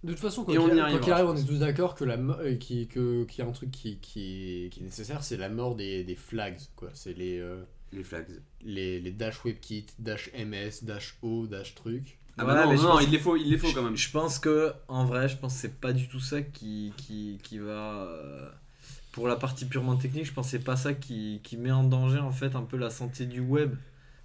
De 0.03 0.13
toute 0.13 0.21
façon, 0.21 0.47
Et 0.49 0.57
on 0.59 0.67
qu'il 0.67 0.77
y 0.77 0.81
arrivera, 0.81 0.91
quoi 0.93 1.01
qu'il 1.01 1.13
arrive, 1.13 1.27
on 1.27 1.37
est 1.37 1.45
tous 1.47 1.59
d'accord 1.59 1.95
que 1.95 2.05
la 2.05 2.17
mo- 2.17 2.33
euh, 2.41 2.55
qui- 2.57 2.87
que- 2.89 3.25
qu'il 3.25 3.45
y 3.45 3.47
a 3.47 3.51
un 3.51 3.53
truc 3.53 3.71
qui, 3.71 3.99
qui, 3.99 4.69
qui 4.71 4.81
est 4.81 4.85
nécessaire, 4.85 5.23
c'est 5.23 5.37
la 5.37 5.51
mort 5.51 5.75
des, 5.75 6.05
des 6.05 6.15
flags 6.15 6.59
quoi. 6.75 6.89
C'est 6.95 7.13
les, 7.19 7.39
euh, 7.39 7.63
Les 7.93 8.05
flags. 8.05 8.27
les 8.63 9.01
les 9.01 9.11
dash 9.11 9.45
webkit, 9.45 9.87
dash 9.99 10.31
ms, 10.35 10.83
dash 10.85 11.17
o, 11.23 11.47
dash 11.47 11.75
truc. 11.75 12.19
Ah 12.39 12.45
bah 12.45 12.55
non, 12.65 12.71
mais 12.71 12.77
non, 12.77 12.83
non, 12.83 12.89
pense- 12.91 13.03
il 13.05 13.11
les 13.11 13.19
faut, 13.19 13.37
il 13.37 13.51
les 13.51 13.59
faut 13.59 13.69
Je- 13.69 13.75
quand 13.75 13.83
même. 13.83 13.97
Je 13.97 14.11
pense 14.11 14.39
que, 14.39 14.73
en 14.89 15.05
vrai, 15.05 15.29
je 15.29 15.37
pense 15.37 15.55
que 15.55 15.61
c'est 15.61 15.81
pas 15.81 15.93
du 15.93 16.09
tout 16.09 16.21
ça 16.21 16.41
qui, 16.43 16.93
qui, 16.97 17.39
qui 17.43 17.59
va. 17.59 18.03
euh, 18.05 18.49
pour 19.13 19.27
la 19.29 19.35
partie 19.37 19.65
purement 19.67 19.97
technique, 19.97 20.25
je 20.27 20.33
pense 20.33 20.47
que 20.47 20.51
c'est 20.53 20.65
pas 20.65 20.77
ça 20.77 20.95
qui, 20.95 21.41
qui 21.43 21.57
met 21.57 21.73
en 21.73 21.83
danger 21.85 22.19
en 22.21 22.31
fait 22.31 22.55
un 22.55 22.63
peu 22.63 22.77
la 22.77 22.91
santé 22.91 23.27
du 23.27 23.41
web. 23.41 23.75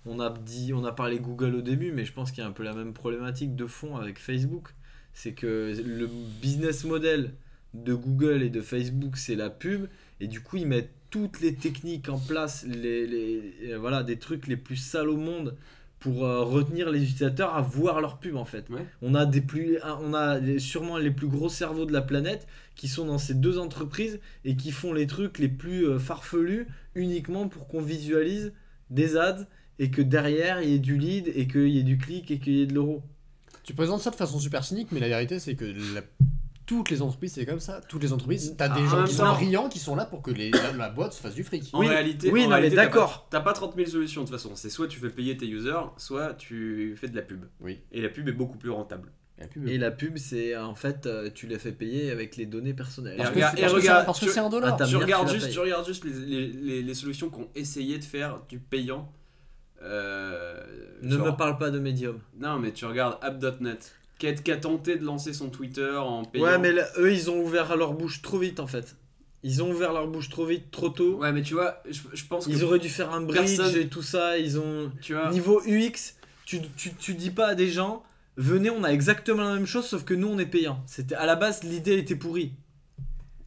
On 0.06 0.20
a, 0.20 0.30
dit, 0.30 0.72
on 0.74 0.86
a 0.86 0.92
parlé 0.92 1.20
Google 1.20 1.56
au 1.56 1.62
début, 1.62 1.92
mais 1.92 2.06
je 2.06 2.14
pense 2.14 2.30
qu'il 2.32 2.44
y 2.44 2.46
a 2.46 2.48
un 2.48 2.52
peu 2.54 2.62
la 2.64 2.74
même 2.74 2.94
problématique 2.94 3.56
de 3.56 3.66
fond 3.66 3.98
avec 3.98 4.20
Facebook. 4.20 4.70
C'est 5.16 5.34
que 5.34 5.74
le 5.84 6.08
business 6.42 6.84
model 6.84 7.34
de 7.74 7.96
Google 7.96 8.44
et 8.44 8.50
de 8.52 8.62
Facebook, 8.62 9.18
c'est 9.18 9.36
la 9.36 9.50
pub. 9.50 9.88
Et 10.20 10.28
du 10.28 10.42
coup, 10.42 10.58
ils 10.58 10.68
mettent 10.68 10.94
toutes 11.16 11.40
les 11.40 11.56
techniques 11.56 12.10
en 12.10 12.20
place, 12.20 12.66
les, 12.68 13.08
les- 13.08 13.54
euh, 13.70 13.78
voilà, 13.80 14.04
des 14.04 14.18
trucs 14.20 14.48
les 14.48 14.58
plus 14.58 14.76
sales 14.76 15.08
au 15.08 15.16
monde 15.16 15.56
pour 16.00 16.26
euh, 16.26 16.44
retenir 16.44 16.90
les 16.92 17.02
utilisateurs 17.04 17.56
à 17.56 17.62
voir 17.62 18.02
leur 18.02 18.20
pub 18.20 18.36
en 18.36 18.44
fait. 18.44 18.70
Ouais. 18.70 18.86
On 19.02 19.16
a 19.16 19.26
des 19.26 19.40
plus, 19.40 19.80
on 20.02 20.14
a 20.14 20.42
sûrement 20.60 20.98
les 20.98 21.12
plus 21.12 21.28
gros 21.28 21.48
cerveaux 21.48 21.86
de 21.86 21.94
la 21.94 22.02
planète 22.02 22.48
qui 22.76 22.90
sont 22.90 23.06
dans 23.06 23.18
ces 23.18 23.34
deux 23.34 23.58
entreprises 23.60 24.20
et 24.44 24.58
qui 24.58 24.72
font 24.72 24.92
les 24.92 25.08
trucs 25.08 25.40
les 25.40 25.48
plus 25.48 25.88
euh, 25.88 26.00
farfelus 26.00 26.68
uniquement 26.96 27.48
pour 27.48 27.70
qu'on 27.70 27.82
visualise 27.82 28.52
des 28.90 29.16
ads 29.16 29.48
et 29.80 29.90
que 29.92 30.02
derrière 30.02 30.62
il 30.62 30.70
y 30.70 30.74
ait 30.74 30.80
du 30.80 30.98
lead 30.98 31.32
et 31.34 31.48
qu'il 31.48 31.70
y 31.70 31.80
ait 31.80 31.84
du 31.84 31.98
clic 31.98 32.30
et 32.30 32.40
qu'il 32.40 32.54
y 32.56 32.62
ait 32.62 32.68
de 32.68 32.74
l'euro. 32.74 33.02
Tu 33.64 33.74
présentes 33.74 34.02
ça 34.02 34.12
de 34.12 34.16
façon 34.18 34.38
super 34.38 34.66
cynique, 34.66 34.90
mais 34.92 35.00
la 35.00 35.08
vérité 35.08 35.40
c'est 35.40 35.56
que 35.56 35.64
la- 35.96 36.02
toutes 36.66 36.90
les 36.90 37.02
entreprises 37.02 37.34
c'est 37.34 37.46
comme 37.46 37.60
ça. 37.60 37.82
Toutes 37.88 38.02
les 38.04 38.12
entreprises, 38.14 38.56
t'as 38.58 38.70
des 38.70 38.82
Ah, 38.82 38.84
en 38.84 38.88
gens 38.90 39.04
qui 39.06 39.16
temps- 39.18 39.26
sont 39.28 39.34
brillants 39.34 39.70
qui 39.70 39.80
sont 39.80 39.96
là 39.96 40.06
pour 40.06 40.22
que 40.22 40.32
les, 40.32 40.50
la, 40.52 40.72
la 40.74 40.90
boîte 40.90 41.14
se 41.14 41.22
fasse 41.22 41.36
du 41.36 41.44
fric. 41.44 41.70
En 41.74 41.80
Oui, 41.80 41.88
réalité, 41.88 42.32
oui, 42.32 42.42
en 42.42 42.44
non, 42.44 42.50
mais 42.50 42.56
réalité, 42.56 42.76
t'as 42.78 42.86
d'accord. 42.86 43.24
pas- 43.30 43.38
T'as 43.38 43.42
pas 43.44 43.54
30 43.54 43.76
000 43.76 43.88
solutions 43.90 44.22
de 44.22 44.28
toute 44.28 44.36
façon. 44.36 44.56
C'est 44.56 44.70
soit 44.70 44.88
tu 44.88 45.00
fais 45.00 45.10
payer 45.10 45.38
tes 45.38 45.48
users, 45.48 45.92
soit 45.98 46.34
tu 46.34 46.96
fais 47.00 47.08
de 47.08 47.16
la 47.16 47.22
pub. 47.22 47.46
Oui. 47.62 47.80
Et 47.92 48.02
la 48.02 48.10
pub 48.10 48.28
est 48.28 48.34
beaucoup 48.34 48.58
plus 48.58 48.70
rentable. 48.72 49.12
La 49.38 49.48
pub, 49.48 49.68
Et 49.68 49.78
la 49.78 49.92
pub, 49.92 50.18
c'est 50.18 50.56
en 50.56 50.76
fait, 50.76 51.06
euh, 51.08 51.30
tu 51.34 51.46
les 51.46 51.60
fais 51.60 51.74
payer 51.74 52.10
avec 52.10 52.38
les 52.38 52.46
données 52.46 52.74
personnelles. 52.74 53.18
Parce 53.18 53.32
Et 53.32 53.34
que 53.34 53.38
et 53.40 53.42
parce 53.42 53.54
que 53.54 53.68
regarde, 53.68 54.00
c'est- 54.00 54.06
parce 54.06 54.20
que 54.22 54.30
c'est 54.30 54.40
un 54.40 54.50
dollar. 54.50 54.78
t'as- 54.78 54.88
Tu 54.88 54.96
regardes 54.96 55.30
juste, 55.30 55.50
tu 55.52 55.60
regardes 55.60 55.86
juste 55.86 56.06
les, 56.06 56.14
les, 56.14 56.48
les- 56.48 56.82
les 56.82 56.94
solutions 56.94 57.30
qui 57.30 57.42
ont 57.42 57.50
essayé 57.54 57.98
de 58.00 58.04
faire 58.06 58.40
du 58.48 58.60
payant. 58.60 59.12
Euh, 59.82 60.64
Ne 61.02 61.18
genre- 61.18 61.28
me 61.28 61.32
parle 61.32 61.58
pas 61.58 61.70
de 61.70 61.80
Medium. 61.80 62.20
Non, 62.40 62.58
mais 62.60 62.72
tu 62.72 62.86
regardes 62.86 63.18
app.net, 63.22 63.94
qui 64.20 64.28
a, 64.28 64.34
qui 64.34 64.52
a 64.52 64.58
tenté 64.58 64.96
de 64.98 65.04
lancer 65.04 65.34
son 65.34 65.50
Twitter 65.50 65.96
en 65.98 66.24
payant. 66.26 66.46
Ouais, 66.46 66.58
mais 66.58 66.72
là, 66.72 66.88
eux, 66.98 67.12
ils 67.14 67.30
ont 67.30 67.42
ouvert 67.42 67.76
leur 67.76 67.94
bouche 67.94 68.22
trop 68.22 68.38
vite 68.40 68.60
en 68.60 68.68
fait. 68.68 68.96
Ils 69.44 69.62
ont 69.62 69.70
ouvert 69.70 69.94
leur 69.94 70.08
bouche 70.08 70.30
trop 70.30 70.46
vite, 70.46 70.72
trop 70.72 70.90
tôt. 70.90 71.18
Ouais, 71.20 71.32
mais 71.32 71.44
tu 71.44 71.54
vois, 71.54 71.82
je, 71.90 72.00
je 72.14 72.26
pense 72.26 72.48
que. 72.48 72.52
Ils 72.52 72.64
auraient 72.64 72.80
dû 72.80 72.90
faire 72.90 73.12
un 73.14 73.22
bridge 73.22 73.58
personne- 73.58 73.76
et 73.80 73.88
tout 73.88 74.02
ça. 74.02 74.38
Ils 74.38 74.58
ont. 74.60 74.92
Tu 75.02 75.14
vois, 75.14 75.30
Niveau 75.32 75.62
UX, 75.68 76.16
tu, 76.46 76.62
tu, 76.76 76.94
tu 76.96 77.14
dis 77.14 77.30
pas 77.30 77.48
à 77.50 77.56
des 77.56 77.70
gens, 77.70 78.02
venez, 78.38 78.70
on 78.72 78.84
a 78.84 78.90
exactement 78.90 79.44
la 79.44 79.54
même 79.56 79.68
chose, 79.68 79.86
sauf 79.86 80.04
que 80.04 80.14
nous, 80.16 80.28
on 80.28 80.40
est 80.40 80.46
payant. 80.48 80.82
C'était 80.88 81.14
à 81.16 81.26
la 81.28 81.36
base, 81.36 81.64
l'idée 81.64 81.98
était 81.98 82.16
pourrie. 82.16 82.54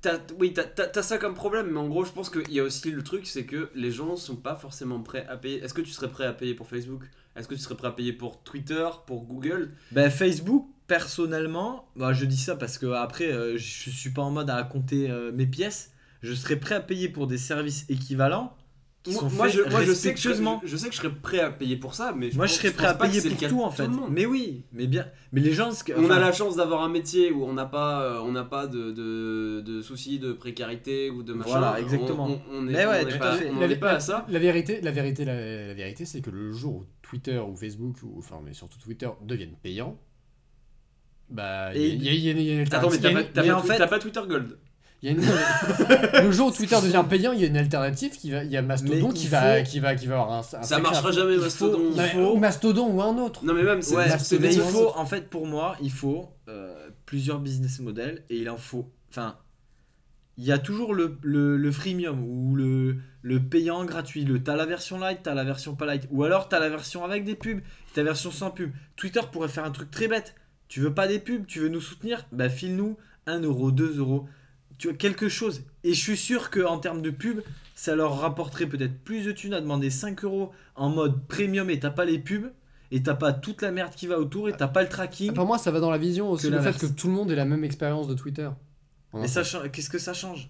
t'as- 0.01 0.21
oui, 0.39 0.53
t'as- 0.53 0.63
t'as 0.65 0.87
t'as 0.87 1.03
ça 1.03 1.19
comme 1.19 1.35
problème, 1.35 1.69
mais 1.73 1.81
en 1.81 1.89
gros, 1.89 2.05
je 2.05 2.13
pense 2.13 2.31
qu'il 2.31 2.53
y 2.53 2.61
a 2.61 2.63
aussi 2.63 2.91
le 2.93 3.03
truc, 3.03 3.27
c'est 3.27 3.45
que 3.45 3.69
les 3.75 3.91
gens 3.91 4.15
sont 4.17 4.37
pas 4.37 4.55
forcément 4.55 5.01
prêts 5.01 5.27
à 5.29 5.37
payer. 5.37 5.63
Est-ce 5.65 5.75
que 5.75 5.81
tu 5.83 5.91
serais 5.91 6.09
prêt 6.09 6.27
à 6.27 6.33
payer 6.33 6.55
pour 6.55 6.69
Facebook? 6.69 7.03
Est-ce 7.37 7.49
que 7.49 7.55
tu 7.55 7.61
serais 7.61 7.77
prêt 7.77 7.89
à 7.89 7.93
payer 7.93 8.13
pour 8.13 8.43
Twitter, 8.43 8.89
pour 9.07 9.25
Google? 9.25 9.71
Ben, 9.93 10.11
Facebook, 10.11 10.67
personnellement, 10.87 11.89
bah, 11.95 12.13
je 12.13 12.25
dis 12.25 12.37
ça 12.37 12.57
parce 12.57 12.79
que 12.79 12.87
après, 12.87 13.31
euh, 13.31 13.57
je 13.57 13.91
suis 13.91 14.11
pas 14.11 14.23
en 14.23 14.31
mode 14.31 14.51
à 14.51 14.63
compter 14.65 15.11
euh, 15.11 15.31
mes 15.33 15.47
pièces. 15.47 15.93
Je 16.23 16.35
serais 16.35 16.57
prêt 16.57 16.75
à 16.75 16.81
payer 16.81 17.09
pour 17.09 17.29
des 17.29 17.39
services 17.39 17.87
équivalents 17.89 18.57
qui 19.09 19.15
Moi, 19.15 19.21
sont 19.31 19.31
moi, 19.37 19.47
faits 19.49 19.57
je, 19.67 19.71
moi, 19.71 19.83
je 19.83 19.93
sais 19.93 20.13
que 20.15 20.19
je, 20.21 20.29
respectueusement. 20.29 20.61
je 20.65 20.77
sais 20.77 20.89
que 20.89 20.95
je 20.95 20.99
serais 21.01 21.11
prêt 21.15 21.41
à 21.41 21.51
payer 21.51 21.77
pour 21.77 21.95
ça, 21.95 22.13
mais 22.17 22.31
je 22.31 22.37
Moi, 22.37 22.47
pense- 22.47 22.55
je 22.55 22.59
serais 22.61 22.71
prêt 22.73 22.87
à 22.87 22.95
payer 22.95 23.21
pour 23.21 23.49
tout 23.49 23.63
en 23.63 23.71
fait. 23.71 23.89
Mais 24.11 24.27
oui, 24.27 24.65
mais 24.73 24.87
bien. 24.87 25.07
Mais 25.33 25.41
les 25.41 25.53
gens, 25.53 25.71
On 25.97 26.11
a 26.11 26.19
la 26.19 26.33
chance 26.33 26.57
d'avoir 26.57 26.83
un 26.83 26.89
métier 26.89 27.31
où 27.33 27.45
on 27.45 27.53
n'a 27.53 27.67
pas, 27.67 28.03
euh, 28.03 28.21
on 28.21 28.33
n'a 28.33 28.45
pas 28.45 28.67
de, 28.67 28.93
de, 28.93 29.61
de 29.61 29.83
soucis 29.83 30.19
de 30.19 30.33
précarité 30.33 31.11
ou 31.11 31.23
de 31.23 31.33
machin. 31.35 31.51
Voilà, 31.51 31.81
exactement. 31.81 32.27
On, 32.27 32.33
on, 32.55 32.65
on 32.65 32.69
est, 32.69 32.73
Mais 32.73 32.87
ouais, 32.87 33.03
on 33.05 33.09
est 33.09 33.13
tout 33.13 33.19
pas, 33.19 33.33
à 33.33 33.37
fait. 33.37 33.51
on 33.51 33.59
La- 33.61 33.67
en 33.67 33.71
est 33.71 33.77
pas 33.77 33.87
la- 33.93 33.95
à 33.97 34.01
ça. 34.01 34.27
La 34.29 34.39
vérité, 34.39 34.81
la 34.81 34.91
vérité, 34.91 35.25
la, 35.25 35.35
la 35.69 35.75
vérité, 35.75 36.05
c'est 36.07 36.21
que 36.21 36.31
le 36.31 36.53
jour 36.53 36.75
où 36.77 36.85
Twitter 37.03 37.39
ou 37.39 37.55
Facebook 37.57 37.97
ou 38.03 38.15
enfin 38.19 38.41
mais 38.45 38.53
surtout 38.55 38.79
Twitter 38.79 39.09
deviennent 39.23 39.57
payants, 39.63 39.99
bah 41.31 41.75
il 41.75 42.03
y 42.03 42.09
a- 42.09 42.13
y, 42.13 42.13
a- 42.13 42.13
il 42.13 42.21
y 42.25 42.29
a- 42.31 42.33
il 42.33 42.43
y 42.43 42.51
a 42.51 42.55
une 42.55 42.61
Attends, 42.75 42.89
mais 42.91 42.99
t'as 42.99 43.79
pas, 43.79 43.87
pas 43.87 43.99
Twitter 43.99 44.21
Gold. 44.27 44.59
Il 45.03 45.09
y 45.11 45.13
a 45.13 45.17
une- 45.17 46.23
le 46.25 46.33
jour 46.33 46.49
où 46.49 46.51
Twitter 46.51 46.77
devient 46.83 47.05
payant, 47.09 47.33
il 47.33 47.41
y 47.41 47.45
a 47.45 47.47
une 47.47 47.57
alternative 47.57 48.13
qui 48.13 48.31
va, 48.33 48.43
il 48.45 48.51
y 48.51 48.57
a 48.57 48.63
Mastodon 48.63 49.11
qui 49.11 49.29
va, 49.29 49.63
qui 49.63 49.79
va, 49.81 49.95
qui 49.95 50.07
va 50.07 50.21
avoir 50.21 50.33
un. 50.33 50.39
un 50.59 50.63
Ça 50.63 50.79
marchera 50.81 51.11
jamais 51.13 51.35
il 51.35 51.39
faut- 51.39 51.45
Mastodon. 51.45 51.91
il 51.95 52.03
faut- 52.03 52.33
ou 52.33 52.37
Mastodon 52.37 52.87
ou 52.93 53.03
un 53.03 53.17
autre. 53.19 53.45
Non 53.45 53.55
mais 53.55 53.63
même 53.63 53.83
c'est 53.83 53.95
Ouais, 53.95 54.07
mais 54.41 54.55
il 54.55 54.61
faut, 54.61 54.93
en 54.97 55.07
fait, 55.07 55.29
pour 55.31 55.47
moi, 55.47 55.77
il 55.81 55.93
faut 55.93 56.29
euh, 56.49 56.89
plusieurs 57.07 57.39
business 57.39 57.79
models 57.81 58.25
et 58.31 58.39
il 58.39 58.51
en 58.51 58.57
faut. 58.57 58.91
Enfin, 59.11 59.37
il 60.37 60.45
y 60.45 60.53
a 60.53 60.59
toujours 60.59 60.95
le, 60.95 61.17
le, 61.23 61.57
le 61.57 61.73
freemium 61.73 62.23
ou 62.25 62.55
le, 62.55 62.97
le 63.23 63.41
payant 63.41 63.85
gratuit. 63.85 64.25
Le, 64.25 64.43
t'as 64.43 64.57
la 64.57 64.67
version 64.67 64.99
light, 64.99 65.21
t'as 65.23 65.35
la 65.35 65.45
version 65.45 65.75
pas 65.75 65.85
light. 65.87 66.07
Ou 66.11 66.23
alors 66.25 66.49
t'as 66.49 66.61
la 66.61 66.69
version 66.69 67.05
avec 67.05 67.25
des 67.25 67.35
pubs, 67.35 67.61
t'as 67.95 68.03
la 68.03 68.11
version 68.11 68.31
sans 68.31 68.51
pub. 68.51 68.71
Twitter 68.97 69.21
pourrait 69.33 69.49
faire 69.49 69.65
un 69.65 69.71
truc 69.73 69.91
très 69.91 70.07
bête. 70.09 70.35
Tu 70.69 70.81
veux 70.81 70.93
pas 70.93 71.07
des 71.09 71.19
pubs, 71.19 71.47
tu 71.47 71.61
veux 71.61 71.69
nous 71.69 71.81
soutenir? 71.81 72.25
Bah 72.33 72.49
file-nous 72.49 72.97
1 73.27 73.41
euro, 73.41 73.71
2 73.73 73.99
euros. 73.99 74.27
Tu 74.79 74.89
vois, 74.89 74.97
quelque 74.97 75.29
chose. 75.29 75.63
Et 75.85 75.93
je 75.93 76.01
suis 76.01 76.17
sûr 76.17 76.51
qu'en 76.51 76.79
termes 76.79 77.03
de 77.03 77.11
pub, 77.11 77.41
ça 77.75 77.95
leur 77.97 78.19
rapporterait 78.21 78.67
peut-être 78.67 78.99
plus 79.05 79.25
de 79.25 79.33
thunes 79.33 79.55
à 79.55 79.61
demander 79.61 79.91
5 79.91 80.25
euros 80.25 80.53
en 80.77 80.89
mode 80.89 81.27
premium 81.27 81.69
et 81.71 81.79
t'as 81.81 81.91
pas 81.91 82.05
les 82.05 82.19
pubs. 82.19 82.51
Et 82.91 83.03
t'as 83.03 83.15
pas 83.15 83.35
toute 83.35 83.61
la 83.61 83.71
merde 83.71 83.93
qui 83.95 84.07
va 84.07 84.19
autour 84.19 84.49
et 84.49 84.53
t'as 84.55 84.67
pas 84.69 84.83
le 84.83 84.89
tracking. 84.89 85.35
Pour 85.35 85.45
moi, 85.45 85.59
ça 85.59 85.71
va 85.71 85.79
dans 85.79 85.91
la 85.91 85.99
vision 85.99 86.31
aussi 86.31 86.49
le 86.49 86.59
fait 86.61 86.79
que 86.79 86.87
tout 86.87 87.09
le 87.09 87.13
monde 87.13 87.31
ait 87.31 87.35
la 87.37 87.45
même 87.45 87.63
expérience 87.63 88.09
de 88.09 88.15
Twitter. 88.15 88.49
Mais 89.13 89.29
ça 89.29 89.45
change- 89.45 89.71
qu'est-ce 89.71 89.91
que 89.91 89.99
ça 89.99 90.15
change? 90.15 90.49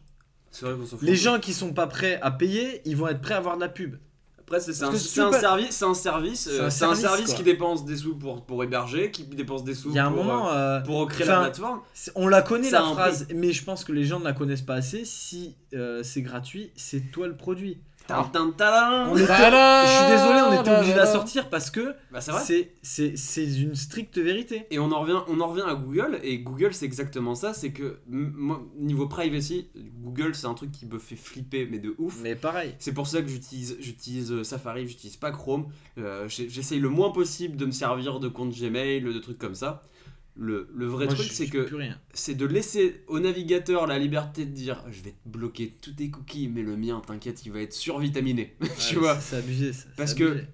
C'est 0.53 0.65
vrai 0.65 0.75
qu'on 0.77 0.87
s'en 0.87 0.97
fout. 0.99 1.03
Les 1.09 1.17
gens 1.17 1.41
qui 1.41 1.53
sont 1.53 1.73
pas 1.73 1.87
prêts 1.89 2.19
à 2.23 2.31
payer, 2.31 2.81
ils 2.85 2.97
vont 2.97 3.09
être 3.09 3.21
prêts 3.21 3.35
à 3.35 3.39
avoir 3.39 3.57
de 3.57 3.61
la 3.61 3.69
pub. 3.69 3.97
Après 4.49 4.61
c'est 4.61 4.83
un, 4.83 4.93
c'est 4.95 5.21
un 5.21 5.31
service, 5.31 5.77
c'est 5.77 5.85
un 5.85 5.93
service, 5.93 6.41
C'est 6.49 6.59
euh, 6.59 6.67
un 6.67 6.71
c'est 6.71 6.85
un 6.87 6.95
service, 6.95 7.01
service 7.03 7.27
quoi. 7.27 7.35
qui 7.35 7.43
dépense 7.43 7.85
des 7.85 7.97
sous 7.99 8.17
pour 8.17 8.47
pour 8.47 8.65
héberger, 8.65 9.11
qui 9.11 9.25
dépense 9.25 9.63
des 9.63 9.75
sous 9.75 9.91
Il 9.91 9.97
y 9.97 9.99
a 9.99 10.07
un 10.07 10.11
pour, 10.11 10.25
moment, 10.25 10.49
euh, 10.49 10.79
euh, 10.79 10.81
pour 10.81 11.07
créer 11.07 11.27
enfin, 11.27 11.35
la 11.37 11.41
plateforme. 11.43 11.81
on 12.15 12.29
la 12.29 12.41
connaît 12.41 12.71
la 12.71 12.81
phrase, 12.81 13.27
mais 13.35 13.53
je 13.53 13.63
pense 13.63 13.85
que 13.85 13.93
les 13.93 14.05
gens 14.05 14.21
ne 14.21 14.25
la 14.25 14.33
connaissent 14.33 14.63
pas 14.63 14.77
assez. 14.77 15.05
Si 15.05 15.55
c'est 16.03 16.23
gratuit, 16.23 16.73
c'est 16.77 17.11
toi 17.11 17.27
le 17.27 17.37
produit. 17.37 17.79
Tadam 18.09 19.11
on 19.11 19.17
était- 19.17 19.27
je 19.27 19.91
suis 19.97 20.09
désolé, 20.17 20.41
on 20.49 20.61
était 20.61 20.71
obligé 20.77 20.93
de 20.95 20.99
la 20.99 21.07
sortir 21.07 21.49
parce 21.51 21.71
que 21.71 21.95
Bah 22.11 22.21
c'est 22.21 22.31
vrai. 22.33 22.43
c'est 22.45 22.73
c'est 22.83 23.17
c'est 23.17 23.45
une 23.45 23.75
stricte 23.75 24.19
vérité. 24.19 24.67
Et 24.71 24.79
on 24.79 24.91
en 24.93 25.01
revient, 25.01 25.19
on 25.29 25.41
en 25.41 25.47
revient 25.49 25.65
à 25.69 25.75
Google, 25.75 26.19
et 26.23 26.39
Google 26.39 26.73
c'est 26.73 26.87
exactement 26.87 27.35
ça, 27.35 27.53
c'est 27.55 27.71
que 27.73 27.99
m- 28.11 28.33
moi, 28.37 28.63
niveau 28.79 29.07
privacy, 29.07 29.69
Google 30.03 30.35
c'est 30.35 30.47
un 30.47 30.55
truc 30.55 30.73
qui 30.73 30.87
me 30.87 30.99
fait 30.99 31.17
flipper, 31.17 31.69
mais 31.71 31.79
de 31.79 31.95
ouf. 31.99 32.19
Mais 32.23 32.35
pareil. 32.35 32.75
C'est 32.79 32.93
pour 32.95 33.07
ça 33.07 33.21
que 33.23 33.29
j'utilise, 33.29 33.77
j'utilise 33.81 34.33
euh, 34.33 34.43
Safari, 34.45 34.89
j'utilise 34.89 35.17
pas 35.17 35.31
Chrome. 35.31 35.67
Euh, 35.99 36.27
j'ai- 36.29 36.49
J'essaye 36.49 36.81
le 36.81 36.89
moins 36.89 37.11
possible 37.11 37.57
de 37.57 37.67
me 37.67 37.73
servir 37.73 38.21
de 38.21 38.29
compte 38.29 38.51
Gmail, 38.59 39.03
de 39.03 39.19
trucs 39.19 39.39
comme 39.39 39.55
ça. 39.55 39.83
Le, 40.41 40.69
le 40.73 40.87
vrai 40.87 41.07
Moi, 41.07 41.15
truc 41.17 41.27
c'est 41.33 41.49
que 41.49 41.69
c'est 42.15 42.37
de 42.37 42.47
laisser 42.47 43.03
au 43.09 43.19
navigateur 43.19 43.89
la 43.89 43.99
liberté 43.99 44.47
de 44.47 44.53
dire 44.53 44.85
je 44.89 45.03
vais 45.03 45.11
te 45.11 45.29
bloquer 45.29 45.77
tous 45.81 45.93
tes 45.95 46.11
cookies, 46.11 46.47
mais 46.49 46.63
le 46.63 46.77
mien, 46.77 47.03
t'inquiète, 47.05 47.45
il 47.45 47.51
va 47.51 47.61
être 47.61 47.73
survitaminé. 47.73 48.55
tu 48.79 48.95
Ouais, 48.95 49.01
vois 49.01 49.19
c'est- 49.21 49.35
abusé. 49.37 49.73
ça, 49.73 49.87
Parce 49.97 50.15
que-. 50.15 50.45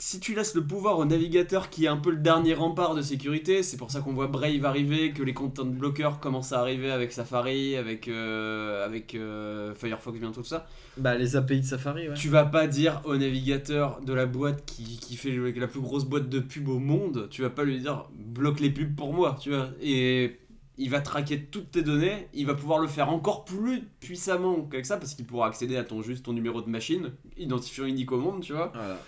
Si 0.00 0.20
tu 0.20 0.34
laisses 0.34 0.54
le 0.54 0.64
pouvoir 0.64 0.98
au 0.98 1.04
navigateur 1.04 1.70
qui 1.70 1.86
est 1.86 1.88
un 1.88 1.96
peu 1.96 2.10
le 2.10 2.18
dernier 2.18 2.54
rempart 2.54 2.94
de 2.94 3.02
sécurité, 3.02 3.64
c'est 3.64 3.76
pour 3.76 3.90
ça 3.90 4.00
qu'on 4.00 4.12
voit 4.12 4.28
Brave 4.28 4.64
arriver, 4.64 5.12
que 5.12 5.24
les 5.24 5.34
content 5.34 5.64
blockers 5.64 6.20
commencent 6.20 6.52
à 6.52 6.60
arriver 6.60 6.92
avec 6.92 7.10
Safari, 7.10 7.74
avec, 7.74 8.06
euh, 8.06 8.84
avec 8.84 9.16
euh, 9.16 9.74
Firefox 9.74 10.20
bientôt, 10.20 10.42
tout 10.42 10.46
ça. 10.46 10.66
Bah 10.96 11.16
les 11.16 11.34
API 11.34 11.60
de 11.60 11.66
Safari, 11.66 12.08
ouais. 12.08 12.14
Tu 12.14 12.28
vas 12.28 12.44
pas 12.44 12.68
dire 12.68 13.02
au 13.06 13.16
navigateur 13.16 14.00
de 14.00 14.12
la 14.12 14.26
boîte 14.26 14.64
qui, 14.66 14.98
qui 14.98 15.16
fait 15.16 15.36
la 15.36 15.66
plus 15.66 15.80
grosse 15.80 16.04
boîte 16.04 16.28
de 16.28 16.38
pub 16.38 16.68
au 16.68 16.78
monde, 16.78 17.26
tu 17.30 17.42
vas 17.42 17.50
pas 17.50 17.64
lui 17.64 17.80
dire 17.80 18.08
bloque 18.14 18.60
les 18.60 18.70
pubs 18.70 18.94
pour 18.94 19.12
moi, 19.12 19.36
tu 19.40 19.50
vois. 19.50 19.70
Et 19.82 20.38
il 20.76 20.90
va 20.90 21.00
traquer 21.00 21.46
toutes 21.46 21.72
tes 21.72 21.82
données, 21.82 22.28
il 22.34 22.46
va 22.46 22.54
pouvoir 22.54 22.78
le 22.78 22.86
faire 22.86 23.08
encore 23.08 23.44
plus 23.44 23.82
puissamment 23.98 24.62
qu'avec 24.62 24.86
ça, 24.86 24.96
parce 24.96 25.16
qu'il 25.16 25.26
pourra 25.26 25.48
accéder 25.48 25.76
à 25.76 25.82
ton 25.82 26.02
juste 26.02 26.24
ton 26.24 26.32
numéro 26.32 26.62
de 26.62 26.70
machine, 26.70 27.10
identifiant 27.36 27.84
unique 27.84 28.12
au 28.12 28.18
monde, 28.18 28.42
tu 28.42 28.52
vois. 28.52 28.70
Voilà. 28.72 29.00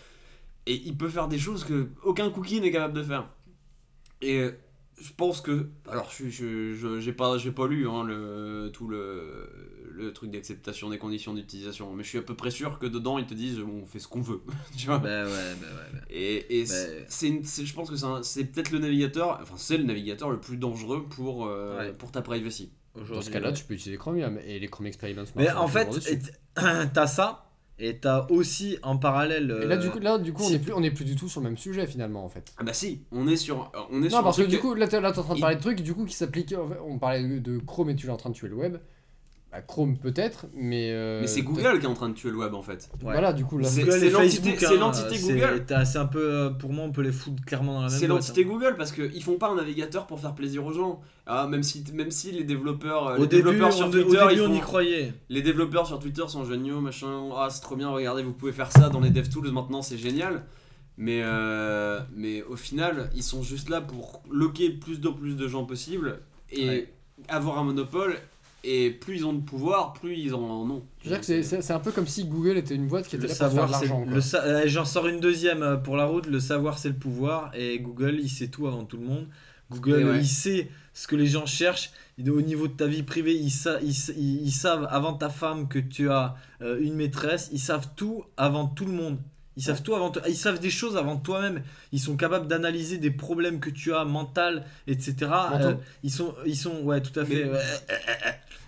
Et 0.67 0.75
il 0.85 0.97
peut 0.97 1.09
faire 1.09 1.29
des 1.29 1.39
choses 1.39 1.65
que 1.65 1.89
aucun 2.03 2.31
cookie 2.31 2.61
n'est 2.61 2.71
capable 2.71 2.95
de 2.95 3.03
faire. 3.03 3.29
Et 4.23 4.39
euh, 4.41 4.53
je 5.01 5.11
pense 5.17 5.41
que. 5.41 5.69
Alors, 5.91 6.11
je 6.11 6.29
je- 6.29 6.75
je- 6.75 7.01
j'ai 7.01 7.13
pas, 7.13 7.39
j'ai 7.39 7.51
pas 7.53 7.67
lu 7.67 7.89
hein, 7.89 8.05
le, 8.05 8.71
tout 8.73 8.87
le, 8.87 9.49
le 9.91 10.13
truc 10.13 10.31
d'acceptation 10.31 10.91
des 10.91 10.99
conditions 10.99 11.33
d'utilisation, 11.35 11.93
mais 11.95 12.03
je 12.05 12.09
suis 12.11 12.19
à 12.19 12.23
peu 12.23 12.35
près 12.35 12.51
sûr 12.51 12.79
que 12.79 12.87
dedans 12.87 13.19
ils 13.19 13.27
te 13.27 13.35
disent 13.35 13.59
on 13.61 13.87
fait 13.87 13.99
ce 13.99 14.09
qu'on 14.09 14.21
veut. 14.21 14.43
tu 14.77 14.87
vois 14.87 14.99
Bah 14.99 15.25
ouais, 15.25 15.31
bah 15.31 15.67
ouais. 15.67 15.91
bah. 15.95 15.99
Et, 16.11 16.61
et 16.61 16.65
Bah, 16.65 16.69
c'est- 16.71 17.07
c'est 17.09 17.29
une- 17.29 17.45
c'est- 17.45 17.65
je 17.65 17.75
pense 17.75 17.89
que 17.89 17.97
c'est 17.97 18.05
un- 18.05 18.23
c'est 18.23 18.45
peut-être 18.45 18.71
le 18.71 18.79
navigateur, 18.79 19.39
enfin, 19.43 19.55
c'est 19.57 19.79
le 19.79 19.85
navigateur 19.85 20.31
le 20.31 20.39
plus 20.41 20.59
dangereux 20.59 21.05
pour, 21.09 21.47
euh, 21.47 21.79
Ouais. 21.79 21.93
pour 21.95 22.13
ta 22.13 22.21
privacy. 22.23 22.71
Dans 23.09 23.23
ce 23.23 23.31
cas-là, 23.31 23.53
tu 23.53 23.65
peux 23.65 23.75
utiliser 23.75 23.97
Chromium 23.97 24.39
et 24.45 24.59
les 24.59 24.69
Chrome 24.69 24.87
Experiments. 24.87 25.23
Mais 25.37 25.51
en 25.51 25.69
fait, 25.69 25.89
t'as 26.55 27.07
ça, 27.07 27.50
et 27.81 27.97
t'as 27.99 28.27
aussi 28.29 28.79
en 28.83 28.97
parallèle. 28.99 29.45
Et 29.63 29.67
là, 29.67 29.75
euh, 29.75 29.79
du 29.79 29.91
coup, 29.91 29.99
là, 29.99 30.19
du 30.19 30.33
coup, 30.33 30.43
on 30.45 30.51
est 30.53 30.59
plus, 30.59 30.73
on 30.73 30.83
est 30.83 30.91
plus 30.91 31.05
du 31.05 31.17
tout 31.17 31.29
sur 31.29 31.41
le 31.41 31.45
même 31.49 31.57
sujet 31.59 31.87
finalement 31.87 32.25
en 32.25 32.29
fait. 32.29 32.53
Ah 32.59 32.63
bah 32.63 32.73
si, 32.73 33.01
on 33.11 33.27
est 33.27 33.37
sur, 33.37 33.73
on 33.91 34.03
est 34.03 34.09
sur 34.09 34.19
Non, 34.19 34.21
un 34.21 34.23
parce 34.25 34.37
que 34.37 34.43
du 34.43 34.59
coup, 34.59 34.75
là, 34.75 34.87
t'es 34.87 35.01
là, 35.01 35.13
t'es 35.13 35.19
en 35.19 35.23
train 35.23 35.33
de 35.35 35.39
Il- 35.39 35.41
parler 35.41 35.57
de 35.57 35.61
trucs 35.63 35.81
du 35.83 35.95
coup 35.95 36.05
qui 36.05 36.15
s'appliquent. 36.15 36.53
en 36.55 36.69
fait, 36.69 36.79
On 36.87 36.99
parlait 36.99 37.23
de- 37.23 37.39
de 37.39 37.59
Chrome 37.59 37.91
et 37.91 37.97
tu 37.97 38.07
es 38.07 38.11
en 38.11 38.17
train 38.17 38.31
de 38.31 38.35
tuer 38.35 38.49
le 38.49 38.57
web. 38.57 38.77
Bah, 39.53 39.61
Chrome 39.63 39.99
peut-être, 39.99 40.47
mais. 40.55 40.93
euh, 40.93 41.23
Mais 41.23 41.27
c'est 41.27 41.43
Google 41.43 41.81
qui 41.81 41.85
est 41.85 41.89
en 41.89 41.95
train 41.95 42.09
de 42.09 42.15
tuer 42.15 42.31
le 42.31 42.37
web 42.37 42.55
en 42.55 42.63
fait. 42.63 42.89
Ouais. 42.95 42.99
Voilà, 43.11 43.33
du 43.33 43.45
coup, 43.45 43.59
là. 43.59 43.67
C'est- 43.67 43.81
Google 43.81 43.99
c'est 43.99 44.07
et 44.07 44.11
l'entité- 44.11 44.37
Facebook, 44.51 44.59
c'est 44.61 44.67
hein, 44.77 44.79
l'entité 44.81 45.17
c'est- 45.17 45.33
Google. 45.35 45.65
t'as- 45.67 45.85
C'est 45.85 45.99
un 45.99 46.07
peu, 46.07 46.23
euh, 46.23 46.51
pour 46.51 46.73
moi, 46.73 46.85
on 46.85 46.93
peut 46.93 47.03
les 47.03 47.11
foutre 47.11 47.45
clairement 47.45 47.73
dans 47.75 47.81
la 47.83 47.89
même 47.89 47.99
C'est 47.99 48.07
boîte, 48.07 48.21
l'entité 48.21 48.45
hein. 48.45 48.49
Google 48.49 48.77
parce 48.79 48.93
qu'ils 48.93 49.23
font 49.25 49.39
pas 49.39 49.49
un 49.49 49.57
navigateur 49.57 50.07
pour 50.07 50.21
faire 50.21 50.37
plaisir 50.37 50.65
aux 50.65 50.73
gens. 50.73 51.01
Ah, 51.27 51.49
même, 51.49 51.65
si, 51.65 51.83
même 51.93 52.13
si 52.13 52.31
les 52.31 52.45
développeurs, 52.45 53.09
euh, 53.09 53.17
Au 53.17 53.23
les 53.23 53.27
début, 53.27 53.43
développeurs 53.43 53.69
on, 53.69 53.77
sur 53.77 53.87
au 53.89 53.91
Twitter, 53.91 54.09
début, 54.21 54.35
ils 54.35 54.41
on 54.43 54.47
font- 54.47 54.55
y 54.55 54.61
croyait. 54.61 55.13
les 55.29 55.43
développeurs 55.43 55.87
sur 55.89 55.99
Twitter 55.99 56.23
sont 56.29 56.45
géniaux, 56.45 56.81
machin. 56.81 57.31
Ah, 57.37 57.49
c'est 57.51 57.61
trop 57.61 57.75
bien, 57.75 57.89
regardez, 57.91 58.23
vous 58.23 58.33
pouvez 58.33 58.53
faire 58.53 58.71
ça 58.71 58.89
dans 58.89 59.01
les 59.01 59.11
DevTools 59.11 59.51
maintenant, 59.51 59.83
c'est 59.83 59.99
génial. 59.99 60.45
Mais, 60.97 61.23
euh, 61.25 61.99
mais 62.15 62.43
au 62.45 62.55
final, 62.57 63.11
ils 63.17 63.23
sont 63.25 63.43
juste 63.43 63.69
là 63.69 63.81
pour 63.81 64.23
loquer 64.31 64.71
plus 64.71 65.01
de 65.01 65.09
plus 65.09 65.35
de 65.35 65.49
gens 65.49 65.65
possible 65.65 66.21
et 66.53 66.69
Ouais. 66.69 66.93
avoir 67.29 67.59
un 67.59 67.65
monopole. 67.65 68.17
Et 68.63 68.91
plus 68.91 69.17
ils 69.17 69.25
ont 69.27 69.33
de 69.33 69.41
pouvoir, 69.41 69.95
plus 69.95 70.17
ils 70.17 70.35
en 70.35 70.41
ont. 70.71 70.83
Je 71.03 71.09
veux 71.09 71.17
dire 71.17 71.21
que 71.21 71.43
c'est- 71.43 71.71
un 71.73 71.79
peu 71.81 71.93
comme 71.93 72.07
si 72.07 72.25
Google 72.27 72.59
était 72.59 72.75
une 72.75 72.89
boîte 72.89 73.09
qui 73.09 73.17
était 73.17 73.27
Le 73.27 73.29
là 73.33 73.35
pour 73.35 73.39
faire 73.39 73.69
savoir, 73.79 74.05
l'argent. 74.05 74.07
euh, 74.45 74.63
J'en 74.67 74.85
sors 74.85 75.07
une 75.09 75.19
deuxième 75.21 75.63
euh, 75.63 75.77
pour 75.77 75.97
la 75.97 76.05
route. 76.05 76.27
Le 76.27 76.41
savoir, 76.41 76.79
c'est 76.79 76.91
le 76.91 76.95
pouvoir. 76.97 77.51
Et 77.55 77.79
Google, 77.79 78.19
il 78.21 78.29
sait 78.29 78.49
tout 78.49 78.67
avant 78.67 78.85
tout 78.85 78.99
le 78.99 79.05
monde. 79.05 79.27
Google, 79.71 80.05
ouais. 80.11 80.19
il 80.19 80.27
sait 80.27 80.69
ce 80.93 81.07
que 81.07 81.17
les 81.17 81.27
gens 81.27 81.47
cherchent. 81.47 81.91
Au 82.29 82.43
niveau 82.43 82.69
de 82.69 82.73
ta 82.75 82.87
vie 82.87 83.03
privée, 83.03 83.35
ils, 83.35 83.51
sa- 83.53 83.81
ils, 83.81 83.95
sa- 83.95 84.13
ils- 84.13 84.43
ils 84.43 84.51
savent 84.53 84.87
avant 84.91 85.15
ta 85.15 85.31
femme 85.31 85.69
que 85.69 85.79
tu 85.79 86.11
as 86.11 86.35
euh, 86.61 86.79
une 86.83 86.95
maîtresse. 86.95 87.49
Ils 87.53 87.61
savent 87.61 87.89
tout 87.97 88.25
avant 88.37 88.67
tout 88.67 88.85
le 88.85 88.93
monde. 88.93 89.19
Ils 89.61 89.65
savent 89.65 89.83
tout 89.83 89.95
avant 89.95 90.11
toi. 90.11 90.23
Ils 90.27 90.37
savent 90.37 90.59
des 90.59 90.71
choses 90.71 90.97
avant 90.97 91.19
toi-même. 91.19 91.63
Ils 91.93 92.01
sont 92.01 92.17
capables 92.17 92.49
d'analyser 92.49 92.97
des 92.97 93.11
problèmes 93.11 93.61
que 93.61 93.69
tu 93.69 93.93
as 93.93 94.07
mental, 94.07 94.65
etc. 94.87 95.15
Euh, 95.53 95.75
ils 96.03 96.11
sont, 96.11 96.35
ils 96.47 96.57
sont, 96.57 96.81
ouais, 96.83 97.03
tout 97.03 97.19
à 97.21 97.27
fait. 97.27 97.45
Mais- 97.45 97.51
ouais. 97.51 97.61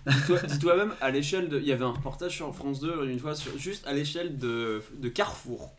Dis-toi 0.07 0.39
dis-toi 0.47 0.75
même, 0.77 0.93
à 1.01 1.09
l'échelle 1.09 1.49
de. 1.49 1.59
Il 1.59 1.65
y 1.65 1.71
avait 1.71 1.83
un 1.85 1.91
reportage 1.93 2.35
sur 2.35 2.53
France 2.53 2.79
2 2.79 3.09
une 3.09 3.17
fois, 3.19 3.33
sur, 3.35 3.57
juste 3.57 3.87
à 3.87 3.93
l'échelle 3.93 4.37
de, 4.37 4.83
de 4.97 5.09
Carrefour. 5.09 5.71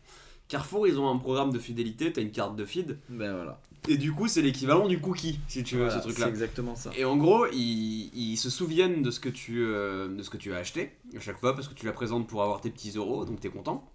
Carrefour, 0.47 0.85
ils 0.87 0.99
ont 0.99 1.09
un 1.09 1.17
programme 1.17 1.51
de 1.53 1.59
fidélité, 1.59 2.11
t'as 2.11 2.21
une 2.21 2.31
carte 2.31 2.55
de 2.57 2.65
feed, 2.65 2.97
Ben 3.09 3.33
voilà. 3.33 3.61
et 3.87 3.97
du 3.97 4.11
coup, 4.11 4.27
c'est 4.27 4.41
l'équivalent 4.43 4.87
du 4.87 4.99
cookie, 4.99 5.39
si 5.47 5.63
tu 5.63 5.75
veux, 5.75 5.85
Voilà, 5.85 5.97
ce 5.97 6.03
truc-là. 6.03 6.25
C'est 6.25 6.29
exactement 6.29 6.75
ça. 6.75 6.91
Et 6.97 7.03
en 7.05 7.15
gros, 7.17 7.47
ils, 7.53 8.11
ils 8.13 8.37
se 8.37 8.49
souviennent 8.51 9.01
de 9.01 9.09
ce, 9.11 9.19
que 9.19 9.29
tu, 9.29 9.63
euh, 9.63 10.07
de 10.07 10.21
ce 10.21 10.29
que 10.29 10.37
tu 10.37 10.53
as 10.53 10.57
acheté 10.57 10.91
à 11.15 11.19
chaque 11.19 11.39
fois 11.39 11.55
parce 11.55 11.67
que 11.67 11.73
tu 11.73 11.85
la 11.85 11.93
présentes 11.93 12.27
pour 12.27 12.43
avoir 12.43 12.61
tes 12.61 12.69
petits 12.69 12.91
euros, 12.97 13.25
donc 13.25 13.39
t'es 13.39 13.49
content. 13.49 13.89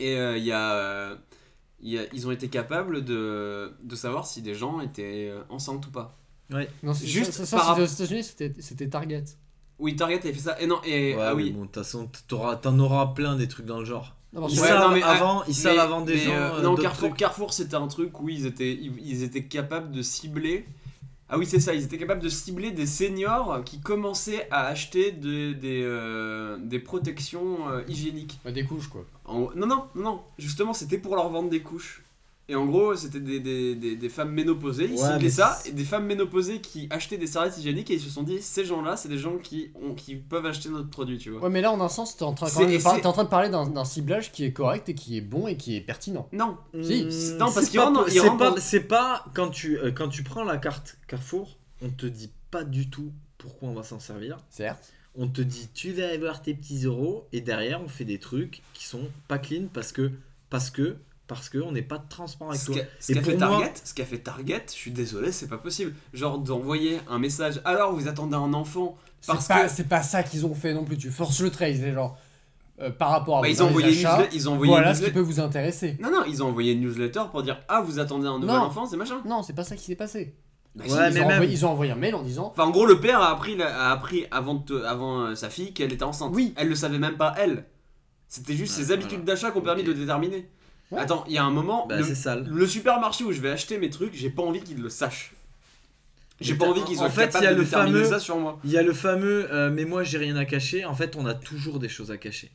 Et 0.00 0.16
euh, 0.16 0.36
il 0.36 0.44
y 0.44 0.52
a, 0.52 0.72
euh, 0.74 1.16
y 1.82 1.98
a- 1.98 2.04
ils 2.12 2.26
ont 2.26 2.30
été 2.30 2.48
capables 2.48 3.04
de, 3.04 3.72
de 3.82 3.96
savoir 3.96 4.26
si 4.26 4.42
des 4.42 4.54
gens 4.54 4.80
étaient 4.80 5.28
euh, 5.30 5.42
enceintes 5.48 5.86
ou 5.86 5.90
pas. 5.90 6.16
Non, 6.82 6.94
c'est- 6.94 7.06
Juste 7.06 7.32
ça, 7.32 7.46
ça, 7.46 7.56
par 7.56 7.68
c'était 7.76 7.82
aux 7.82 7.86
États-Unis, 7.92 8.24
c'était 8.24 8.52
c'était 8.60 8.88
Target. 8.88 9.24
Oui, 9.78 9.96
Target 9.96 10.18
avait 10.18 10.32
fait 10.32 10.38
ça. 10.40 10.60
Et 10.60 10.66
non, 10.66 10.80
et 10.84 11.14
Ouais, 11.16 11.22
ah 11.22 11.34
oui. 11.34 11.50
Bon, 11.50 11.62
de 11.62 11.66
toute 11.66 11.74
façon, 11.76 12.08
t'auras- 12.28 12.56
t'en 12.56 12.78
auras 12.78 13.08
plein 13.14 13.34
des 13.36 13.48
trucs 13.48 13.66
dans 13.66 13.78
le 13.80 13.84
genre. 13.84 14.14
Non, 14.32 14.48
Ils 14.48 14.60
Ouais, 14.60 14.66
savent 14.68 14.88
non, 14.88 14.94
mais, 14.94 15.02
avant, 15.02 15.42
ils 15.44 15.48
mais- 15.48 15.52
savent 15.54 15.78
avant 15.78 16.00
des 16.00 16.14
mais, 16.14 16.20
gens. 16.24 16.32
euh, 16.32 16.62
non, 16.62 16.74
Carrefour. 16.76 17.14
Carrefour 17.16 17.52
c'était 17.52 17.76
un 17.76 17.86
truc 17.88 18.20
où 18.20 18.28
ils 18.28 18.46
étaient, 18.46 18.72
ils, 18.72 18.92
ils 19.04 19.22
étaient 19.22 19.44
capables 19.44 19.90
de 19.92 20.02
cibler. 20.02 20.66
Ah 21.28 21.38
oui, 21.38 21.46
c'est 21.46 21.58
ça, 21.60 21.74
ils 21.74 21.82
étaient 21.82 21.96
capables 21.98 22.20
de 22.22 22.28
cibler 22.28 22.70
des 22.70 22.86
seniors 22.86 23.64
qui 23.64 23.80
commençaient 23.80 24.46
à 24.50 24.66
acheter 24.66 25.10
de- 25.10 25.52
des, 25.54 25.82
euh, 25.82 26.58
des 26.58 26.78
protections 26.78 27.68
euh, 27.70 27.82
hygiéniques. 27.88 28.38
Des 28.44 28.64
couches, 28.64 28.88
quoi. 28.88 29.04
En- 29.24 29.50
Non, 29.56 29.66
non, 29.66 29.66
non, 29.66 30.02
non, 30.02 30.20
justement, 30.38 30.74
c'était 30.74 30.98
pour 30.98 31.16
leur 31.16 31.28
vendre 31.30 31.48
des 31.48 31.62
couches. 31.62 32.02
Et 32.46 32.54
en 32.54 32.66
gros, 32.66 32.94
c'était 32.94 33.20
des, 33.20 33.40
des, 33.40 33.74
des, 33.74 33.96
des 33.96 34.08
femmes 34.10 34.30
ménopausées, 34.32 34.84
ils 34.84 35.00
Ouais, 35.00 35.18
mais 35.18 35.30
ça, 35.30 35.58
et 35.64 35.72
des 35.72 35.84
femmes 35.84 36.04
ménopausées 36.04 36.60
qui 36.60 36.88
achetaient 36.90 37.16
des 37.16 37.26
serviettes 37.26 37.56
hygiéniques 37.56 37.90
et 37.90 37.94
ils 37.94 38.00
se 38.00 38.10
sont 38.10 38.22
dit, 38.22 38.42
ces 38.42 38.66
gens-là, 38.66 38.98
c'est 38.98 39.08
des 39.08 39.16
gens 39.16 39.38
qui, 39.38 39.70
ont, 39.82 39.94
qui 39.94 40.16
peuvent 40.16 40.44
acheter 40.44 40.68
notre 40.68 40.90
produit, 40.90 41.16
tu 41.16 41.30
vois. 41.30 41.40
Ouais, 41.44 41.48
mais 41.48 41.62
là, 41.62 41.72
en 41.72 41.80
un 41.80 41.88
sens, 41.88 42.18
t'es 42.18 42.22
en 42.22 42.34
train, 42.34 42.50
quand 42.50 42.60
même 42.68 42.82
par- 42.82 43.06
en 43.06 43.12
train 43.12 43.24
de 43.24 43.28
parler 43.30 43.48
d'un 43.48 43.66
d'un 43.66 43.84
ciblage 43.86 44.30
qui 44.30 44.44
est 44.44 44.52
correct 44.52 44.90
et 44.90 44.94
qui 44.94 45.16
est 45.16 45.22
bon 45.22 45.46
et 45.46 45.56
qui 45.56 45.74
est 45.76 45.80
pertinent. 45.80 46.28
Non, 46.32 46.58
Si, 46.82 47.10
c'est- 47.10 47.36
non, 47.38 47.50
parce 47.50 47.68
qu'il 47.70 47.80
rentre 47.80 48.10
c'est 48.10 48.20
rentre 48.20 48.38
pas, 48.38 48.88
pas 48.88 49.24
quand 49.34 49.48
tu 49.48 49.78
euh, 49.78 49.90
quand 49.90 50.08
tu 50.08 50.22
prends 50.22 50.44
la 50.44 50.58
carte 50.58 50.98
Carrefour, 51.08 51.56
on 51.80 51.88
te 51.88 52.04
dit 52.04 52.30
pas 52.50 52.64
du 52.64 52.90
tout 52.90 53.10
pourquoi 53.38 53.70
on 53.70 53.74
va 53.74 53.82
s'en 53.84 54.00
servir. 54.00 54.36
Certes. 54.50 54.92
On 55.16 55.28
te 55.28 55.40
dit 55.40 55.68
tu 55.72 55.92
vas 55.92 56.08
avoir 56.08 56.42
tes 56.42 56.52
petits 56.52 56.84
euros 56.84 57.26
et 57.32 57.40
derrière 57.40 57.80
on 57.82 57.88
fait 57.88 58.04
des 58.04 58.18
trucs 58.18 58.62
qui 58.74 58.84
sont 58.84 59.08
pas 59.28 59.38
clean 59.38 59.68
parce 59.72 59.92
que 59.92 60.10
parce 60.50 60.68
que 60.70 60.96
parce 61.26 61.48
que 61.48 61.58
on 61.58 61.72
n'est 61.72 61.82
pas 61.82 61.98
transparent 61.98 62.50
avec 62.50 62.60
Ce 62.60 62.66
toi. 62.72 62.76
ce 63.00 63.12
Et 63.12 63.14
qu'a 63.14 63.22
fait 63.22 63.36
moi- 63.36 63.48
Target, 63.48 63.72
ce 63.84 63.94
qu'a 63.94 64.04
fait 64.04 64.18
Target, 64.18 64.62
je 64.68 64.72
suis 64.72 64.90
désolé, 64.90 65.32
c'est 65.32 65.48
pas 65.48 65.58
possible. 65.58 65.94
Genre 66.12 66.38
d'envoyer 66.38 67.00
un 67.08 67.18
message. 67.18 67.60
Alors 67.64 67.92
vous 67.94 68.08
attendez 68.08 68.36
un 68.36 68.52
enfant 68.52 68.96
parce 69.26 69.46
C'est 69.46 69.54
pas, 69.54 69.64
que 69.64 69.70
c'est 69.70 69.88
pas 69.88 70.02
ça 70.02 70.22
qu'ils 70.22 70.44
ont 70.44 70.54
fait 70.54 70.74
non 70.74 70.84
plus. 70.84 70.96
Tu 70.98 71.10
forces 71.10 71.40
le 71.40 71.50
trait. 71.50 71.74
C'est 71.74 71.92
genre, 71.94 72.18
euh, 72.82 72.90
par 72.90 73.10
rapport 73.10 73.38
à 73.38 73.40
Bah, 73.42 73.48
vos 73.48 73.54
ils 73.54 73.62
ont 73.62 73.66
envoyé 73.68 73.98
une 74.00 74.06
achats, 74.06 74.26
ils 74.32 74.48
ont 74.48 74.52
envoyé 74.52 74.70
voilà 74.72 74.94
ce 74.94 75.02
qui 75.02 75.10
peut 75.12 75.20
vous 75.20 75.40
intéresser. 75.40 75.96
Non 76.00 76.10
non, 76.10 76.24
ils 76.26 76.42
ont 76.42 76.48
envoyé 76.48 76.72
une 76.72 76.80
newsletter 76.82 77.22
pour 77.30 77.42
dire 77.42 77.58
ah 77.68 77.80
vous 77.80 77.98
attendez 77.98 78.26
un 78.26 78.38
nouvel 78.38 78.56
Non. 78.56 78.62
enfant, 78.64 78.84
c'est 78.86 78.96
machin. 78.98 79.22
Non, 79.24 79.42
c'est 79.42 79.54
pas 79.54 79.64
ça 79.64 79.76
qui 79.76 79.84
s'est 79.84 79.94
passé. 79.96 80.34
Bah, 80.74 80.82
Ouais, 80.84 80.90
si, 80.90 80.96
mais 80.96 81.02
ils, 81.06 81.08
ont 81.22 81.26
même- 81.28 81.32
envoyé, 81.36 81.52
ils 81.52 81.64
ont 81.66 81.70
envoyé 81.70 81.92
un 81.92 81.96
mail 81.96 82.14
en 82.16 82.22
disant 82.22 82.48
Enfin 82.52 82.64
en 82.64 82.70
gros 82.70 82.84
le 82.84 82.98
père 83.00 83.20
a 83.22 83.30
appris 83.30 83.62
a 83.62 83.92
appris 83.92 84.26
avant 84.32 84.54
de 84.54 84.64
te- 84.64 84.84
avant 84.84 85.20
euh, 85.20 85.34
sa 85.36 85.48
fille 85.48 85.72
qu'elle 85.72 85.92
était 85.92 86.02
enceinte. 86.02 86.32
Oui. 86.34 86.52
Elle 86.56 86.68
le 86.68 86.74
savait 86.74 86.98
même 86.98 87.16
pas 87.16 87.32
elle. 87.38 87.64
C'était 88.28 88.54
juste 88.54 88.76
Ouais, 88.76 88.82
ses 88.84 88.90
habitudes 88.92 89.24
d'achat 89.24 89.52
qui 89.52 89.58
ont 89.58 89.62
permis 89.62 89.84
de 89.84 89.92
déterminer. 89.92 90.50
Ouais. 90.90 91.00
Attends, 91.00 91.24
il 91.26 91.34
y 91.34 91.38
a 91.38 91.44
un 91.44 91.50
moment 91.50 91.86
Bah, 91.86 91.96
le, 91.98 92.04
c'est 92.04 92.14
sale. 92.14 92.46
le 92.48 92.66
supermarché 92.66 93.24
où 93.24 93.32
je 93.32 93.40
vais 93.40 93.50
acheter 93.50 93.78
mes 93.78 93.90
trucs, 93.90 94.14
j'ai 94.14 94.30
pas 94.30 94.42
envie 94.42 94.60
qu'ils 94.60 94.80
le 94.80 94.88
sachent. 94.88 95.32
J'ai 96.40 96.54
pas 96.56 96.66
envie 96.66 96.82
qu'ils 96.84 96.96
en 96.98 97.02
soient 97.02 97.10
fait, 97.10 97.26
capables 97.26 97.44
il 97.44 97.46
y 97.46 97.50
a 97.50 97.54
de 97.54 97.60
le 97.60 97.64
fameux- 97.64 98.04
ça 98.04 98.18
sur 98.18 98.36
moi. 98.38 98.58
Il 98.64 98.70
y 98.70 98.76
a 98.76 98.82
le 98.82 98.92
fameux 98.92 99.48
euh, 99.52 99.70
mais 99.70 99.84
moi 99.84 100.02
j'ai 100.02 100.18
rien 100.18 100.36
à 100.36 100.44
cacher. 100.44 100.84
En 100.84 100.94
fait, 100.94 101.16
on 101.16 101.26
a 101.26 101.34
toujours 101.34 101.78
des 101.78 101.88
choses 101.88 102.10
à 102.10 102.16
cacher. 102.16 102.50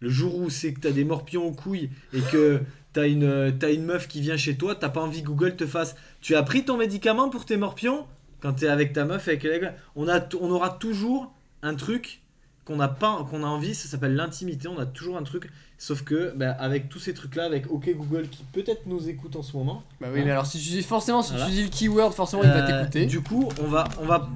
Le 0.00 0.08
jour 0.08 0.36
où 0.38 0.50
c'est 0.50 0.72
que 0.72 0.80
t'as 0.80 0.90
des 0.90 1.04
morpions 1.04 1.44
aux 1.44 1.52
couilles 1.52 1.90
et 2.12 2.20
que 2.20 2.60
t'as 2.92 3.06
une, 3.08 3.24
euh, 3.24 3.50
t'as 3.56 3.72
une 3.72 3.84
meuf 3.84 4.08
qui 4.08 4.20
vient 4.20 4.36
chez 4.36 4.56
toi, 4.56 4.74
t'as 4.74 4.88
pas 4.88 5.00
envie 5.00 5.22
que 5.22 5.26
Google 5.28 5.56
te 5.56 5.66
fasse. 5.66 5.94
Tu 6.20 6.34
as 6.36 6.42
pris 6.42 6.64
ton 6.64 6.76
médicament 6.76 7.28
pour 7.28 7.44
tes 7.44 7.56
morpions? 7.56 8.06
Quand 8.40 8.54
t'es 8.54 8.66
avec 8.68 8.92
ta 8.92 9.04
meuf 9.04 9.28
avec 9.28 9.42
les 9.44 9.60
gars. 9.60 9.74
On, 9.94 10.08
a, 10.08 10.20
on 10.40 10.50
aura 10.50 10.70
toujours 10.70 11.32
un 11.62 11.74
truc 11.74 12.20
qu'on 12.64 12.80
a 12.80 12.88
pas 12.88 13.24
qu'on 13.30 13.42
a 13.44 13.46
envie, 13.46 13.74
ça 13.74 13.88
s'appelle 13.88 14.14
l'intimité. 14.14 14.66
On 14.68 14.78
a 14.78 14.86
toujours 14.86 15.16
un 15.16 15.22
truc, 15.24 15.48
sauf 15.82 16.02
que 16.04 16.32
bah, 16.36 16.52
avec 16.52 16.88
tous 16.88 17.00
ces 17.00 17.12
trucs 17.12 17.34
là, 17.34 17.44
avec 17.44 17.68
OK 17.68 17.90
Google 17.92 18.28
qui 18.28 18.44
peut-être 18.52 18.86
nous 18.86 19.08
écoute 19.08 19.34
en 19.34 19.42
ce 19.42 19.56
moment. 19.56 19.82
Bah 20.00 20.06
oui, 20.12 20.22
mais 20.24 20.30
alors 20.30 20.46
si 20.46 20.58
tu 20.60 20.68
dis 20.70 20.82
forcément, 20.82 21.22
si 21.22 21.32
Voilà. 21.32 21.46
tu 21.46 21.52
dis 21.52 21.62
le 21.64 21.68
keyword, 21.70 22.12
forcément 22.14 22.44
il 22.44 22.50
va 22.50 22.64
Euh, 22.64 22.78
t'écouter. 22.80 23.06
Du 23.06 23.20
coup, 23.20 23.48
on 23.60 23.66
va, 23.66 23.88
on 24.00 24.06
va 24.06 24.28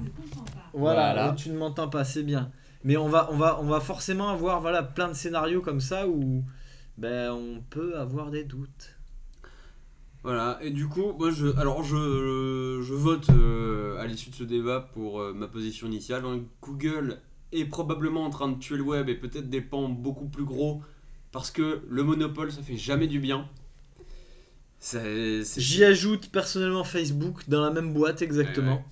Voilà, 0.73 1.13
Voilà. 1.13 1.13
là, 1.13 1.31
tu 1.37 1.49
ne 1.49 1.57
m'entends 1.57 1.87
pas, 1.87 2.03
c'est 2.03 2.23
bien. 2.23 2.51
Mais 2.83 2.97
on 2.97 3.07
va, 3.07 3.29
on 3.31 3.37
va, 3.37 3.59
on 3.61 3.65
va 3.65 3.79
forcément 3.79 4.27
avoir 4.29 4.59
voilà, 4.59 4.83
plein 4.83 5.07
de 5.07 5.13
scénarios 5.13 5.61
comme 5.61 5.79
ça 5.79 6.05
où 6.07 6.43
ben, 6.97 7.31
on 7.31 7.61
peut 7.69 7.97
avoir 7.97 8.29
des 8.29 8.43
doutes. 8.43 8.95
Voilà, 10.23 10.59
et 10.61 10.71
du 10.71 10.87
coup, 10.87 11.13
moi 11.17 11.31
je, 11.31 11.47
alors 11.57 11.81
je, 11.83 12.81
je 12.83 12.93
vote 12.93 13.29
euh, 13.29 13.97
à 14.01 14.05
l'issue 14.05 14.31
de 14.31 14.35
ce 14.35 14.43
débat 14.43 14.81
pour 14.93 15.21
euh, 15.21 15.31
ma 15.33 15.47
position 15.47 15.87
initiale. 15.87 16.23
Google 16.61 17.19
est 17.53 17.63
probablement 17.65 18.25
en 18.25 18.29
train 18.29 18.49
de 18.49 18.57
tuer 18.59 18.75
le 18.75 18.83
web 18.83 19.07
et 19.07 19.15
peut-être 19.15 19.49
des 19.49 19.61
pans 19.61 19.87
beaucoup 19.87 20.25
plus 20.27 20.43
gros 20.43 20.81
parce 21.37 21.51
que 21.51 21.83
le 21.87 22.03
monopole 22.03 22.51
ça 22.51 22.63
fait 22.63 22.77
jamais 22.77 23.05
du 23.05 23.19
bien. 23.19 23.47
J'y 25.55 25.83
ajoute 25.83 26.31
personnellement 26.31 26.83
Facebook 26.83 27.47
dans 27.47 27.61
la 27.61 27.69
même 27.69 27.93
boîte 27.93 28.23
exactement. 28.23 28.77
Ouais, 28.77 28.83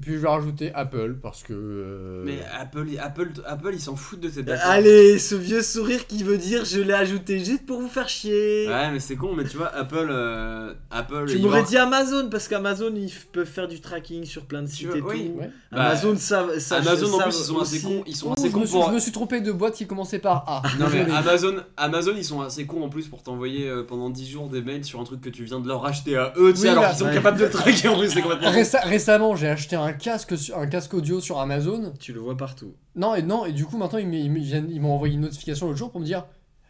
Puis 0.00 0.14
je 0.14 0.18
vais 0.18 0.28
rajouter 0.28 0.72
Apple 0.74 1.16
parce 1.22 1.42
que. 1.42 1.52
euh, 1.52 2.22
Mais 2.24 2.38
Apple, 2.58 2.86
Apple, 3.00 3.30
Apple 3.46 3.70
ils 3.72 3.80
s'en 3.80 3.96
foutent 3.96 4.20
de 4.20 4.28
tes 4.28 4.40
Euh, 4.40 4.42
datas. 4.44 4.68
Allez, 4.68 5.18
ce 5.18 5.34
vieux 5.34 5.62
sourire 5.62 6.06
qui 6.06 6.22
veut 6.22 6.38
dire 6.38 6.64
je 6.64 6.80
l'ai 6.80 6.92
ajouté 6.94 7.38
juste 7.44 7.66
pour 7.66 7.80
vous 7.80 7.88
faire 7.88 8.08
chier. 8.08 8.66
Ouais, 8.68 8.90
mais 8.90 9.00
c'est 9.00 9.16
con, 9.16 9.34
mais 9.36 9.44
tu 9.44 9.56
vois, 9.56 9.68
Apple. 9.74 10.08
euh, 10.10 10.72
Apple 10.90 11.26
Tu 11.28 11.38
m'aurais 11.38 11.62
dit 11.64 11.76
Amazon 11.76 12.28
parce 12.30 12.48
qu'Amazon 12.48 12.92
ils 12.94 13.12
peuvent 13.32 13.46
faire 13.46 13.68
du 13.68 13.80
tracking 13.80 14.24
sur 14.24 14.46
plein 14.46 14.62
de 14.62 14.66
sites 14.68 14.94
et 14.94 15.00
oui. 15.00 15.30
tout. 15.34 15.40
Ouais. 15.40 15.50
Bah, 15.72 15.86
Amazon 15.86 16.16
ça, 16.16 16.46
Amazon 16.76 17.12
en 17.14 17.18
plus 17.22 17.38
ils 17.38 17.44
sont 17.44 17.58
assez 17.60 17.80
cons, 17.80 18.02
ils 18.06 18.16
sont 18.16 18.28
Oh, 18.30 18.34
assez 18.36 18.48
je, 18.48 18.52
cons 18.52 18.60
me 18.60 18.66
suis, 18.66 18.74
pour. 18.78 18.88
je 18.88 18.94
me 18.94 18.98
suis 19.00 19.12
trompé 19.12 19.40
de 19.40 19.52
boîte 19.52 19.74
qui 19.74 19.86
commençait 19.86 20.18
par 20.18 20.44
A. 20.48 20.62
Non 20.78 20.86
mais. 20.92 21.10
Amazon, 21.12 21.54
Amazon 21.76 22.12
ils 22.16 22.24
sont 22.24 22.40
assez 22.40 22.66
cons 22.66 22.82
en 22.84 22.88
plus 22.88 23.08
pour 23.08 23.22
t'envoyer 23.22 23.68
euh, 23.68 23.82
pendant 23.82 24.10
10 24.10 24.30
jours 24.30 24.48
des 24.48 24.62
mails 24.62 24.84
sur 24.84 25.00
un 25.00 25.04
truc 25.04 25.20
que 25.20 25.30
tu 25.30 25.44
viens 25.44 25.60
de 25.60 25.68
leur 25.68 25.84
acheter 25.84 26.16
à 26.16 26.32
eux, 26.36 26.52
tu 26.52 26.60
sais, 26.60 26.68
alors 26.68 26.88
qu'ils 26.88 26.98
sont 26.98 27.04
ouais. 27.06 27.14
capables 27.14 27.38
de 27.38 27.44
le 27.44 27.50
traquer 27.50 27.88
en 27.88 27.98
plus, 27.98 28.10
c'est 28.10 28.22
complètement. 28.22 28.50
Réce- 28.50 28.76
récemment, 28.84 29.34
j'ai 29.36 29.48
acheté 29.48 29.76
un 29.76 29.79
casque, 29.92 30.36
sur- 30.38 30.58
un 30.58 30.66
casque 30.66 30.94
audio 30.94 31.20
sur 31.20 31.38
Amazon. 31.38 31.92
Tu 31.98 32.12
le 32.12 32.20
vois 32.20 32.36
partout. 32.36 32.74
Non, 32.96 33.14
et 33.14 33.22
non, 33.22 33.44
et 33.46 33.52
du 33.52 33.64
coup, 33.64 33.76
maintenant, 33.78 33.98
ils, 33.98 34.80
m'ont 34.80 34.92
envoyé 34.94 35.14
une 35.14 35.20
notification 35.22 35.66
l'autre 35.66 35.78
jour 35.78 35.90
pour 35.90 36.00
me 36.00 36.06
dire 36.06 36.24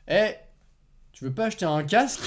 Eh, 0.08 0.34
tu 1.12 1.24
veux 1.24 1.32
pas 1.32 1.46
acheter 1.46 1.64
un 1.66 1.82
casque? 1.82 2.22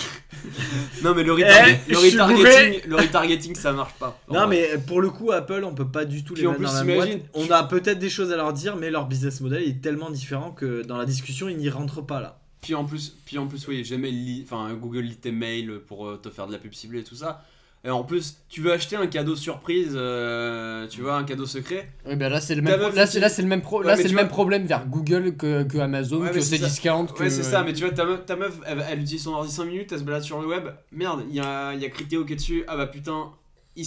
Non 1.04 1.16
mais 1.16 1.24
le, 1.24 1.34
retarget- 1.34 1.80
Eh, 1.88 1.92
le 1.92 1.98
retargeting, 1.98 2.82
le 2.90 2.96
retargeting 2.96 3.56
ça 3.56 3.72
marche 3.72 3.94
pas. 3.94 4.20
Non 4.32 4.48
mais 4.48 4.78
pour 4.86 5.02
le 5.02 5.10
coup 5.10 5.32
Apple 5.32 5.64
on 5.64 5.74
peut 5.74 5.90
pas 5.90 6.06
du 6.06 6.24
tout 6.24 6.34
Puis 6.34 6.44
les 6.44 6.48
en 6.48 6.52
mettre 6.52 6.64
plus, 6.64 6.68
dans 6.68 6.86
la 6.86 6.96
boîte. 6.96 7.10
On 7.34 7.50
a 7.50 7.64
peut-être 7.64 7.98
des 8.00 8.10
choses 8.10 8.32
à 8.32 8.36
leur 8.36 8.54
dire 8.54 8.76
mais 8.76 8.92
leur 8.92 9.08
business 9.08 9.42
model 9.42 9.64
est 9.64 9.82
tellement 9.82 10.10
différent 10.12 10.52
que 10.52 10.84
dans 10.84 10.98
la 10.98 11.06
discussion 11.06 11.50
ils 11.50 11.58
n'y 11.58 11.70
rentrent 11.70 12.02
pas 12.02 12.22
là. 12.22 12.40
Puis 12.62 12.76
en 12.76 12.86
plus, 12.86 13.16
puis 13.26 13.38
en 13.38 13.48
plus 13.48 13.68
oui, 13.68 13.84
jamais 13.84 14.12
enfin 14.44 14.74
Google 14.74 15.00
lit 15.02 15.16
tes 15.18 15.32
mails 15.32 15.80
pour 15.88 16.08
euh, 16.08 16.18
te 16.18 16.30
faire 16.30 16.48
de 16.48 16.52
la 16.54 16.60
pub 16.60 16.74
ciblée 16.74 17.00
et 17.00 17.04
tout 17.04 17.16
ça. 17.16 17.44
Et 17.86 17.90
en 17.90 18.04
plus, 18.04 18.38
tu 18.48 18.62
veux 18.62 18.72
acheter 18.72 18.96
un 18.96 19.08
cadeau 19.08 19.36
surprise, 19.36 19.92
euh, 19.96 20.88
tu 20.88 21.02
vois, 21.02 21.16
un 21.18 21.26
cadeau 21.26 21.46
secret. 21.46 21.90
Oui, 22.06 22.16
bah 22.16 22.30
là, 22.30 22.40
c'est 22.40 22.56
le 22.56 22.62
même, 22.62 22.80
pro- 22.80 22.92
là, 22.96 23.06
c'est, 23.06 23.20
là, 23.20 23.28
c'est 23.28 23.42
le 23.42 23.50
même, 23.50 23.62
pro- 23.62 23.82
Ouais, 23.82 23.88
là, 23.88 23.98
c'est 23.98 24.08
le 24.08 24.16
même 24.16 24.30
problème 24.30 24.66
vers 24.66 24.86
Google 24.86 25.36
que, 25.36 25.64
que 25.64 25.78
Amazon, 25.80 26.22
Ouais, 26.22 26.32
que 26.32 26.40
c'est. 26.40 26.58
Cdiscount. 26.60 27.08
Que... 27.08 27.24
Ouais, 27.24 27.30
c'est 27.30 27.44
ça, 27.44 27.62
mais 27.64 27.74
tu 27.74 27.84
vois, 27.84 27.94
ta 27.94 28.06
meuf, 28.06 28.26
ta 28.26 28.38
meuf 28.38 28.58
elle, 28.66 28.86
elle 28.90 29.02
utilise 29.02 29.24
son 29.24 29.32
ordi 29.34 29.52
5 29.52 29.66
minutes, 29.66 29.92
elle 29.92 30.00
se 30.00 30.04
balade 30.06 30.24
sur 30.24 30.40
le 30.42 30.48
web. 30.48 30.70
Merde, 30.94 31.26
il 31.30 31.36
y 31.36 31.42
a, 31.42 31.74
y 31.74 31.84
a 31.86 31.90
Criteo 31.90 32.24
qui 32.24 32.32
est 32.34 32.36
dessus. 32.38 32.64
Ah 32.70 32.78
bah 32.78 32.88
putain, 32.88 33.32
il 33.76 33.86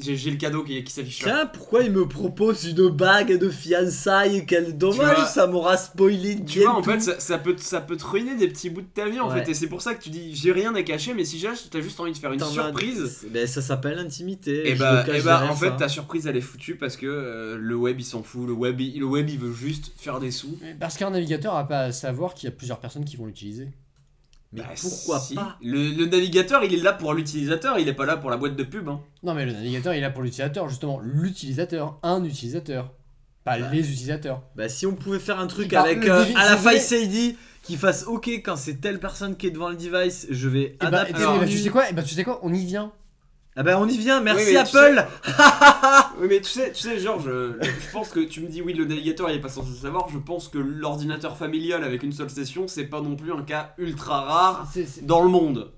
j'ai, 0.00 0.30
le 0.30 0.36
cadeau 0.36 0.62
qui, 0.64 0.82
qui 0.84 0.92
s'affiche 0.92 1.22
là. 1.24 1.32
Tiens 1.32 1.46
pourquoi 1.46 1.82
il 1.82 1.90
me 1.92 2.06
propose 2.08 2.64
une 2.64 2.88
bague 2.88 3.38
de 3.38 3.48
fiançailles? 3.48 4.44
Quel 4.46 4.76
dommage 4.76 5.16
vois- 5.16 5.26
ça 5.26 5.46
m'aura 5.46 5.76
spoilé 5.76 6.44
Tu 6.44 6.60
vois, 6.60 6.74
en 6.74 6.82
tout. 6.82 6.90
fait, 6.90 7.00
ça, 7.00 7.20
ça 7.20 7.38
peut, 7.38 7.54
ça 7.58 7.80
peut 7.80 7.96
te 7.96 8.04
ruiner 8.04 8.34
des 8.36 8.48
petits 8.48 8.70
bouts 8.70 8.80
de 8.82 8.86
ta 8.86 9.08
vie 9.08 9.20
en 9.20 9.28
Ouais. 9.30 9.44
fait. 9.44 9.50
Et 9.50 9.54
c'est 9.54 9.66
pour 9.68 9.82
ça 9.82 9.94
que 9.94 10.02
tu 10.02 10.10
dis, 10.10 10.34
j'ai 10.34 10.52
rien 10.52 10.74
à 10.74 10.82
cacher, 10.82 11.14
mais 11.14 11.24
si 11.24 11.38
j'achète, 11.38 11.70
t'as 11.70 11.80
juste 11.80 11.98
envie 12.00 12.12
de 12.12 12.16
faire 12.18 12.32
une 12.32 12.40
surprise. 12.40 13.26
Ben, 13.30 13.46
ça 13.46 13.62
s'appelle 13.62 13.98
intimité. 13.98 14.68
Et 14.70 14.74
je 14.74 14.80
bah, 14.80 15.04
et 15.14 15.20
bah 15.22 15.46
en 15.50 15.54
fait, 15.56 15.66
ça. 15.70 15.72
ta 15.72 15.88
surprise 15.88 16.26
elle 16.26 16.36
est 16.36 16.40
foutue 16.40 16.76
parce 16.76 16.96
que 16.96 17.06
euh, 17.06 17.56
le 17.58 17.76
web 17.76 18.00
il 18.00 18.04
s'en 18.04 18.22
fout. 18.22 18.46
Le 18.46 18.52
web, 18.52 18.80
il, 18.80 18.98
le 19.00 19.06
web 19.06 19.28
il 19.30 19.38
veut 19.38 19.52
juste 19.52 19.92
faire 19.96 20.20
des 20.20 20.30
sous. 20.30 20.58
Parce 20.80 20.96
qu'un 20.96 21.10
navigateur 21.10 21.54
a 21.56 21.66
pas 21.66 21.80
à 21.80 21.92
savoir 21.92 22.34
qu'il 22.34 22.48
y 22.48 22.52
a 22.52 22.56
plusieurs 22.56 22.80
personnes 22.80 23.04
qui 23.04 23.16
vont 23.16 23.26
l'utiliser. 23.26 23.68
Mais 24.54 24.62
Bah, 24.62 24.68
pourquoi 24.80 25.18
si. 25.20 25.34
pas 25.34 25.56
le, 25.62 25.90
le 25.90 26.06
navigateur 26.06 26.62
il 26.64 26.72
est 26.74 26.82
là 26.82 26.92
pour 26.92 27.12
l'utilisateur, 27.12 27.78
il 27.78 27.88
est 27.88 27.92
pas 27.92 28.06
là 28.06 28.16
pour 28.16 28.30
la 28.30 28.36
boîte 28.36 28.54
de 28.56 28.62
pub. 28.62 28.88
Hein. 28.88 29.00
Non, 29.22 29.34
mais 29.34 29.44
le 29.44 29.52
navigateur, 29.52 29.92
il 29.94 29.98
est 29.98 30.00
là 30.00 30.10
pour 30.10 30.22
l'utilisateur, 30.22 30.68
justement. 30.68 31.00
L'utilisateur, 31.02 31.98
un 32.02 32.22
utilisateur. 32.24 32.92
Pas 33.44 33.58
Bah. 33.58 33.68
les 33.72 33.80
utilisateurs. 33.90 34.42
Bah 34.56 34.68
si 34.70 34.86
on 34.86 34.94
pouvait 34.94 35.18
faire 35.18 35.38
un 35.38 35.46
truc 35.48 35.70
Bah, 35.70 35.82
avec 35.82 36.06
euh, 36.06 36.24
à 36.36 36.44
la 36.50 36.56
Face 36.56 36.92
ID 36.92 37.36
qui 37.62 37.76
fasse 37.76 38.04
OK 38.06 38.28
quand 38.28 38.56
c'est 38.56 38.80
telle 38.80 39.00
personne 39.00 39.36
qui 39.36 39.46
est 39.48 39.50
devant 39.50 39.68
le 39.70 39.76
device, 39.76 40.26
je 40.30 40.48
vais 40.48 40.62
Et 40.62 40.76
bah, 40.80 40.86
adapter. 40.88 41.10
et 41.22 41.24
bah, 41.24 41.38
menu. 41.38 41.50
tu 41.50 41.58
sais 41.58 41.68
quoi, 41.70 41.90
et 41.90 41.92
bah, 41.92 42.02
tu 42.02 42.14
sais 42.14 42.24
quoi, 42.24 42.38
on 42.42 42.52
y 42.54 42.64
vient. 42.64 42.92
Ah 43.56 43.62
bah 43.62 43.78
on 43.78 43.86
y 43.88 43.96
vient, 43.96 44.20
merci 44.20 44.46
Oui, 44.48 44.54
mais 44.54 44.64
tu 44.64 44.76
Apple. 44.76 45.06
Oui 46.20 46.26
mais 46.28 46.40
tu 46.40 46.50
sais, 46.50 46.72
tu 46.72 46.80
sais 46.82 46.98
genre 46.98 47.20
je, 47.20 47.52
je 47.62 47.92
pense 47.92 48.08
que 48.10 48.20
tu 48.20 48.40
me 48.40 48.48
dis 48.48 48.62
oui 48.62 48.72
le 48.74 48.84
navigateur 48.84 49.30
il 49.30 49.36
est 49.36 49.40
pas 49.40 49.48
censé 49.48 49.70
savoir. 49.80 50.08
Je 50.12 50.18
pense 50.18 50.48
que 50.48 50.58
l'ordinateur 50.58 51.36
familial 51.36 51.84
avec 51.84 52.02
une 52.02 52.12
seule 52.12 52.30
session 52.30 52.66
c'est 52.68 52.84
pas 52.86 53.00
non 53.00 53.14
plus 53.16 53.32
un 53.32 53.42
cas 53.42 53.74
ultra 53.78 54.22
rare 54.22 54.68
dans 55.02 55.22
le 55.22 55.28
monde. 55.28 55.72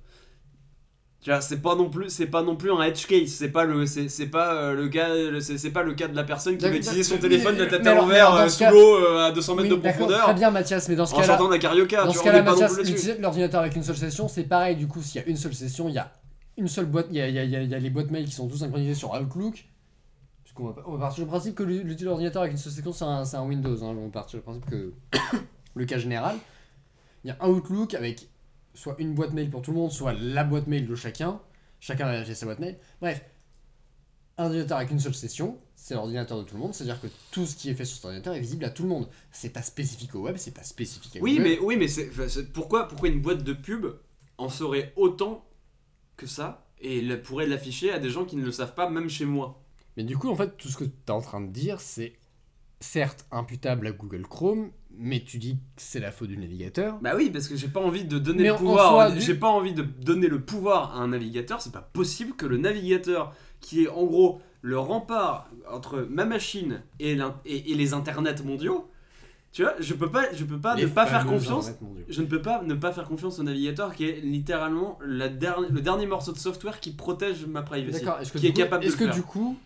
Tu 1.22 1.30
vois, 1.32 1.40
c'est 1.40 1.60
pas 1.60 1.74
non 1.74 1.90
plus, 1.90 2.08
c'est 2.08 2.26
pas 2.26 2.42
non 2.42 2.54
plus 2.54 2.70
un 2.70 2.80
edge 2.82 3.04
case, 3.06 3.30
c'est 3.30 3.48
pas 3.48 3.64
le, 3.64 3.84
c'est, 3.84 4.08
c'est 4.08 4.26
pas 4.28 4.54
euh, 4.54 4.74
le 4.74 4.88
cas, 4.88 5.08
le- 5.12 5.40
c'est, 5.40 5.58
c'est 5.58 5.70
pas 5.72 5.82
le 5.82 5.92
cas 5.94 6.06
de 6.06 6.14
la 6.14 6.22
personne 6.22 6.56
qui 6.56 6.64
va 6.64 6.70
utiliser 6.70 7.02
son 7.02 7.14
mais- 7.14 7.20
téléphone 7.20 7.58
la 7.58 7.66
tête 7.66 7.84
à 7.84 7.94
l'envers 7.94 8.32
euh, 8.32 8.48
sous 8.48 8.62
l'eau 8.70 8.94
euh, 8.96 9.26
à 9.26 9.32
200 9.32 9.56
mètres 9.56 9.68
Oui, 9.68 9.76
de 9.76 9.80
profondeur 9.80 10.22
Très 10.22 10.34
bien, 10.34 10.52
Mathias, 10.52 10.88
mais 10.88 10.94
dans 10.94 11.04
ce 11.04 11.14
en 11.14 11.16
cas-là, 11.16 11.32
chantant 11.36 11.48
d'un 11.48 11.58
carioca. 11.58 12.04
dans 12.04 12.12
tu 12.12 12.18
ce 12.18 12.22
cas-là, 12.22 12.42
Mathias, 12.42 12.78
l'ordinateur 13.18 13.60
avec 13.62 13.74
une 13.74 13.82
seule 13.82 13.96
session, 13.96 14.28
c'est 14.28 14.44
pareil. 14.44 14.76
Du 14.76 14.86
coup, 14.86 15.02
s'il 15.02 15.20
y 15.20 15.24
a 15.24 15.26
une 15.26 15.36
seule 15.36 15.54
session, 15.54 15.88
il 15.88 15.96
y 15.96 15.98
a 15.98 16.12
une 16.56 16.68
seule 16.68 16.86
boîte, 16.86 17.06
il 17.10 17.16
y 17.16 17.20
a, 17.20 17.28
y 17.28 17.38
a- 17.38 17.44
y 17.44 17.56
a- 17.56 17.62
y 17.62 17.74
a 17.74 17.78
les 17.78 17.90
boîtes 17.90 18.10
mail 18.10 18.24
qui 18.24 18.32
sont 18.32 18.48
tous 18.48 18.58
synchronisées 18.58 18.94
sur 18.94 19.12
Outlook. 19.12 19.66
qu'on 20.54 20.70
va, 20.70 20.82
on 20.86 20.92
va 20.92 20.98
partir 20.98 21.24
du 21.24 21.28
principe 21.28 21.54
que 21.54 21.62
l'outil 21.62 22.04
d'ordinateur 22.04 22.40
avec 22.42 22.52
une 22.52 22.58
seule 22.58 22.72
séquence, 22.72 22.98
c'est 22.98 23.04
un, 23.04 23.42
un 23.42 23.46
Windows. 23.46 23.82
hein. 23.84 23.94
On 23.98 24.06
va 24.06 24.10
partir 24.10 24.38
du 24.38 24.42
principe 24.42 24.64
que 24.70 24.92
le 25.74 25.84
cas 25.84 25.98
général, 25.98 26.36
il 27.24 27.28
y 27.28 27.30
a 27.30 27.36
un 27.40 27.48
Outlook 27.48 27.92
avec 27.94 28.28
soit 28.74 28.96
une 28.98 29.14
boîte 29.14 29.32
mail 29.34 29.50
pour 29.50 29.60
tout 29.62 29.70
le 29.72 29.76
monde, 29.76 29.90
soit 29.92 30.12
la 30.14 30.44
boîte 30.44 30.66
mail 30.66 30.86
de 30.86 30.94
chacun. 30.94 31.40
Chacun 31.80 32.06
va 32.06 32.12
vérifier 32.12 32.34
sa 32.34 32.46
boîte 32.46 32.58
mail. 32.58 32.78
Bref, 33.02 33.22
un 34.38 34.44
ordinateur 34.46 34.78
avec 34.78 34.90
une 34.90 35.00
seule 35.00 35.14
session, 35.14 35.58
c'est 35.74 35.94
l'ordinateur 35.94 36.38
de 36.38 36.44
tout 36.44 36.54
le 36.54 36.60
monde. 36.60 36.74
C'est-à-dire 36.74 37.00
que 37.00 37.06
tout 37.30 37.46
ce 37.46 37.56
qui 37.56 37.68
est 37.70 37.74
fait 37.74 37.84
sur 37.84 37.96
cet 37.96 38.04
ordinateur 38.06 38.34
est 38.34 38.40
visible 38.40 38.64
à 38.64 38.70
tout 38.70 38.82
le 38.82 38.88
monde. 38.88 39.08
C'est 39.32 39.50
pas 39.50 39.62
spécifique 39.62 40.14
au 40.14 40.20
web, 40.22 40.36
c'est 40.38 40.52
pas 40.54 40.62
spécifique 40.62 41.16
à 41.16 41.20
Oui, 41.20 41.36
Google. 41.36 41.42
mais, 41.48 41.58
oui, 41.60 41.76
mais 41.78 41.88
c'est, 41.88 42.08
enfin, 42.10 42.28
c'est- 42.28 42.50
pourquoi, 42.52 42.88
pourquoi 42.88 43.08
une 43.08 43.20
boîte 43.22 43.42
de 43.44 43.52
pub 43.52 43.86
en 44.38 44.48
saurait 44.50 44.92
autant 44.96 45.44
que 46.16 46.26
ça 46.26 46.66
et 46.80 47.00
la- 47.00 47.16
pourrait 47.16 47.46
l'afficher 47.46 47.90
à 47.92 47.98
des 47.98 48.10
gens 48.10 48.24
qui 48.24 48.36
ne 48.36 48.44
le 48.44 48.52
savent 48.52 48.74
pas, 48.74 48.88
même 48.90 49.08
chez 49.08 49.24
moi 49.24 49.62
Mais 49.96 50.04
du 50.04 50.16
coup, 50.16 50.28
en 50.28 50.36
fait, 50.36 50.56
tout 50.56 50.68
ce 50.68 50.76
que 50.76 50.84
tu 50.84 50.90
es 51.08 51.10
en 51.10 51.20
train 51.20 51.40
de 51.40 51.50
dire, 51.50 51.80
c'est 51.80 52.14
certes 52.80 53.26
imputable 53.30 53.86
à 53.86 53.92
Google 53.92 54.26
Chrome, 54.26 54.70
mais 54.90 55.20
tu 55.24 55.38
dis 55.38 55.54
que 55.56 55.60
c'est 55.82 56.00
la 56.00 56.12
faute 56.12 56.28
du 56.28 56.36
navigateur. 56.36 56.98
Bah 57.00 57.14
oui, 57.16 57.30
parce 57.30 57.48
que 57.48 57.56
j'ai 57.56 57.68
pas 57.68 57.80
envie 57.80 58.04
de 58.04 58.18
donner 58.18 58.42
Mais 58.44 58.48
le 58.50 58.56
pouvoir. 58.56 59.12
du- 59.12 59.20
J'ai 59.20 59.34
pas 59.34 59.48
envie 59.48 59.72
de 59.72 59.82
donner 59.82 60.28
le 60.28 60.40
pouvoir 60.42 60.94
à 60.96 61.00
un 61.00 61.08
navigateur. 61.08 61.60
C'est 61.62 61.72
pas 61.72 61.80
possible 61.92 62.34
que 62.36 62.46
le 62.46 62.58
navigateur, 62.58 63.34
qui 63.60 63.84
est 63.84 63.88
en 63.88 64.04
gros 64.04 64.40
le 64.62 64.78
rempart 64.78 65.48
entre 65.70 66.06
ma 66.10 66.24
machine 66.24 66.82
et, 66.98 67.14
l'in- 67.14 67.40
et, 67.46 67.72
et 67.72 67.74
les 67.74 67.94
internets 67.94 68.42
mondiaux, 68.44 68.90
tu 69.56 69.62
vois, 69.62 69.72
je 69.80 69.94
peux 69.94 70.10
pas, 70.10 70.26
je 70.34 70.44
peux 70.44 70.58
pas 70.58 70.74
Les 70.74 70.82
ne 70.82 70.88
pas 70.88 71.06
faire 71.06 71.24
confiance. 71.24 71.70
Je 72.10 72.20
ne 72.20 72.26
peux 72.26 72.42
pas 72.42 72.62
ne 72.62 72.74
pas 72.74 72.92
faire 72.92 73.08
confiance 73.08 73.38
au 73.38 73.42
navigateur 73.42 73.94
qui 73.94 74.04
est 74.04 74.20
littéralement 74.20 74.98
la 75.02 75.30
derni- 75.30 75.70
le 75.70 75.80
dernier 75.80 76.04
morceau 76.04 76.32
de 76.32 76.36
software 76.38 76.78
qui 76.78 76.90
protège 76.90 77.46
ma 77.46 77.62
privacy. 77.62 78.00
D'accord, 78.04 78.20
est-ce 78.20 78.32
que, 78.32 78.36
qui 78.38 78.44
du 78.44 78.50
est 78.50 78.52
coup, 78.52 78.58
capable 78.58 78.82
de 78.84 78.88
est-ce 78.88 78.98
que 78.98 79.06
faire. 79.06 79.14
du 79.14 79.22
coup, 79.22 79.56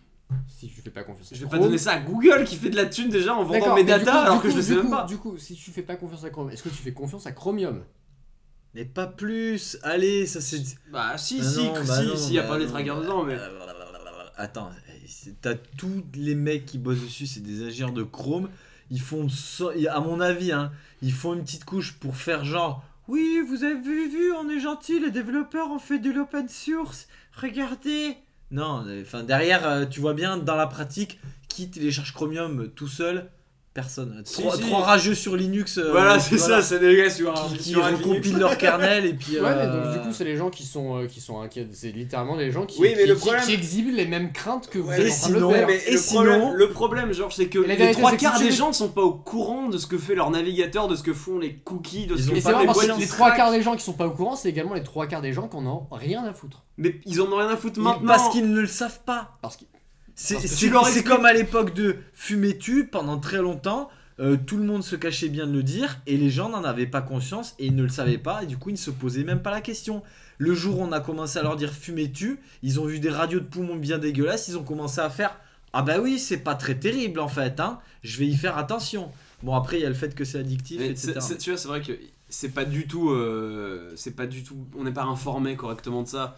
si 0.47 0.69
tu 0.69 0.81
fais 0.81 0.91
pas 0.91 1.03
confiance 1.03 1.33
à 1.33 1.35
Je 1.35 1.43
vais 1.43 1.51
pas 1.51 1.59
donner 1.59 1.77
ça 1.77 1.91
à 1.95 1.99
Google 1.99 2.45
qui 2.45 2.55
fait 2.55 2.71
de 2.71 2.77
la 2.77 2.87
thune 2.87 3.09
déjà 3.09 3.35
en 3.35 3.43
vendant 3.43 3.75
mes 3.75 3.83
datas 3.83 4.13
coup- 4.13 4.19
alors 4.19 4.41
que 4.43 4.49
je 4.49 4.55
le 4.57 4.63
sais 4.63 4.77
même 4.77 4.91
pas. 4.91 5.07
Du 5.07 5.17
coup, 5.19 5.37
si 5.39 5.57
tu 5.57 5.73
fais 5.73 5.83
pas 5.83 5.97
confiance 5.97 6.23
à 6.23 6.31
Chrome, 6.31 6.51
est-ce 6.51 6.63
que 6.63 6.69
tu 6.69 6.77
fais 6.77 6.93
confiance 6.93 7.27
à 7.27 7.33
Chromium 7.33 7.83
Mais 8.75 8.85
pas 8.85 9.09
plus. 9.09 9.77
Allez, 9.83 10.25
ça 10.27 10.41
c'est. 10.41 10.63
Bah 10.93 11.19
si, 11.19 11.39
Bah 11.39 11.45
si, 11.45 11.65
non, 11.65 11.75
si, 11.75 11.89
bah 11.89 12.03
non, 12.05 12.17
s'il 12.17 12.35
y 12.35 12.39
a 12.39 12.43
bah 12.43 12.49
pas 12.51 12.59
les 12.59 12.67
non, 12.67 12.71
trackers 12.71 12.95
bah- 12.97 13.03
dedans, 13.03 13.25
mais. 13.25 13.37
Attends, 14.37 14.71
c'est- 15.07 15.35
t'as 15.41 15.57
tous 15.77 16.05
les 16.15 16.37
mecs 16.37 16.65
qui 16.65 16.79
bossent 16.79 17.03
dessus, 17.03 17.27
c'est 17.27 17.41
des 17.41 17.65
ingénieurs 17.65 17.93
de 17.93 18.05
Chrome. 18.05 18.49
Ils 18.91 19.01
font, 19.01 19.29
à 19.89 20.01
mon 20.01 20.21
avis, 20.21 20.53
hein, 20.53 20.73
ils 21.03 21.13
font 21.13 21.35
une 21.35 21.43
petite 21.43 21.65
couche 21.65 21.93
pour 21.95 22.17
faire 22.17 22.45
genre. 22.45 22.85
Oui, 23.09 23.41
vous 23.47 23.65
avez 23.65 24.09
vu, 24.09 24.33
on 24.33 24.49
est 24.49 24.61
gentil, 24.61 25.01
les 25.01 25.11
développeurs 25.11 25.71
ont 25.71 25.79
fait 25.79 25.99
de 25.99 26.11
l'open 26.11 26.49
source. 26.49 27.09
Regardez. 27.41 28.17
Non, 28.51 28.85
enfin 29.01 29.23
derrière, 29.23 29.67
euh, 29.67 29.87
tu 29.87 30.01
vois 30.01 30.15
bien 30.15 30.37
dans 30.37 30.57
la 30.57 30.67
pratique, 30.67 31.21
qui 31.49 31.71
télécharge 31.71 32.13
Chromium 32.13 32.69
tout 32.69 32.89
seul 32.89 33.31
Personne. 33.73 34.21
Si, 34.25 34.41
trois, 34.43 34.57
si. 34.57 34.63
trois 34.63 34.81
rageux 34.83 35.15
sur 35.15 35.37
Linux. 35.37 35.79
euh, 35.79 35.93
Voilà, 35.93 36.19
c'est 36.19 36.35
voilà, 36.35 36.61
ça, 36.61 36.69
c'est 36.69 36.81
des 36.81 36.97
gars 36.97 37.09
sur 37.09 37.31
un. 37.31 37.49
Qui, 37.51 37.57
qui 37.59 37.71
sur 37.71 37.85
recompilent 37.85 38.39
leur 38.39 38.59
kernel 38.59 39.07
et 39.07 39.15
puis. 39.15 39.35
Ouais, 39.41 39.55
mais 39.55 39.63
euh, 39.63 39.85
donc 39.85 39.93
du 39.93 40.01
coup, 40.09 40.13
c'est 40.13 40.25
les 40.25 40.37
gens 40.37 40.51
qui 40.51 40.65
sont, 40.65 40.97
euh, 40.99 41.07
qui 41.07 41.21
sont 41.21 41.41
inquiets. 41.41 41.69
C'est 41.73 41.93
littéralement 41.93 42.35
les 42.35 42.51
gens 42.51 42.67
qui, 42.67 42.81
Oui, 42.81 42.95
mais 42.97 43.03
qui, 43.05 43.09
le 43.09 43.15
qui- 43.15 43.21
problème- 43.21 43.45
qui 43.45 43.53
exhibent 43.53 43.95
les 43.95 44.07
mêmes 44.07 44.33
craintes 44.33 44.69
que 44.69 44.81
vous 44.81 44.89
Ouais, 44.89 45.01
êtes 45.01 45.07
et 45.07 45.13
en 45.13 45.17
train 45.17 45.31
de 45.31 45.53
faire. 45.55 45.67
mais 45.69 45.81
Et 45.87 45.93
le, 45.93 45.99
sinon- 45.99 46.23
problème, 46.25 46.53
le 46.55 46.71
problème, 46.71 47.13
Georges, 47.13 47.35
c'est 47.37 47.47
que 47.47 47.61
la 47.61 47.69
les 47.69 47.77
vérité, 47.77 48.01
trois 48.01 48.17
quarts 48.17 48.41
des 48.41 48.51
gens 48.51 48.69
ne 48.71 48.75
sont 48.75 48.89
pas 48.89 49.03
au 49.03 49.13
courant 49.15 49.69
de 49.69 49.79
ce 49.79 49.87
que 49.87 49.99
fait 49.99 50.17
leur 50.17 50.31
navigateur, 50.33 50.89
de 50.89 50.97
ce 50.97 51.05
que 51.05 51.15
font 51.15 51.39
les 51.39 51.55
cookies, 51.55 52.07
de 52.07 52.17
ce 52.17 52.27
que 52.27 52.33
ont 52.33 52.35
Et 52.35 52.41
pas 52.41 52.49
c'est 52.49 52.53
vrai 52.55 52.61
les 52.63 52.67
parce 52.67 52.79
boîtes 52.87 52.97
que 52.97 53.01
les 53.01 53.07
trois 53.07 53.31
quarts 53.31 53.53
des 53.53 53.63
gens 53.63 53.77
qui 53.77 53.85
sont 53.85 53.93
pas 53.93 54.07
au 54.09 54.11
courant, 54.11 54.35
c'est 54.35 54.49
également 54.49 54.75
les 54.75 54.83
trois 54.83 55.07
quarts 55.07 55.23
des 55.23 55.33
gens 55.33 55.47
qui 55.47 55.57
en 55.57 55.67
ont 55.67 55.87
rien 55.93 56.25
à 56.25 56.33
foutre. 56.33 56.65
Mais 56.77 57.01
ils 57.07 57.21
en 57.23 57.31
ont 57.31 57.37
rien 57.37 57.49
à 57.51 57.57
foutre 57.57 57.79
maintenant. 57.79 58.05
Parce 58.09 58.31
qu'ils 58.31 58.51
ne 58.53 58.61
le 58.61 58.67
savent 58.67 59.01
pas. 59.07 59.39
Parce 59.43 59.57
que 59.57 59.65
C'est 60.85 61.03
comme 61.05 61.25
à 61.25 61.33
l'époque 61.33 61.75
de 61.75 61.97
Fumer-tu, 62.15 62.87
pendant 62.87 63.19
très 63.19 63.39
longtemps, 63.39 63.89
euh, 64.21 64.37
tout 64.37 64.59
le 64.59 64.65
monde 64.65 64.85
se 64.85 64.97
cachait 64.97 65.29
bien 65.31 65.47
de 65.47 65.53
le 65.53 65.63
dire, 65.63 65.99
et 66.07 66.17
les 66.19 66.29
gens 66.31 66.51
n'en 66.51 66.63
avaient 66.63 66.87
pas 66.87 67.01
conscience, 67.01 67.55
et 67.59 67.67
ils 67.67 67.75
ne 67.75 67.83
le 67.83 67.89
savaient 67.89 68.19
pas, 68.19 68.43
et 68.43 68.47
du 68.47 68.59
coup 68.59 68.69
ils 68.69 68.75
ne 68.75 68.79
se 68.79 68.91
posaient 68.91 69.25
même 69.25 69.41
pas 69.41 69.51
la 69.51 69.63
question. 69.63 70.03
Le 70.37 70.55
jour 70.55 70.79
où 70.79 70.83
on 70.83 70.93
a 70.93 71.01
commencé 71.01 71.39
à 71.39 71.43
leur 71.43 71.57
dire 71.57 71.73
Fumer-tu, 71.73 72.39
ils 72.63 72.79
ont 72.81 72.85
vu 72.85 72.99
des 73.01 73.09
radios 73.11 73.41
de 73.41 73.47
poumons 73.47 73.77
bien 73.77 73.99
dégueulasses, 73.99 74.49
ils 74.49 74.59
ont 74.59 74.63
commencé 74.63 75.01
à 75.01 75.09
faire 75.09 75.39
Ah 75.73 75.83
bah 75.83 75.99
oui, 76.01 76.19
c'est 76.19 76.39
pas 76.39 76.55
très 76.55 76.75
terrible 76.79 77.19
en 77.21 77.29
fait, 77.29 77.59
hein, 77.61 77.79
je 78.03 78.19
vais 78.19 78.27
y 78.27 78.37
faire 78.37 78.59
attention. 78.59 79.11
Bon 79.43 79.55
après 79.55 79.79
il 79.79 79.83
y 79.83 79.87
a 79.87 79.89
le 79.89 79.95
fait 79.95 80.15
que 80.15 80.25
c'est 80.25 80.39
addictif, 80.41 80.81
Mais 80.81 80.89
etc. 80.91 81.13
c'est- 81.15 81.21
c'est- 81.21 81.39
tu 81.39 81.51
vois, 81.51 81.59
c'est 81.59 81.69
vrai 81.69 81.81
que 81.81 81.93
c'est 82.29 82.51
pas 82.53 82.65
du 82.67 82.87
tout, 82.87 83.11
euh, 83.11 83.91
c'est 83.97 84.15
pas 84.15 84.27
du 84.27 84.43
tout, 84.45 84.57
on 84.77 84.85
n'est 84.85 84.93
pas 84.93 85.05
informé 85.05 85.57
correctement 85.57 86.03
de 86.03 86.09
ça, 86.09 86.37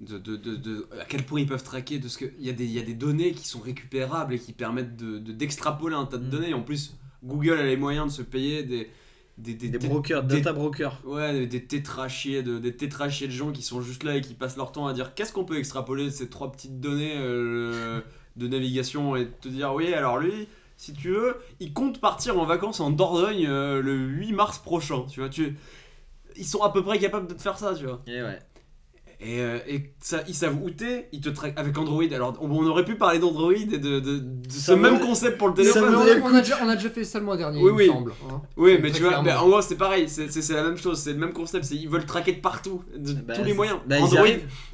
de, 0.00 0.18
de, 0.18 0.36
de, 0.36 0.56
de- 0.56 0.88
à 1.00 1.04
quel 1.04 1.22
point 1.24 1.40
ils 1.40 1.46
peuvent 1.46 1.62
traquer, 1.62 1.98
de 1.98 2.08
ce 2.08 2.18
que 2.18 2.24
il 2.38 2.46
y 2.46 2.50
a 2.50 2.52
des, 2.52 2.64
il 2.64 2.72
y 2.72 2.78
a 2.78 2.82
des 2.82 2.94
données 2.94 3.32
qui 3.32 3.46
sont 3.46 3.60
récupérables 3.60 4.34
et 4.34 4.38
qui 4.38 4.52
permettent 4.52 4.96
de 4.96 5.18
de- 5.18 5.32
d'extrapoler 5.32 5.94
un 5.96 6.06
tas 6.06 6.16
de 6.18 6.26
Mm. 6.26 6.30
données. 6.30 6.54
En 6.54 6.62
plus, 6.62 6.94
Google 7.22 7.58
a 7.58 7.64
les 7.64 7.76
moyens 7.76 8.06
de 8.06 8.12
se 8.12 8.22
payer 8.22 8.62
des 8.62 8.90
des, 9.38 9.54
Des 9.54 9.68
des- 9.70 9.88
brokers, 9.88 10.22
des- 10.24 10.36
data 10.36 10.52
brokers. 10.52 11.00
Ouais, 11.06 11.32
des, 11.32 11.46
des 11.46 11.64
tétrachiers 11.64 12.42
de, 12.42 12.58
des 12.58 12.76
tétrachiers 12.76 13.26
de 13.26 13.32
gens 13.32 13.52
qui 13.52 13.62
sont 13.62 13.80
juste 13.80 14.02
là 14.04 14.16
et 14.16 14.20
qui 14.20 14.34
passent 14.34 14.56
leur 14.58 14.70
temps 14.72 14.86
à 14.86 14.92
dire 14.92 15.14
qu'est-ce 15.14 15.32
qu'on 15.32 15.44
peut 15.46 15.56
extrapoler 15.58 16.04
de 16.06 16.10
ces 16.10 16.28
trois 16.28 16.52
petites 16.52 16.78
données 16.80 17.14
euh, 17.16 18.00
de 18.36 18.48
navigation 18.48 19.16
et 19.16 19.28
te 19.40 19.48
dire 19.48 19.72
oui, 19.74 19.94
alors 19.94 20.18
lui, 20.18 20.46
si 20.76 20.92
tu 20.92 21.08
veux, 21.10 21.36
il 21.58 21.72
compte 21.72 22.00
partir 22.02 22.38
en 22.38 22.44
vacances 22.44 22.80
en 22.80 22.90
Dordogne 22.90 23.46
euh, 23.46 23.80
le 23.80 23.94
8 23.96 24.32
mars 24.32 24.58
prochain, 24.58 25.04
tu 25.10 25.20
vois, 25.20 25.28
tu 25.30 25.56
ils 26.36 26.44
sont 26.46 26.62
à 26.62 26.70
peu 26.72 26.82
près 26.82 26.98
capables 26.98 27.26
de 27.26 27.34
te 27.34 27.42
faire 27.42 27.58
ça, 27.58 27.74
tu 27.74 27.84
vois. 27.84 28.02
Et 28.06 28.22
ouais. 28.22 28.38
Et, 29.22 29.40
euh, 29.40 29.58
et 29.68 29.92
ça, 30.00 30.22
ils 30.28 30.34
savent 30.34 30.56
où 30.62 30.70
t'es, 30.70 31.08
ils 31.12 31.20
te 31.20 31.28
traquent 31.28 31.58
avec 31.58 31.76
Android. 31.76 32.02
Alors, 32.14 32.38
on, 32.40 32.50
on 32.50 32.66
aurait 32.66 32.86
pu 32.86 32.94
parler 32.94 33.18
d'Android 33.18 33.52
et 33.52 33.66
de, 33.66 33.76
de- 33.76 34.00
de 34.00 34.50
ce 34.50 34.72
même 34.72 34.98
concept 34.98 35.36
pour 35.36 35.48
le 35.48 35.54
téléphone. 35.54 35.94
on, 35.94 35.98
a, 36.00 36.30
on 36.30 36.38
déjà, 36.40 36.58
on 36.64 36.68
a 36.70 36.74
déjà 36.74 36.88
fait 36.88 37.04
ça 37.04 37.18
le 37.18 37.26
mois 37.26 37.36
dernier, 37.36 37.60
Oui, 37.62 37.70
il 37.70 37.74
oui. 37.74 37.86
me 37.88 37.92
semble. 37.92 38.12
hein. 38.30 38.40
Oui, 38.56 38.78
mais 38.80 38.90
tu 38.90 39.02
vois, 39.02 39.20
bah, 39.20 39.42
en 39.42 39.48
gros, 39.48 39.60
c'est 39.60 39.76
pareil, 39.76 40.08
c'est 40.08 40.48
la 40.54 40.62
même 40.62 40.78
chose, 40.78 40.98
c'est 40.98 41.12
le 41.12 41.18
même 41.18 41.34
concept, 41.34 41.70
ils 41.70 41.86
veulent 41.86 42.06
traquer 42.06 42.32
de 42.32 42.40
partout, 42.40 42.82
de 42.96 43.12
Bah, 43.12 43.34
tous 43.36 43.44
les 43.44 43.52
moyens. 43.52 43.78
bah, 43.86 43.96
Android. 44.00 44.26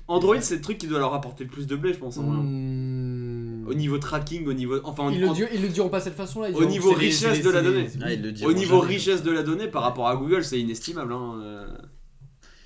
Android 0.09 0.37
c'est 0.41 0.55
le 0.55 0.61
truc 0.61 0.79
qui 0.79 0.87
doit 0.87 1.01
leur 1.01 1.13
apporter 1.15 1.43
le 1.43 1.51
plus 1.51 1.67
de 1.67 1.75
blé, 1.75 1.93
je 1.93 1.99
pense. 1.99 2.17
Hmm. 2.17 3.67
Au 3.69 3.75
niveau 3.75 3.99
tracking, 3.99 4.47
au 4.47 4.53
niveau. 4.53 4.77
Enfin, 4.85 5.11
Ils 5.11 5.25
en- 5.25 5.31
le, 5.31 5.35
diront, 5.35 5.51
ils 5.53 5.61
le 5.63 5.69
diront 5.69 5.89
pas 5.89 5.99
de 5.99 6.05
cette 6.05 6.15
façon-là. 6.15 6.51
Au 6.55 6.65
niveau 6.67 6.93
richesse 6.93 7.39
les- 7.39 7.43
de 7.43 7.51
la 7.51 7.63
donnée. 7.63 7.89
Ah, 8.01 8.47
au 8.47 8.53
niveau 8.53 8.77
jamais. 8.83 8.95
richesse 8.95 9.25
de 9.25 9.33
la 9.33 9.43
donnée 9.43 9.67
par 9.67 9.83
rapport 9.83 10.07
à 10.07 10.15
Google, 10.15 10.45
c'est 10.45 10.61
inestimable. 10.61 11.13
Hein. 11.13 11.67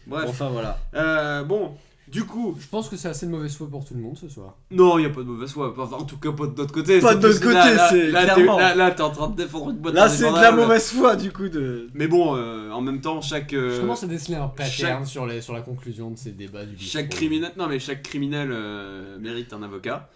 Euh. 0.07 0.11
Bref. 0.11 0.27
Enfin 0.29 0.49
voilà. 0.51 0.79
Euh, 0.95 1.43
bon, 1.45 1.73
du 2.09 2.25
coup, 2.25 2.57
Je 2.61 2.67
pense 2.67 2.89
que 2.89 2.97
c'est 2.97 3.07
assez 3.09 3.25
de 3.27 3.31
mauvaise 3.31 3.55
foi 3.57 3.69
pour 3.69 3.85
tout 3.85 3.95
le 3.95 4.01
monde 4.01 4.17
ce 4.19 4.29
soir. 4.29 4.55
non, 4.73 4.99
il 4.99 5.03
n'y 5.03 5.07
a 5.07 5.11
pas 5.11 5.21
de 5.21 5.27
mauvaise 5.27 5.53
foi. 5.53 5.73
Enfin, 5.79 5.97
en 5.97 6.03
tout 6.05 6.17
cas, 6.19 6.33
pas 6.33 6.47
de 6.47 6.57
notre 6.57 6.73
côté. 6.73 6.99
Pas 7.01 7.13
c'est 7.13 7.19
de 7.21 7.29
notre 7.29 7.39
là- 7.51 7.63
côté, 7.63 7.75
là- 7.77 7.89
c'est 7.89 8.07
là, 8.11 8.21
t'es- 8.27 8.33
clairement. 8.35 8.59
Là, 8.59 8.75
là, 8.75 8.91
t'es 8.91 9.03
en 9.03 9.11
train 9.11 9.29
de 9.29 9.37
défendre 9.37 9.71
une 9.71 9.77
boîte 9.77 9.95
Là 9.95 10.09
c'est 10.09 10.29
de 10.29 10.35
la 10.35 10.51
mauvaise 10.53 10.91
foi 10.91 11.15
du 11.15 11.31
coup 11.33 11.49
de. 11.49 11.89
Mais 11.95 12.09
bon, 12.09 12.35
euh, 12.37 12.71
en 12.73 12.81
même 12.81 13.01
temps, 13.01 13.21
chaque. 13.21 13.53
euh, 13.53 13.77
Je 13.77 13.81
commence 13.83 14.03
à 14.03 14.07
déceler 14.09 14.37
un 14.37 14.49
pattern 14.49 14.71
chaque- 14.71 15.07
sur, 15.07 15.27
les, 15.27 15.41
sur 15.41 15.53
la 15.55 15.61
conclusion 15.61 16.11
de 16.11 16.19
ces 16.19 16.33
débats 16.33 16.65
du 16.65 16.77
Chaque 16.79 17.05
bistrot. 17.07 17.17
criminel, 17.19 17.53
non 17.57 17.69
mais 17.69 17.79
chaque 17.79 18.03
criminel 18.03 18.49
euh, 18.51 19.17
mérite 19.21 19.53
un 19.53 19.63
avocat. 19.63 20.09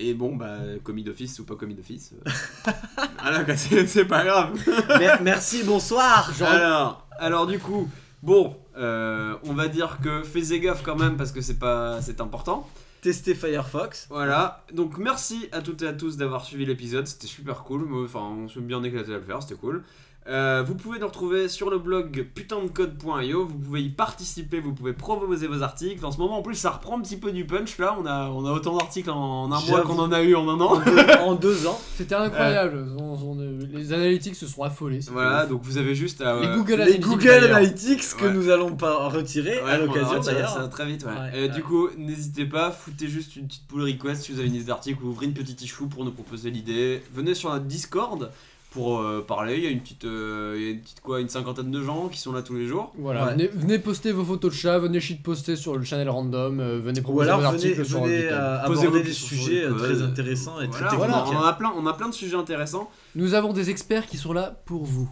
Et 0.00 0.14
bon, 0.14 0.36
bah, 0.36 0.58
commis 0.84 1.02
d'office 1.02 1.38
ou 1.40 1.44
pas 1.44 1.54
commis 1.56 1.74
d'office. 1.74 2.12
euh, 2.26 2.30
voilà, 3.22 3.44
quoi, 3.44 3.56
c'est 3.56 3.86
c'est 3.86 4.04
pas 4.04 4.24
grave. 4.24 4.52
Mer- 4.98 5.20
Merci, 5.22 5.62
bonsoir. 5.64 6.32
Genre- 6.36 6.48
Alors, 6.48 7.06
alors 7.18 7.46
du 7.48 7.58
coup, 7.58 7.88
bon, 8.22 8.56
euh, 8.78 9.34
on 9.44 9.54
va 9.54 9.68
dire 9.68 9.98
que 10.02 10.22
fais 10.22 10.60
gaffe 10.60 10.82
quand 10.82 10.96
même 10.96 11.16
parce 11.16 11.32
que 11.32 11.40
c'est 11.40 11.58
pas, 11.58 12.00
c'est 12.00 12.20
important. 12.20 12.68
Tester 13.00 13.34
Firefox. 13.34 14.06
Voilà. 14.10 14.64
Donc 14.72 14.98
merci 14.98 15.48
à 15.52 15.60
toutes 15.60 15.82
et 15.82 15.88
à 15.88 15.92
tous 15.92 16.16
d'avoir 16.16 16.44
suivi 16.44 16.66
l'épisode, 16.66 17.06
c'était 17.06 17.26
super 17.26 17.62
cool. 17.64 17.88
Enfin, 18.04 18.20
on 18.20 18.48
s'est 18.48 18.60
bien 18.60 18.82
éclaté 18.82 19.12
à 19.14 19.18
le 19.18 19.22
faire, 19.22 19.42
c'était 19.42 19.60
cool. 19.60 19.84
Euh, 20.28 20.62
vous 20.66 20.74
pouvez 20.74 20.98
nous 20.98 21.06
retrouver 21.06 21.48
sur 21.48 21.70
le 21.70 21.78
blog 21.78 22.26
putaindecode.io, 22.34 23.46
vous 23.46 23.58
pouvez 23.58 23.82
y 23.82 23.88
participer, 23.88 24.60
vous 24.60 24.74
pouvez 24.74 24.92
proposer 24.92 25.46
vos 25.46 25.62
articles. 25.62 26.04
En 26.04 26.10
ce 26.12 26.18
moment, 26.18 26.38
en 26.38 26.42
plus, 26.42 26.54
ça 26.54 26.70
reprend 26.70 26.98
un 26.98 27.00
petit 27.00 27.16
peu 27.16 27.32
du 27.32 27.46
punch 27.46 27.78
là. 27.78 27.96
On 27.98 28.04
a, 28.04 28.28
on 28.28 28.44
a 28.44 28.52
autant 28.52 28.76
d'articles 28.76 29.08
en 29.10 29.50
un 29.50 29.60
mois 29.66 29.80
qu'on 29.82 29.98
en 29.98 30.12
a 30.12 30.22
eu 30.22 30.34
en 30.34 30.48
un 30.48 30.60
an. 30.60 30.74
En 30.74 30.80
deux, 30.84 31.12
en 31.24 31.34
deux 31.34 31.66
ans. 31.66 31.80
C'était 31.96 32.14
incroyable. 32.14 32.86
On- 32.98 33.14
on- 33.14 33.38
les 33.72 33.92
analytics 33.92 34.34
se 34.36 34.46
sont 34.46 34.62
affolés. 34.62 35.00
Voilà, 35.10 35.44
ouf. 35.44 35.50
donc 35.50 35.62
vous 35.62 35.78
avez 35.78 35.94
juste 35.94 36.20
à. 36.20 36.38
les 36.40 36.46
euh, 36.46 36.56
Google 36.56 36.72
Les 36.76 36.82
Analytics, 36.82 37.04
Google. 37.06 37.28
Analytics 37.30 38.16
que 38.18 38.24
Ouais. 38.26 38.32
nous 38.34 38.50
allons 38.50 38.76
pas 38.76 39.08
retirer 39.08 39.62
Ouais, 39.62 39.70
à 39.70 39.78
l'occasion 39.78 40.20
d'ailleurs. 40.20 40.50
Ça 40.50 40.60
va 40.60 40.68
très 40.68 40.86
vite, 40.86 41.04
ouais. 41.04 41.10
Ouais, 41.12 41.30
Euh, 41.34 41.42
ouais. 41.46 41.54
Du 41.54 41.62
coup, 41.62 41.88
n'hésitez 41.96 42.44
pas, 42.44 42.70
foutez 42.70 43.08
juste 43.08 43.36
une 43.36 43.46
petite 43.46 43.66
pull 43.66 43.82
request 43.82 44.24
si 44.24 44.32
vous 44.32 44.38
avez 44.40 44.48
une 44.48 44.54
idée 44.56 44.64
d'article 44.64 45.02
ou 45.02 45.08
ouvrez 45.08 45.26
une 45.26 45.32
petite 45.34 45.62
issue 45.62 45.86
pour 45.86 46.04
nous 46.04 46.12
proposer 46.12 46.50
l'idée. 46.50 47.02
Venez 47.14 47.34
sur 47.34 47.50
notre 47.50 47.64
Discord 47.64 48.30
pour 48.70 48.98
euh, 49.00 49.24
parler. 49.26 49.56
Il 49.56 49.64
y 49.64 49.66
a 49.66 49.70
une 49.70 49.80
petite, 49.80 50.04
euh, 50.04 50.54
il 50.58 50.62
y 50.62 50.66
a 50.66 50.70
une 50.72 50.80
petite 50.80 51.00
quoi, 51.00 51.20
une 51.20 51.28
cinquantaine 51.28 51.70
de 51.70 51.82
gens 51.82 52.08
qui 52.08 52.18
sont 52.20 52.32
là 52.32 52.42
tous 52.42 52.54
les 52.54 52.66
jours. 52.66 52.92
Voilà, 52.98 53.24
Ouais. 53.26 53.32
venez, 53.32 53.46
venez 53.54 53.78
poster 53.78 54.12
vos 54.12 54.24
photos 54.24 54.52
de 54.52 54.56
chat, 54.56 54.78
venez 54.78 55.00
shitposter 55.00 55.56
sur 55.56 55.76
le 55.76 55.84
channel 55.84 56.08
random, 56.10 56.60
euh, 56.60 56.78
venez 56.78 57.00
proposer 57.00 57.30
vos 57.30 57.36
venez, 57.36 57.46
articles 57.46 57.84
sur 57.84 58.02
venez 58.04 58.28
aborder 58.28 58.86
vos 58.88 58.98
des 59.00 59.12
sujets 59.12 59.62
sur 59.66 59.74
euh, 59.74 59.78
très 59.78 60.02
intéressants 60.02 60.60
et 60.60 60.66
Voilà, 60.66 60.86
très 60.88 60.96
on, 60.96 60.98
Voilà. 60.98 61.24
on 61.30 61.42
a 61.42 61.52
plein, 61.54 61.72
on 61.76 61.86
a 61.86 61.92
plein 61.94 62.08
de 62.08 62.14
sujets 62.14 62.36
intéressants. 62.36 62.90
Nous 63.14 63.34
avons 63.34 63.52
des 63.52 63.70
experts 63.70 64.06
qui 64.06 64.16
sont 64.18 64.32
là 64.34 64.60
pour 64.66 64.84
vous. 64.84 65.08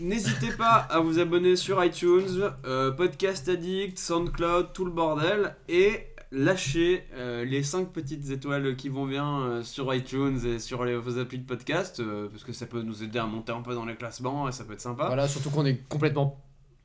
N'hésitez 0.00 0.50
pas 0.50 0.86
à 0.90 1.00
vous 1.00 1.18
abonner 1.20 1.54
sur 1.54 1.82
iTunes, 1.84 2.50
euh, 2.66 2.90
Podcast 2.90 3.48
Addict, 3.48 3.98
SoundCloud, 3.98 4.68
tout 4.72 4.84
le 4.84 4.90
bordel. 4.90 5.54
Et 5.68 6.06
lâcher 6.32 7.04
euh, 7.14 7.44
les 7.44 7.62
5 7.62 7.92
petites 7.92 8.30
étoiles 8.30 8.74
qui 8.74 8.88
vont 8.88 9.06
bien 9.06 9.40
euh, 9.42 9.62
sur 9.62 9.94
iTunes 9.94 10.38
et 10.46 10.58
sur 10.58 10.84
les, 10.84 10.96
vos 10.96 11.18
applis 11.18 11.38
de 11.38 11.46
podcast, 11.46 12.00
euh, 12.00 12.28
parce 12.28 12.42
que 12.42 12.52
ça 12.52 12.66
peut 12.66 12.82
nous 12.82 13.02
aider 13.02 13.18
à 13.18 13.26
monter 13.26 13.52
un 13.52 13.60
peu 13.60 13.74
dans 13.74 13.84
les 13.84 13.94
classements 13.94 14.48
et 14.48 14.52
ça 14.52 14.64
peut 14.64 14.72
être 14.72 14.80
sympa. 14.80 15.06
Voilà, 15.06 15.28
surtout 15.28 15.50
qu'on 15.50 15.66
est 15.66 15.86
complètement 15.88 16.40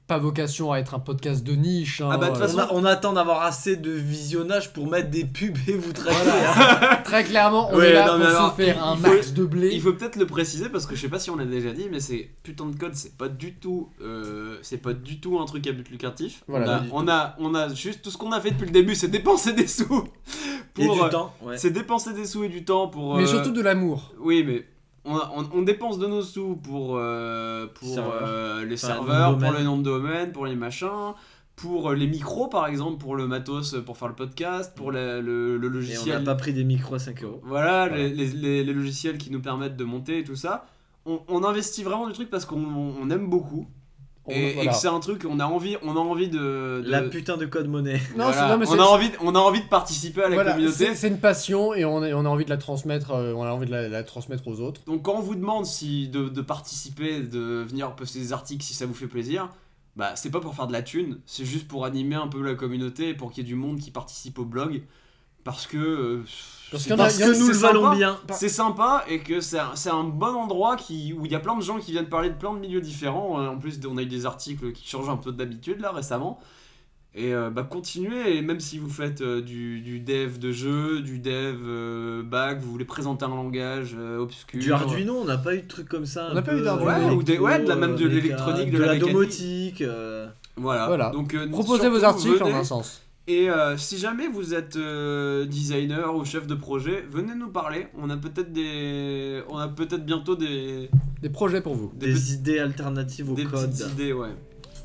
pas 0.07 0.17
vocation 0.17 0.71
à 0.71 0.77
être 0.79 0.93
un 0.95 0.99
podcast 0.99 1.43
de 1.43 1.51
niche. 1.53 1.99
hein, 2.01 2.09
Ah 2.11 2.17
bah, 2.17 2.27
de 2.29 2.33
toute 2.33 2.43
euh, 2.43 2.47
façon- 2.47 2.67
On, 2.71 2.85
attend 2.85 3.11
d'avoir 3.13 3.43
assez 3.43 3.75
de 3.75 3.91
visionnage 3.91 4.71
pour 4.71 4.89
mettre 4.89 5.09
des 5.09 5.25
pubs 5.25 5.57
et 5.67 5.73
vous 5.73 5.91
traquer. 5.91 6.15
Voilà. 6.23 6.93
hein. 6.93 7.01
Très 7.03 7.23
clairement, 7.25 7.69
on 7.71 7.77
Ouais, 7.77 7.89
est 7.89 7.93
là 7.93 8.07
non, 8.07 8.17
pour 8.19 8.25
alors, 8.27 8.55
faire 8.55 8.77
il- 8.77 8.83
un 8.83 8.95
faut- 8.95 9.01
max 9.13 9.33
de 9.33 9.43
blé. 9.45 9.69
Il 9.73 9.81
faut 9.81 9.91
peut-être 9.93 10.15
le 10.15 10.25
préciser 10.25 10.69
parce 10.69 10.85
que 10.85 10.95
je 10.95 11.01
sais 11.01 11.09
pas 11.09 11.19
si 11.19 11.29
on 11.29 11.35
l'a 11.35 11.45
déjà 11.45 11.71
dit, 11.73 11.87
mais 11.91 11.99
c'est 11.99 12.29
putain 12.43 12.65
de 12.67 12.75
code, 12.77 12.95
c'est 12.95 13.17
pas 13.17 13.27
du 13.27 13.53
tout, 13.55 13.89
euh, 14.01 14.57
c'est 14.61 14.77
pas 14.81 14.93
du 14.93 15.19
tout 15.19 15.39
un 15.39 15.45
truc 15.45 15.67
à 15.67 15.73
but 15.73 15.89
lucratif. 15.89 16.43
Voilà, 16.47 16.83
on, 16.93 17.07
a, 17.07 17.35
on 17.39 17.51
a, 17.51 17.51
on 17.51 17.55
a 17.55 17.73
juste 17.73 18.01
tout 18.01 18.09
ce 18.09 18.17
qu'on 18.17 18.31
a 18.31 18.39
fait 18.39 18.51
depuis 18.51 18.65
le 18.67 18.71
début, 18.71 18.95
c'est 18.95 19.09
dépenser 19.09 19.51
des 19.53 19.67
sous 19.67 20.05
Et 20.79 20.85
pour, 20.85 20.95
du 20.95 21.01
euh, 21.01 21.09
temps. 21.09 21.33
Ouais. 21.41 21.57
c'est 21.57 21.71
dépenser 21.71 22.13
des 22.13 22.25
sous 22.25 22.43
et 22.45 22.49
du 22.49 22.63
temps 22.63 22.87
pour. 22.87 23.17
Mais 23.17 23.23
euh, 23.23 23.27
surtout 23.27 23.51
de 23.51 23.61
l'amour. 23.61 24.13
Oui, 24.19 24.43
mais 24.47 24.65
on, 25.07 25.15
a- 25.17 25.31
on- 25.35 25.49
on 25.59 25.61
dépense 25.63 25.97
de 25.99 26.07
nos 26.07 26.21
sous 26.21 26.55
pour, 26.57 26.97
euh, 26.97 27.67
pour 27.75 27.97
euh, 27.99 28.63
les 28.65 28.77
serveurs, 28.77 29.31
nom 29.33 29.37
pour 29.39 29.51
les 29.53 29.63
noms 29.63 29.77
de 29.77 29.83
domaine, 29.83 30.31
pour 30.31 30.45
les 30.45 30.55
machins, 30.55 31.13
pour 31.55 31.89
euh, 31.91 31.95
les 31.95 32.05
micros 32.07 32.47
par 32.47 32.67
exemple, 32.67 32.97
pour 32.99 33.15
le 33.15 33.25
matos 33.27 33.75
pour 33.85 33.97
faire 33.97 34.09
le 34.09 34.15
podcast, 34.15 34.75
pour 34.75 34.91
la- 34.91 35.19
le, 35.21 35.57
le 35.57 35.65
Et 35.67 35.69
on 35.69 35.73
logiciel. 35.73 36.19
n'a 36.19 36.23
pas 36.23 36.35
pris 36.35 36.53
des 36.53 36.63
micros 36.63 36.95
à 36.95 36.99
5 36.99 37.23
euros. 37.23 37.41
Voilà, 37.43 37.87
Voilà. 37.87 38.03
Les, 38.07 38.27
les- 38.27 38.73
logiciels 38.73 39.17
qui 39.17 39.31
nous 39.31 39.41
permettent 39.41 39.77
de 39.77 39.83
monter 39.83 40.19
et 40.19 40.23
tout 40.23 40.35
ça. 40.35 40.65
On, 41.05 41.21
on 41.29 41.43
investit 41.43 41.83
vraiment 41.83 42.05
du 42.05 42.13
truc 42.13 42.29
parce 42.29 42.45
qu'on 42.45 42.57
on 43.01 43.09
aime 43.09 43.29
beaucoup. 43.29 43.65
On- 44.27 44.31
et, 44.31 44.67
que 44.67 44.73
c'est 44.75 44.87
un 44.89 44.99
truc, 44.99 45.25
on 45.29 45.39
a 45.39 45.45
envie, 45.45 45.77
on 45.83 45.95
a 45.95 45.99
envie 45.99 46.27
de. 46.27 46.37
de- 46.37 46.83
La 46.85 47.01
putain 47.01 47.37
de 47.37 47.45
code 47.45 47.67
monnaie. 47.67 48.01
Non, 48.17 48.25
voilà, 48.25 48.33
c'est- 48.33 48.47
non, 48.49 48.57
mais 48.57 48.67
on, 48.69 48.79
a 48.79 48.85
envie, 48.85 49.09
de- 49.09 49.15
on 49.21 49.35
a 49.35 49.39
envie 49.39 49.61
de 49.61 49.67
participer 49.67 50.23
à 50.23 50.27
la 50.29 50.35
Voilà, 50.35 50.51
communauté. 50.53 50.93
c'est 50.95 51.07
une 51.07 51.19
passion 51.19 51.73
et 51.73 51.85
on, 51.85 52.01
a 52.03 52.13
envie 52.29 52.43
de 52.45 52.49
la 52.49 52.57
transmettre. 52.57 53.11
euh, 53.11 53.33
on 53.33 53.43
a 53.43 53.51
envie 53.51 53.65
de 53.67 53.71
la, 53.71 53.87
la 53.87 54.03
transmettre 54.03 54.47
aux 54.47 54.59
autres. 54.59 54.81
Donc 54.85 55.03
quand 55.03 55.13
on 55.15 55.21
vous 55.21 55.35
demande 55.35 55.65
si 55.65 56.09
de, 56.09 56.27
de 56.29 56.41
participer, 56.41 57.21
de 57.21 57.63
venir 57.67 57.95
poster 57.95 58.19
des 58.19 58.33
articles 58.33 58.63
si 58.63 58.73
ça 58.73 58.85
vous 58.85 58.93
fait 58.93 59.07
plaisir, 59.07 59.49
bah 59.95 60.11
c'est 60.15 60.29
pas 60.29 60.39
pour 60.41 60.53
faire 60.55 60.67
de 60.67 60.73
la 60.73 60.81
thune, 60.81 61.19
c'est 61.25 61.45
juste 61.45 61.67
pour 61.67 61.85
animer 61.85 62.15
un 62.15 62.27
peu 62.27 62.41
la 62.43 62.53
communauté 62.55 63.09
et 63.09 63.13
pour 63.13 63.31
qu'il 63.31 63.43
y 63.43 63.47
ait 63.47 63.49
du 63.49 63.55
monde 63.55 63.79
qui 63.79 63.91
participe 63.91 64.37
au 64.39 64.45
blog. 64.45 64.83
Parce 65.51 65.67
que. 65.67 65.77
euh, 65.77 66.23
Parce 66.69 66.85
a- 66.89 67.25
que 67.27 67.39
nous 67.39 67.47
le 67.47 67.53
valons 67.53 67.95
bien. 67.95 68.19
C'est 68.31 68.49
sympa 68.49 69.03
et 69.09 69.19
que 69.19 69.39
c'est 69.39 69.59
un, 69.59 69.71
c'est 69.75 69.89
un 69.89 70.03
bon 70.03 70.35
endroit 70.35 70.75
qui, 70.75 71.13
où 71.17 71.25
il 71.25 71.31
y 71.31 71.35
a 71.35 71.39
plein 71.39 71.55
de 71.55 71.61
gens 71.63 71.79
qui 71.79 71.91
viennent 71.93 72.09
parler 72.09 72.29
de 72.29 72.35
plein 72.35 72.53
de 72.53 72.59
milieux 72.59 72.81
différents. 72.81 73.39
Euh, 73.39 73.47
En 73.47 73.57
plus, 73.57 73.79
on 73.89 73.97
a 73.97 74.01
eu 74.01 74.05
des 74.05 74.25
articles 74.25 74.73
qui 74.73 74.87
changent 74.87 75.07
un 75.09 75.15
peu 75.17 75.31
d'habitude 75.31 75.79
là 75.79 75.91
récemment. 75.91 76.39
Et 77.15 77.33
euh, 77.33 77.49
bah 77.49 77.63
continuez, 77.63 78.37
et 78.37 78.41
même 78.43 78.59
si 78.59 78.77
vous 78.77 78.89
faites 78.91 79.21
euh, 79.21 79.41
du, 79.41 79.79
du 79.81 79.99
dev 80.01 80.37
de 80.37 80.51
jeu, 80.51 80.99
du 80.99 81.17
dev 81.17 81.57
euh, 81.65 82.21
back, 82.21 82.59
vous 82.59 82.69
voulez 82.69 82.85
présenter 82.85 83.25
un 83.25 83.29
langage 83.29 83.95
euh, 83.97 84.19
obscur. 84.19 84.59
Du 84.59 84.71
Arduino, 84.71 85.15
on 85.21 85.25
n'a 85.25 85.37
pas 85.39 85.55
eu 85.55 85.61
de 85.63 85.67
trucs 85.67 85.87
comme 85.89 86.05
ça. 86.05 86.27
On 86.31 86.35
n'a 86.35 86.43
pas 86.43 86.53
eu 86.53 86.61
d'Arduino. 86.61 86.91
Ouais, 86.91 87.15
ou 87.15 87.23
des- 87.23 87.39
ouais, 87.39 87.59
de 87.63 87.67
la- 87.69 87.75
même 87.75 87.95
de 87.95 88.05
l'électronique, 88.07 88.69
de 88.71 88.77
de 88.77 88.83
la 88.83 88.99
domotique. 88.99 89.81
euh, 89.81 90.27
Voilà. 90.57 90.85
Voilà. 90.87 91.09
Donc, 91.09 91.33
euh, 91.33 91.49
Proposez 91.49 91.83
surtout, 91.83 91.97
vos 91.97 92.03
articles 92.03 92.37
venez. 92.37 92.53
en 92.53 92.57
un 92.57 92.63
sens. 92.63 93.01
Et 93.29 93.49
euh, 93.49 93.75
si 93.77 93.97
jamais 93.97 94.27
vous 94.29 94.53
êtes 94.53 94.77
euh, 94.77 95.45
designer 95.45 96.15
ou 96.15 96.23
chef 96.23 96.47
de 96.47 96.55
projet, 96.55 97.03
venez 97.11 97.35
nous 97.35 97.49
parler. 97.49 97.87
On 98.01 98.09
a 98.09 98.15
peut-être 98.15 98.53
des, 98.53 99.41
on 99.49 99.57
a 99.57 99.67
peut-être 99.67 100.05
bientôt 100.05 100.35
des, 100.37 100.89
Des 101.21 101.29
projets 101.29 101.59
pour 101.59 101.75
vous. 101.75 101.91
des, 101.95 102.33
idées 102.33 102.59
alternatives 102.59 103.29
au 103.29 103.35
des 103.35 103.43
code. 103.45 103.69
petites 103.69 103.91
idées, 103.91 104.13
ouais. 104.13 104.29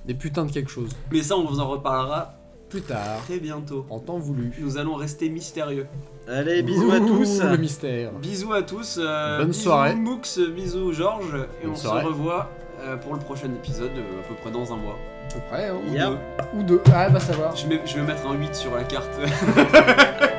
Des 0.06 0.14
putains 0.14 0.44
de 0.44 0.50
quelque 0.50 0.70
chose. 0.72 0.90
Mais 1.12 1.22
ça, 1.22 1.36
on 1.36 1.44
vous 1.46 1.60
en 1.60 1.68
reparlera 1.68 2.34
Plus 2.68 2.80
tard, 2.82 3.20
très 3.24 3.38
bientôt. 3.38 3.86
en 3.90 4.00
temps 4.00 4.18
voulu. 4.18 4.50
Nous 4.60 4.76
allons 4.76 4.96
rester 4.96 5.28
mystérieux. 5.28 5.86
Allez, 6.26 6.62
bisous 6.64 6.90
à 6.90 6.98
Ouh, 6.98 7.06
tous. 7.18 7.40
Le 7.42 7.56
mystère. 7.58 8.10
Bisous 8.14 8.52
à 8.52 8.62
tous. 8.64 8.98
euh, 9.00 9.38
Bonne 9.38 9.48
bisous 9.50 9.60
soirée. 9.62 9.94
Mooks, 9.94 10.40
bisous 10.52 10.92
Georges. 10.92 11.36
Et 11.62 11.66
Bonne 11.66 11.74
on 11.74 11.76
soirée. 11.76 12.02
se 12.02 12.08
revoit 12.08 12.50
euh, 12.80 12.96
pour 12.96 13.14
le 13.14 13.20
prochain 13.20 13.46
épisode, 13.54 13.90
euh, 13.96 14.20
à 14.20 14.28
peu 14.28 14.34
près 14.34 14.50
dans 14.50 14.72
un 14.72 14.76
mois. 14.76 14.98
À 15.34 15.38
peu 15.38 15.40
près, 15.50 15.68
hein. 15.68 15.74
Ou 15.88 15.92
Yep. 15.94 16.04
deux. 16.08 16.58
Ou 16.58 16.62
deux. 16.62 16.82
Ah, 16.94 17.08
bah 17.08 17.20
savoir. 17.20 17.56
Je, 17.56 17.66
mets- 17.66 17.80
je 17.84 17.96
vais 17.96 18.02
mettre 18.02 18.26
un 18.26 18.34
8 18.34 18.54
sur 18.54 18.74
la 18.76 18.84
carte. 18.84 19.10